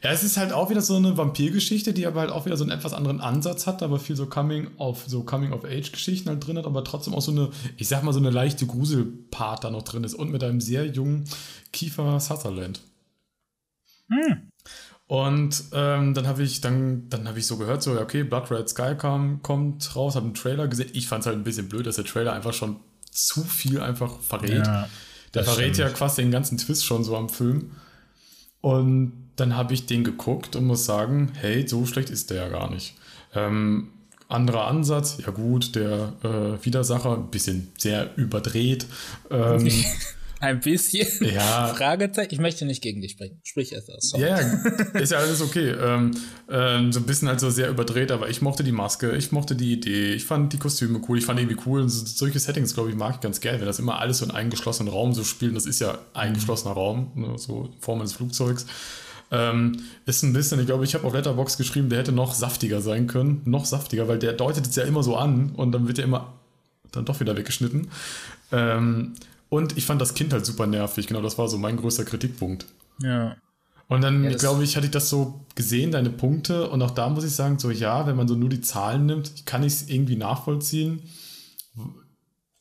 ja, 0.02 0.10
es 0.10 0.22
ist 0.22 0.36
halt 0.36 0.52
auch 0.52 0.70
wieder 0.70 0.82
so 0.82 0.96
eine 0.96 1.16
Vampirgeschichte, 1.16 1.92
die 1.92 2.06
aber 2.06 2.20
halt 2.20 2.30
auch 2.30 2.46
wieder 2.46 2.56
so 2.56 2.62
einen 2.62 2.72
etwas 2.72 2.92
anderen 2.92 3.20
Ansatz 3.20 3.66
hat, 3.66 3.82
aber 3.82 3.98
viel 3.98 4.14
so 4.16 4.26
Coming 4.26 4.68
of, 4.78 5.04
so 5.08 5.24
Coming 5.24 5.52
of 5.52 5.64
Age 5.64 5.90
Geschichten 5.90 6.28
halt 6.28 6.46
drin 6.46 6.58
hat, 6.58 6.66
aber 6.66 6.84
trotzdem 6.84 7.14
auch 7.14 7.22
so 7.22 7.32
eine, 7.32 7.50
ich 7.76 7.88
sag 7.88 8.04
mal, 8.04 8.12
so 8.12 8.20
eine 8.20 8.30
leichte 8.30 8.66
Gruselpart 8.66 9.64
da 9.64 9.70
noch 9.70 9.82
drin 9.82 10.04
ist 10.04 10.14
und 10.14 10.30
mit 10.30 10.44
einem 10.44 10.60
sehr 10.60 10.86
jungen 10.86 11.24
Kiefer 11.72 12.20
Sutherland. 12.20 12.82
Hm. 14.08 14.51
Und 15.12 15.64
ähm, 15.74 16.14
dann 16.14 16.26
habe 16.26 16.42
ich 16.42 16.62
dann, 16.62 17.10
dann 17.10 17.28
habe 17.28 17.38
ich 17.38 17.46
so 17.46 17.58
gehört, 17.58 17.82
so, 17.82 18.00
okay, 18.00 18.22
Blood 18.22 18.50
Red 18.50 18.70
Sky 18.70 18.94
kam, 18.96 19.42
kommt 19.42 19.94
raus, 19.94 20.16
habe 20.16 20.24
einen 20.24 20.34
Trailer 20.34 20.68
gesehen. 20.68 20.88
Ich 20.94 21.06
fand 21.06 21.20
es 21.20 21.26
halt 21.26 21.36
ein 21.36 21.44
bisschen 21.44 21.68
blöd, 21.68 21.84
dass 21.84 21.96
der 21.96 22.06
Trailer 22.06 22.32
einfach 22.32 22.54
schon 22.54 22.76
zu 23.10 23.44
viel 23.44 23.82
einfach 23.82 24.20
verrät. 24.20 24.66
Ja, 24.66 24.88
der 25.34 25.44
verrät 25.44 25.74
stimmt. 25.74 25.76
ja 25.76 25.88
quasi 25.90 26.22
den 26.22 26.30
ganzen 26.30 26.56
Twist 26.56 26.86
schon 26.86 27.04
so 27.04 27.14
am 27.14 27.28
Film. 27.28 27.72
Und 28.62 29.12
dann 29.36 29.54
habe 29.54 29.74
ich 29.74 29.84
den 29.84 30.02
geguckt 30.02 30.56
und 30.56 30.64
muss 30.64 30.86
sagen, 30.86 31.32
hey, 31.34 31.68
so 31.68 31.84
schlecht 31.84 32.08
ist 32.08 32.30
der 32.30 32.44
ja 32.44 32.48
gar 32.48 32.70
nicht. 32.70 32.94
Ähm, 33.34 33.88
anderer 34.28 34.66
Ansatz, 34.66 35.18
ja 35.22 35.30
gut, 35.30 35.74
der 35.74 36.14
äh, 36.24 36.64
Widersacher, 36.64 37.18
ein 37.18 37.28
bisschen 37.28 37.70
sehr 37.76 38.16
überdreht. 38.16 38.86
Ähm, 39.30 39.70
Ein 40.42 40.58
bisschen. 40.60 41.06
Ja. 41.32 41.68
Fragezeichen. 41.68 42.34
Ich 42.34 42.40
möchte 42.40 42.66
nicht 42.66 42.82
gegen 42.82 43.00
dich 43.00 43.12
sprechen. 43.12 43.40
Sprich 43.44 43.72
erst 43.72 43.90
aus. 43.90 44.12
Ja, 44.18 44.36
ist 44.94 45.12
ja 45.12 45.18
alles 45.18 45.40
okay. 45.40 45.70
Ähm, 45.70 46.10
ähm, 46.50 46.92
so 46.92 47.00
ein 47.00 47.06
bisschen 47.06 47.28
halt 47.28 47.40
so 47.40 47.48
sehr 47.48 47.70
überdreht, 47.70 48.10
aber 48.10 48.28
ich 48.28 48.42
mochte 48.42 48.64
die 48.64 48.72
Maske, 48.72 49.16
ich 49.16 49.30
mochte 49.30 49.54
die 49.54 49.72
Idee, 49.72 50.12
ich 50.12 50.24
fand 50.24 50.52
die 50.52 50.58
Kostüme 50.58 51.00
cool, 51.08 51.18
ich 51.18 51.24
fand 51.24 51.38
irgendwie 51.38 51.56
cool. 51.64 51.82
Und 51.82 51.88
so, 51.88 52.04
solche 52.04 52.40
Settings, 52.40 52.74
glaube 52.74 52.90
ich, 52.90 52.96
mag 52.96 53.14
ich 53.14 53.20
ganz 53.20 53.40
gerne, 53.40 53.60
wenn 53.60 53.66
das 53.66 53.78
immer 53.78 54.00
alles 54.00 54.18
so 54.18 54.24
in 54.24 54.30
einem 54.32 54.50
geschlossenen 54.50 54.92
Raum 54.92 55.14
so 55.14 55.22
spielt. 55.22 55.54
Das 55.54 55.64
ist 55.64 55.80
ja 55.80 55.98
ein 56.12 56.34
geschlossener 56.34 56.74
Raum, 56.74 57.12
ne, 57.14 57.38
so 57.38 57.70
in 57.72 57.80
Form 57.80 58.00
eines 58.00 58.14
Flugzeugs. 58.14 58.66
Ähm, 59.30 59.84
ist 60.04 60.22
ein 60.24 60.32
bisschen, 60.32 60.60
ich 60.60 60.66
glaube, 60.66 60.84
ich 60.84 60.94
habe 60.94 61.06
auf 61.06 61.14
Letterbox 61.14 61.56
geschrieben, 61.56 61.88
der 61.88 62.00
hätte 62.00 62.12
noch 62.12 62.34
saftiger 62.34 62.80
sein 62.80 63.06
können. 63.06 63.42
Noch 63.44 63.64
saftiger, 63.64 64.08
weil 64.08 64.18
der 64.18 64.32
deutet 64.32 64.66
es 64.66 64.76
ja 64.76 64.82
immer 64.82 65.02
so 65.02 65.16
an 65.16 65.52
und 65.56 65.72
dann 65.72 65.86
wird 65.86 65.98
er 65.98 66.04
immer 66.04 66.34
dann 66.90 67.04
doch 67.04 67.20
wieder 67.20 67.36
weggeschnitten. 67.36 67.88
Ähm, 68.50 69.14
und 69.52 69.76
ich 69.76 69.84
fand 69.84 70.00
das 70.00 70.14
Kind 70.14 70.32
halt 70.32 70.46
super 70.46 70.66
nervig. 70.66 71.08
Genau, 71.08 71.20
das 71.20 71.36
war 71.36 71.46
so 71.46 71.58
mein 71.58 71.76
größter 71.76 72.06
Kritikpunkt. 72.06 72.64
Ja. 73.02 73.36
Und 73.86 74.00
dann, 74.00 74.24
ja, 74.24 74.34
glaube 74.34 74.64
ich, 74.64 74.76
hatte 74.76 74.86
ich 74.86 74.92
das 74.92 75.10
so 75.10 75.44
gesehen, 75.54 75.90
deine 75.90 76.08
Punkte. 76.08 76.70
Und 76.70 76.80
auch 76.80 76.92
da 76.92 77.10
muss 77.10 77.22
ich 77.22 77.32
sagen, 77.32 77.58
so 77.58 77.70
ja, 77.70 78.06
wenn 78.06 78.16
man 78.16 78.26
so 78.26 78.34
nur 78.34 78.48
die 78.48 78.62
Zahlen 78.62 79.04
nimmt, 79.04 79.44
kann 79.44 79.62
ich 79.62 79.74
es 79.74 79.90
irgendwie 79.90 80.16
nachvollziehen. 80.16 81.02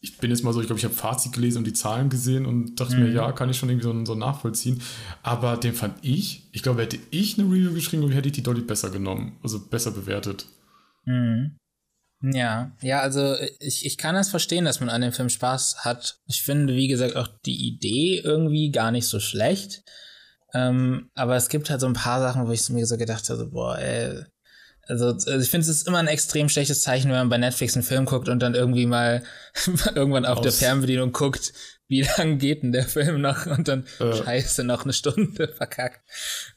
Ich 0.01 0.17
bin 0.17 0.31
jetzt 0.31 0.43
mal 0.43 0.51
so, 0.51 0.59
ich 0.59 0.67
glaube, 0.67 0.79
ich 0.79 0.83
habe 0.83 0.93
Fazit 0.93 1.31
gelesen 1.31 1.59
und 1.59 1.63
die 1.63 1.71
Zahlen 1.71 2.09
gesehen 2.09 2.45
und 2.45 2.77
dachte 2.77 2.97
mhm. 2.97 3.03
mir, 3.03 3.11
ja, 3.13 3.31
kann 3.31 3.49
ich 3.49 3.57
schon 3.57 3.69
irgendwie 3.69 3.87
so, 3.87 4.05
so, 4.05 4.15
nachvollziehen. 4.15 4.81
Aber 5.23 5.55
den 5.55 5.73
fand 5.73 5.95
ich, 6.01 6.49
ich 6.51 6.61
glaube, 6.61 6.81
hätte 6.81 6.99
ich 7.09 7.39
eine 7.39 7.47
Review 7.47 7.73
geschrieben, 7.73 8.11
hätte 8.11 8.27
ich 8.27 8.33
die 8.33 8.43
deutlich 8.43 8.67
besser 8.67 8.89
genommen, 8.89 9.37
also 9.43 9.61
besser 9.61 9.91
bewertet. 9.91 10.45
Mhm. 11.05 11.55
Ja, 12.21 12.71
ja, 12.81 12.99
also 13.01 13.35
ich, 13.59 13.85
ich 13.85 13.97
kann 13.97 14.13
das 14.13 14.29
verstehen, 14.29 14.65
dass 14.65 14.79
man 14.79 14.89
an 14.89 15.01
dem 15.01 15.11
Film 15.11 15.29
Spaß 15.29 15.77
hat. 15.79 16.19
Ich 16.27 16.43
finde, 16.43 16.75
wie 16.75 16.87
gesagt, 16.87 17.15
auch 17.15 17.27
die 17.45 17.67
Idee 17.67 18.21
irgendwie 18.23 18.69
gar 18.69 18.91
nicht 18.91 19.07
so 19.07 19.19
schlecht. 19.19 19.83
Ähm, 20.53 21.09
aber 21.15 21.35
es 21.35 21.49
gibt 21.49 21.69
halt 21.69 21.81
so 21.81 21.87
ein 21.87 21.93
paar 21.93 22.19
Sachen, 22.19 22.47
wo 22.47 22.51
ich 22.51 22.69
mir 22.69 22.85
so 22.85 22.97
gedacht 22.97 23.27
habe, 23.29 23.47
boah, 23.47 23.77
ey, 23.77 24.23
also, 24.87 25.07
also 25.07 25.37
ich 25.37 25.49
finde, 25.49 25.63
es 25.63 25.69
ist 25.69 25.87
immer 25.87 25.99
ein 25.99 26.07
extrem 26.07 26.49
schlechtes 26.49 26.81
Zeichen, 26.81 27.09
wenn 27.09 27.17
man 27.17 27.29
bei 27.29 27.37
Netflix 27.37 27.75
einen 27.75 27.83
Film 27.83 28.05
guckt 28.05 28.29
und 28.29 28.39
dann 28.39 28.55
irgendwie 28.55 28.85
mal 28.85 29.23
irgendwann 29.95 30.25
auf 30.25 30.39
Aus. 30.39 30.43
der 30.43 30.51
Fernbedienung 30.51 31.11
guckt, 31.11 31.53
wie 31.87 32.01
lang 32.17 32.37
geht 32.37 32.63
denn 32.63 32.71
der 32.71 32.85
Film 32.85 33.21
noch 33.21 33.45
und 33.45 33.67
dann 33.67 33.85
äh. 33.99 34.13
scheiße 34.13 34.63
noch 34.63 34.83
eine 34.83 34.93
Stunde 34.93 35.47
verkackt. 35.57 36.01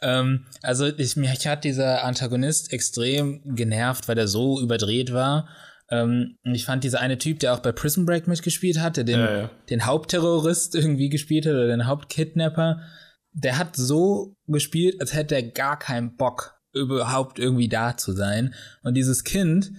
Ähm, 0.01 0.47
also 0.63 0.87
ich, 0.87 1.17
mich 1.17 1.47
hat 1.47 1.65
dieser 1.65 2.05
Antagonist 2.05 2.73
extrem 2.73 3.43
genervt, 3.57 4.09
weil 4.09 4.15
der 4.15 4.29
so 4.29 4.61
überdreht 4.61 5.13
war. 5.13 5.49
Ähm, 5.91 6.39
ich 6.45 6.65
fand 6.65 6.85
dieser 6.85 7.01
eine 7.01 7.19
Typ, 7.19 7.41
der 7.41 7.53
auch 7.53 7.59
bei 7.59 7.73
Prison 7.73 8.07
Break 8.07 8.29
mitgespielt 8.29 8.79
hat, 8.79 8.97
der 8.97 9.05
den, 9.05 9.21
ja, 9.21 9.37
ja. 9.37 9.51
den 9.69 9.87
Hauptterrorist 9.87 10.75
irgendwie 10.75 11.09
gespielt 11.09 11.47
hat 11.47 11.53
oder 11.53 11.67
den 11.67 11.87
Hauptkidnapper, 11.87 12.81
der 13.33 13.59
hat 13.59 13.75
so 13.75 14.37
gespielt, 14.47 15.01
als 15.01 15.13
hätte 15.13 15.35
er 15.35 15.43
gar 15.43 15.79
keinen 15.79 16.17
Bock 16.17 16.54
überhaupt 16.75 17.39
irgendwie 17.39 17.69
da 17.69 17.97
zu 17.97 18.13
sein. 18.13 18.55
Und 18.83 18.95
dieses 18.95 19.25
Kind, 19.25 19.73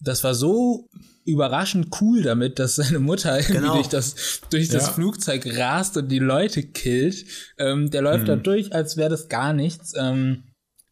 das 0.00 0.24
war 0.24 0.34
so 0.34 0.88
überraschend 1.24 1.88
cool 2.00 2.22
damit, 2.22 2.58
dass 2.58 2.76
seine 2.76 3.00
Mutter 3.00 3.36
irgendwie 3.36 3.54
genau. 3.54 3.74
durch 3.74 3.88
das, 3.88 4.40
durch 4.50 4.68
das 4.68 4.88
Flugzeug 4.88 5.46
rast 5.58 5.96
und 5.96 6.08
die 6.08 6.20
Leute 6.20 6.62
killt. 6.62 7.26
Ähm, 7.58 7.90
der 7.90 8.02
läuft 8.02 8.22
mhm. 8.22 8.28
da 8.28 8.36
durch, 8.36 8.72
als 8.72 8.96
wäre 8.96 9.10
das 9.10 9.28
gar 9.28 9.52
nichts. 9.52 9.92
Ähm, 9.96 10.44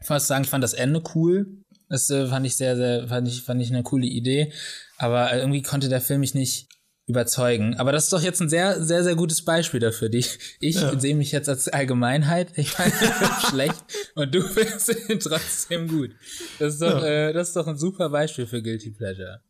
ich 0.03 0.11
muss 0.11 0.27
sagen, 0.27 0.45
ich 0.45 0.51
fand 0.51 0.65
das 0.65 0.75
Ende 0.75 1.03
cool. 1.15 1.63
Das 1.89 2.11
äh, 2.11 2.27
fand 2.27 2.45
ich 2.47 2.57
sehr, 2.57 2.77
sehr, 2.77 3.09
fand 3.09 3.29
ich, 3.29 3.43
fand 3.43 3.63
ich 3.63 3.71
eine 3.71 3.83
coole 3.83 4.07
Idee. 4.07 4.53
Aber 4.99 5.35
irgendwie 5.35 5.63
konnte 5.63 5.89
der 5.89 6.01
Film 6.01 6.21
mich 6.21 6.35
nicht 6.35 6.69
überzeugen. 7.07 7.77
Aber 7.77 7.93
das 7.93 8.05
ist 8.05 8.13
doch 8.13 8.23
jetzt 8.23 8.41
ein 8.41 8.49
sehr, 8.49 8.83
sehr, 8.83 9.05
sehr 9.05 9.15
gutes 9.15 9.45
Beispiel 9.45 9.81
dafür. 9.81 10.13
Ich, 10.13 10.39
ich 10.61 10.77
ja. 10.77 10.99
sehe 10.99 11.15
mich 11.15 11.33
jetzt 11.33 11.49
als 11.49 11.69
Allgemeinheit. 11.69 12.53
Ich 12.57 12.71
fand 12.71 12.93
ihn 13.03 13.49
schlecht 13.51 13.85
und 14.15 14.35
du 14.35 14.43
findest 14.43 15.11
ihn 15.11 15.21
trotzdem 15.21 15.89
gut. 15.89 16.11
Das 16.59 16.75
ist 16.75 16.83
doch, 16.83 17.03
ja. 17.03 17.29
äh, 17.29 17.33
das 17.33 17.49
ist 17.49 17.57
doch 17.57 17.67
ein 17.67 17.77
super 17.77 18.09
Beispiel 18.09 18.47
für 18.47 18.63
Guilty 18.63 18.91
Pleasure. 18.91 19.41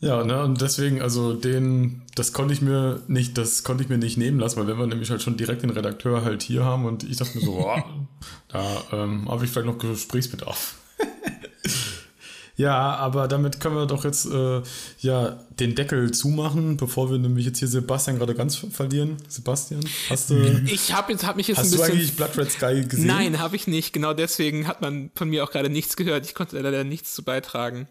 Ja, 0.00 0.22
ne, 0.24 0.42
und 0.42 0.60
deswegen, 0.60 1.00
also 1.00 1.32
den, 1.32 2.02
das 2.14 2.32
konnte 2.32 2.52
ich 2.52 2.60
mir 2.60 3.00
nicht, 3.06 3.38
das 3.38 3.62
konnte 3.62 3.84
ich 3.84 3.88
mir 3.88 3.96
nicht 3.96 4.18
nehmen 4.18 4.38
lassen, 4.38 4.58
weil 4.58 4.66
wenn 4.66 4.76
wir 4.76 4.86
nämlich 4.86 5.10
halt 5.10 5.22
schon 5.22 5.36
direkt 5.36 5.62
den 5.62 5.70
Redakteur 5.70 6.24
halt 6.24 6.42
hier 6.42 6.64
haben 6.64 6.84
und 6.84 7.04
ich 7.04 7.16
dachte 7.16 7.38
mir 7.38 7.44
so, 7.44 7.52
oh, 7.66 7.82
da 8.48 8.82
ähm, 8.92 9.30
habe 9.30 9.44
ich 9.44 9.50
vielleicht 9.50 9.66
noch 9.66 9.78
Gesprächsbedarf. 9.78 10.74
Ja, 12.56 12.94
aber 12.96 13.26
damit 13.26 13.58
können 13.58 13.74
wir 13.74 13.86
doch 13.86 14.04
jetzt 14.04 14.26
äh, 14.26 14.62
ja 15.00 15.40
den 15.58 15.74
Deckel 15.74 16.12
zumachen, 16.12 16.76
bevor 16.76 17.10
wir 17.10 17.18
nämlich 17.18 17.46
jetzt 17.46 17.58
hier 17.58 17.68
Sebastian 17.68 18.18
gerade 18.18 18.34
ganz 18.34 18.56
verlieren. 18.56 19.16
Sebastian, 19.28 19.84
hast 20.08 20.30
du? 20.30 20.36
Ich 20.66 20.92
habe 20.92 21.12
jetzt 21.12 21.26
hab 21.26 21.36
mich 21.36 21.48
jetzt 21.48 21.58
hast 21.58 21.66
ein 21.66 21.70
bisschen. 21.72 21.82
Hast 21.82 21.90
du 21.90 21.94
eigentlich 21.94 22.16
Blood 22.16 22.38
Red 22.38 22.50
Sky 22.52 22.88
gesehen? 22.88 23.06
Nein, 23.06 23.38
habe 23.40 23.56
ich 23.56 23.66
nicht. 23.66 23.92
Genau 23.92 24.14
deswegen 24.14 24.68
hat 24.68 24.80
man 24.80 25.10
von 25.14 25.28
mir 25.28 25.42
auch 25.42 25.50
gerade 25.50 25.68
nichts 25.68 25.96
gehört. 25.96 26.26
Ich 26.26 26.34
konnte 26.34 26.58
leider 26.60 26.84
nichts 26.84 27.14
zu 27.14 27.24
beitragen. 27.24 27.88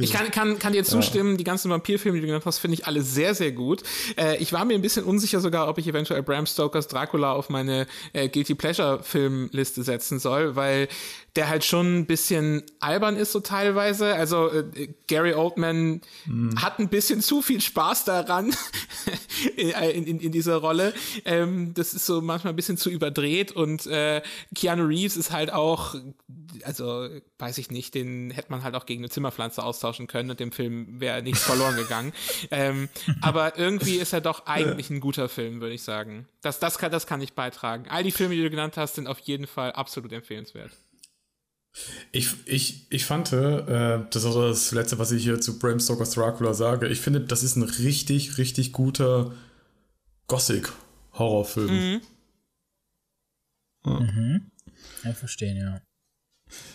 Ich 0.00 0.12
kann, 0.12 0.28
kann, 0.32 0.58
kann 0.58 0.72
dir 0.72 0.82
zustimmen, 0.82 1.32
ja. 1.32 1.36
die 1.36 1.44
ganzen 1.44 1.70
Vampirfilme, 1.70 2.16
die 2.16 2.22
du 2.22 2.26
genannt 2.26 2.44
hast, 2.46 2.58
finde 2.58 2.74
ich 2.74 2.86
alle 2.86 3.02
sehr, 3.02 3.32
sehr 3.34 3.52
gut. 3.52 3.84
Äh, 4.16 4.38
ich 4.38 4.52
war 4.52 4.64
mir 4.64 4.74
ein 4.74 4.82
bisschen 4.82 5.04
unsicher 5.04 5.38
sogar, 5.38 5.68
ob 5.68 5.78
ich 5.78 5.86
eventuell 5.86 6.20
Bram 6.24 6.46
Stokers 6.46 6.88
Dracula 6.88 7.32
auf 7.32 7.48
meine 7.48 7.86
äh, 8.12 8.28
Guilty 8.28 8.56
Pleasure 8.56 9.04
Filmliste 9.04 9.84
setzen 9.84 10.18
soll, 10.18 10.56
weil 10.56 10.88
der 11.36 11.48
halt 11.48 11.64
schon 11.64 12.00
ein 12.00 12.06
bisschen 12.06 12.62
albern 12.80 13.16
ist 13.16 13.32
so 13.32 13.40
teilweise. 13.40 14.14
Also 14.14 14.50
äh, 14.50 14.88
Gary 15.06 15.34
Oldman 15.34 16.00
mhm. 16.26 16.60
hat 16.60 16.78
ein 16.78 16.88
bisschen 16.88 17.20
zu 17.20 17.42
viel 17.42 17.60
Spaß 17.60 18.04
daran 18.04 18.54
in, 19.56 19.70
in, 19.70 20.20
in, 20.20 20.32
dieser 20.32 20.56
Rolle. 20.56 20.92
Ähm, 21.24 21.74
das 21.74 21.94
ist 21.94 22.06
so 22.06 22.20
manchmal 22.20 22.52
ein 22.52 22.56
bisschen 22.56 22.76
zu 22.76 22.90
überdreht 22.90 23.52
und 23.52 23.86
äh, 23.86 24.22
Keanu 24.54 24.84
Reeves 24.84 25.16
ist 25.16 25.32
halt 25.32 25.52
auch, 25.52 25.94
also 26.62 27.08
weiß 27.38 27.58
ich 27.58 27.70
nicht, 27.70 27.94
den 27.94 28.30
hätte 28.30 28.50
man 28.50 28.62
halt 28.62 28.74
auch 28.74 28.86
gegen 28.86 29.00
eine 29.00 29.10
Zimmerpflanze 29.10 29.62
austauschen 29.62 29.84
austauschen 29.84 30.06
können 30.06 30.30
und 30.30 30.40
dem 30.40 30.52
Film 30.52 31.00
wäre 31.00 31.22
nichts 31.22 31.42
verloren 31.44 31.76
gegangen. 31.76 32.12
ähm, 32.50 32.88
aber 33.20 33.58
irgendwie 33.58 33.96
ist 33.96 34.12
er 34.12 34.20
doch 34.20 34.46
eigentlich 34.46 34.90
ein 34.90 35.00
guter 35.00 35.28
Film, 35.28 35.60
würde 35.60 35.74
ich 35.74 35.82
sagen. 35.82 36.26
Das, 36.42 36.58
das, 36.58 36.78
kann, 36.78 36.90
das 36.90 37.06
kann 37.06 37.20
ich 37.20 37.34
beitragen. 37.34 37.86
All 37.88 38.02
die 38.02 38.12
Filme, 38.12 38.34
die 38.34 38.42
du 38.42 38.50
genannt 38.50 38.76
hast, 38.76 38.94
sind 38.94 39.06
auf 39.06 39.18
jeden 39.20 39.46
Fall 39.46 39.72
absolut 39.72 40.12
empfehlenswert. 40.12 40.70
Ich, 42.12 42.28
ich, 42.46 42.86
ich 42.90 43.04
fand, 43.04 43.32
äh, 43.32 44.00
das 44.10 44.22
ist 44.22 44.26
auch 44.26 44.48
das 44.48 44.70
Letzte, 44.72 44.98
was 44.98 45.10
ich 45.10 45.24
hier 45.24 45.40
zu 45.40 45.58
Bram 45.58 45.80
Stoker's 45.80 46.10
Dracula 46.10 46.54
sage. 46.54 46.86
Ich 46.88 47.00
finde, 47.00 47.20
das 47.20 47.42
ist 47.42 47.56
ein 47.56 47.64
richtig, 47.64 48.38
richtig 48.38 48.72
guter 48.72 49.32
Gothic-Horrorfilm. 50.28 51.70
Mhm. 51.70 52.00
Ja. 53.84 54.00
Mhm. 54.00 54.50
Ja, 55.02 55.12
verstehen, 55.12 55.56
ja. 55.56 55.80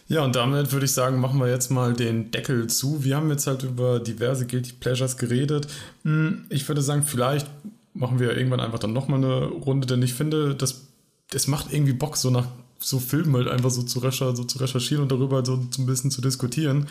Ja, 0.08 0.24
und 0.24 0.36
damit 0.36 0.72
würde 0.72 0.86
ich 0.86 0.92
sagen, 0.92 1.20
machen 1.20 1.40
wir 1.40 1.48
jetzt 1.48 1.70
mal 1.70 1.94
den 1.94 2.32
Deckel 2.32 2.68
zu. 2.68 3.04
Wir 3.04 3.16
haben 3.16 3.30
jetzt 3.30 3.48
halt 3.48 3.64
über 3.64 4.00
diverse 4.00 4.46
Guilty 4.48 4.74
Pleasures 4.74 5.18
geredet. 5.18 5.68
Hm, 6.04 6.46
ich 6.50 6.68
würde 6.68 6.82
sagen, 6.82 7.04
vielleicht 7.04 7.48
machen 7.94 8.20
wir 8.20 8.36
irgendwann 8.36 8.60
einfach 8.60 8.80
dann 8.80 8.94
nochmal 8.94 9.24
eine 9.24 9.46
Runde, 9.46 9.88
denn 9.88 10.02
ich 10.02 10.14
finde, 10.14 10.56
das, 10.56 10.88
das 11.30 11.48
macht 11.48 11.72
irgendwie 11.72 11.94
Bock, 11.94 12.18
so 12.18 12.30
nach 12.30 12.48
so 12.80 13.00
Filmen 13.00 13.36
halt 13.36 13.48
einfach 13.48 13.70
so 13.70 13.84
zu, 13.84 14.00
so 14.00 14.44
zu 14.44 14.58
recherchieren 14.58 15.04
und 15.04 15.12
darüber 15.12 15.46
so, 15.46 15.62
so 15.70 15.82
ein 15.82 15.86
bisschen 15.86 16.12
zu 16.12 16.22
diskutieren. 16.22 16.88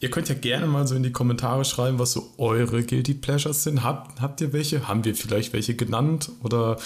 Ihr 0.00 0.10
könnt 0.10 0.28
ja 0.28 0.34
gerne 0.34 0.66
mal 0.66 0.86
so 0.86 0.94
in 0.94 1.02
die 1.02 1.12
Kommentare 1.12 1.64
schreiben, 1.64 1.98
was 1.98 2.12
so 2.12 2.30
eure 2.38 2.82
Guilty 2.82 3.14
Pleasures 3.14 3.62
sind. 3.62 3.84
Habt, 3.84 4.20
habt 4.20 4.40
ihr 4.40 4.52
welche? 4.52 4.88
Haben 4.88 5.04
wir 5.04 5.14
vielleicht 5.14 5.52
welche 5.52 5.74
genannt? 5.76 6.30
Oder 6.42 6.78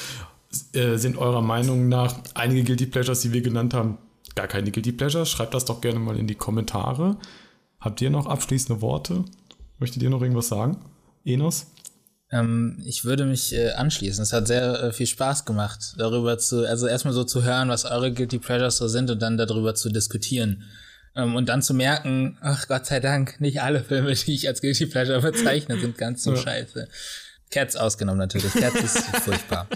äh, 0.72 0.97
sind 0.97 1.16
eurer 1.16 1.42
Meinung 1.42 1.88
nach 1.88 2.16
einige 2.34 2.64
Guilty 2.64 2.86
Pleasures, 2.86 3.20
die 3.20 3.32
wir 3.32 3.40
genannt 3.40 3.72
haben, 3.72 3.99
gar 4.34 4.47
keine 4.47 4.70
Guilty 4.70 4.92
Pleasures? 4.92 5.30
Schreibt 5.30 5.55
das 5.55 5.64
doch 5.64 5.80
gerne 5.80 5.99
mal 5.99 6.18
in 6.18 6.26
die 6.26 6.34
Kommentare. 6.34 7.16
Habt 7.80 8.01
ihr 8.01 8.11
noch 8.11 8.26
abschließende 8.26 8.82
Worte? 8.82 9.24
Möchtet 9.78 10.03
ihr 10.03 10.11
noch 10.11 10.22
irgendwas 10.22 10.49
sagen? 10.49 10.78
Enos? 11.24 11.66
Ähm, 12.30 12.82
ich 12.84 13.04
würde 13.04 13.24
mich 13.24 13.54
äh, 13.54 13.72
anschließen. 13.72 14.22
Es 14.22 14.32
hat 14.32 14.46
sehr 14.46 14.82
äh, 14.82 14.92
viel 14.92 15.06
Spaß 15.06 15.44
gemacht, 15.44 15.94
darüber 15.98 16.38
zu, 16.38 16.66
also 16.66 16.86
erstmal 16.86 17.14
so 17.14 17.24
zu 17.24 17.44
hören, 17.44 17.68
was 17.68 17.84
eure 17.84 18.12
Guilty 18.12 18.38
Pleasures 18.38 18.76
so 18.76 18.88
sind 18.88 19.10
und 19.10 19.20
dann 19.20 19.36
darüber 19.36 19.74
zu 19.74 19.90
diskutieren. 19.90 20.64
Ähm, 21.16 21.36
und 21.36 21.48
dann 21.48 21.62
zu 21.62 21.74
merken, 21.74 22.38
ach 22.40 22.66
Gott 22.66 22.86
sei 22.86 23.00
Dank, 23.00 23.40
nicht 23.40 23.60
alle 23.62 23.82
Filme, 23.82 24.14
die 24.14 24.34
ich 24.34 24.48
als 24.48 24.60
Guilty 24.60 24.86
Pleasure 24.86 25.20
bezeichne, 25.20 25.78
sind 25.78 25.98
ganz 25.98 26.22
so 26.22 26.32
ja. 26.32 26.40
scheiße. 26.40 26.88
Cats 27.51 27.76
ausgenommen 27.76 28.18
natürlich. 28.18 28.53
Cats 28.53 28.82
ist 28.82 28.99
furchtbar. 29.22 29.68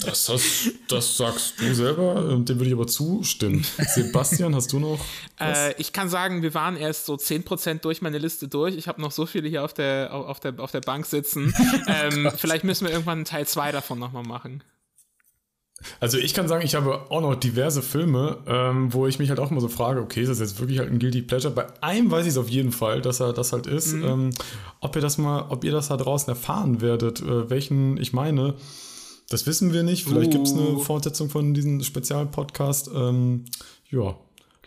Das, 0.00 0.26
das, 0.26 0.42
das, 0.88 1.16
sagst 1.16 1.60
du 1.60 1.74
selber, 1.74 2.28
ähm, 2.30 2.44
dem 2.44 2.58
würde 2.58 2.68
ich 2.68 2.74
aber 2.74 2.86
zustimmen. 2.86 3.64
Sebastian, 3.94 4.54
hast 4.54 4.72
du 4.72 4.80
noch? 4.80 4.98
Äh, 5.40 5.74
ich 5.80 5.92
kann 5.92 6.08
sagen, 6.08 6.42
wir 6.42 6.54
waren 6.54 6.76
erst 6.76 7.06
so 7.06 7.14
10% 7.14 7.80
durch 7.80 8.02
meine 8.02 8.18
Liste 8.18 8.48
durch. 8.48 8.76
Ich 8.76 8.88
habe 8.88 9.00
noch 9.00 9.12
so 9.12 9.26
viele 9.26 9.48
hier 9.48 9.64
auf 9.64 9.74
der, 9.74 10.12
auf 10.12 10.40
der, 10.40 10.58
auf 10.58 10.72
der 10.72 10.80
Bank 10.80 11.06
sitzen. 11.06 11.54
ähm, 11.86 12.32
vielleicht 12.36 12.64
müssen 12.64 12.86
wir 12.86 12.92
irgendwann 12.92 13.24
Teil 13.24 13.46
2 13.46 13.72
davon 13.72 13.98
nochmal 13.98 14.24
machen. 14.24 14.62
Also 16.00 16.18
ich 16.18 16.34
kann 16.34 16.48
sagen, 16.48 16.64
ich 16.64 16.74
habe 16.74 17.10
auch 17.10 17.20
noch 17.20 17.34
diverse 17.34 17.82
Filme, 17.82 18.38
ähm, 18.46 18.92
wo 18.92 19.06
ich 19.06 19.18
mich 19.18 19.28
halt 19.28 19.40
auch 19.40 19.50
immer 19.50 19.60
so 19.60 19.68
frage, 19.68 20.00
okay, 20.00 20.22
ist 20.22 20.28
das 20.28 20.40
jetzt 20.40 20.60
wirklich 20.60 20.78
halt 20.78 20.90
ein 20.90 20.98
Guilty 20.98 21.22
Pleasure? 21.22 21.52
Bei 21.54 21.66
einem 21.82 22.10
weiß 22.10 22.24
ich 22.24 22.32
es 22.32 22.38
auf 22.38 22.48
jeden 22.48 22.72
Fall, 22.72 23.00
dass 23.00 23.20
er 23.20 23.32
das 23.32 23.52
halt 23.52 23.66
ist. 23.66 23.94
Mhm. 23.94 24.04
Ähm, 24.04 24.30
ob 24.80 24.96
ihr 24.96 25.02
das 25.02 25.18
mal, 25.18 25.46
ob 25.48 25.64
ihr 25.64 25.72
das 25.72 25.88
da 25.88 25.96
draußen 25.96 26.28
erfahren 26.28 26.80
werdet, 26.80 27.20
äh, 27.20 27.50
welchen 27.50 27.96
ich 27.98 28.12
meine, 28.12 28.54
das 29.28 29.46
wissen 29.46 29.72
wir 29.72 29.82
nicht. 29.82 30.04
Vielleicht 30.04 30.28
uh. 30.28 30.32
gibt 30.32 30.46
es 30.46 30.54
eine 30.54 30.78
Fortsetzung 30.78 31.30
von 31.30 31.54
diesem 31.54 31.82
Spezialpodcast. 31.82 32.90
Ähm, 32.94 33.44
ja, 33.90 34.16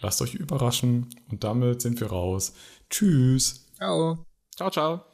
lasst 0.02 0.22
euch 0.22 0.36
überraschen 0.36 1.08
und 1.32 1.44
damit 1.44 1.82
sind 1.82 2.00
wir 2.00 2.08
raus. 2.08 2.54
Tschüss. 2.90 3.66
Ciao. 3.78 4.26
Ciao, 4.56 4.70
ciao. 4.70 5.09